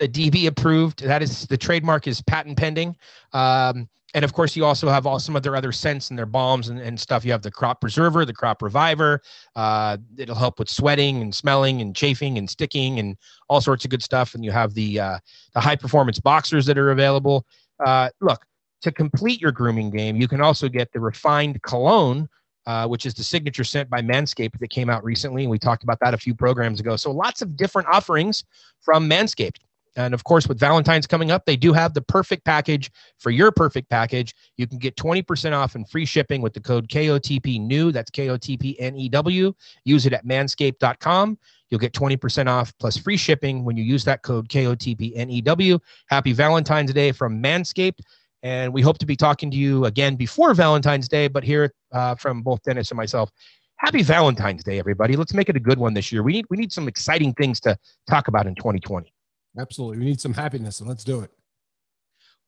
The 0.00 0.08
DB 0.08 0.46
approved. 0.46 1.02
That 1.04 1.22
is 1.22 1.46
the 1.46 1.58
trademark 1.58 2.08
is 2.08 2.22
patent 2.22 2.58
pending. 2.58 2.96
Um, 3.32 3.88
and 4.14 4.24
of 4.24 4.32
course, 4.32 4.56
you 4.56 4.64
also 4.64 4.88
have 4.88 5.06
all 5.06 5.20
some 5.20 5.36
of 5.36 5.42
their 5.44 5.54
other 5.54 5.70
scents 5.70 6.10
and 6.10 6.18
their 6.18 6.26
balms 6.26 6.68
and, 6.68 6.80
and 6.80 6.98
stuff. 6.98 7.24
You 7.24 7.30
have 7.30 7.42
the 7.42 7.50
crop 7.50 7.80
preserver, 7.80 8.24
the 8.24 8.32
crop 8.32 8.60
reviver. 8.60 9.20
Uh, 9.54 9.98
it'll 10.16 10.34
help 10.34 10.58
with 10.58 10.68
sweating 10.68 11.22
and 11.22 11.32
smelling 11.32 11.80
and 11.80 11.94
chafing 11.94 12.36
and 12.38 12.50
sticking 12.50 12.98
and 12.98 13.16
all 13.48 13.60
sorts 13.60 13.84
of 13.84 13.90
good 13.90 14.02
stuff. 14.02 14.34
And 14.34 14.44
you 14.44 14.50
have 14.50 14.74
the 14.74 14.98
uh, 14.98 15.18
the 15.54 15.60
high 15.60 15.76
performance 15.76 16.18
boxers 16.18 16.66
that 16.66 16.76
are 16.76 16.90
available. 16.90 17.46
Uh, 17.84 18.08
look, 18.20 18.44
to 18.82 18.90
complete 18.90 19.40
your 19.40 19.52
grooming 19.52 19.90
game, 19.90 20.16
you 20.16 20.26
can 20.26 20.40
also 20.40 20.68
get 20.68 20.90
the 20.92 20.98
refined 20.98 21.62
cologne, 21.62 22.28
uh, 22.66 22.88
which 22.88 23.06
is 23.06 23.14
the 23.14 23.22
signature 23.22 23.64
scent 23.64 23.88
by 23.88 24.00
Manscaped 24.00 24.58
that 24.58 24.70
came 24.70 24.90
out 24.90 25.04
recently. 25.04 25.42
And 25.42 25.50
we 25.50 25.58
talked 25.58 25.84
about 25.84 26.00
that 26.00 26.14
a 26.14 26.18
few 26.18 26.34
programs 26.34 26.80
ago. 26.80 26.96
So 26.96 27.12
lots 27.12 27.42
of 27.42 27.56
different 27.56 27.86
offerings 27.88 28.44
from 28.80 29.08
Manscaped. 29.08 29.58
And 30.00 30.14
of 30.14 30.24
course, 30.24 30.48
with 30.48 30.58
Valentine's 30.58 31.06
coming 31.06 31.30
up, 31.30 31.44
they 31.44 31.56
do 31.56 31.72
have 31.72 31.92
the 31.92 32.00
perfect 32.00 32.44
package 32.44 32.90
for 33.18 33.30
your 33.30 33.52
perfect 33.52 33.90
package. 33.90 34.34
You 34.56 34.66
can 34.66 34.78
get 34.78 34.96
20% 34.96 35.52
off 35.52 35.74
and 35.74 35.88
free 35.88 36.06
shipping 36.06 36.40
with 36.40 36.54
the 36.54 36.60
code 36.60 36.88
KOTP 36.88 37.60
new. 37.60 37.92
That's 37.92 38.10
K 38.10 38.30
O 38.30 38.36
T 38.36 38.56
P 38.56 38.78
N 38.80 38.96
E 38.96 39.08
W. 39.10 39.52
Use 39.84 40.06
it 40.06 40.12
at 40.12 40.24
manscaped.com. 40.24 41.38
You'll 41.68 41.80
get 41.80 41.92
20% 41.92 42.48
off 42.48 42.72
plus 42.78 42.96
free 42.96 43.16
shipping 43.16 43.64
when 43.64 43.76
you 43.76 43.84
use 43.84 44.04
that 44.04 44.22
code 44.22 44.48
KOTP 44.48 45.12
N 45.14 45.28
E 45.28 45.40
W. 45.42 45.78
Happy 46.08 46.32
Valentine's 46.32 46.92
Day 46.92 47.12
from 47.12 47.42
Manscaped. 47.42 48.00
And 48.42 48.72
we 48.72 48.80
hope 48.80 48.96
to 48.98 49.06
be 49.06 49.16
talking 49.16 49.50
to 49.50 49.56
you 49.56 49.84
again 49.84 50.16
before 50.16 50.54
Valentine's 50.54 51.08
Day, 51.08 51.28
but 51.28 51.44
here 51.44 51.74
uh, 51.92 52.14
from 52.14 52.40
both 52.42 52.62
Dennis 52.62 52.90
and 52.90 52.96
myself. 52.96 53.30
Happy 53.76 54.02
Valentine's 54.02 54.64
Day, 54.64 54.78
everybody. 54.78 55.14
Let's 55.14 55.34
make 55.34 55.50
it 55.50 55.56
a 55.56 55.60
good 55.60 55.78
one 55.78 55.92
this 55.92 56.10
year. 56.10 56.22
We 56.22 56.32
need 56.32 56.46
we 56.48 56.56
need 56.56 56.72
some 56.72 56.88
exciting 56.88 57.34
things 57.34 57.60
to 57.60 57.76
talk 58.08 58.28
about 58.28 58.46
in 58.46 58.54
2020. 58.54 59.12
Absolutely. 59.58 59.98
We 59.98 60.04
need 60.04 60.20
some 60.20 60.34
happiness, 60.34 60.80
and 60.80 60.88
let's 60.88 61.04
do 61.04 61.20
it. 61.20 61.30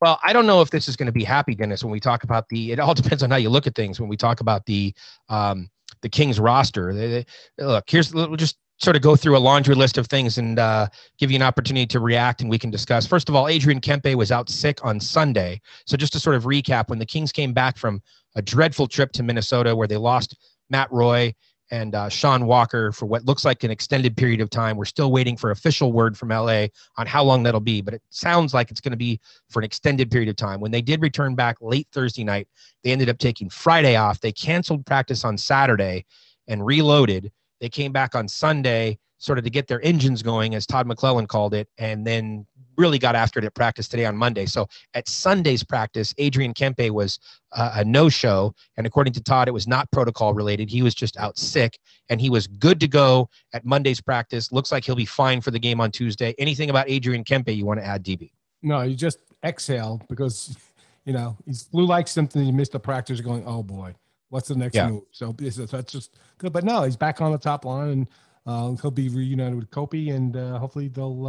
Well, 0.00 0.18
I 0.22 0.32
don't 0.32 0.46
know 0.46 0.62
if 0.62 0.70
this 0.70 0.88
is 0.88 0.96
going 0.96 1.06
to 1.06 1.12
be 1.12 1.24
happy, 1.24 1.54
Dennis. 1.54 1.84
When 1.84 1.92
we 1.92 2.00
talk 2.00 2.24
about 2.24 2.48
the, 2.48 2.72
it 2.72 2.80
all 2.80 2.94
depends 3.02 3.22
on 3.22 3.30
how 3.30 3.36
you 3.36 3.50
look 3.50 3.66
at 3.66 3.74
things. 3.74 4.00
When 4.00 4.08
we 4.08 4.16
talk 4.16 4.40
about 4.40 4.66
the, 4.66 4.94
um, 5.28 5.68
the 6.02 6.08
Kings 6.08 6.40
roster, 6.40 6.92
they, 6.92 7.24
they- 7.58 7.64
look, 7.64 7.84
here's 7.88 8.12
we'll 8.12 8.34
just 8.36 8.56
sort 8.78 8.96
of 8.96 9.02
go 9.02 9.14
through 9.14 9.36
a 9.36 9.38
laundry 9.38 9.76
list 9.76 9.96
of 9.96 10.08
things 10.08 10.38
and 10.38 10.58
uh, 10.58 10.88
give 11.18 11.30
you 11.30 11.36
an 11.36 11.42
opportunity 11.42 11.86
to 11.86 12.00
react 12.00 12.40
and 12.40 12.50
we 12.50 12.58
can 12.58 12.68
discuss. 12.70 13.06
First 13.06 13.28
of 13.28 13.36
all, 13.36 13.46
Adrian 13.46 13.80
Kempe 13.80 14.16
was 14.16 14.32
out 14.32 14.48
sick 14.48 14.84
on 14.84 14.98
Sunday. 14.98 15.60
So 15.86 15.96
just 15.96 16.12
to 16.14 16.20
sort 16.20 16.34
of 16.34 16.44
recap, 16.44 16.88
when 16.88 16.98
the 16.98 17.06
Kings 17.06 17.30
came 17.30 17.52
back 17.52 17.76
from 17.78 18.02
a 18.34 18.42
dreadful 18.42 18.88
trip 18.88 19.12
to 19.12 19.22
Minnesota 19.22 19.76
where 19.76 19.86
they 19.86 19.96
lost 19.98 20.36
Matt 20.68 20.90
Roy 20.90 21.32
and 21.72 21.94
uh, 21.94 22.10
Sean 22.10 22.44
Walker 22.44 22.92
for 22.92 23.06
what 23.06 23.24
looks 23.24 23.46
like 23.46 23.64
an 23.64 23.70
extended 23.70 24.14
period 24.14 24.42
of 24.42 24.50
time, 24.50 24.76
we're 24.76 24.84
still 24.84 25.10
waiting 25.10 25.38
for 25.38 25.50
official 25.50 25.90
word 25.90 26.18
from 26.18 26.28
LA 26.28 26.66
on 26.98 27.06
how 27.06 27.24
long 27.24 27.42
that'll 27.42 27.60
be, 27.60 27.80
but 27.80 27.94
it 27.94 28.02
sounds 28.10 28.52
like 28.52 28.70
it's 28.70 28.80
going 28.80 28.92
to 28.92 28.96
be 28.98 29.18
for 29.48 29.60
an 29.60 29.64
extended 29.64 30.10
period 30.10 30.28
of 30.28 30.36
time. 30.36 30.60
When 30.60 30.70
they 30.70 30.82
did 30.82 31.00
return 31.00 31.34
back 31.34 31.56
late 31.62 31.88
Thursday 31.90 32.24
night, 32.24 32.46
they 32.84 32.92
ended 32.92 33.08
up 33.08 33.16
taking 33.16 33.48
Friday 33.48 33.96
off. 33.96 34.20
They 34.20 34.32
canceled 34.32 34.84
practice 34.84 35.24
on 35.24 35.38
Saturday 35.38 36.04
and 36.46 36.64
reloaded. 36.64 37.32
They 37.58 37.70
came 37.70 37.90
back 37.90 38.14
on 38.14 38.28
Sunday, 38.28 38.98
sort 39.16 39.38
of 39.38 39.44
to 39.44 39.50
get 39.50 39.66
their 39.66 39.82
engines 39.82 40.22
going, 40.22 40.54
as 40.54 40.66
Todd 40.66 40.86
McLellan 40.86 41.26
called 41.26 41.54
it, 41.54 41.68
and 41.78 42.06
then 42.06 42.46
really 42.76 42.98
got 42.98 43.14
after 43.14 43.38
it 43.38 43.44
at 43.44 43.54
practice 43.54 43.88
today 43.88 44.04
on 44.06 44.16
Monday. 44.16 44.46
So 44.46 44.66
at 44.94 45.08
Sunday's 45.08 45.62
practice, 45.62 46.14
Adrian 46.18 46.54
Kempe 46.54 46.90
was 46.90 47.18
uh, 47.52 47.72
a 47.76 47.84
no 47.84 48.08
show. 48.08 48.54
And 48.76 48.86
according 48.86 49.12
to 49.14 49.22
Todd, 49.22 49.48
it 49.48 49.52
was 49.52 49.66
not 49.68 49.90
protocol 49.90 50.34
related. 50.34 50.70
He 50.70 50.82
was 50.82 50.94
just 50.94 51.16
out 51.18 51.36
sick 51.38 51.78
and 52.08 52.20
he 52.20 52.30
was 52.30 52.46
good 52.46 52.80
to 52.80 52.88
go 52.88 53.28
at 53.52 53.64
Monday's 53.64 54.00
practice. 54.00 54.52
Looks 54.52 54.72
like 54.72 54.84
he'll 54.84 54.94
be 54.94 55.04
fine 55.04 55.40
for 55.40 55.50
the 55.50 55.58
game 55.58 55.80
on 55.80 55.90
Tuesday. 55.90 56.34
Anything 56.38 56.70
about 56.70 56.88
Adrian 56.88 57.24
Kempe 57.24 57.54
you 57.54 57.66
want 57.66 57.80
to 57.80 57.84
add, 57.86 58.04
DB? 58.04 58.30
No, 58.62 58.82
you 58.82 58.94
just 58.94 59.18
exhale 59.44 60.00
because 60.08 60.56
you 61.04 61.12
know 61.12 61.36
he's 61.44 61.64
flu-like 61.64 62.06
symptoms. 62.08 62.46
You 62.46 62.52
missed 62.52 62.72
the 62.72 62.80
practice. 62.80 63.20
Going, 63.20 63.42
oh 63.46 63.62
boy, 63.62 63.94
what's 64.28 64.48
the 64.48 64.54
next 64.54 64.74
Yeah. 64.76 64.88
move? 64.88 65.02
So 65.10 65.32
this 65.32 65.58
is- 65.58 65.70
that's 65.70 65.92
just 65.92 66.16
good. 66.38 66.52
But 66.52 66.64
no, 66.64 66.84
he's 66.84 66.96
back 66.96 67.20
on 67.20 67.32
the 67.32 67.38
top 67.38 67.64
line, 67.64 67.88
and 67.88 68.08
uh, 68.46 68.74
he'll 68.80 68.90
be 68.92 69.08
reunited 69.08 69.56
with 69.56 69.70
Kopi, 69.70 70.14
and 70.14 70.36
uh, 70.36 70.58
hopefully 70.58 70.88
they'll 70.88 71.26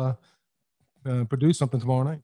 uh, 1.06 1.24
produce 1.26 1.58
something 1.58 1.80
tomorrow 1.80 2.04
night. 2.04 2.22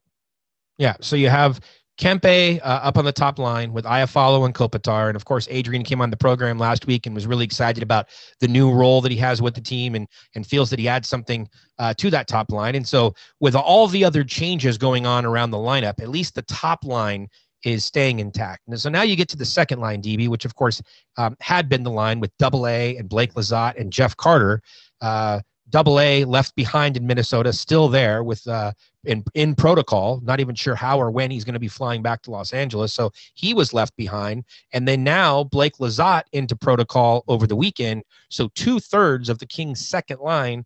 Yeah. 0.78 0.96
So 1.00 1.16
you 1.16 1.28
have 1.28 1.60
Kempe 2.00 2.58
uh, 2.62 2.64
up 2.64 2.96
on 2.96 3.04
the 3.04 3.12
top 3.12 3.38
line 3.38 3.72
with 3.74 3.84
Iafallo 3.84 4.46
and 4.46 4.54
Kopitar. 4.54 5.08
And 5.08 5.16
of 5.16 5.26
course, 5.26 5.46
Adrian 5.50 5.84
came 5.84 6.00
on 6.00 6.08
the 6.10 6.16
program 6.16 6.58
last 6.58 6.86
week 6.86 7.04
and 7.04 7.14
was 7.14 7.26
really 7.26 7.44
excited 7.44 7.82
about 7.82 8.08
the 8.40 8.48
new 8.48 8.72
role 8.72 9.02
that 9.02 9.12
he 9.12 9.18
has 9.18 9.42
with 9.42 9.54
the 9.54 9.60
team 9.60 9.94
and, 9.94 10.08
and 10.34 10.46
feels 10.46 10.70
that 10.70 10.78
he 10.78 10.88
adds 10.88 11.08
something 11.08 11.46
uh, 11.78 11.92
to 11.98 12.08
that 12.10 12.26
top 12.26 12.50
line. 12.50 12.74
And 12.74 12.88
so, 12.88 13.14
with 13.40 13.54
all 13.54 13.86
the 13.86 14.02
other 14.02 14.24
changes 14.24 14.78
going 14.78 15.04
on 15.04 15.26
around 15.26 15.50
the 15.50 15.58
lineup, 15.58 16.00
at 16.00 16.08
least 16.08 16.34
the 16.34 16.42
top 16.42 16.84
line 16.84 17.28
is 17.64 17.84
staying 17.84 18.20
intact. 18.20 18.62
And 18.66 18.80
so 18.80 18.88
now 18.88 19.02
you 19.02 19.16
get 19.16 19.28
to 19.30 19.36
the 19.36 19.44
second 19.44 19.80
line, 19.80 20.00
DB, 20.00 20.28
which 20.28 20.44
of 20.46 20.54
course 20.54 20.80
um, 21.18 21.36
had 21.40 21.68
been 21.68 21.82
the 21.82 21.90
line 21.90 22.20
with 22.20 22.30
Double 22.38 22.66
A 22.66 22.96
and 22.96 23.08
Blake 23.08 23.34
Lizotte 23.34 23.78
and 23.78 23.92
Jeff 23.92 24.16
Carter. 24.16 24.62
Uh, 25.00 25.40
Double 25.70 26.00
A 26.00 26.24
left 26.24 26.54
behind 26.54 26.96
in 26.96 27.06
Minnesota, 27.06 27.52
still 27.52 27.88
there 27.88 28.22
with 28.22 28.46
uh, 28.46 28.72
in 29.04 29.24
in 29.34 29.54
protocol. 29.54 30.20
Not 30.22 30.40
even 30.40 30.54
sure 30.54 30.74
how 30.74 31.00
or 31.00 31.10
when 31.10 31.30
he's 31.30 31.44
going 31.44 31.54
to 31.54 31.60
be 31.60 31.68
flying 31.68 32.02
back 32.02 32.22
to 32.22 32.30
Los 32.30 32.52
Angeles. 32.52 32.92
So 32.92 33.12
he 33.34 33.54
was 33.54 33.72
left 33.72 33.96
behind, 33.96 34.44
and 34.72 34.86
then 34.86 35.04
now 35.04 35.44
Blake 35.44 35.78
Lizotte 35.78 36.24
into 36.32 36.56
protocol 36.56 37.24
over 37.28 37.46
the 37.46 37.56
weekend. 37.56 38.02
So 38.28 38.48
two 38.54 38.80
thirds 38.80 39.28
of 39.28 39.38
the 39.38 39.46
Kings' 39.46 39.86
second 39.86 40.20
line 40.20 40.64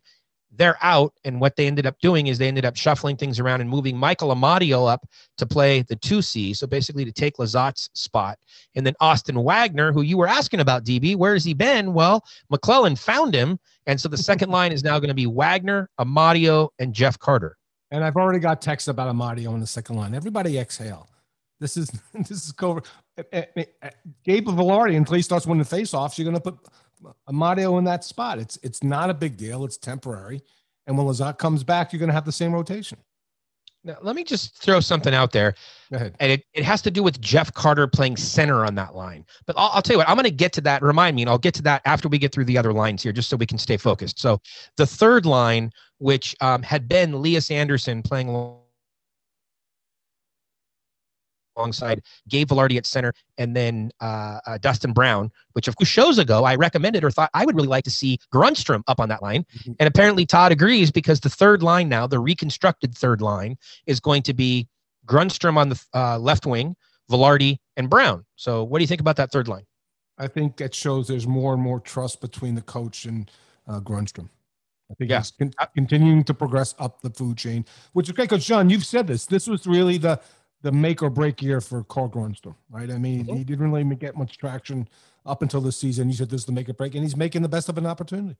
they're 0.57 0.77
out. 0.81 1.13
And 1.23 1.39
what 1.39 1.55
they 1.55 1.67
ended 1.67 1.85
up 1.85 1.99
doing 1.99 2.27
is 2.27 2.37
they 2.37 2.47
ended 2.47 2.65
up 2.65 2.75
shuffling 2.75 3.17
things 3.17 3.39
around 3.39 3.61
and 3.61 3.69
moving 3.69 3.97
Michael 3.97 4.33
Amadio 4.33 4.91
up 4.91 5.07
to 5.37 5.45
play 5.45 5.81
the 5.83 5.95
2C. 5.95 6.55
So 6.55 6.67
basically 6.67 7.05
to 7.05 7.11
take 7.11 7.37
Lizotte's 7.37 7.89
spot. 7.93 8.37
And 8.75 8.85
then 8.85 8.95
Austin 8.99 9.43
Wagner, 9.43 9.91
who 9.91 10.01
you 10.01 10.17
were 10.17 10.27
asking 10.27 10.59
about, 10.59 10.83
DB, 10.83 11.15
where 11.15 11.33
has 11.33 11.43
he 11.43 11.53
been? 11.53 11.93
Well, 11.93 12.23
McLellan 12.51 12.97
found 12.97 13.33
him. 13.33 13.59
And 13.85 13.99
so 13.99 14.09
the 14.09 14.17
second 14.17 14.49
line 14.49 14.71
is 14.71 14.83
now 14.83 14.99
going 14.99 15.09
to 15.09 15.13
be 15.13 15.27
Wagner, 15.27 15.89
Amadio, 15.99 16.69
and 16.79 16.93
Jeff 16.93 17.19
Carter. 17.19 17.57
And 17.91 18.03
I've 18.03 18.15
already 18.15 18.39
got 18.39 18.61
texts 18.61 18.87
about 18.87 19.13
Amadio 19.13 19.51
on 19.51 19.59
the 19.59 19.67
second 19.67 19.95
line. 19.95 20.15
Everybody 20.15 20.57
exhale. 20.57 21.07
This 21.59 21.77
is 21.77 21.87
this 22.13 22.31
is 22.31 22.51
cover. 22.51 22.81
eh, 23.31 23.45
eh, 23.55 23.63
eh, 23.81 23.89
Gabe 24.23 24.47
Vilardi 24.47 24.97
until 24.97 25.15
he 25.15 25.21
starts 25.21 25.45
winning 25.47 25.63
face-offs, 25.63 26.17
you're 26.17 26.29
going 26.29 26.35
to 26.35 26.41
put 26.41 26.57
Amadio 27.29 27.77
in 27.77 27.83
that 27.85 28.03
spot. 28.03 28.39
It's 28.39 28.57
it's 28.63 28.83
not 28.83 29.09
a 29.09 29.13
big 29.13 29.37
deal. 29.37 29.65
It's 29.65 29.77
temporary. 29.77 30.41
And 30.87 30.97
when 30.97 31.07
Lizotte 31.07 31.37
comes 31.37 31.63
back, 31.63 31.91
you're 31.91 31.99
going 31.99 32.09
to 32.09 32.13
have 32.13 32.25
the 32.25 32.31
same 32.31 32.53
rotation. 32.53 32.97
Now, 33.83 33.97
let 34.01 34.15
me 34.15 34.23
just 34.23 34.57
throw 34.57 34.79
something 34.79 35.13
out 35.13 35.31
there. 35.31 35.53
Go 35.91 35.97
ahead. 35.97 36.15
and 36.19 36.31
it, 36.31 36.43
it 36.53 36.63
has 36.63 36.81
to 36.81 36.91
do 36.91 37.03
with 37.03 37.21
Jeff 37.21 37.53
Carter 37.53 37.85
playing 37.85 38.17
center 38.17 38.65
on 38.65 38.73
that 38.75 38.95
line. 38.95 39.23
But 39.45 39.55
I'll, 39.59 39.69
I'll 39.73 39.81
tell 39.83 39.93
you 39.93 39.97
what, 39.99 40.09
I'm 40.09 40.15
going 40.15 40.23
to 40.23 40.31
get 40.31 40.53
to 40.53 40.61
that. 40.61 40.81
Remind 40.81 41.15
me, 41.15 41.21
and 41.21 41.29
I'll 41.29 41.37
get 41.37 41.53
to 41.55 41.61
that 41.63 41.83
after 41.85 42.09
we 42.09 42.17
get 42.17 42.31
through 42.31 42.45
the 42.45 42.57
other 42.57 42.73
lines 42.73 43.03
here, 43.03 43.11
just 43.11 43.29
so 43.29 43.37
we 43.37 43.45
can 43.45 43.59
stay 43.59 43.77
focused. 43.77 44.19
So 44.19 44.41
the 44.77 44.87
third 44.87 45.27
line, 45.27 45.71
which 45.99 46.35
um, 46.41 46.63
had 46.63 46.87
been 46.87 47.21
Lias 47.21 47.51
Andersson 47.51 48.01
playing 48.01 48.29
along 48.29 48.64
alongside 51.55 52.01
Gabe 52.29 52.47
Vilardi 52.47 52.77
at 52.77 52.85
center, 52.85 53.13
and 53.37 53.55
then 53.55 53.91
uh, 54.01 54.39
uh, 54.45 54.57
Dustin 54.59 54.93
Brown, 54.93 55.31
which 55.53 55.67
of 55.67 55.75
course 55.75 55.87
shows 55.89 56.17
ago 56.17 56.43
I 56.43 56.55
recommended 56.55 57.03
or 57.03 57.11
thought 57.11 57.29
I 57.33 57.45
would 57.45 57.55
really 57.55 57.67
like 57.67 57.83
to 57.85 57.91
see 57.91 58.19
Grundstrom 58.33 58.83
up 58.87 58.99
on 58.99 59.09
that 59.09 59.21
line. 59.21 59.45
Mhm. 59.59 59.75
And 59.79 59.87
apparently 59.87 60.25
Todd 60.25 60.51
agrees 60.51 60.91
because 60.91 61.19
the 61.19 61.29
third 61.29 61.63
line 61.63 61.89
now, 61.89 62.07
the 62.07 62.19
reconstructed 62.19 62.95
third 62.97 63.21
line, 63.21 63.57
is 63.85 63.99
going 63.99 64.23
to 64.23 64.33
be 64.33 64.67
Grundstrom 65.07 65.57
on 65.57 65.69
the 65.69 65.81
uh, 65.93 66.17
left 66.17 66.45
wing, 66.45 66.75
Vilardi, 67.11 67.57
and 67.77 67.89
Brown. 67.89 68.25
So 68.35 68.63
what 68.63 68.79
do 68.79 68.83
you 68.83 68.87
think 68.87 69.01
about 69.01 69.15
that 69.17 69.31
third 69.31 69.47
line? 69.47 69.65
I 70.17 70.27
think 70.27 70.61
it 70.61 70.73
shows 70.73 71.07
there's 71.07 71.27
more 71.27 71.53
and 71.53 71.61
more 71.61 71.79
trust 71.79 72.21
between 72.21 72.55
the 72.55 72.61
coach 72.61 73.05
and 73.05 73.29
uh, 73.67 73.79
Grundstrom. 73.81 74.29
I 74.89 74.93
think 74.93 75.09
Yeah. 75.09 75.17
he's 75.19 75.31
con- 75.31 75.51
continuing 75.75 76.23
to 76.25 76.33
progress 76.33 76.73
up 76.79 77.01
the 77.01 77.09
food 77.09 77.37
chain, 77.37 77.65
which 77.93 78.07
is 78.07 78.13
great. 78.13 78.29
Because 78.29 78.45
John, 78.45 78.69
you've 78.69 78.85
said 78.85 79.07
this. 79.07 79.25
This 79.25 79.47
was 79.47 79.65
really 79.67 79.97
the 79.97 80.19
the 80.61 80.71
make 80.71 81.03
or 81.03 81.09
break 81.09 81.41
year 81.41 81.61
for 81.61 81.83
Carl 81.83 82.09
Grundstrom, 82.09 82.55
right? 82.69 82.89
I 82.89 82.97
mean, 82.97 83.25
Mhm. 83.25 83.37
he 83.37 83.43
didn't 83.43 83.71
really 83.71 83.95
get 83.95 84.17
much 84.17 84.37
traction 84.37 84.87
up 85.25 85.41
until 85.41 85.61
this 85.61 85.77
season. 85.77 86.09
You 86.09 86.15
said 86.15 86.29
this 86.29 86.41
is 86.41 86.45
the 86.45 86.51
make 86.51 86.69
or 86.69 86.73
break, 86.73 86.95
and 86.95 87.03
he's 87.03 87.15
making 87.15 87.41
the 87.41 87.49
best 87.49 87.69
of 87.69 87.77
an 87.77 87.85
opportunity. 87.85 88.37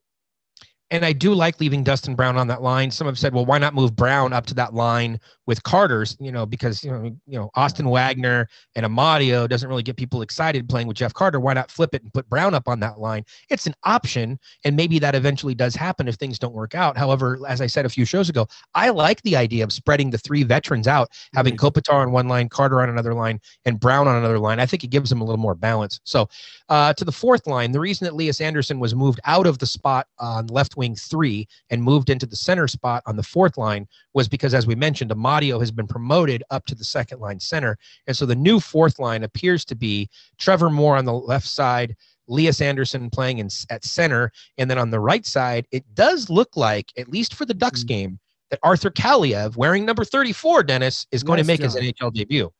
And 0.92 1.04
I 1.04 1.12
do 1.12 1.34
like 1.34 1.58
leaving 1.60 1.82
Dustin 1.82 2.14
Brown 2.14 2.36
on 2.36 2.46
that 2.46 2.62
line. 2.62 2.92
Some 2.92 3.08
have 3.08 3.18
said, 3.18 3.34
well, 3.34 3.44
why 3.44 3.58
not 3.58 3.74
move 3.74 3.96
Brown 3.96 4.32
up 4.32 4.46
to 4.46 4.54
that 4.54 4.72
line 4.72 5.18
with 5.44 5.60
Carter's? 5.64 6.16
You 6.20 6.30
know, 6.30 6.46
because 6.46 6.84
you 6.84 6.92
know, 6.92 7.04
you 7.26 7.38
know, 7.38 7.50
Austin 7.56 7.88
Wagner 7.88 8.48
and 8.76 8.86
Amadio 8.86 9.48
doesn't 9.48 9.68
really 9.68 9.82
get 9.82 9.96
people 9.96 10.22
excited 10.22 10.68
playing 10.68 10.86
with 10.86 10.96
Jeff 10.96 11.12
Carter. 11.12 11.40
Why 11.40 11.54
not 11.54 11.72
flip 11.72 11.92
it 11.92 12.04
and 12.04 12.14
put 12.14 12.28
Brown 12.28 12.54
up 12.54 12.68
on 12.68 12.78
that 12.80 13.00
line? 13.00 13.24
It's 13.50 13.66
an 13.66 13.74
option, 13.82 14.38
and 14.64 14.76
maybe 14.76 15.00
that 15.00 15.16
eventually 15.16 15.56
does 15.56 15.74
happen 15.74 16.06
if 16.06 16.14
things 16.14 16.38
don't 16.38 16.54
work 16.54 16.76
out. 16.76 16.96
However, 16.96 17.40
as 17.48 17.60
I 17.60 17.66
said 17.66 17.84
a 17.84 17.88
few 17.88 18.04
shows 18.04 18.28
ago, 18.28 18.46
I 18.76 18.90
like 18.90 19.22
the 19.22 19.34
idea 19.34 19.64
of 19.64 19.72
spreading 19.72 20.10
the 20.10 20.18
three 20.18 20.44
veterans 20.44 20.86
out, 20.86 21.10
having 21.34 21.56
Kopitar 21.56 21.94
on 21.94 22.12
one 22.12 22.28
line, 22.28 22.48
Carter 22.48 22.80
on 22.80 22.88
another 22.88 23.12
line, 23.12 23.40
and 23.64 23.80
Brown 23.80 24.06
on 24.06 24.16
another 24.16 24.38
line. 24.38 24.60
I 24.60 24.66
think 24.66 24.84
it 24.84 24.90
gives 24.90 25.10
them 25.10 25.20
a 25.20 25.24
little 25.24 25.36
more 25.36 25.56
balance. 25.56 25.98
So 26.04 26.28
uh, 26.68 26.92
to 26.92 27.04
the 27.04 27.10
fourth 27.10 27.48
line, 27.48 27.72
the 27.72 27.80
reason 27.80 28.04
that 28.04 28.12
Elias 28.12 28.40
Andersson 28.40 28.78
was 28.78 28.94
moved 28.94 29.18
out 29.24 29.48
of 29.48 29.58
the 29.58 29.66
spot 29.66 30.06
on 30.20 30.46
left 30.46 30.75
wing 30.76 30.94
three 30.94 31.48
and 31.70 31.82
moved 31.82 32.10
into 32.10 32.26
the 32.26 32.36
center 32.36 32.68
spot 32.68 33.02
on 33.06 33.16
the 33.16 33.22
fourth 33.22 33.56
line 33.56 33.86
was 34.14 34.28
because, 34.28 34.54
as 34.54 34.66
we 34.66 34.74
mentioned, 34.74 35.10
Amadio 35.10 35.58
has 35.60 35.70
been 35.70 35.86
promoted 35.86 36.42
up 36.50 36.66
to 36.66 36.74
the 36.74 36.84
second 36.84 37.20
line 37.20 37.40
center. 37.40 37.76
And 38.06 38.16
so 38.16 38.26
the 38.26 38.34
new 38.34 38.60
fourth 38.60 38.98
line 38.98 39.24
appears 39.24 39.64
to 39.66 39.74
be 39.74 40.08
Trevor 40.38 40.70
Moore 40.70 40.96
on 40.96 41.04
the 41.04 41.12
left 41.12 41.46
side, 41.46 41.96
Elias 42.28 42.60
Andersson 42.60 43.08
playing 43.10 43.38
in, 43.38 43.48
at 43.70 43.84
center. 43.84 44.32
And 44.58 44.70
then 44.70 44.78
on 44.78 44.90
the 44.90 45.00
right 45.00 45.24
side, 45.24 45.66
it 45.70 45.84
does 45.94 46.28
look 46.28 46.56
like, 46.56 46.92
at 46.96 47.08
least 47.08 47.34
for 47.34 47.44
the 47.44 47.54
Ducks 47.54 47.84
Mhm. 47.84 47.88
game, 47.88 48.18
that 48.50 48.60
Arthur 48.62 48.90
Kaliyev, 48.90 49.56
wearing 49.56 49.84
number 49.84 50.04
34, 50.04 50.62
Dennis, 50.62 51.06
is 51.10 51.22
going 51.22 51.38
Yes, 51.38 51.46
to 51.46 51.52
make 51.52 51.62
his 51.62 51.76
NHL 51.76 52.10
debut. 52.12 52.52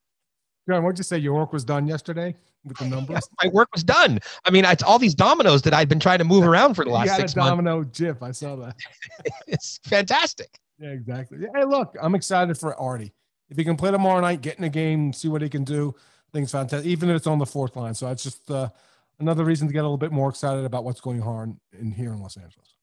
John, 0.69 0.83
what'd 0.83 0.99
you 0.99 1.05
say? 1.05 1.19
Your 1.19 1.35
work 1.35 1.53
was 1.53 1.65
done 1.65 1.87
yesterday 1.87 2.35
with 2.65 2.77
the 2.79 2.87
numbers. 2.87 3.15
Yes, 3.15 3.29
my 3.43 3.49
work 3.51 3.69
was 3.73 3.85
done. 3.85 4.19
I 4.45 4.51
mean, 4.51 4.65
it's 4.65 4.83
all 4.83 4.99
these 4.99 5.15
dominoes 5.15 5.63
that 5.63 5.73
I've 5.73 5.89
been 5.89 6.01
trying 6.01 6.19
to 6.19 6.25
move 6.25 6.45
around 6.47 6.75
for 6.75 6.85
the 6.85 6.91
you 6.91 6.97
last 6.97 7.11
had 7.11 7.17
six 7.19 7.35
a 7.35 7.39
months. 7.39 7.51
domino 7.51 7.85
GIF. 7.85 8.23
I 8.23 8.33
saw 8.33 8.57
that. 8.57 8.77
It's 9.47 9.79
fantastic. 9.85 10.59
Yeah, 10.79 10.91
exactly. 10.91 11.39
Hey, 11.55 11.65
look, 11.65 11.97
I'm 12.03 12.15
excited 12.15 12.59
for 12.59 12.75
Artie. 12.77 13.13
If 13.49 13.57
he 13.57 13.65
can 13.65 13.77
play 13.77 13.91
tomorrow 13.93 14.21
night, 14.21 14.41
get 14.41 14.57
in 14.57 14.63
the 14.63 14.69
game, 14.69 15.13
see 15.13 15.29
what 15.29 15.41
he 15.41 15.49
can 15.49 15.63
do, 15.65 15.95
I 15.97 16.31
think 16.33 16.43
it's 16.45 16.53
fantastic. 16.53 16.91
Even 16.91 17.11
if 17.11 17.17
it's 17.17 17.27
on 17.27 17.39
the 17.39 17.47
fourth 17.47 17.77
line, 17.77 17.95
so 17.95 18.11
it's 18.11 18.25
just 18.25 18.51
uh, 18.51 18.69
another 19.21 19.45
reason 19.45 19.69
to 19.69 19.73
get 19.73 19.81
a 19.81 19.83
little 19.83 19.97
bit 19.97 20.13
more 20.13 20.29
excited 20.29 20.65
about 20.65 20.85
what's 20.85 21.01
going 21.01 21.23
on 21.23 21.59
in 21.79 21.93
here 21.93 22.13
in 22.13 22.21
Los 22.21 22.37
Angeles. 22.37 22.76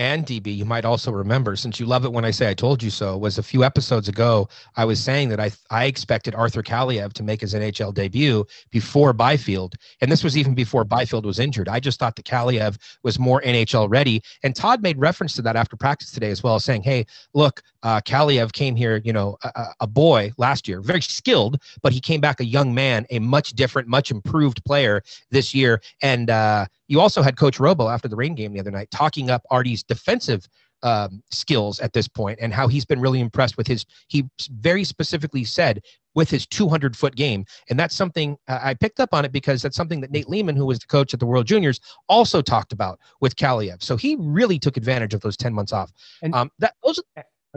And 0.00 0.24
DB, 0.24 0.56
you 0.56 0.64
might 0.64 0.86
also 0.86 1.12
remember, 1.12 1.56
since 1.56 1.78
you 1.78 1.84
love 1.84 2.06
it 2.06 2.12
when 2.14 2.24
I 2.24 2.30
say 2.30 2.48
I 2.48 2.54
told 2.54 2.82
you 2.82 2.88
so, 2.88 3.18
was 3.18 3.36
a 3.36 3.42
few 3.42 3.62
episodes 3.62 4.08
ago, 4.08 4.48
I 4.76 4.86
was 4.86 4.98
saying 4.98 5.28
that 5.28 5.38
I 5.38 5.50
I 5.68 5.84
expected 5.84 6.34
Arthur 6.34 6.62
Kaliyev 6.62 7.12
to 7.12 7.22
make 7.22 7.42
his 7.42 7.52
NHL 7.52 7.92
debut 7.92 8.46
before 8.70 9.12
Byfield. 9.12 9.74
And 10.00 10.10
this 10.10 10.24
was 10.24 10.38
even 10.38 10.54
before 10.54 10.84
Byfield 10.84 11.26
was 11.26 11.38
injured. 11.38 11.68
I 11.68 11.80
just 11.80 11.98
thought 11.98 12.16
that 12.16 12.24
Kaliyev 12.24 12.78
was 13.02 13.18
more 13.18 13.42
NHL 13.42 13.90
ready. 13.90 14.22
And 14.42 14.56
Todd 14.56 14.82
made 14.82 14.98
reference 14.98 15.34
to 15.34 15.42
that 15.42 15.54
after 15.54 15.76
practice 15.76 16.12
today 16.12 16.30
as 16.30 16.42
well, 16.42 16.58
saying, 16.60 16.82
hey, 16.82 17.04
look, 17.34 17.60
uh, 17.82 18.00
Kaliyev 18.00 18.52
came 18.52 18.76
here, 18.76 19.02
you 19.04 19.12
know, 19.12 19.36
a, 19.42 19.66
a- 19.80 19.86
boy 19.86 20.32
last 20.38 20.66
year, 20.66 20.80
very 20.80 21.02
skilled, 21.02 21.60
but 21.82 21.92
he 21.92 22.00
came 22.00 22.22
back 22.22 22.40
a 22.40 22.44
young 22.44 22.72
man, 22.72 23.04
a 23.10 23.18
much 23.18 23.50
different, 23.50 23.86
much 23.86 24.10
improved 24.10 24.64
player 24.64 25.02
this 25.30 25.52
year. 25.54 25.82
And 26.00 26.30
uh, 26.30 26.66
you 26.90 27.00
also 27.00 27.22
had 27.22 27.36
Coach 27.36 27.60
Robo 27.60 27.88
after 27.88 28.08
the 28.08 28.16
Reign 28.16 28.34
game 28.34 28.52
the 28.52 28.60
other 28.60 28.72
night 28.72 28.90
talking 28.90 29.30
up 29.30 29.42
Artie's 29.50 29.84
defensive 29.84 30.46
um, 30.82 31.22
skills 31.30 31.78
at 31.78 31.92
this 31.92 32.08
point 32.08 32.38
and 32.42 32.52
how 32.52 32.66
he's 32.66 32.84
been 32.84 33.00
really 33.00 33.20
impressed 33.20 33.56
with 33.56 33.66
his. 33.66 33.86
He 34.08 34.24
very 34.50 34.82
specifically 34.82 35.44
said 35.44 35.82
with 36.16 36.28
his 36.28 36.46
200 36.46 36.96
foot 36.96 37.14
game, 37.14 37.44
and 37.68 37.78
that's 37.78 37.94
something 37.94 38.36
uh, 38.48 38.58
I 38.60 38.74
picked 38.74 38.98
up 38.98 39.14
on 39.14 39.24
it 39.24 39.30
because 39.30 39.62
that's 39.62 39.76
something 39.76 40.00
that 40.00 40.10
Nate 40.10 40.28
Leaman, 40.28 40.56
who 40.56 40.66
was 40.66 40.80
the 40.80 40.86
coach 40.88 41.14
at 41.14 41.20
the 41.20 41.26
World 41.26 41.46
Juniors, 41.46 41.80
also 42.08 42.42
talked 42.42 42.72
about 42.72 42.98
with 43.20 43.36
Kaliyev. 43.36 43.82
So 43.82 43.96
he 43.96 44.16
really 44.18 44.58
took 44.58 44.76
advantage 44.76 45.14
of 45.14 45.20
those 45.20 45.36
10 45.36 45.54
months 45.54 45.72
off. 45.72 45.92
And- 46.22 46.34
um, 46.34 46.50
that 46.58 46.74
those 46.84 47.00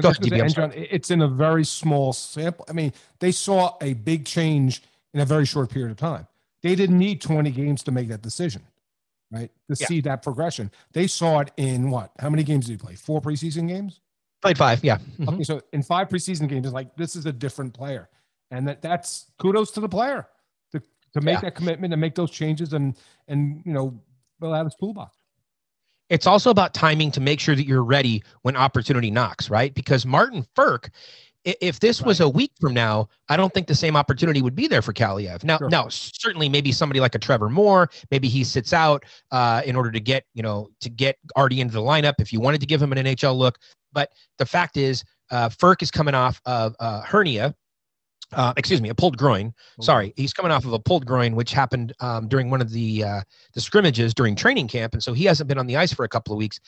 Go 0.02 0.10
ahead, 0.10 0.24
DB, 0.24 0.42
and 0.42 0.56
John, 0.56 0.74
it's 0.76 1.12
in 1.12 1.22
a 1.22 1.28
very 1.28 1.64
small 1.64 2.14
sample. 2.14 2.66
I 2.68 2.74
mean, 2.74 2.94
they 3.20 3.32
saw 3.32 3.78
a 3.80 3.94
big 3.94 4.26
change 4.26 4.82
in 5.14 5.20
a 5.20 5.26
very 5.26 5.46
short 5.46 5.70
period 5.70 5.92
of 5.92 5.98
time. 5.98 6.26
They 6.64 6.74
didn't 6.74 6.98
need 6.98 7.22
20 7.22 7.52
games 7.52 7.84
to 7.84 7.92
make 7.92 8.08
that 8.08 8.24
decision, 8.24 8.64
right? 9.34 9.52
To 9.70 9.76
Yeah. 9.80 9.88
see 9.88 10.02
that 10.02 10.22
progression. 10.22 10.72
They 10.94 11.08
saw 11.08 11.40
it 11.40 11.52
in 11.58 11.90
what? 11.90 12.12
How 12.20 12.30
many 12.30 12.44
games 12.44 12.68
did 12.68 12.74
he 12.74 12.78
play? 12.78 12.96
Four 12.96 13.20
preseason 13.22 13.68
games? 13.68 14.00
played 14.42 14.58
five, 14.58 14.84
yeah. 14.84 14.98
Mhm. 15.20 15.34
Okay, 15.36 15.44
so 15.44 15.62
in 15.72 15.82
five 15.82 16.10
preseason 16.10 16.50
games, 16.50 16.66
it's 16.66 16.74
like 16.74 16.94
this 16.98 17.16
is 17.16 17.26
a 17.26 17.32
different 17.32 17.74
player, 17.74 18.10
and 18.52 18.68
that 18.68 18.82
that's 18.82 19.32
kudos 19.40 19.72
to 19.72 19.80
the 19.80 19.88
player 19.88 20.28
to 20.74 20.82
to 21.14 21.22
make 21.22 21.36
Yeah. 21.36 21.42
that 21.42 21.56
commitment 21.56 21.94
and 21.94 22.02
make 22.02 22.14
those 22.14 22.30
changes 22.30 22.74
and 22.74 22.94
and 23.30 23.62
you 23.66 23.72
know 23.72 23.98
fill 24.42 24.54
out 24.54 24.66
his 24.66 24.76
toolbox. 24.76 25.18
it's 26.10 26.28
also 26.28 26.50
about 26.52 26.74
timing 26.74 27.10
to 27.10 27.22
make 27.22 27.40
sure 27.40 27.56
that 27.56 27.66
you're 27.66 27.84
ready 27.86 28.22
when 28.42 28.56
opportunity 28.58 29.10
knocks, 29.10 29.50
right? 29.50 29.74
Because 29.74 30.06
Martin 30.06 30.46
Firk, 30.56 30.92
i- 30.92 30.92
if 31.46 31.80
this 31.80 32.02
was 32.02 32.20
a 32.20 32.30
week 32.30 32.52
from 32.62 32.74
now, 32.74 33.10
I 33.30 33.36
don't 33.38 33.54
think 33.54 33.68
the 33.68 33.76
same 33.76 33.96
opportunity 33.96 34.42
would 34.42 34.56
be 34.56 34.68
there 34.68 34.82
for 34.82 34.94
Kaliyev. 34.94 35.44
Now, 35.44 35.58
Sure. 35.58 35.70
now 35.70 35.88
certainly 35.90 36.48
maybe 36.48 36.72
somebody 36.72 37.00
like 37.00 37.16
a 37.16 37.20
Trevor 37.20 37.50
Moore, 37.50 37.90
maybe 38.12 38.30
he 38.30 38.44
sits 38.44 38.72
out 38.74 39.04
uh, 39.32 39.62
in 39.66 39.76
order 39.76 39.92
to 39.92 40.00
get 40.00 40.26
you 40.34 40.44
know 40.44 40.70
to 40.80 40.90
get 40.90 41.18
Artie 41.36 41.60
into 41.62 41.74
the 41.74 41.82
lineup 41.82 42.16
if 42.20 42.32
you 42.32 42.40
wanted 42.40 42.62
to 42.62 42.68
give 42.68 42.82
him 42.82 42.92
an 42.92 42.98
NHL 42.98 43.38
look. 43.38 43.58
But 43.92 44.10
the 44.38 44.46
fact 44.46 44.78
is, 44.78 45.04
uh, 45.32 45.50
Frk 45.50 45.82
is 45.82 45.92
coming 45.92 46.16
off 46.16 46.42
of 46.46 46.76
uh, 46.80 47.02
hernia. 47.02 47.54
Uh, 48.32 48.52
excuse 48.58 48.82
me, 48.82 48.90
a 48.90 48.96
pulled 48.96 49.16
groin. 49.16 49.54
Sorry, 49.80 50.12
he's 50.16 50.34
coming 50.34 50.52
off 50.52 50.66
of 50.66 50.74
a 50.74 50.80
pulled 50.80 51.06
groin, 51.06 51.36
which 51.36 51.52
happened 51.54 51.94
um, 52.00 52.28
during 52.28 52.50
one 52.50 52.62
of 52.62 52.72
the 52.72 53.04
uh, 53.04 53.22
the 53.54 53.62
scrimmages 53.62 54.12
during 54.16 54.36
training 54.36 54.68
camp, 54.68 54.94
and 54.94 55.04
so 55.04 55.14
he 55.14 55.26
hasn't 55.26 55.48
been 55.48 55.60
on 55.60 55.68
the 55.68 55.78
ice 55.78 55.94
for 55.94 56.04
a 56.04 56.10
couple 56.10 56.34
of 56.34 56.40
weeks. 56.40 56.60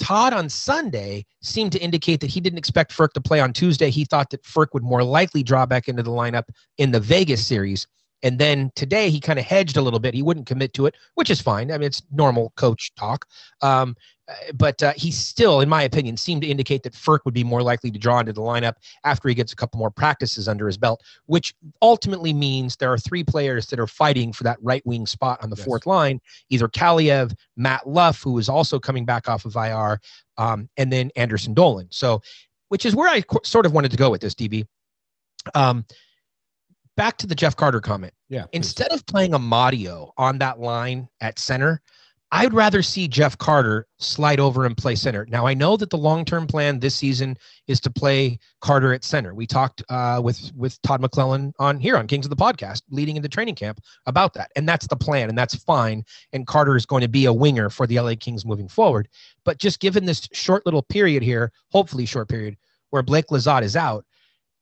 Todd 0.00 0.32
on 0.32 0.48
Sunday 0.48 1.26
seemed 1.42 1.72
to 1.72 1.78
indicate 1.78 2.20
that 2.20 2.30
he 2.30 2.40
didn't 2.40 2.58
expect 2.58 2.96
Frk 2.96 3.12
to 3.12 3.20
play 3.20 3.38
on 3.38 3.52
Tuesday. 3.52 3.90
He 3.90 4.04
thought 4.04 4.30
that 4.30 4.42
Frk 4.42 4.68
would 4.72 4.82
more 4.82 5.04
likely 5.04 5.42
draw 5.42 5.66
back 5.66 5.88
into 5.88 6.02
the 6.02 6.10
lineup 6.10 6.44
in 6.78 6.90
the 6.90 7.00
Vegas 7.00 7.46
series. 7.46 7.86
And 8.22 8.38
then 8.38 8.70
today 8.74 9.10
he 9.10 9.20
kind 9.20 9.38
of 9.38 9.44
hedged 9.44 9.76
a 9.76 9.82
little 9.82 10.00
bit. 10.00 10.14
He 10.14 10.22
wouldn't 10.22 10.46
commit 10.46 10.74
to 10.74 10.86
it, 10.86 10.94
which 11.14 11.30
is 11.30 11.40
fine. 11.40 11.70
I 11.70 11.78
mean, 11.78 11.86
it's 11.86 12.02
normal 12.10 12.52
coach 12.56 12.94
talk. 12.94 13.26
Um, 13.62 13.94
but 14.54 14.82
uh, 14.82 14.92
he 14.96 15.10
still, 15.10 15.60
in 15.60 15.68
my 15.68 15.82
opinion, 15.82 16.16
seemed 16.16 16.42
to 16.42 16.48
indicate 16.48 16.82
that 16.82 16.92
Frk 16.92 17.20
would 17.24 17.34
be 17.34 17.44
more 17.44 17.62
likely 17.62 17.90
to 17.90 17.98
draw 17.98 18.20
into 18.20 18.32
the 18.32 18.40
lineup 18.40 18.74
after 19.04 19.28
he 19.28 19.34
gets 19.34 19.52
a 19.52 19.56
couple 19.56 19.78
more 19.78 19.90
practices 19.90 20.48
under 20.48 20.66
his 20.66 20.76
belt, 20.76 21.02
which 21.26 21.54
ultimately 21.82 22.32
means 22.32 22.76
there 22.76 22.92
are 22.92 22.98
three 22.98 23.24
players 23.24 23.66
that 23.66 23.78
are 23.80 23.86
fighting 23.86 24.32
for 24.32 24.44
that 24.44 24.58
right 24.62 24.84
wing 24.86 25.06
spot 25.06 25.38
on 25.42 25.50
the 25.50 25.56
Yes. 25.56 25.64
fourth 25.66 25.86
line 25.86 26.20
either 26.50 26.68
Kaliyev, 26.68 27.34
Matt 27.56 27.88
Luff, 27.88 28.22
who 28.22 28.38
is 28.38 28.48
also 28.48 28.78
coming 28.78 29.04
back 29.04 29.28
off 29.28 29.44
of 29.44 29.56
IR, 29.56 30.00
um, 30.38 30.68
and 30.76 30.92
then 30.92 31.10
Anderson 31.16 31.54
Dolan. 31.54 31.88
So, 31.90 32.22
which 32.68 32.86
is 32.86 32.94
where 32.94 33.08
I 33.08 33.20
co- 33.22 33.40
sort 33.44 33.66
of 33.66 33.72
wanted 33.72 33.90
to 33.90 33.96
go 33.96 34.10
with 34.10 34.20
this, 34.20 34.34
DB. 34.34 34.64
Um, 35.54 35.84
back 36.96 37.16
to 37.18 37.26
the 37.26 37.34
Jeff 37.34 37.56
Carter 37.56 37.80
comment. 37.80 38.12
Yeah. 38.28 38.42
please. 38.42 38.50
Instead 38.52 38.92
of 38.92 39.04
playing 39.06 39.34
a 39.34 39.38
Amadio 39.38 40.12
on 40.16 40.38
that 40.38 40.60
line 40.60 41.08
at 41.20 41.38
center, 41.38 41.80
I'd 42.32 42.54
rather 42.54 42.80
see 42.80 43.08
Jeff 43.08 43.36
Carter 43.38 43.88
slide 43.98 44.38
over 44.38 44.64
and 44.64 44.76
play 44.76 44.94
center. 44.94 45.26
Now 45.28 45.46
I 45.46 45.54
know 45.54 45.76
that 45.76 45.90
the 45.90 45.98
long-term 45.98 46.46
plan 46.46 46.78
this 46.78 46.94
season 46.94 47.36
is 47.66 47.80
to 47.80 47.90
play 47.90 48.38
Carter 48.60 48.92
at 48.92 49.02
center. 49.02 49.34
We 49.34 49.46
talked 49.46 49.82
uh, 49.88 50.20
with 50.22 50.52
with 50.54 50.80
Todd 50.82 51.02
McLellan 51.02 51.52
on 51.58 51.80
here 51.80 51.96
on 51.96 52.06
Kings 52.06 52.26
of 52.26 52.30
the 52.30 52.36
Podcast, 52.36 52.82
leading 52.90 53.16
into 53.16 53.28
training 53.28 53.56
camp 53.56 53.80
about 54.06 54.34
that, 54.34 54.52
and 54.54 54.68
that's 54.68 54.86
the 54.86 54.96
plan, 54.96 55.28
and 55.28 55.36
that's 55.36 55.56
fine. 55.56 56.04
And 56.32 56.46
Carter 56.46 56.76
is 56.76 56.86
going 56.86 57.02
to 57.02 57.08
be 57.08 57.24
a 57.24 57.32
winger 57.32 57.68
for 57.68 57.86
the 57.86 57.98
LA 57.98 58.14
Kings 58.18 58.46
moving 58.46 58.68
forward. 58.68 59.08
But 59.44 59.58
just 59.58 59.80
given 59.80 60.04
this 60.04 60.28
short 60.32 60.64
little 60.66 60.82
period 60.82 61.24
here, 61.24 61.50
hopefully 61.72 62.06
short 62.06 62.28
period, 62.28 62.56
where 62.90 63.02
Blake 63.02 63.26
Lizotte 63.28 63.64
is 63.64 63.74
out, 63.74 64.04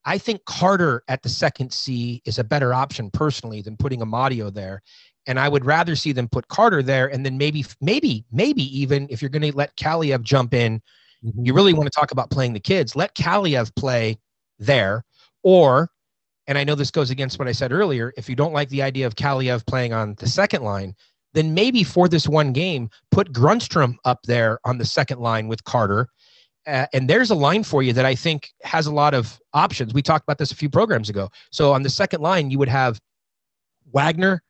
I 0.06 0.16
think 0.16 0.46
Carter 0.46 1.02
at 1.08 1.22
the 1.22 1.28
second 1.28 1.70
C 1.70 2.22
is 2.24 2.38
a 2.38 2.44
better 2.44 2.72
option 2.72 3.10
personally 3.10 3.60
than 3.60 3.76
putting 3.76 4.00
Amadio 4.00 4.52
there. 4.52 4.82
And 5.28 5.38
I 5.38 5.48
would 5.48 5.64
rather 5.64 5.94
see 5.94 6.10
them 6.10 6.26
put 6.26 6.48
Carter 6.48 6.82
there 6.82 7.06
and 7.06 7.24
then 7.24 7.38
maybe, 7.38 7.64
maybe, 7.80 8.24
maybe 8.32 8.62
even 8.76 9.06
if 9.10 9.22
you're 9.22 9.28
going 9.28 9.42
to 9.42 9.56
let 9.56 9.76
Kaliyev 9.76 10.22
jump 10.22 10.54
in, 10.54 10.82
Mhm. 11.24 11.46
you 11.46 11.52
really 11.52 11.72
want 11.74 11.86
to 11.86 11.96
talk 11.96 12.10
about 12.10 12.30
playing 12.30 12.54
the 12.54 12.60
kids, 12.60 12.96
let 12.96 13.14
Kaliyev 13.14 13.74
play 13.76 14.18
there 14.58 15.04
or 15.42 15.90
and 16.48 16.56
I 16.56 16.64
know 16.64 16.74
this 16.74 16.90
goes 16.90 17.10
against 17.10 17.38
what 17.38 17.46
I 17.46 17.52
said 17.52 17.72
earlier, 17.72 18.14
if 18.16 18.26
you 18.26 18.34
don't 18.34 18.54
like 18.54 18.70
the 18.70 18.80
idea 18.80 19.06
of 19.06 19.16
Kaliyev 19.16 19.66
playing 19.66 19.92
on 19.92 20.14
the 20.14 20.26
second 20.26 20.62
line, 20.62 20.94
then 21.34 21.52
maybe 21.52 21.84
for 21.84 22.08
this 22.08 22.26
one 22.26 22.54
game, 22.54 22.88
put 23.10 23.32
Grundstrom 23.34 23.96
up 24.06 24.20
there 24.22 24.58
on 24.64 24.78
the 24.78 24.86
second 24.86 25.20
line 25.20 25.46
with 25.46 25.62
Carter. 25.64 26.08
Uh, 26.66 26.86
and 26.94 27.08
there's 27.08 27.30
a 27.30 27.34
line 27.34 27.64
for 27.64 27.82
you 27.82 27.92
that 27.92 28.06
I 28.06 28.14
think 28.14 28.50
has 28.62 28.86
a 28.86 28.92
lot 28.92 29.12
of 29.12 29.38
options. 29.52 29.92
We 29.92 30.00
talked 30.00 30.24
about 30.24 30.38
this 30.38 30.50
a 30.50 30.54
few 30.56 30.70
programs 30.70 31.10
ago. 31.10 31.28
So 31.50 31.72
on 31.74 31.82
the 31.82 31.90
second 31.90 32.22
line, 32.22 32.50
you 32.50 32.58
would 32.58 32.68
have 32.68 32.98
Wagner, 33.92 34.42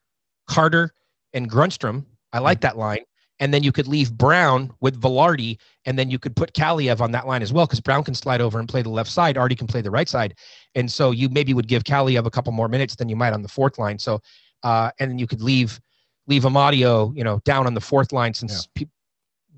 Carter, 0.48 0.92
and 1.32 1.50
Grundstrom. 1.50 2.04
I 2.32 2.40
like 2.40 2.60
that 2.62 2.76
line. 2.76 3.04
And 3.40 3.54
then 3.54 3.62
you 3.62 3.70
could 3.70 3.86
leave 3.86 4.12
Brown 4.12 4.72
with 4.80 5.00
Vilardi, 5.00 5.58
and 5.84 5.96
then 5.96 6.10
you 6.10 6.18
could 6.18 6.34
put 6.34 6.52
Kaliyev 6.54 7.00
on 7.00 7.12
that 7.12 7.26
line 7.26 7.40
as 7.40 7.52
well, 7.52 7.66
because 7.66 7.80
Brown 7.80 8.02
can 8.02 8.14
slide 8.14 8.40
over 8.40 8.58
and 8.58 8.68
play 8.68 8.82
the 8.82 8.88
left 8.88 9.10
side. 9.10 9.38
Artie 9.38 9.54
can 9.54 9.68
play 9.68 9.80
the 9.80 9.92
right 9.92 10.08
side. 10.08 10.34
And 10.74 10.90
so 10.90 11.12
you 11.12 11.28
maybe 11.28 11.54
would 11.54 11.68
give 11.68 11.84
Kaliyev 11.84 12.26
a 12.26 12.30
couple 12.30 12.52
more 12.52 12.68
minutes 12.68 12.96
than 12.96 13.08
you 13.08 13.14
might 13.14 13.32
on 13.32 13.42
the 13.42 13.48
fourth 13.48 13.78
line. 13.78 13.98
So, 13.98 14.20
uh, 14.64 14.90
and 14.98 15.08
then 15.10 15.18
you 15.18 15.28
could 15.28 15.40
leave 15.40 15.80
leave 16.26 16.42
Amadio, 16.42 17.16
you 17.16 17.24
know, 17.24 17.40
down 17.44 17.66
on 17.66 17.74
the 17.74 17.80
fourth 17.80 18.12
line 18.12 18.34
since 18.34 18.66
peop 18.74 18.90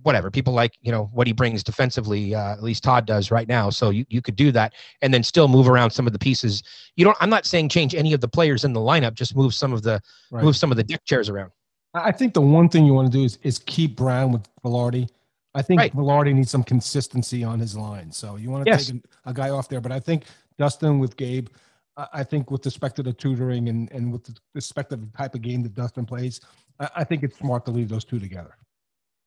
whatever 0.03 0.31
people 0.31 0.53
like, 0.53 0.73
you 0.81 0.91
know, 0.93 1.11
what 1.13 1.27
he 1.27 1.33
brings 1.33 1.63
defensively. 1.63 2.35
Uh, 2.35 2.53
at 2.53 2.63
least 2.63 2.83
Todd 2.83 3.07
does 3.07 3.31
right 3.31 3.49
now. 3.49 3.71
So 3.71 3.91
you, 3.91 4.05
you 4.09 4.23
could 4.23 4.37
do 4.37 4.51
that 4.53 4.75
and 5.03 5.13
then 5.13 5.23
still 5.23 5.49
move 5.49 5.69
around 5.69 5.91
some 5.91 6.07
of 6.07 6.13
the 6.13 6.19
pieces. 6.19 6.63
You 6.97 7.05
don't. 7.05 7.17
I'm 7.21 7.31
not 7.31 7.47
saying 7.47 7.69
change 7.69 7.95
any 7.95 8.13
of 8.13 8.21
the 8.21 8.29
players 8.29 8.65
in 8.65 8.73
the 8.73 8.81
lineup. 8.81 9.15
Just 9.15 9.37
move 9.37 9.55
some 9.55 9.73
of 9.73 9.83
the 9.83 10.01
Right. 10.31 10.45
move 10.45 10.57
some 10.57 10.71
of 10.71 10.77
the 10.77 10.85
deck 10.85 11.05
chairs 11.05 11.29
around. 11.29 11.51
I 11.93 12.13
think 12.13 12.35
the 12.35 12.41
one 12.41 12.69
thing 12.69 12.87
you 12.87 12.95
want 12.95 13.11
to 13.11 13.19
do 13.19 13.25
is 13.25 13.39
is 13.43 13.59
keep 13.59 13.97
Brown 13.97 14.33
with 14.33 14.43
Vilardi. 14.65 15.09
I 15.55 15.63
think 15.63 15.81
Right. 15.81 15.95
Vilardi 15.95 16.33
needs 16.35 16.51
some 16.51 16.63
consistency 16.63 17.43
on 17.43 17.59
his 17.59 17.77
line. 17.77 18.13
So 18.13 18.37
you 18.37 18.51
want 18.51 18.65
to 18.65 18.71
Yes. 18.71 18.87
take 18.87 19.03
a, 19.27 19.31
a 19.31 19.35
guy 19.35 19.51
off 19.51 19.69
there. 19.69 19.81
But 19.81 19.91
I 19.93 19.99
think 19.99 20.25
Dustin 20.59 21.01
with 21.01 21.17
Gabe, 21.17 21.49
I, 21.97 22.07
I 22.15 22.23
think 22.23 22.51
with 22.51 22.65
respect 22.65 22.95
to 22.97 23.03
the 23.03 23.13
tutoring 23.13 23.69
and, 23.69 23.91
and 23.91 24.13
with 24.13 24.23
the 24.25 24.37
respect 24.55 24.91
to 24.91 24.97
the 24.97 25.07
type 25.17 25.35
of 25.35 25.43
game 25.43 25.63
that 25.65 25.75
Dustin 25.75 26.07
plays, 26.07 26.41
I, 26.79 26.89
I 26.97 27.05
think 27.05 27.25
it's 27.25 27.37
smart 27.39 27.65
to 27.65 27.73
leave 27.73 27.89
those 27.89 28.05
two 28.05 28.21
together. 28.21 28.57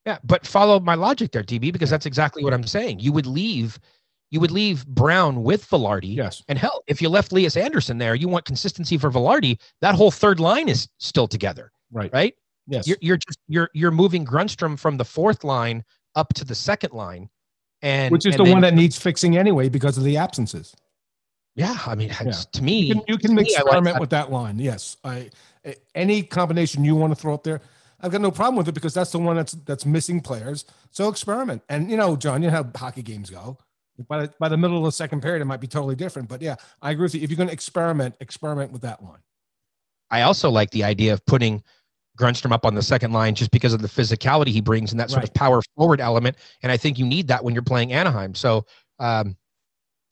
Yeah, 0.06 0.18
but 0.24 0.46
follow 0.46 0.78
my 0.80 0.94
logic 0.94 1.32
there, 1.32 1.42
DB, 1.42 1.72
because 1.72 1.88
that's 1.90 2.04
exactly 2.06 2.44
what 2.44 2.52
I'm 2.52 2.66
saying. 2.66 3.00
You 3.00 3.10
would 3.12 3.26
leave, 3.26 3.78
you 4.30 4.38
would 4.40 4.50
leave 4.50 4.86
Brown 4.86 5.42
with 5.42 5.66
Vilardi. 5.68 6.14
Yes. 6.14 6.42
And 6.48 6.58
hell, 6.58 6.82
if 6.86 7.00
you 7.00 7.08
left 7.08 7.32
Elias 7.32 7.56
Andersson 7.56 7.96
there, 7.98 8.14
you 8.14 8.28
want 8.28 8.44
consistency 8.44 8.98
for 8.98 9.10
Vilardi. 9.10 9.58
That 9.80 9.94
whole 9.94 10.10
third 10.10 10.40
line 10.40 10.68
is 10.68 10.88
still 10.98 11.26
together, 11.26 11.72
Right. 11.90 12.12
right? 12.12 12.34
Yes. 12.66 12.86
You're 12.86 12.96
you're 13.00 13.16
just 13.18 13.38
you're 13.48 13.70
you're 13.74 13.90
moving 13.90 14.24
Grundstrom 14.26 14.78
from 14.78 14.96
the 14.96 15.04
fourth 15.04 15.44
line 15.44 15.84
up 16.16 16.32
to 16.34 16.44
the 16.44 16.54
second 16.54 16.92
line, 16.92 17.28
and 17.82 18.10
Which 18.12 18.26
is 18.26 18.34
and 18.34 18.40
the 18.40 18.44
then- 18.44 18.52
one 18.54 18.62
that 18.62 18.74
needs 18.74 18.98
fixing 18.98 19.36
anyway 19.36 19.68
because 19.68 19.96
of 19.98 20.04
the 20.04 20.16
absences. 20.18 20.74
yeah. 21.56 21.76
I 21.86 21.94
mean, 21.94 22.10
it's- 22.10 22.46
to 22.46 22.62
me, 22.62 22.80
You 22.80 22.94
can, 22.94 23.02
you 23.08 23.18
can 23.18 23.34
me, 23.34 23.42
like 23.42 23.52
experiment 23.52 23.94
that. 23.94 24.00
with 24.00 24.10
that 24.10 24.30
line. 24.32 24.58
Yes. 24.58 24.96
I 25.04 25.30
any 25.94 26.22
combination 26.22 26.84
you 26.84 26.94
want 26.94 27.10
to 27.10 27.16
throw 27.20 27.32
up 27.32 27.42
there, 27.42 27.60
I've 28.04 28.12
got 28.12 28.20
no 28.20 28.30
problem 28.30 28.56
with 28.56 28.68
it 28.68 28.72
because 28.72 28.92
that's 28.92 29.10
the 29.12 29.18
one 29.18 29.34
that's 29.34 29.52
that's 29.64 29.86
missing 29.86 30.20
players. 30.20 30.66
So 30.90 31.08
experiment. 31.08 31.62
And 31.70 31.90
you 31.90 31.96
know, 31.96 32.16
John, 32.16 32.42
you 32.42 32.50
know 32.50 32.62
how 32.62 32.70
hockey 32.76 33.02
games 33.02 33.30
go. 33.30 33.56
By 34.08 34.26
the, 34.26 34.34
by 34.38 34.48
the 34.48 34.56
middle 34.58 34.76
of 34.76 34.84
the 34.84 34.92
second 34.92 35.22
period, 35.22 35.40
it 35.40 35.46
might 35.46 35.60
be 35.60 35.68
totally 35.68 35.94
different. 35.94 36.28
But 36.28 36.42
yeah, 36.42 36.56
I 36.82 36.90
agree 36.90 37.04
with 37.04 37.14
you. 37.14 37.22
If 37.22 37.30
you're 37.30 37.36
going 37.36 37.48
to 37.48 37.52
experiment, 37.52 38.16
experiment 38.20 38.72
with 38.72 38.82
that 38.82 39.02
line. 39.02 39.22
I 40.10 40.22
also 40.22 40.50
like 40.50 40.70
the 40.70 40.84
idea 40.84 41.12
of 41.12 41.24
putting 41.24 41.62
Grundstrom 42.18 42.52
up 42.52 42.66
on 42.66 42.74
the 42.74 42.82
second 42.82 43.12
line 43.12 43.34
just 43.34 43.50
because 43.50 43.72
of 43.72 43.80
the 43.80 43.88
physicality 43.88 44.48
he 44.48 44.60
brings 44.60 44.92
and 44.92 45.00
that 45.00 45.10
sort 45.10 45.24
of 45.24 45.32
power 45.32 45.62
forward 45.76 46.00
element. 46.00 46.36
And 46.62 46.70
I 46.70 46.76
think 46.76 46.98
you 46.98 47.06
need 47.06 47.28
that 47.28 47.42
when 47.42 47.54
you're 47.54 47.62
playing 47.62 47.92
Anaheim. 47.92 48.34
So, 48.34 48.66
um, 48.98 49.36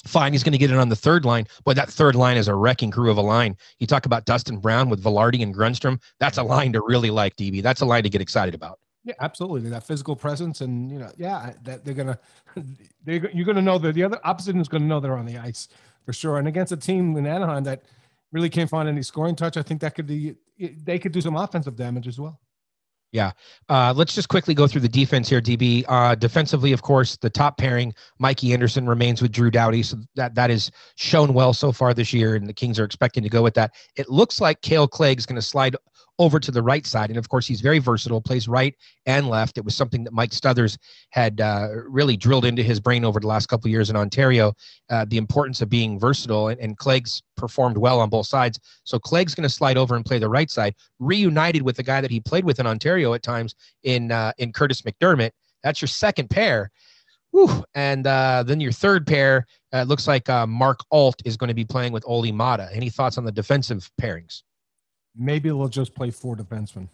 fine, 0.05 0.33
he's 0.33 0.43
going 0.43 0.53
to 0.53 0.59
get 0.59 0.71
it 0.71 0.77
on 0.77 0.89
the 0.89 0.97
third 0.97 1.25
line, 1.25 1.47
but 1.65 1.77
that 1.77 1.91
third 1.91 2.15
line 2.15 2.37
is 2.37 2.49
a 2.49 2.55
wrecking 2.55 2.91
crew 2.91 3.11
of 3.11 3.17
a 3.17 3.23
line. 3.23 3.57
You 3.79 3.87
talk 3.87 4.07
about 4.07 4.25
Dustin 4.25 4.59
Brown 4.59 4.89
with 4.89 5.03
Vilardi 5.03 5.43
and 5.43 5.55
Grundstrom. 5.55 6.01
That's 6.19 6.39
a 6.39 6.43
line 6.43 6.73
to 6.73 6.83
really 6.83 7.11
like, 7.11 7.37
DB. 7.37 7.63
That's 7.63 7.81
a 7.81 7.87
line 7.87 8.03
to 8.03 8.11
get 8.11 8.21
excited 8.21 8.55
about. 8.55 8.79
Yeah, 9.05 9.15
absolutely. 9.21 9.69
That 9.71 9.85
physical 9.85 10.15
presence, 10.15 10.61
and 10.61 10.91
you 10.91 10.99
know, 10.99 11.11
yeah, 11.17 11.55
that 11.65 11.85
they're 11.85 11.95
going 11.95 12.15
to—they're—you're 12.55 13.45
gonna 13.45 13.63
know 13.63 13.77
that 13.79 13.95
the 13.95 14.05
other 14.05 14.21
opposite 14.23 14.57
is 14.57 14.69
gonna 14.69 14.85
know 14.85 15.01
they're 15.01 15.19
on 15.19 15.27
the 15.27 15.39
ice 15.39 15.67
for 16.05 16.13
sure. 16.13 16.39
And 16.39 16.47
against 16.47 16.71
a 16.71 16.77
team 16.77 17.17
in 17.17 17.27
Anaheim 17.27 17.65
that 17.65 17.83
really 18.31 18.49
can't 18.49 18.71
find 18.71 18.89
any 18.89 19.03
scoring 19.03 19.35
touch, 19.35 19.57
I 19.57 19.63
think 19.63 19.81
that 19.81 19.97
could 19.97 20.07
be 20.07 20.37
they 20.85 21.01
could 21.01 21.11
do 21.11 21.21
some 21.21 21.37
offensive 21.37 21.75
damage 21.75 22.07
as 22.07 22.21
well. 22.21 22.39
Uh, 23.69 23.93
let's 23.95 24.15
just 24.15 24.29
quickly 24.29 24.55
go 24.55 24.67
through 24.67 24.81
the 24.81 24.89
defense 24.89 25.29
here, 25.29 25.41
DB. 25.41 25.85
Uh, 25.87 26.15
defensively, 26.15 26.73
of 26.73 26.83
course, 26.83 27.17
the 27.19 27.29
top 27.29 27.59
pairing, 27.59 27.95
Mikey 28.19 28.53
Anderson 28.53 28.89
remains 28.89 29.21
with 29.21 29.33
Drew 29.33 29.51
Doughty, 29.51 29.83
so 29.83 29.99
that 30.17 30.35
that 30.35 30.51
is 30.51 30.71
shown 30.97 31.35
well 31.35 31.53
so 31.53 31.73
far 31.73 31.93
this 31.93 32.13
year, 32.13 32.35
and 32.35 32.47
the 32.47 32.55
Kings 32.55 32.79
are 32.81 32.85
expecting 32.85 33.23
to 33.23 33.29
go 33.29 33.43
with 33.43 33.55
that. 33.55 33.75
It 33.97 34.09
looks 34.09 34.41
like 34.41 34.63
Kale 34.63 34.89
Clague 34.89 35.19
is 35.19 35.27
going 35.27 35.37
to 35.37 35.43
slide 35.43 35.77
over 36.23 36.39
to 36.41 36.51
the 36.51 36.63
right 36.63 36.87
side, 36.87 37.11
and 37.11 37.19
of 37.19 37.29
course, 37.29 37.47
he's 37.47 37.61
very 37.61 37.79
versatile, 37.79 38.21
plays 38.21 38.49
right 38.49 38.75
and 39.07 39.29
left. 39.29 39.59
It 39.59 39.65
was 39.65 39.75
something 39.75 40.05
that 40.05 40.13
Mike 40.13 40.31
Stothers 40.31 40.79
had 41.11 41.41
uh, 41.41 41.69
really 41.89 42.17
drilled 42.17 42.45
into 42.45 42.63
his 42.63 42.81
brain 42.81 43.05
over 43.05 43.21
the 43.21 43.27
last 43.27 43.47
couple 43.47 43.69
of 43.69 43.73
years 43.73 43.91
in 43.91 43.97
Ontario, 43.97 44.53
uh, 44.91 45.05
the 45.09 45.19
importance 45.19 45.61
of 45.61 45.69
being 45.69 45.99
versatile, 45.99 46.49
and, 46.49 46.61
and 46.61 46.79
Clague's 46.79 47.23
performed 47.37 47.77
well 47.77 48.01
on 48.01 48.09
both 48.09 48.27
sides. 48.27 48.59
So 48.85 48.99
Clague's 48.99 49.35
going 49.35 49.49
to 49.49 49.55
slide 49.55 49.77
over 49.77 49.97
and 49.97 50.05
play 50.05 50.19
the 50.19 50.29
right 50.29 50.51
side, 50.51 50.75
reunited 50.99 51.63
with 51.63 51.77
the 51.77 51.83
guy 51.83 52.01
that 52.01 52.11
he 52.11 52.21
played 52.21 52.45
with 52.45 52.61
in 52.61 52.67
Ontario 52.67 53.15
at 53.15 53.23
times 53.23 53.55
in 53.83 54.13
uh, 54.13 54.33
in 54.39 54.53
Kurtis 54.53 54.83
MacDermid. 54.83 55.31
That's 55.63 55.83
your 55.83 55.89
second 55.89 56.31
pair. 56.31 56.71
Whew. 57.33 57.65
And 57.75 58.07
uh, 58.07 58.45
then 58.47 58.61
your 58.61 58.73
third 58.73 59.07
pair 59.07 59.47
uh, 59.73 59.85
looks 59.85 60.07
like 60.07 60.29
uh, 60.29 60.47
Mark 60.47 60.81
Alt 60.91 61.23
is 61.25 61.37
going 61.37 61.49
to 61.49 61.55
be 61.55 61.65
playing 61.65 61.93
with 61.93 62.05
Olli 62.07 62.31
Maatta. 62.31 62.69
Any 62.73 62.91
thoughts 62.91 63.19
on 63.19 63.25
the 63.25 63.33
defensive 63.33 63.91
pairings? 64.01 64.43
Maybe 65.17 65.49
they'll 65.49 65.69
just 65.69 65.95
play 65.95 66.11
four 66.11 66.37
defensemen. 66.37 66.89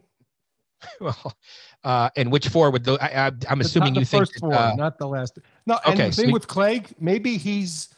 well, 1.00 1.34
uh, 1.82 2.10
and 2.16 2.30
which 2.30 2.48
four 2.48 2.70
would 2.70 2.84
those? 2.84 2.98
I, 3.00 3.32
I'm 3.48 3.60
assuming 3.60 3.94
you 3.94 4.02
the 4.02 4.06
think. 4.06 4.32
that, 4.32 4.40
four, 4.40 4.54
uh, 4.54 4.74
not 4.76 4.98
the 4.98 5.06
last. 5.08 5.38
No, 5.66 5.78
and 5.84 5.94
okay, 5.94 6.10
the 6.10 6.14
thing 6.14 6.28
you- 6.28 6.32
with 6.32 6.46
Clague, 6.46 6.90
maybe 7.00 7.36
he's 7.36 7.88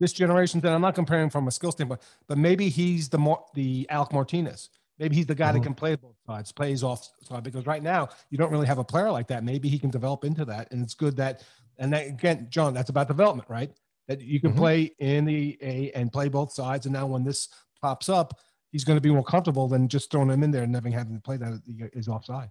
this 0.00 0.12
generation. 0.12 0.60
Then 0.60 0.72
I'm 0.72 0.82
not 0.82 0.94
comparing 0.94 1.30
from 1.30 1.48
a 1.48 1.50
skill 1.50 1.72
standpoint, 1.72 2.02
but 2.26 2.36
maybe 2.36 2.68
he's 2.68 3.08
the 3.08 3.18
more 3.18 3.44
the 3.54 3.86
Alec 3.88 4.12
Martinez. 4.12 4.68
Maybe 4.98 5.16
he's 5.16 5.26
the 5.26 5.34
guy 5.34 5.52
that 5.52 5.60
Mhm. 5.60 5.64
can 5.64 5.74
play 5.74 5.94
both 5.94 6.16
sides, 6.26 6.52
plays 6.52 6.82
off 6.82 7.10
side. 7.22 7.42
Because 7.42 7.66
right 7.66 7.82
now 7.82 8.08
you 8.30 8.38
don't 8.38 8.50
really 8.50 8.66
have 8.66 8.78
a 8.78 8.84
player 8.84 9.10
like 9.10 9.28
that. 9.28 9.44
Maybe 9.44 9.68
he 9.68 9.78
can 9.78 9.90
develop 9.90 10.24
into 10.24 10.44
that, 10.46 10.70
and 10.72 10.82
it's 10.82 10.94
good 10.94 11.16
that. 11.16 11.42
And 11.78 11.92
that, 11.92 12.06
again, 12.06 12.48
John, 12.50 12.72
that's 12.74 12.88
about 12.90 13.06
development, 13.08 13.48
right? 13.48 13.70
That 14.08 14.20
you 14.22 14.40
can 14.40 14.52
Mhm. 14.52 14.56
play 14.56 14.82
in 14.98 15.24
the 15.26 15.58
A 15.60 15.90
and 15.92 16.10
play 16.12 16.28
both 16.28 16.52
sides. 16.52 16.86
And 16.86 16.92
now 16.94 17.06
when 17.06 17.24
this 17.24 17.48
pops 17.82 18.08
up, 18.08 18.40
he's 18.72 18.84
going 18.84 18.96
to 18.96 19.00
be 19.00 19.10
more 19.10 19.24
comfortable 19.24 19.68
than 19.68 19.88
just 19.88 20.10
throwing 20.10 20.30
him 20.30 20.42
in 20.42 20.50
there 20.50 20.62
and 20.62 20.72
never 20.72 20.90
having 20.90 21.14
to 21.14 21.20
play 21.20 21.36
that 21.36 21.60
is 21.66 22.08
offside. 22.08 22.50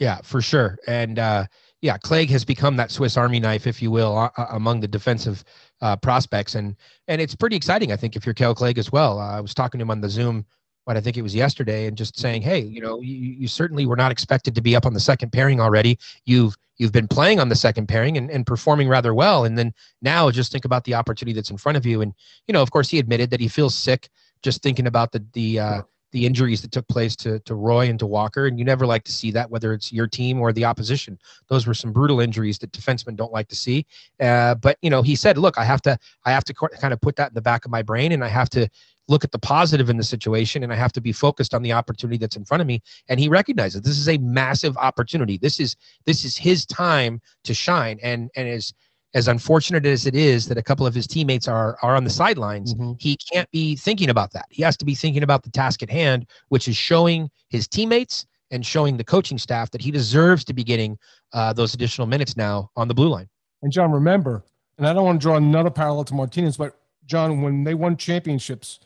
Yeah, 0.00 0.20
for 0.22 0.40
sure. 0.40 0.78
And 0.86 1.18
uh, 1.18 1.46
yeah, 1.82 1.98
Clague 1.98 2.30
has 2.30 2.44
become 2.44 2.76
that 2.76 2.90
Swiss 2.90 3.16
Army 3.16 3.40
knife, 3.40 3.66
if 3.66 3.82
you 3.82 3.90
will, 3.90 4.16
uh, 4.16 4.46
among 4.50 4.80
the 4.80 4.88
defensive 4.88 5.44
uh, 5.80 5.96
prospects, 5.96 6.54
and 6.54 6.76
and 7.08 7.20
it's 7.20 7.34
pretty 7.34 7.56
exciting. 7.56 7.90
I 7.90 7.96
think 7.96 8.14
if 8.14 8.24
you're 8.24 8.34
Kale 8.34 8.54
Clague 8.54 8.78
as 8.78 8.92
well. 8.92 9.18
Uh, 9.18 9.36
I 9.36 9.40
was 9.40 9.54
talking 9.54 9.78
to 9.78 9.82
him 9.82 9.90
on 9.90 10.00
the 10.00 10.08
Zoom, 10.08 10.46
what 10.84 10.96
I 10.96 11.00
think 11.00 11.16
it 11.16 11.22
was 11.22 11.34
yesterday, 11.34 11.86
and 11.86 11.96
just 11.96 12.18
saying, 12.18 12.42
hey, 12.42 12.60
you 12.60 12.80
know, 12.80 13.00
you, 13.00 13.14
you 13.14 13.48
certainly 13.48 13.86
were 13.86 13.96
not 13.96 14.12
expected 14.12 14.54
to 14.54 14.62
be 14.62 14.76
up 14.76 14.86
on 14.86 14.94
the 14.94 15.00
second 15.00 15.32
pairing 15.32 15.60
already. 15.60 15.98
You've 16.24 16.56
you've 16.76 16.92
been 16.92 17.08
playing 17.08 17.40
on 17.40 17.48
the 17.48 17.56
second 17.56 17.88
pairing 17.88 18.16
and, 18.16 18.30
and 18.30 18.46
performing 18.46 18.88
rather 18.88 19.14
well, 19.14 19.44
and 19.44 19.58
then 19.58 19.74
now 20.00 20.30
just 20.30 20.52
think 20.52 20.64
about 20.64 20.84
the 20.84 20.94
opportunity 20.94 21.34
that's 21.34 21.50
in 21.50 21.56
front 21.56 21.76
of 21.76 21.84
you. 21.84 22.02
And 22.02 22.14
you 22.46 22.52
know, 22.52 22.62
of 22.62 22.70
course, 22.70 22.88
he 22.88 23.00
admitted 23.00 23.30
that 23.30 23.40
he 23.40 23.48
feels 23.48 23.74
sick 23.74 24.08
just 24.42 24.62
thinking 24.62 24.86
about 24.86 25.12
the 25.12 25.24
the 25.32 25.58
uh, 25.58 25.82
the 26.12 26.24
injuries 26.24 26.62
that 26.62 26.72
took 26.72 26.86
place 26.88 27.14
to 27.16 27.38
to 27.40 27.54
Roy 27.54 27.88
and 27.88 27.98
to 27.98 28.06
Walker, 28.06 28.46
and 28.46 28.58
you 28.58 28.64
never 28.64 28.86
like 28.86 29.04
to 29.04 29.12
see 29.12 29.30
that, 29.32 29.50
whether 29.50 29.72
it's 29.72 29.92
your 29.92 30.06
team 30.06 30.40
or 30.40 30.52
the 30.52 30.64
opposition. 30.64 31.18
Those 31.48 31.66
were 31.66 31.74
some 31.74 31.92
brutal 31.92 32.20
injuries 32.20 32.58
that 32.58 32.72
defensemen 32.72 33.16
don't 33.16 33.32
like 33.32 33.48
to 33.48 33.56
see. 33.56 33.86
Uh, 34.20 34.54
but 34.54 34.78
you 34.82 34.90
know, 34.90 35.02
he 35.02 35.14
said, 35.14 35.38
"Look, 35.38 35.58
I 35.58 35.64
have 35.64 35.82
to 35.82 35.98
I 36.24 36.32
have 36.32 36.44
to 36.44 36.54
kind 36.54 36.92
of 36.92 37.00
put 37.00 37.16
that 37.16 37.30
in 37.30 37.34
the 37.34 37.42
back 37.42 37.64
of 37.64 37.70
my 37.70 37.82
brain, 37.82 38.12
and 38.12 38.24
I 38.24 38.28
have 38.28 38.50
to 38.50 38.68
look 39.10 39.24
at 39.24 39.32
the 39.32 39.38
positive 39.38 39.88
in 39.88 39.96
the 39.96 40.04
situation, 40.04 40.62
and 40.62 40.72
I 40.72 40.76
have 40.76 40.92
to 40.92 41.00
be 41.00 41.12
focused 41.12 41.54
on 41.54 41.62
the 41.62 41.72
opportunity 41.72 42.18
that's 42.18 42.36
in 42.36 42.44
front 42.44 42.60
of 42.60 42.66
me." 42.66 42.80
And 43.08 43.20
he 43.20 43.28
recognizes 43.28 43.82
this 43.82 43.98
is 43.98 44.08
a 44.08 44.18
massive 44.18 44.76
opportunity. 44.78 45.38
This 45.38 45.60
is 45.60 45.76
this 46.06 46.24
is 46.24 46.36
his 46.36 46.64
time 46.64 47.20
to 47.44 47.52
shine, 47.52 47.98
and 48.02 48.30
and 48.34 48.48
as 48.48 48.72
as 49.14 49.28
unfortunate 49.28 49.86
as 49.86 50.06
it 50.06 50.14
is 50.14 50.48
that 50.48 50.58
a 50.58 50.62
couple 50.62 50.86
of 50.86 50.94
his 50.94 51.06
teammates 51.06 51.48
are 51.48 51.78
are 51.82 51.96
on 51.96 52.04
the 52.04 52.10
sidelines, 52.10 52.74
he 52.98 53.16
can't 53.32 53.50
be 53.50 53.74
thinking 53.76 54.10
about 54.10 54.32
that. 54.32 54.46
He 54.50 54.62
has 54.62 54.76
to 54.78 54.84
be 54.84 54.94
thinking 54.94 55.22
about 55.22 55.42
the 55.42 55.50
task 55.50 55.82
at 55.82 55.90
hand, 55.90 56.26
which 56.48 56.68
is 56.68 56.76
showing 56.76 57.30
his 57.48 57.66
teammates 57.66 58.26
and 58.50 58.64
showing 58.64 58.96
the 58.96 59.04
coaching 59.04 59.38
staff 59.38 59.70
that 59.70 59.80
he 59.80 59.90
deserves 59.90 60.44
to 60.44 60.54
be 60.54 60.64
getting 60.64 60.98
uh, 61.32 61.52
those 61.52 61.74
additional 61.74 62.06
minutes 62.06 62.36
now 62.36 62.70
on 62.76 62.88
the 62.88 62.94
blue 62.94 63.08
line. 63.08 63.28
And 63.62 63.72
John, 63.72 63.92
remember, 63.92 64.44
and 64.78 64.86
I 64.86 64.92
don't 64.92 65.04
want 65.04 65.20
to 65.20 65.24
draw 65.24 65.36
another 65.36 65.70
parallel 65.70 66.04
to 66.04 66.14
Martinez, 66.14 66.56
but 66.56 66.78
John, 67.06 67.42
when 67.42 67.64
they 67.64 67.74
won 67.74 67.96
championships, 67.96 68.80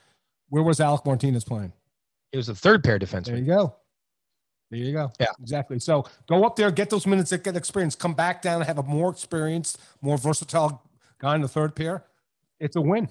where 0.49 0.63
was 0.63 0.81
Alec 0.81 1.05
Martinez 1.05 1.45
playing? 1.45 1.73
It 2.33 2.37
was 2.37 2.47
the 2.47 2.55
third 2.55 2.83
pair 2.83 2.99
defenseman. 2.99 3.25
There 3.27 3.37
you 3.37 3.45
go. 3.45 3.77
There 4.73 4.81
you 4.81 4.93
go. 4.93 5.13
Yeah. 5.21 5.27
exactly. 5.39 5.79
So 5.79 6.07
go 6.27 6.45
up 6.45 6.57
there, 6.57 6.71
get 6.71 6.89
those 6.89 7.07
minutes, 7.07 7.31
get 7.31 7.57
experience, 7.57 7.95
come 7.95 8.15
back 8.15 8.41
down, 8.41 8.63
have 8.63 8.79
a 8.79 8.83
more 8.83 9.11
experienced, 9.11 9.79
more 10.01 10.17
versatile 10.17 10.83
guy 11.19 11.35
in 11.35 11.43
the 11.43 11.49
third 11.49 11.77
pair. 11.77 12.05
It's 12.59 12.75
a 12.77 12.81
win. 12.81 13.11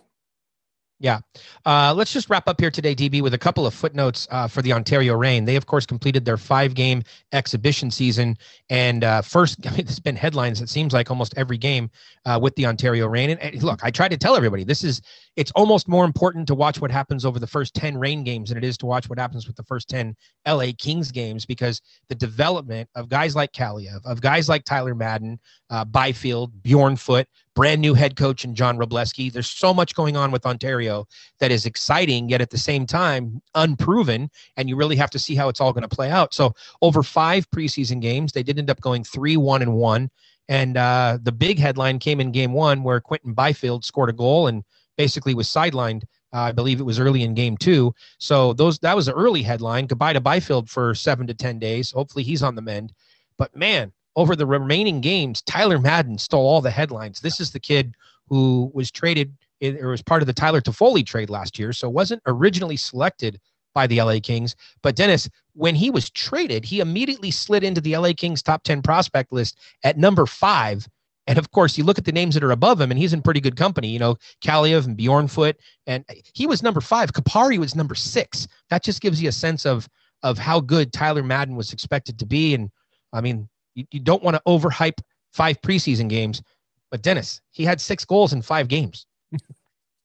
Yeah. 0.99 1.19
Uh, 1.65 1.93
let's 1.95 2.13
just 2.13 2.29
wrap 2.29 2.47
up 2.47 2.59
here 2.59 2.71
today, 2.71 2.95
DB, 2.95 3.21
with 3.21 3.35
a 3.35 3.37
couple 3.37 3.67
of 3.67 3.73
footnotes 3.73 4.27
uh, 4.31 4.47
for 4.47 4.61
the 4.61 4.73
Ontario 4.73 5.15
Reign. 5.15 5.45
They, 5.45 5.55
of 5.55 5.65
course, 5.67 5.85
completed 5.85 6.25
their 6.25 6.37
five-game 6.37 7.03
exhibition 7.31 7.89
season, 7.89 8.37
and 8.69 9.03
uh, 9.03 9.21
first, 9.23 9.59
I 9.67 9.71
mean, 9.71 9.85
there's 9.85 9.99
been 9.99 10.15
headlines. 10.15 10.61
It 10.61 10.69
seems 10.69 10.93
like 10.93 11.09
almost 11.09 11.33
every 11.37 11.57
game 11.57 11.89
uh, 12.25 12.39
with 12.41 12.55
the 12.55 12.67
Ontario 12.67 13.07
Reign. 13.07 13.31
And, 13.31 13.39
and 13.39 13.63
look, 13.63 13.83
I 13.83 13.89
try 13.89 14.07
to 14.09 14.17
tell 14.17 14.35
everybody 14.35 14.63
this 14.63 14.83
is 14.83 15.01
it's 15.35 15.51
almost 15.51 15.87
more 15.87 16.03
important 16.03 16.47
to 16.47 16.55
watch 16.55 16.81
what 16.81 16.91
happens 16.91 17.25
over 17.25 17.39
the 17.39 17.47
first 17.47 17.73
ten 17.73 17.97
Reign 17.97 18.23
games 18.23 18.49
than 18.49 18.57
it 18.57 18.63
is 18.63 18.77
to 18.79 18.85
watch 18.85 19.09
what 19.09 19.19
happens 19.19 19.47
with 19.47 19.55
the 19.55 19.63
first 19.63 19.87
ten 19.87 20.15
LA 20.47 20.67
Kings 20.77 21.11
games 21.11 21.45
because 21.45 21.81
the 22.09 22.15
development 22.15 22.89
of 22.95 23.09
guys 23.09 23.35
like 23.35 23.51
Kaliyev, 23.53 24.05
of 24.05 24.21
guys 24.21 24.49
like 24.49 24.65
Tyler 24.65 24.93
Madden, 24.93 25.39
uh, 25.69 25.85
Byfield, 25.85 26.51
Bjornfot, 26.63 27.25
brand 27.55 27.81
new 27.81 27.93
head 27.93 28.15
coach 28.15 28.43
and 28.43 28.55
John 28.55 28.77
Wroblewski. 28.77 29.31
There's 29.31 29.49
so 29.49 29.73
much 29.73 29.95
going 29.95 30.17
on 30.17 30.31
with 30.31 30.45
Ontario 30.45 31.05
that 31.39 31.51
is 31.51 31.65
exciting, 31.65 32.29
yet 32.29 32.41
at 32.41 32.49
the 32.49 32.57
same 32.57 32.85
time 32.85 33.41
unproven, 33.55 34.29
and 34.57 34.67
you 34.67 34.75
really 34.75 34.95
have 34.97 35.11
to 35.11 35.19
see 35.19 35.35
how 35.35 35.47
it's 35.47 35.61
all 35.61 35.73
going 35.73 35.87
to 35.87 35.95
play 35.95 36.09
out. 36.09 36.33
So 36.33 36.53
over 36.81 37.03
five 37.03 37.49
preseason 37.51 38.01
games, 38.01 38.33
they 38.33 38.43
did 38.43 38.59
end 38.59 38.69
up 38.69 38.81
going 38.81 39.03
three, 39.03 39.37
one, 39.37 39.61
and 39.61 39.73
one. 39.73 40.09
And 40.49 40.75
uh, 40.75 41.17
the 41.21 41.31
big 41.31 41.59
headline 41.59 41.99
came 41.99 42.19
in 42.19 42.33
game 42.33 42.51
one 42.51 42.83
where 42.83 42.99
Quinton 42.99 43.33
Byfield 43.33 43.85
scored 43.85 44.09
a 44.09 44.13
goal 44.13 44.47
and 44.47 44.63
basically 44.97 45.33
was 45.33 45.47
sidelined. 45.47 46.03
Uh, 46.33 46.39
I 46.39 46.51
believe 46.51 46.79
it 46.79 46.83
was 46.83 46.99
early 46.99 47.23
in 47.23 47.33
game 47.33 47.57
two. 47.57 47.93
So 48.17 48.53
those 48.53 48.79
that 48.79 48.95
was 48.95 49.07
an 49.07 49.13
early 49.15 49.43
headline. 49.43 49.87
Goodbye 49.87 50.13
to 50.13 50.21
Byfield 50.21 50.69
for 50.69 50.95
seven 50.95 51.27
to 51.27 51.33
ten 51.33 51.59
days. 51.59 51.91
Hopefully 51.91 52.23
he's 52.23 52.43
on 52.43 52.55
the 52.55 52.61
mend. 52.61 52.93
But 53.37 53.55
man, 53.55 53.91
over 54.15 54.35
the 54.35 54.45
remaining 54.45 55.01
games, 55.01 55.41
Tyler 55.41 55.79
Madden 55.79 56.17
stole 56.17 56.45
all 56.45 56.61
the 56.61 56.71
headlines. 56.71 57.19
This 57.19 57.39
is 57.39 57.51
the 57.51 57.59
kid 57.59 57.95
who 58.27 58.71
was 58.73 58.91
traded 58.91 59.35
or 59.61 59.89
was 59.89 60.01
part 60.01 60.21
of 60.21 60.27
the 60.27 60.33
Tyler 60.33 60.61
Toffoli 60.61 61.05
trade 61.05 61.29
last 61.29 61.59
year, 61.59 61.71
so 61.73 61.89
wasn't 61.89 62.21
originally 62.25 62.77
selected 62.77 63.39
by 63.73 63.87
the 63.87 64.01
LA 64.01 64.19
Kings. 64.21 64.55
But 64.81 64.95
Dennis, 64.95 65.29
when 65.53 65.75
he 65.75 65.89
was 65.89 66.09
traded, 66.09 66.65
he 66.65 66.79
immediately 66.79 67.31
slid 67.31 67.63
into 67.63 67.81
the 67.81 67.95
LA 67.95 68.13
Kings 68.15 68.41
top 68.41 68.63
10 68.63 68.81
prospect 68.81 69.31
list 69.31 69.59
at 69.83 69.97
number 69.97 70.25
five. 70.25 70.87
And 71.27 71.37
of 71.37 71.51
course, 71.51 71.77
you 71.77 71.83
look 71.83 71.97
at 71.97 72.05
the 72.05 72.11
names 72.11 72.33
that 72.33 72.43
are 72.43 72.51
above 72.51 72.81
him, 72.81 72.91
and 72.91 72.99
he's 72.99 73.13
in 73.13 73.21
pretty 73.21 73.39
good 73.39 73.55
company. 73.55 73.89
You 73.89 73.99
know, 73.99 74.17
Kaliyev 74.43 74.85
and 74.85 74.97
Bjornfot, 74.97 75.53
and 75.87 76.03
he 76.33 76.47
was 76.47 76.63
number 76.63 76.81
five. 76.81 77.13
Kupari 77.13 77.57
was 77.57 77.75
number 77.75 77.95
six. 77.95 78.47
That 78.69 78.83
just 78.83 79.01
gives 79.01 79.21
you 79.21 79.29
a 79.29 79.33
sense 79.33 79.65
of 79.65 79.87
of 80.23 80.37
how 80.37 80.59
good 80.59 80.93
Tyler 80.93 81.23
Madden 81.23 81.55
was 81.55 81.73
expected 81.73 82.19
to 82.19 82.25
be. 82.25 82.53
And 82.53 82.69
I 83.13 83.21
mean, 83.21 83.49
you, 83.75 83.85
you 83.91 83.99
don't 83.99 84.23
want 84.23 84.35
to 84.35 84.41
overhype 84.47 84.99
five 85.31 85.61
preseason 85.61 86.09
games, 86.09 86.41
but 86.89 87.01
Dennis, 87.01 87.41
he 87.51 87.63
had 87.63 87.81
six 87.81 88.05
goals 88.05 88.33
in 88.33 88.41
five 88.41 88.67
games. 88.67 89.05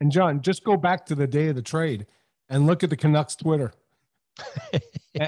And 0.01 0.13
John, 0.13 0.43
just 0.43 0.63
go 0.63 0.77
back 0.77 1.07
to 1.07 1.15
the 1.15 1.27
day 1.27 1.49
of 1.49 1.57
the 1.57 1.63
trade 1.63 2.07
and 2.49 2.67
look 2.67 2.85
at 2.85 2.91
the 2.91 2.97
Canucks 2.97 3.35
Twitter 3.35 3.73
and, 4.73 4.83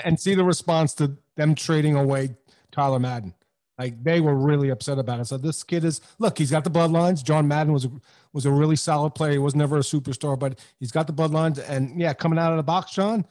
and 0.04 0.20
see 0.20 0.34
the 0.34 0.44
response 0.44 0.94
to 0.96 1.16
them 1.36 1.54
trading 1.54 1.96
away 1.96 2.36
Tyler 2.70 2.98
Madden. 2.98 3.34
Like 3.78 4.02
they 4.02 4.20
were 4.20 4.34
really 4.34 4.70
upset 4.70 4.98
about 4.98 5.20
it. 5.20 5.26
So 5.26 5.38
this 5.38 5.62
kid 5.62 5.84
is 5.84 6.00
look, 6.18 6.36
he's 6.36 6.50
got 6.50 6.64
the 6.64 6.70
bloodlines. 6.70 7.22
John 7.22 7.46
Madden 7.46 7.72
was 7.72 7.84
a, 7.84 7.90
was 8.32 8.44
a 8.44 8.50
really 8.50 8.76
solid 8.76 9.14
player. 9.14 9.32
He 9.32 9.38
was 9.38 9.54
never 9.54 9.76
a 9.76 9.80
superstar, 9.80 10.38
but 10.38 10.58
he's 10.80 10.90
got 10.90 11.06
the 11.06 11.12
bloodlines. 11.12 11.58
And 11.68 11.98
yeah, 12.00 12.12
coming 12.12 12.38
out 12.38 12.50
of 12.52 12.56
the 12.56 12.64
box, 12.64 12.92
John, 12.92 13.24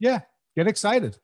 yeah, 0.00 0.20
get 0.56 0.66
excited. 0.66 1.18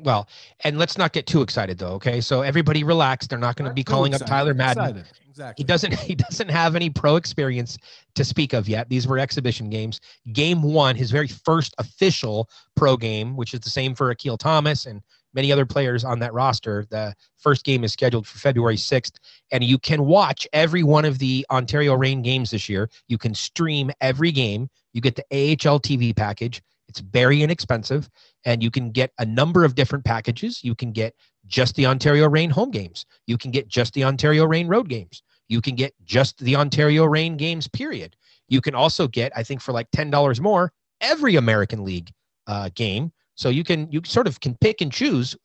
Well, 0.00 0.28
and 0.62 0.78
let's 0.78 0.96
not 0.98 1.12
get 1.12 1.26
too 1.26 1.42
excited 1.42 1.78
though. 1.78 1.94
Okay, 1.94 2.20
so 2.20 2.42
everybody 2.42 2.84
relax. 2.84 3.26
They're 3.26 3.38
not 3.38 3.56
going 3.56 3.68
to 3.68 3.74
be 3.74 3.82
calling 3.82 4.14
up. 4.14 4.24
Tyler 4.24 4.54
Madden. 4.54 4.84
Excited. 4.84 5.06
Exactly. 5.28 5.62
He 5.62 5.66
doesn't. 5.66 5.94
He 6.08 6.14
doesn't 6.14 6.48
have 6.48 6.76
any 6.76 6.90
pro 6.90 7.16
experience 7.16 7.76
to 8.14 8.24
speak 8.24 8.52
of 8.52 8.68
yet. 8.68 8.88
These 8.88 9.06
were 9.06 9.18
exhibition 9.18 9.68
games. 9.68 10.00
Game 10.32 10.62
one, 10.62 10.96
his 10.96 11.10
very 11.10 11.28
first 11.28 11.74
official 11.78 12.48
pro 12.76 12.96
game, 12.96 13.36
which 13.36 13.52
is 13.52 13.60
the 13.60 13.70
same 13.70 13.94
for 13.94 14.10
Akil 14.10 14.36
Thomas 14.36 14.86
and 14.86 15.02
many 15.34 15.52
other 15.52 15.66
players 15.66 16.04
on 16.04 16.18
that 16.20 16.32
roster. 16.32 16.86
The 16.90 17.14
first 17.36 17.64
game 17.64 17.84
is 17.84 17.92
scheduled 17.92 18.26
for 18.26 18.38
February 18.38 18.76
6th, 18.76 19.16
and 19.50 19.62
you 19.62 19.78
can 19.78 20.04
watch 20.04 20.46
every 20.52 20.82
one 20.82 21.04
of 21.04 21.18
the 21.18 21.46
Ontario 21.50 21.94
Reign 21.94 22.22
games 22.22 22.50
this 22.50 22.68
year. 22.68 22.88
You 23.08 23.18
can 23.18 23.34
stream 23.34 23.90
every 24.00 24.32
game. 24.32 24.68
You 24.92 25.00
get 25.00 25.16
the 25.16 25.24
AHL 25.32 25.80
TV 25.80 26.14
package. 26.14 26.62
It's 26.88 27.00
very 27.00 27.42
inexpensive, 27.42 28.08
and 28.44 28.62
you 28.62 28.70
can 28.70 28.90
get 28.90 29.12
a 29.18 29.26
number 29.26 29.64
of 29.64 29.74
different 29.74 30.04
packages. 30.04 30.64
You 30.64 30.74
can 30.74 30.92
get 30.92 31.14
just 31.46 31.76
the 31.76 31.86
Ontario 31.86 32.28
Reign 32.28 32.50
home 32.50 32.70
games. 32.70 33.04
You 33.26 33.36
can 33.36 33.50
get 33.50 33.68
just 33.68 33.92
the 33.94 34.04
Ontario 34.04 34.46
Reign 34.46 34.68
road 34.68 34.88
games. 34.88 35.22
You 35.48 35.60
can 35.60 35.74
get 35.74 35.94
just 36.04 36.38
the 36.38 36.56
Ontario 36.56 37.04
Reign 37.04 37.36
games, 37.36 37.68
period. 37.68 38.16
You 38.48 38.60
can 38.60 38.74
also 38.74 39.06
get, 39.06 39.32
I 39.36 39.42
think, 39.42 39.60
for 39.60 39.72
like 39.72 39.90
$10 39.90 40.40
more, 40.40 40.72
every 41.00 41.36
American 41.36 41.84
League 41.84 42.10
uh, 42.46 42.70
game. 42.74 43.12
So 43.38 43.48
you 43.50 43.62
can 43.62 43.90
you 43.92 44.02
sort 44.04 44.26
of 44.26 44.40
can 44.40 44.56
pick 44.60 44.80
and 44.80 44.92
choose 44.92 45.36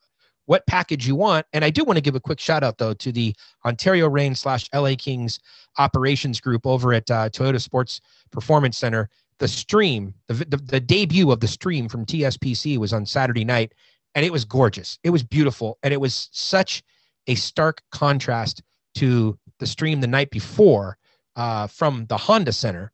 what 0.45 0.65
package 0.67 1.07
you 1.07 1.15
want. 1.15 1.45
And 1.53 1.63
I 1.63 1.69
do 1.69 1.83
want 1.83 1.97
to 1.97 2.01
give 2.01 2.15
a 2.15 2.19
quick 2.19 2.39
shout 2.39 2.63
out 2.63 2.79
though 2.79 2.93
to 2.95 3.11
the 3.11 3.35
Ontario 3.65 4.09
Reign 4.09 4.35
slash 4.35 4.67
LA 4.73 4.95
Kings 4.97 5.39
operations 5.77 6.41
group 6.41 6.65
over 6.65 6.91
at 6.91 7.09
uh, 7.11 7.29
Toyota 7.29 7.61
Sports 7.61 8.01
Performance 8.31 8.77
Center. 8.77 9.09
The 9.37 9.47
stream, 9.47 10.13
the, 10.27 10.33
the 10.33 10.57
the 10.57 10.79
debut 10.79 11.31
of 11.31 11.39
the 11.39 11.47
stream 11.47 11.87
from 11.87 12.05
TSPC 12.05 12.77
was 12.77 12.93
on 12.93 13.05
Saturday 13.05 13.45
night, 13.45 13.73
and 14.15 14.25
it 14.25 14.31
was 14.31 14.43
gorgeous. 14.43 14.97
It 15.03 15.11
was 15.11 15.23
beautiful, 15.23 15.77
and 15.83 15.93
it 15.93 16.01
was 16.01 16.29
such 16.31 16.81
a 17.27 17.35
stark 17.35 17.81
contrast 17.91 18.63
to 18.95 19.37
the 19.59 19.67
stream 19.67 20.01
the 20.01 20.07
night 20.07 20.31
before 20.31 20.97
uh, 21.35 21.67
from 21.67 22.05
the 22.07 22.17
Honda 22.17 22.53
Center, 22.53 22.91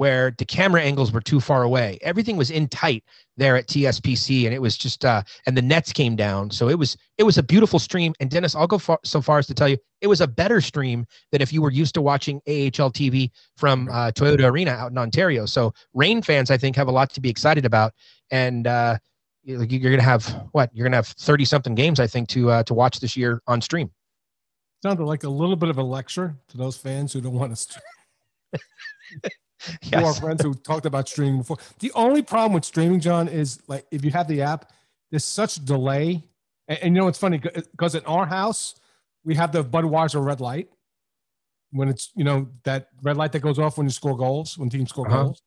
where 0.00 0.30
the 0.38 0.46
camera 0.46 0.80
angles 0.80 1.12
were 1.12 1.20
too 1.20 1.40
far 1.40 1.62
away. 1.62 1.98
Everything 2.00 2.38
was 2.38 2.50
in 2.50 2.66
tight 2.68 3.04
there 3.36 3.54
at 3.54 3.66
TSPC, 3.68 4.46
and 4.46 4.54
it 4.54 4.62
was 4.62 4.78
just 4.78 5.04
uh, 5.04 5.22
and 5.44 5.54
the 5.54 5.60
nets 5.60 5.92
came 5.92 6.16
down, 6.16 6.50
so 6.50 6.70
it 6.70 6.78
was 6.78 6.96
it 7.18 7.24
was 7.24 7.36
a 7.36 7.42
beautiful 7.42 7.78
stream. 7.78 8.14
And 8.18 8.30
Dennis, 8.30 8.54
I'll 8.54 8.66
go 8.66 8.78
far, 8.78 8.98
so 9.04 9.20
far 9.20 9.38
as 9.38 9.46
to 9.48 9.52
tell 9.54 9.68
you, 9.68 9.76
it 10.00 10.06
was 10.06 10.22
a 10.22 10.26
better 10.26 10.62
stream 10.62 11.04
than 11.32 11.42
if 11.42 11.52
you 11.52 11.60
were 11.60 11.70
used 11.70 11.92
to 11.96 12.00
watching 12.00 12.36
AHL 12.48 12.90
TV 12.90 13.30
from 13.58 13.90
uh, 13.92 14.10
Toyota 14.12 14.50
Arena 14.50 14.70
out 14.70 14.90
in 14.90 14.96
Ontario. 14.96 15.44
So 15.44 15.74
Reign 15.92 16.22
fans, 16.22 16.50
I 16.50 16.56
think, 16.56 16.76
have 16.76 16.88
a 16.88 16.92
lot 16.92 17.10
to 17.12 17.20
be 17.20 17.28
excited 17.28 17.66
about, 17.66 17.92
and 18.30 18.66
uh, 18.66 18.96
you- 19.44 19.60
you're 19.68 19.90
gonna 19.90 20.02
have 20.02 20.24
what 20.52 20.70
you're 20.72 20.84
gonna 20.86 20.96
have 20.96 21.08
thirty 21.08 21.44
something 21.44 21.74
games, 21.74 22.00
I 22.00 22.06
think, 22.06 22.30
to 22.30 22.50
uh, 22.50 22.62
to 22.62 22.72
watch 22.72 23.00
this 23.00 23.18
year 23.18 23.42
on 23.46 23.60
stream. 23.60 23.90
Sounded 24.82 25.04
like 25.04 25.24
a 25.24 25.28
little 25.28 25.56
bit 25.56 25.68
of 25.68 25.76
a 25.76 25.82
lecture 25.82 26.36
to 26.48 26.56
those 26.56 26.78
fans 26.78 27.12
who 27.12 27.20
don't 27.20 27.34
want 27.34 27.54
to. 27.54 27.80
To 29.92 30.04
our 30.04 30.14
friends 30.14 30.42
who 30.42 30.54
talked 30.54 30.86
about 30.86 31.08
streaming 31.08 31.38
before. 31.38 31.58
The 31.80 31.92
only 31.94 32.22
problem 32.22 32.54
with 32.54 32.64
streaming, 32.64 33.00
John, 33.00 33.28
is 33.28 33.60
like 33.68 33.86
if 33.90 34.04
you 34.04 34.10
have 34.10 34.26
the 34.28 34.42
app, 34.42 34.72
there's 35.10 35.24
such 35.24 35.64
delay. 35.64 36.22
And, 36.68 36.78
and 36.82 36.94
you 36.96 37.02
know, 37.02 37.08
it's 37.08 37.18
funny 37.18 37.38
because 37.38 37.94
in 37.94 38.04
our 38.06 38.26
house, 38.26 38.74
we 39.24 39.34
have 39.34 39.52
the 39.52 39.62
Budweiser 39.64 40.24
red 40.24 40.40
light 40.40 40.70
when 41.72 41.88
it's, 41.88 42.10
you 42.14 42.24
know, 42.24 42.48
that 42.64 42.88
red 43.02 43.16
light 43.16 43.32
that 43.32 43.40
goes 43.40 43.58
off 43.58 43.76
when 43.78 43.86
you 43.86 43.90
score 43.92 44.16
goals, 44.16 44.56
when 44.58 44.70
teams 44.70 44.90
score 44.90 45.06
Uh-huh. 45.06 45.24
goals. 45.24 45.42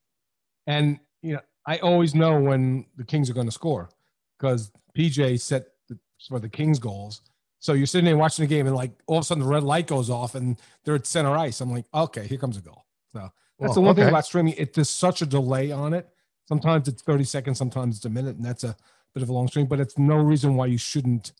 And, 0.68 1.00
you 1.22 1.34
know, 1.34 1.42
I 1.66 1.78
always 1.78 2.14
know 2.14 2.40
when 2.40 2.86
the 2.98 3.04
Kings 3.04 3.30
are 3.30 3.34
going 3.34 3.48
to 3.48 3.52
score 3.52 3.90
because 4.38 4.72
PJ 4.98 5.42
set 5.42 5.66
the, 5.90 5.98
for 6.28 6.40
the 6.40 6.50
Kings 6.50 6.80
goals. 6.80 7.22
So 7.60 7.74
you're 7.74 7.88
sitting 7.88 8.06
there 8.06 8.18
watching 8.18 8.44
the 8.44 8.48
game 8.54 8.68
and 8.68 8.76
like 8.76 8.92
all 9.08 9.18
of 9.20 9.22
a 9.24 9.26
sudden 9.26 9.44
the 9.44 9.50
red 9.50 9.64
light 9.64 9.88
goes 9.88 10.10
off 10.10 10.36
and 10.36 10.60
they're 10.84 10.96
at 10.96 11.06
center 11.08 11.36
ice. 11.36 11.62
I'm 11.62 11.72
like, 11.72 11.86
okay, 11.94 12.28
here 12.28 12.38
comes 12.38 12.58
a 12.58 12.62
goal. 12.62 12.86
So 13.14 13.30
that's 13.64 13.70
Well, 13.70 13.74
the 13.76 13.82
one 13.82 13.96
thing 13.96 14.08
about 14.08 14.26
streaming. 14.26 14.54
It 14.58 14.74
there's 14.74 14.90
such 14.90 15.22
a 15.22 15.26
delay 15.26 15.72
on 15.72 15.94
it. 15.94 16.10
Sometimes 16.48 16.88
it's 16.88 17.02
30 17.02 17.24
seconds, 17.24 17.58
sometimes 17.58 17.98
it's 17.98 18.06
a 18.06 18.10
minute, 18.10 18.36
and 18.36 18.46
that's 18.46 18.64
a 18.64 18.76
bit 19.14 19.24
of 19.24 19.30
a 19.30 19.34
long 19.34 19.48
stream. 19.48 19.66
But 19.66 19.80
it's 19.80 19.98
no 19.98 20.16
reason 20.16 20.56
why 20.56 20.66
you 20.66 20.78
shouldn't 20.78 21.32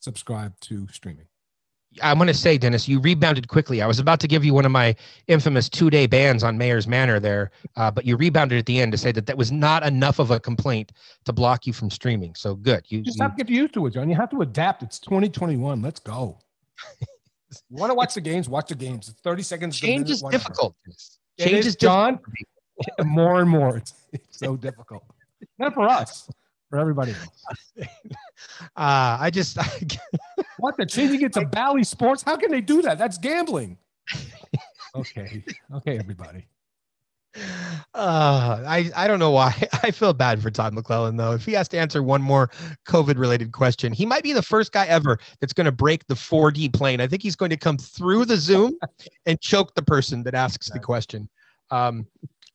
subscribe 0.00 0.58
to 0.60 0.86
streaming. 0.92 1.26
I'm 2.02 2.16
going 2.16 2.28
to 2.28 2.34
say, 2.34 2.56
Dennis, 2.56 2.88
you 2.88 3.00
rebounded 3.00 3.48
quickly. 3.48 3.82
I 3.82 3.86
was 3.86 3.98
about 3.98 4.18
to 4.20 4.28
give 4.28 4.44
you 4.46 4.54
one 4.54 4.64
of 4.64 4.72
my 4.72 4.94
infamous 5.26 5.68
two 5.68 5.90
day 5.90 6.06
bans 6.06 6.42
on 6.42 6.56
Mayor's 6.56 6.86
Manor 6.86 7.20
there, 7.20 7.50
uh, 7.76 7.90
but 7.90 8.06
you 8.06 8.16
rebounded 8.16 8.58
at 8.58 8.64
the 8.66 8.80
end 8.80 8.92
to 8.92 8.98
say 8.98 9.12
that 9.12 9.26
that 9.26 9.36
was 9.36 9.52
not 9.52 9.84
enough 9.84 10.18
of 10.18 10.30
a 10.30 10.40
complaint 10.40 10.92
to 11.26 11.32
block 11.32 11.66
you 11.66 11.72
from 11.72 11.90
streaming. 11.90 12.34
So 12.34 12.54
good. 12.54 12.86
You, 12.88 13.02
just 13.02 13.18
you- 13.18 13.22
have 13.22 13.36
to 13.36 13.44
get 13.44 13.52
used 13.52 13.74
to 13.74 13.84
it, 13.86 13.94
John. 13.94 14.08
You 14.08 14.16
have 14.16 14.30
to 14.30 14.40
adapt. 14.40 14.82
It's 14.82 14.98
2021. 15.00 15.82
Let's 15.82 16.00
go. 16.00 16.38
you 17.00 17.06
want 17.76 17.90
to 17.90 17.94
watch 17.94 18.14
the 18.14 18.20
games? 18.22 18.48
Watch 18.48 18.68
the 18.70 18.74
games. 18.74 19.08
It's 19.10 19.20
30 19.20 19.42
seconds. 19.42 19.78
change 19.78 20.04
minute, 20.04 20.10
is 20.10 20.22
difficult. 20.30 20.74
It 20.86 20.94
Change 21.38 21.58
is, 21.60 21.66
is 21.66 21.76
John. 21.76 22.18
more 23.04 23.40
and 23.40 23.48
more. 23.50 23.76
It's, 23.76 23.94
it's 24.12 24.38
so 24.38 24.56
difficult. 24.68 25.04
Not 25.58 25.74
for 25.74 25.88
us, 25.88 26.28
for 26.70 26.78
everybody 26.78 27.12
else. 27.12 27.72
Uh, 28.76 29.16
I 29.20 29.30
just, 29.30 29.56
What? 30.58 30.76
They're 30.76 30.84
changing 30.86 31.22
it 31.22 31.32
to 31.34 31.46
Bally 31.46 31.84
Sports? 31.84 32.22
How 32.22 32.36
can 32.36 32.50
they 32.50 32.60
do 32.60 32.82
that? 32.82 32.98
That's 32.98 33.18
gambling. 33.18 33.78
Okay. 34.94 35.44
Okay, 35.72 35.98
everybody. 35.98 36.44
Uh, 37.94 38.62
I, 38.66 38.90
I 38.94 39.08
don't 39.08 39.18
know 39.18 39.30
why. 39.30 39.54
I 39.82 39.90
feel 39.90 40.12
bad 40.12 40.42
for 40.42 40.50
Todd 40.50 40.74
McLellan 40.74 41.16
though. 41.16 41.32
If 41.32 41.44
he 41.44 41.52
has 41.52 41.68
to 41.68 41.78
answer 41.78 42.02
one 42.02 42.22
more 42.22 42.50
COVID 42.86 43.18
related 43.18 43.52
question, 43.52 43.92
he 43.92 44.06
might 44.06 44.22
be 44.22 44.32
the 44.32 44.42
first 44.42 44.72
guy 44.72 44.86
ever 44.86 45.18
that's 45.40 45.52
going 45.52 45.64
to 45.66 45.72
break 45.72 46.06
the 46.06 46.14
4D 46.14 46.72
plane. 46.72 47.00
I 47.00 47.06
think 47.06 47.22
he's 47.22 47.36
going 47.36 47.50
to 47.50 47.56
come 47.56 47.78
through 47.78 48.26
the 48.26 48.36
Zoom 48.36 48.78
and 49.26 49.40
choke 49.40 49.74
the 49.74 49.82
person 49.82 50.22
that 50.24 50.34
asks 50.34 50.70
the 50.70 50.78
question. 50.78 51.28
Um, 51.70 52.06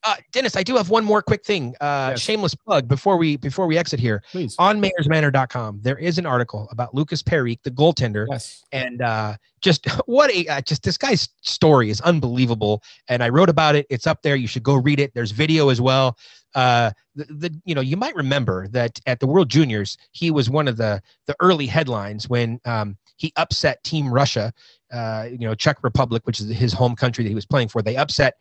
Uh, 0.07 0.15
Dennis, 0.31 0.55
I 0.55 0.63
do 0.63 0.77
have 0.77 0.89
one 0.89 1.03
more 1.03 1.21
quick 1.21 1.43
thing. 1.43 1.75
Uh, 1.81 2.11
Yes. 2.11 2.21
Shameless 2.21 2.55
plug 2.55 2.87
before 2.87 3.17
we 3.17 3.35
before 3.35 3.67
we 3.67 3.77
exit 3.77 3.99
here. 3.99 4.23
Please. 4.31 4.55
On 4.57 4.81
mayorsmanor.com, 4.81 5.81
there 5.81 5.97
is 5.97 6.17
an 6.17 6.25
article 6.25 6.69
about 6.71 6.95
Lukas 6.95 7.21
Parik, 7.21 7.59
the 7.63 7.71
goaltender, 7.71 8.25
Yes. 8.29 8.63
and 8.71 9.01
uh, 9.01 9.35
just 9.59 9.85
what 10.05 10.31
a 10.31 10.47
uh, 10.47 10.61
just 10.61 10.83
this 10.83 10.97
guy's 10.97 11.27
story 11.41 11.89
is 11.89 11.99
unbelievable. 12.01 12.81
And 13.09 13.21
I 13.21 13.27
wrote 13.27 13.49
about 13.49 13.75
it. 13.75 13.85
It's 13.89 14.07
up 14.07 14.21
there. 14.21 14.37
You 14.37 14.47
should 14.47 14.63
go 14.63 14.75
read 14.75 15.01
it. 15.01 15.13
There's 15.13 15.31
video 15.31 15.67
as 15.67 15.81
well. 15.81 16.17
Uh, 16.55 16.91
the, 17.15 17.25
the 17.25 17.61
you 17.65 17.75
know 17.75 17.81
you 17.81 17.97
might 17.97 18.15
remember 18.15 18.69
that 18.69 19.01
at 19.07 19.19
the 19.19 19.27
World 19.27 19.49
Juniors 19.49 19.97
he 20.11 20.31
was 20.31 20.49
one 20.49 20.69
of 20.69 20.77
the 20.77 21.01
the 21.25 21.35
early 21.41 21.67
headlines 21.67 22.29
when 22.29 22.61
um, 22.63 22.97
he 23.17 23.33
upset 23.35 23.83
Team 23.83 24.13
Russia, 24.13 24.53
uh, 24.93 25.27
you 25.29 25.39
know 25.39 25.53
Czech 25.53 25.83
Republic, 25.83 26.25
which 26.25 26.39
is 26.39 26.47
his 26.49 26.71
home 26.71 26.95
country 26.95 27.25
that 27.25 27.29
he 27.29 27.35
was 27.35 27.45
playing 27.45 27.67
for. 27.67 27.81
They 27.81 27.97
upset 27.97 28.35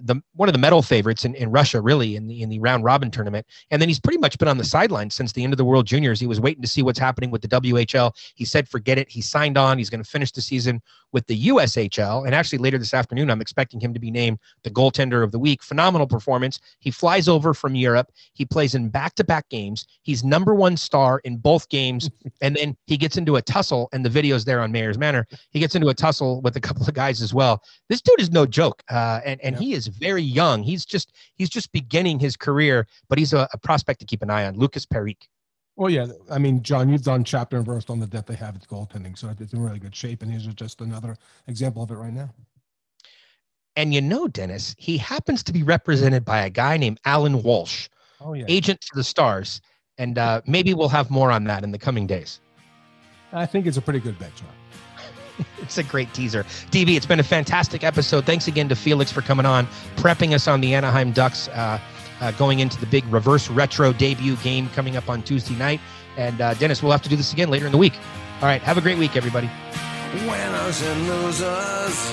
the 0.00 0.20
one 0.34 0.48
of 0.48 0.52
the 0.52 0.58
medal 0.58 0.82
favorites 0.82 1.24
in, 1.24 1.34
in 1.34 1.50
Russia, 1.50 1.80
really 1.80 2.16
in 2.16 2.26
the 2.26 2.42
in 2.42 2.48
the 2.48 2.58
round 2.58 2.84
robin 2.84 3.10
tournament. 3.10 3.46
And 3.70 3.80
then 3.80 3.88
he's 3.88 4.00
pretty 4.00 4.18
much 4.18 4.38
been 4.38 4.48
on 4.48 4.58
the 4.58 4.64
sidelines 4.64 5.14
since 5.14 5.32
the 5.32 5.44
end 5.44 5.52
of 5.52 5.56
the 5.58 5.64
World 5.64 5.86
Juniors. 5.86 6.20
He 6.20 6.26
was 6.26 6.40
waiting 6.40 6.62
to 6.62 6.68
see 6.68 6.82
what's 6.82 6.98
happening 6.98 7.30
with 7.30 7.42
the 7.42 7.48
WHL. 7.48 8.12
He 8.34 8.44
said, 8.44 8.68
"Forget 8.68 8.98
it." 8.98 9.08
He 9.10 9.20
signed 9.20 9.56
on. 9.58 9.78
He's 9.78 9.90
going 9.90 10.02
to 10.02 10.08
finish 10.08 10.32
the 10.32 10.40
season 10.40 10.80
with 11.12 11.26
the 11.26 11.48
USHL. 11.48 12.26
And 12.26 12.34
actually, 12.34 12.58
later 12.58 12.78
this 12.78 12.92
afternoon, 12.94 13.30
I'm 13.30 13.40
expecting 13.40 13.80
him 13.80 13.94
to 13.94 14.00
be 14.00 14.10
named 14.10 14.38
the 14.64 14.70
goaltender 14.70 15.22
of 15.22 15.32
the 15.32 15.38
week. 15.38 15.62
Phenomenal 15.62 16.06
performance. 16.06 16.60
He 16.80 16.90
flies 16.90 17.28
over 17.28 17.54
from 17.54 17.74
Europe. 17.74 18.10
He 18.34 18.44
plays 18.44 18.74
in 18.74 18.88
back-to-back 18.88 19.48
games. 19.48 19.86
He's 20.02 20.24
number 20.24 20.54
one 20.54 20.76
star 20.76 21.20
in 21.24 21.36
both 21.38 21.68
games. 21.68 22.10
and 22.42 22.56
then 22.56 22.76
he 22.86 22.96
gets 22.96 23.16
into 23.16 23.36
a 23.36 23.42
tussle, 23.42 23.88
and 23.92 24.04
the 24.04 24.10
video's 24.10 24.44
there 24.44 24.60
on 24.60 24.72
Mayor's 24.72 24.98
Manor. 24.98 25.26
He 25.50 25.60
gets 25.60 25.74
into 25.74 25.88
a 25.88 25.94
tussle 25.94 26.40
with 26.42 26.56
a 26.56 26.60
couple 26.60 26.86
of 26.86 26.92
guys 26.94 27.22
as 27.22 27.32
well. 27.32 27.62
This 27.88 28.00
dude 28.02 28.20
is 28.20 28.30
no 28.30 28.44
joke, 28.46 28.82
uh, 28.90 29.20
and 29.24 29.40
and 29.42 29.54
Yeah. 29.56 29.60
he 29.60 29.65
is 29.74 29.86
very 29.86 30.22
young. 30.22 30.62
He's 30.62 30.84
just 30.84 31.12
he's 31.34 31.48
just 31.48 31.72
beginning 31.72 32.18
his 32.18 32.36
career, 32.36 32.86
but 33.08 33.18
he's 33.18 33.32
a, 33.32 33.48
a 33.52 33.58
prospect 33.58 34.00
to 34.00 34.06
keep 34.06 34.22
an 34.22 34.30
eye 34.30 34.46
on. 34.46 34.56
Lukas 34.56 34.86
Parik. 34.86 35.28
Well, 35.76 35.90
yeah. 35.90 36.06
I 36.30 36.38
mean, 36.38 36.62
John, 36.62 36.88
you've 36.88 37.02
done 37.02 37.22
chapter 37.22 37.58
and 37.58 37.66
verse 37.66 37.84
on 37.90 38.00
the 38.00 38.06
depth 38.06 38.28
they 38.28 38.34
have 38.36 38.56
at 38.56 38.66
goaltending, 38.66 39.16
so 39.18 39.28
it's 39.38 39.52
in 39.52 39.60
really 39.62 39.78
good 39.78 39.94
shape. 39.94 40.22
And 40.22 40.30
here's 40.30 40.46
just 40.46 40.80
another 40.80 41.16
example 41.48 41.82
of 41.82 41.90
it 41.90 41.96
right 41.96 42.12
now. 42.14 42.30
And 43.76 43.92
you 43.92 44.00
know, 44.00 44.26
Dennis, 44.26 44.74
he 44.78 44.96
happens 44.96 45.42
to 45.42 45.52
be 45.52 45.62
represented 45.62 46.24
by 46.24 46.40
a 46.46 46.50
guy 46.50 46.78
named 46.78 46.98
Alan 47.04 47.42
Walsh, 47.42 47.88
Oh 48.22 48.32
yeah. 48.32 48.46
agent 48.48 48.80
to 48.80 48.88
the 48.94 49.04
Stars. 49.04 49.60
And 49.98 50.16
uh, 50.18 50.40
maybe 50.46 50.72
we'll 50.72 50.88
have 50.88 51.10
more 51.10 51.30
on 51.30 51.44
that 51.44 51.62
in 51.62 51.72
the 51.72 51.78
coming 51.78 52.06
days. 52.06 52.40
I 53.32 53.44
think 53.44 53.66
it's 53.66 53.76
a 53.76 53.82
pretty 53.82 54.00
good 54.00 54.18
bet, 54.18 54.34
John. 54.34 54.48
It's 55.62 55.78
a 55.78 55.82
great 55.82 56.12
teaser. 56.14 56.44
DB, 56.70 56.96
it's 56.96 57.06
been 57.06 57.18
a 57.18 57.24
fantastic 57.24 57.82
episode. 57.82 58.24
Thanks 58.24 58.46
again 58.46 58.68
to 58.68 58.76
Felix 58.76 59.10
for 59.10 59.20
coming 59.20 59.44
on, 59.46 59.66
prepping 59.96 60.32
us 60.32 60.46
on 60.46 60.60
the 60.60 60.74
Anaheim 60.74 61.10
Ducks, 61.10 61.48
uh, 61.48 61.80
uh, 62.20 62.30
going 62.32 62.60
into 62.60 62.78
the 62.78 62.86
big 62.86 63.04
reverse 63.12 63.48
retro 63.50 63.92
debut 63.92 64.36
game 64.36 64.68
coming 64.70 64.96
up 64.96 65.08
on 65.08 65.22
Tuesday 65.22 65.56
night. 65.56 65.80
And 66.16 66.40
uh, 66.40 66.54
Dennis, 66.54 66.82
we'll 66.84 66.92
have 66.92 67.02
to 67.02 67.08
do 67.08 67.16
this 67.16 67.32
again 67.32 67.50
later 67.50 67.66
in 67.66 67.72
the 67.72 67.78
week. 67.78 67.94
All 68.40 68.46
right, 68.48 68.62
have 68.62 68.78
a 68.78 68.80
great 68.80 68.96
week, 68.96 69.16
everybody. 69.16 69.50
winners 70.14 70.82
and 70.82 71.08
losers. 71.08 72.12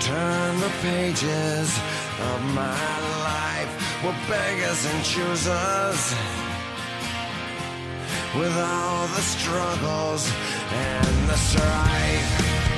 Turn 0.00 0.60
the 0.60 0.72
pages 0.82 1.78
of 2.20 2.42
my 2.54 3.00
life. 3.22 4.02
We're 4.04 4.28
beggars 4.28 4.84
and 4.84 5.04
choosers. 5.04 6.43
With 8.36 8.56
all 8.58 9.06
the 9.06 9.22
struggles 9.22 10.28
and 10.72 11.28
the 11.28 11.36
strife, 11.36 12.30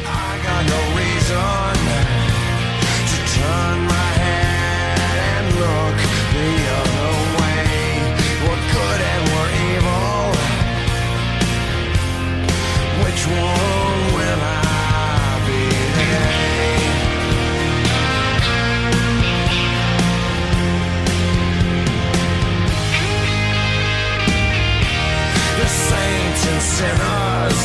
I 0.04 0.38
got 0.44 0.62
no 0.68 0.80
reason 1.00 1.72
to 3.08 3.16
turn 3.40 3.78
my 3.88 4.10
head 4.20 5.16
and 5.32 5.46
look 5.64 5.96
the 6.36 6.52
other 6.80 7.12
way. 7.40 7.64
We're 8.44 8.64
good 8.76 9.00
and 9.12 9.22
we're 9.32 9.52
evil. 9.72 10.36
Which 13.02 13.22
one 13.26 14.05
and 26.52 26.62
sinners. 26.62 27.60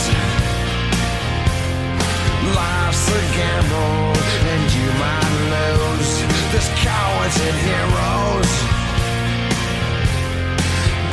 Life's 2.56 3.08
a 3.20 3.22
gamble, 3.38 4.14
and 4.54 4.64
you 4.78 4.88
might 5.04 5.34
lose. 5.56 6.12
There's 6.52 6.70
cowards 6.88 7.38
and 7.48 7.58
heroes. 7.70 8.52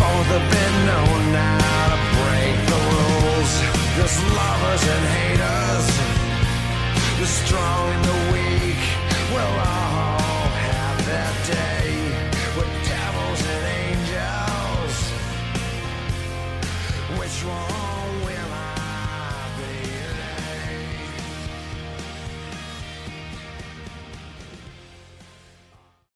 Both 0.01 0.29
have 0.35 0.49
been 0.57 0.77
known 0.91 1.21
now 1.33 1.83
to 1.93 1.99
break 2.19 2.57
the 2.73 2.81
rules. 2.93 3.53
There's 3.97 4.19
lovers 4.39 4.85
and 4.95 5.05
haters. 5.17 5.89
The 7.21 7.27
strong 7.27 7.83
and 7.95 8.05
the 8.11 8.19
weak 8.33 8.83
will 9.33 9.55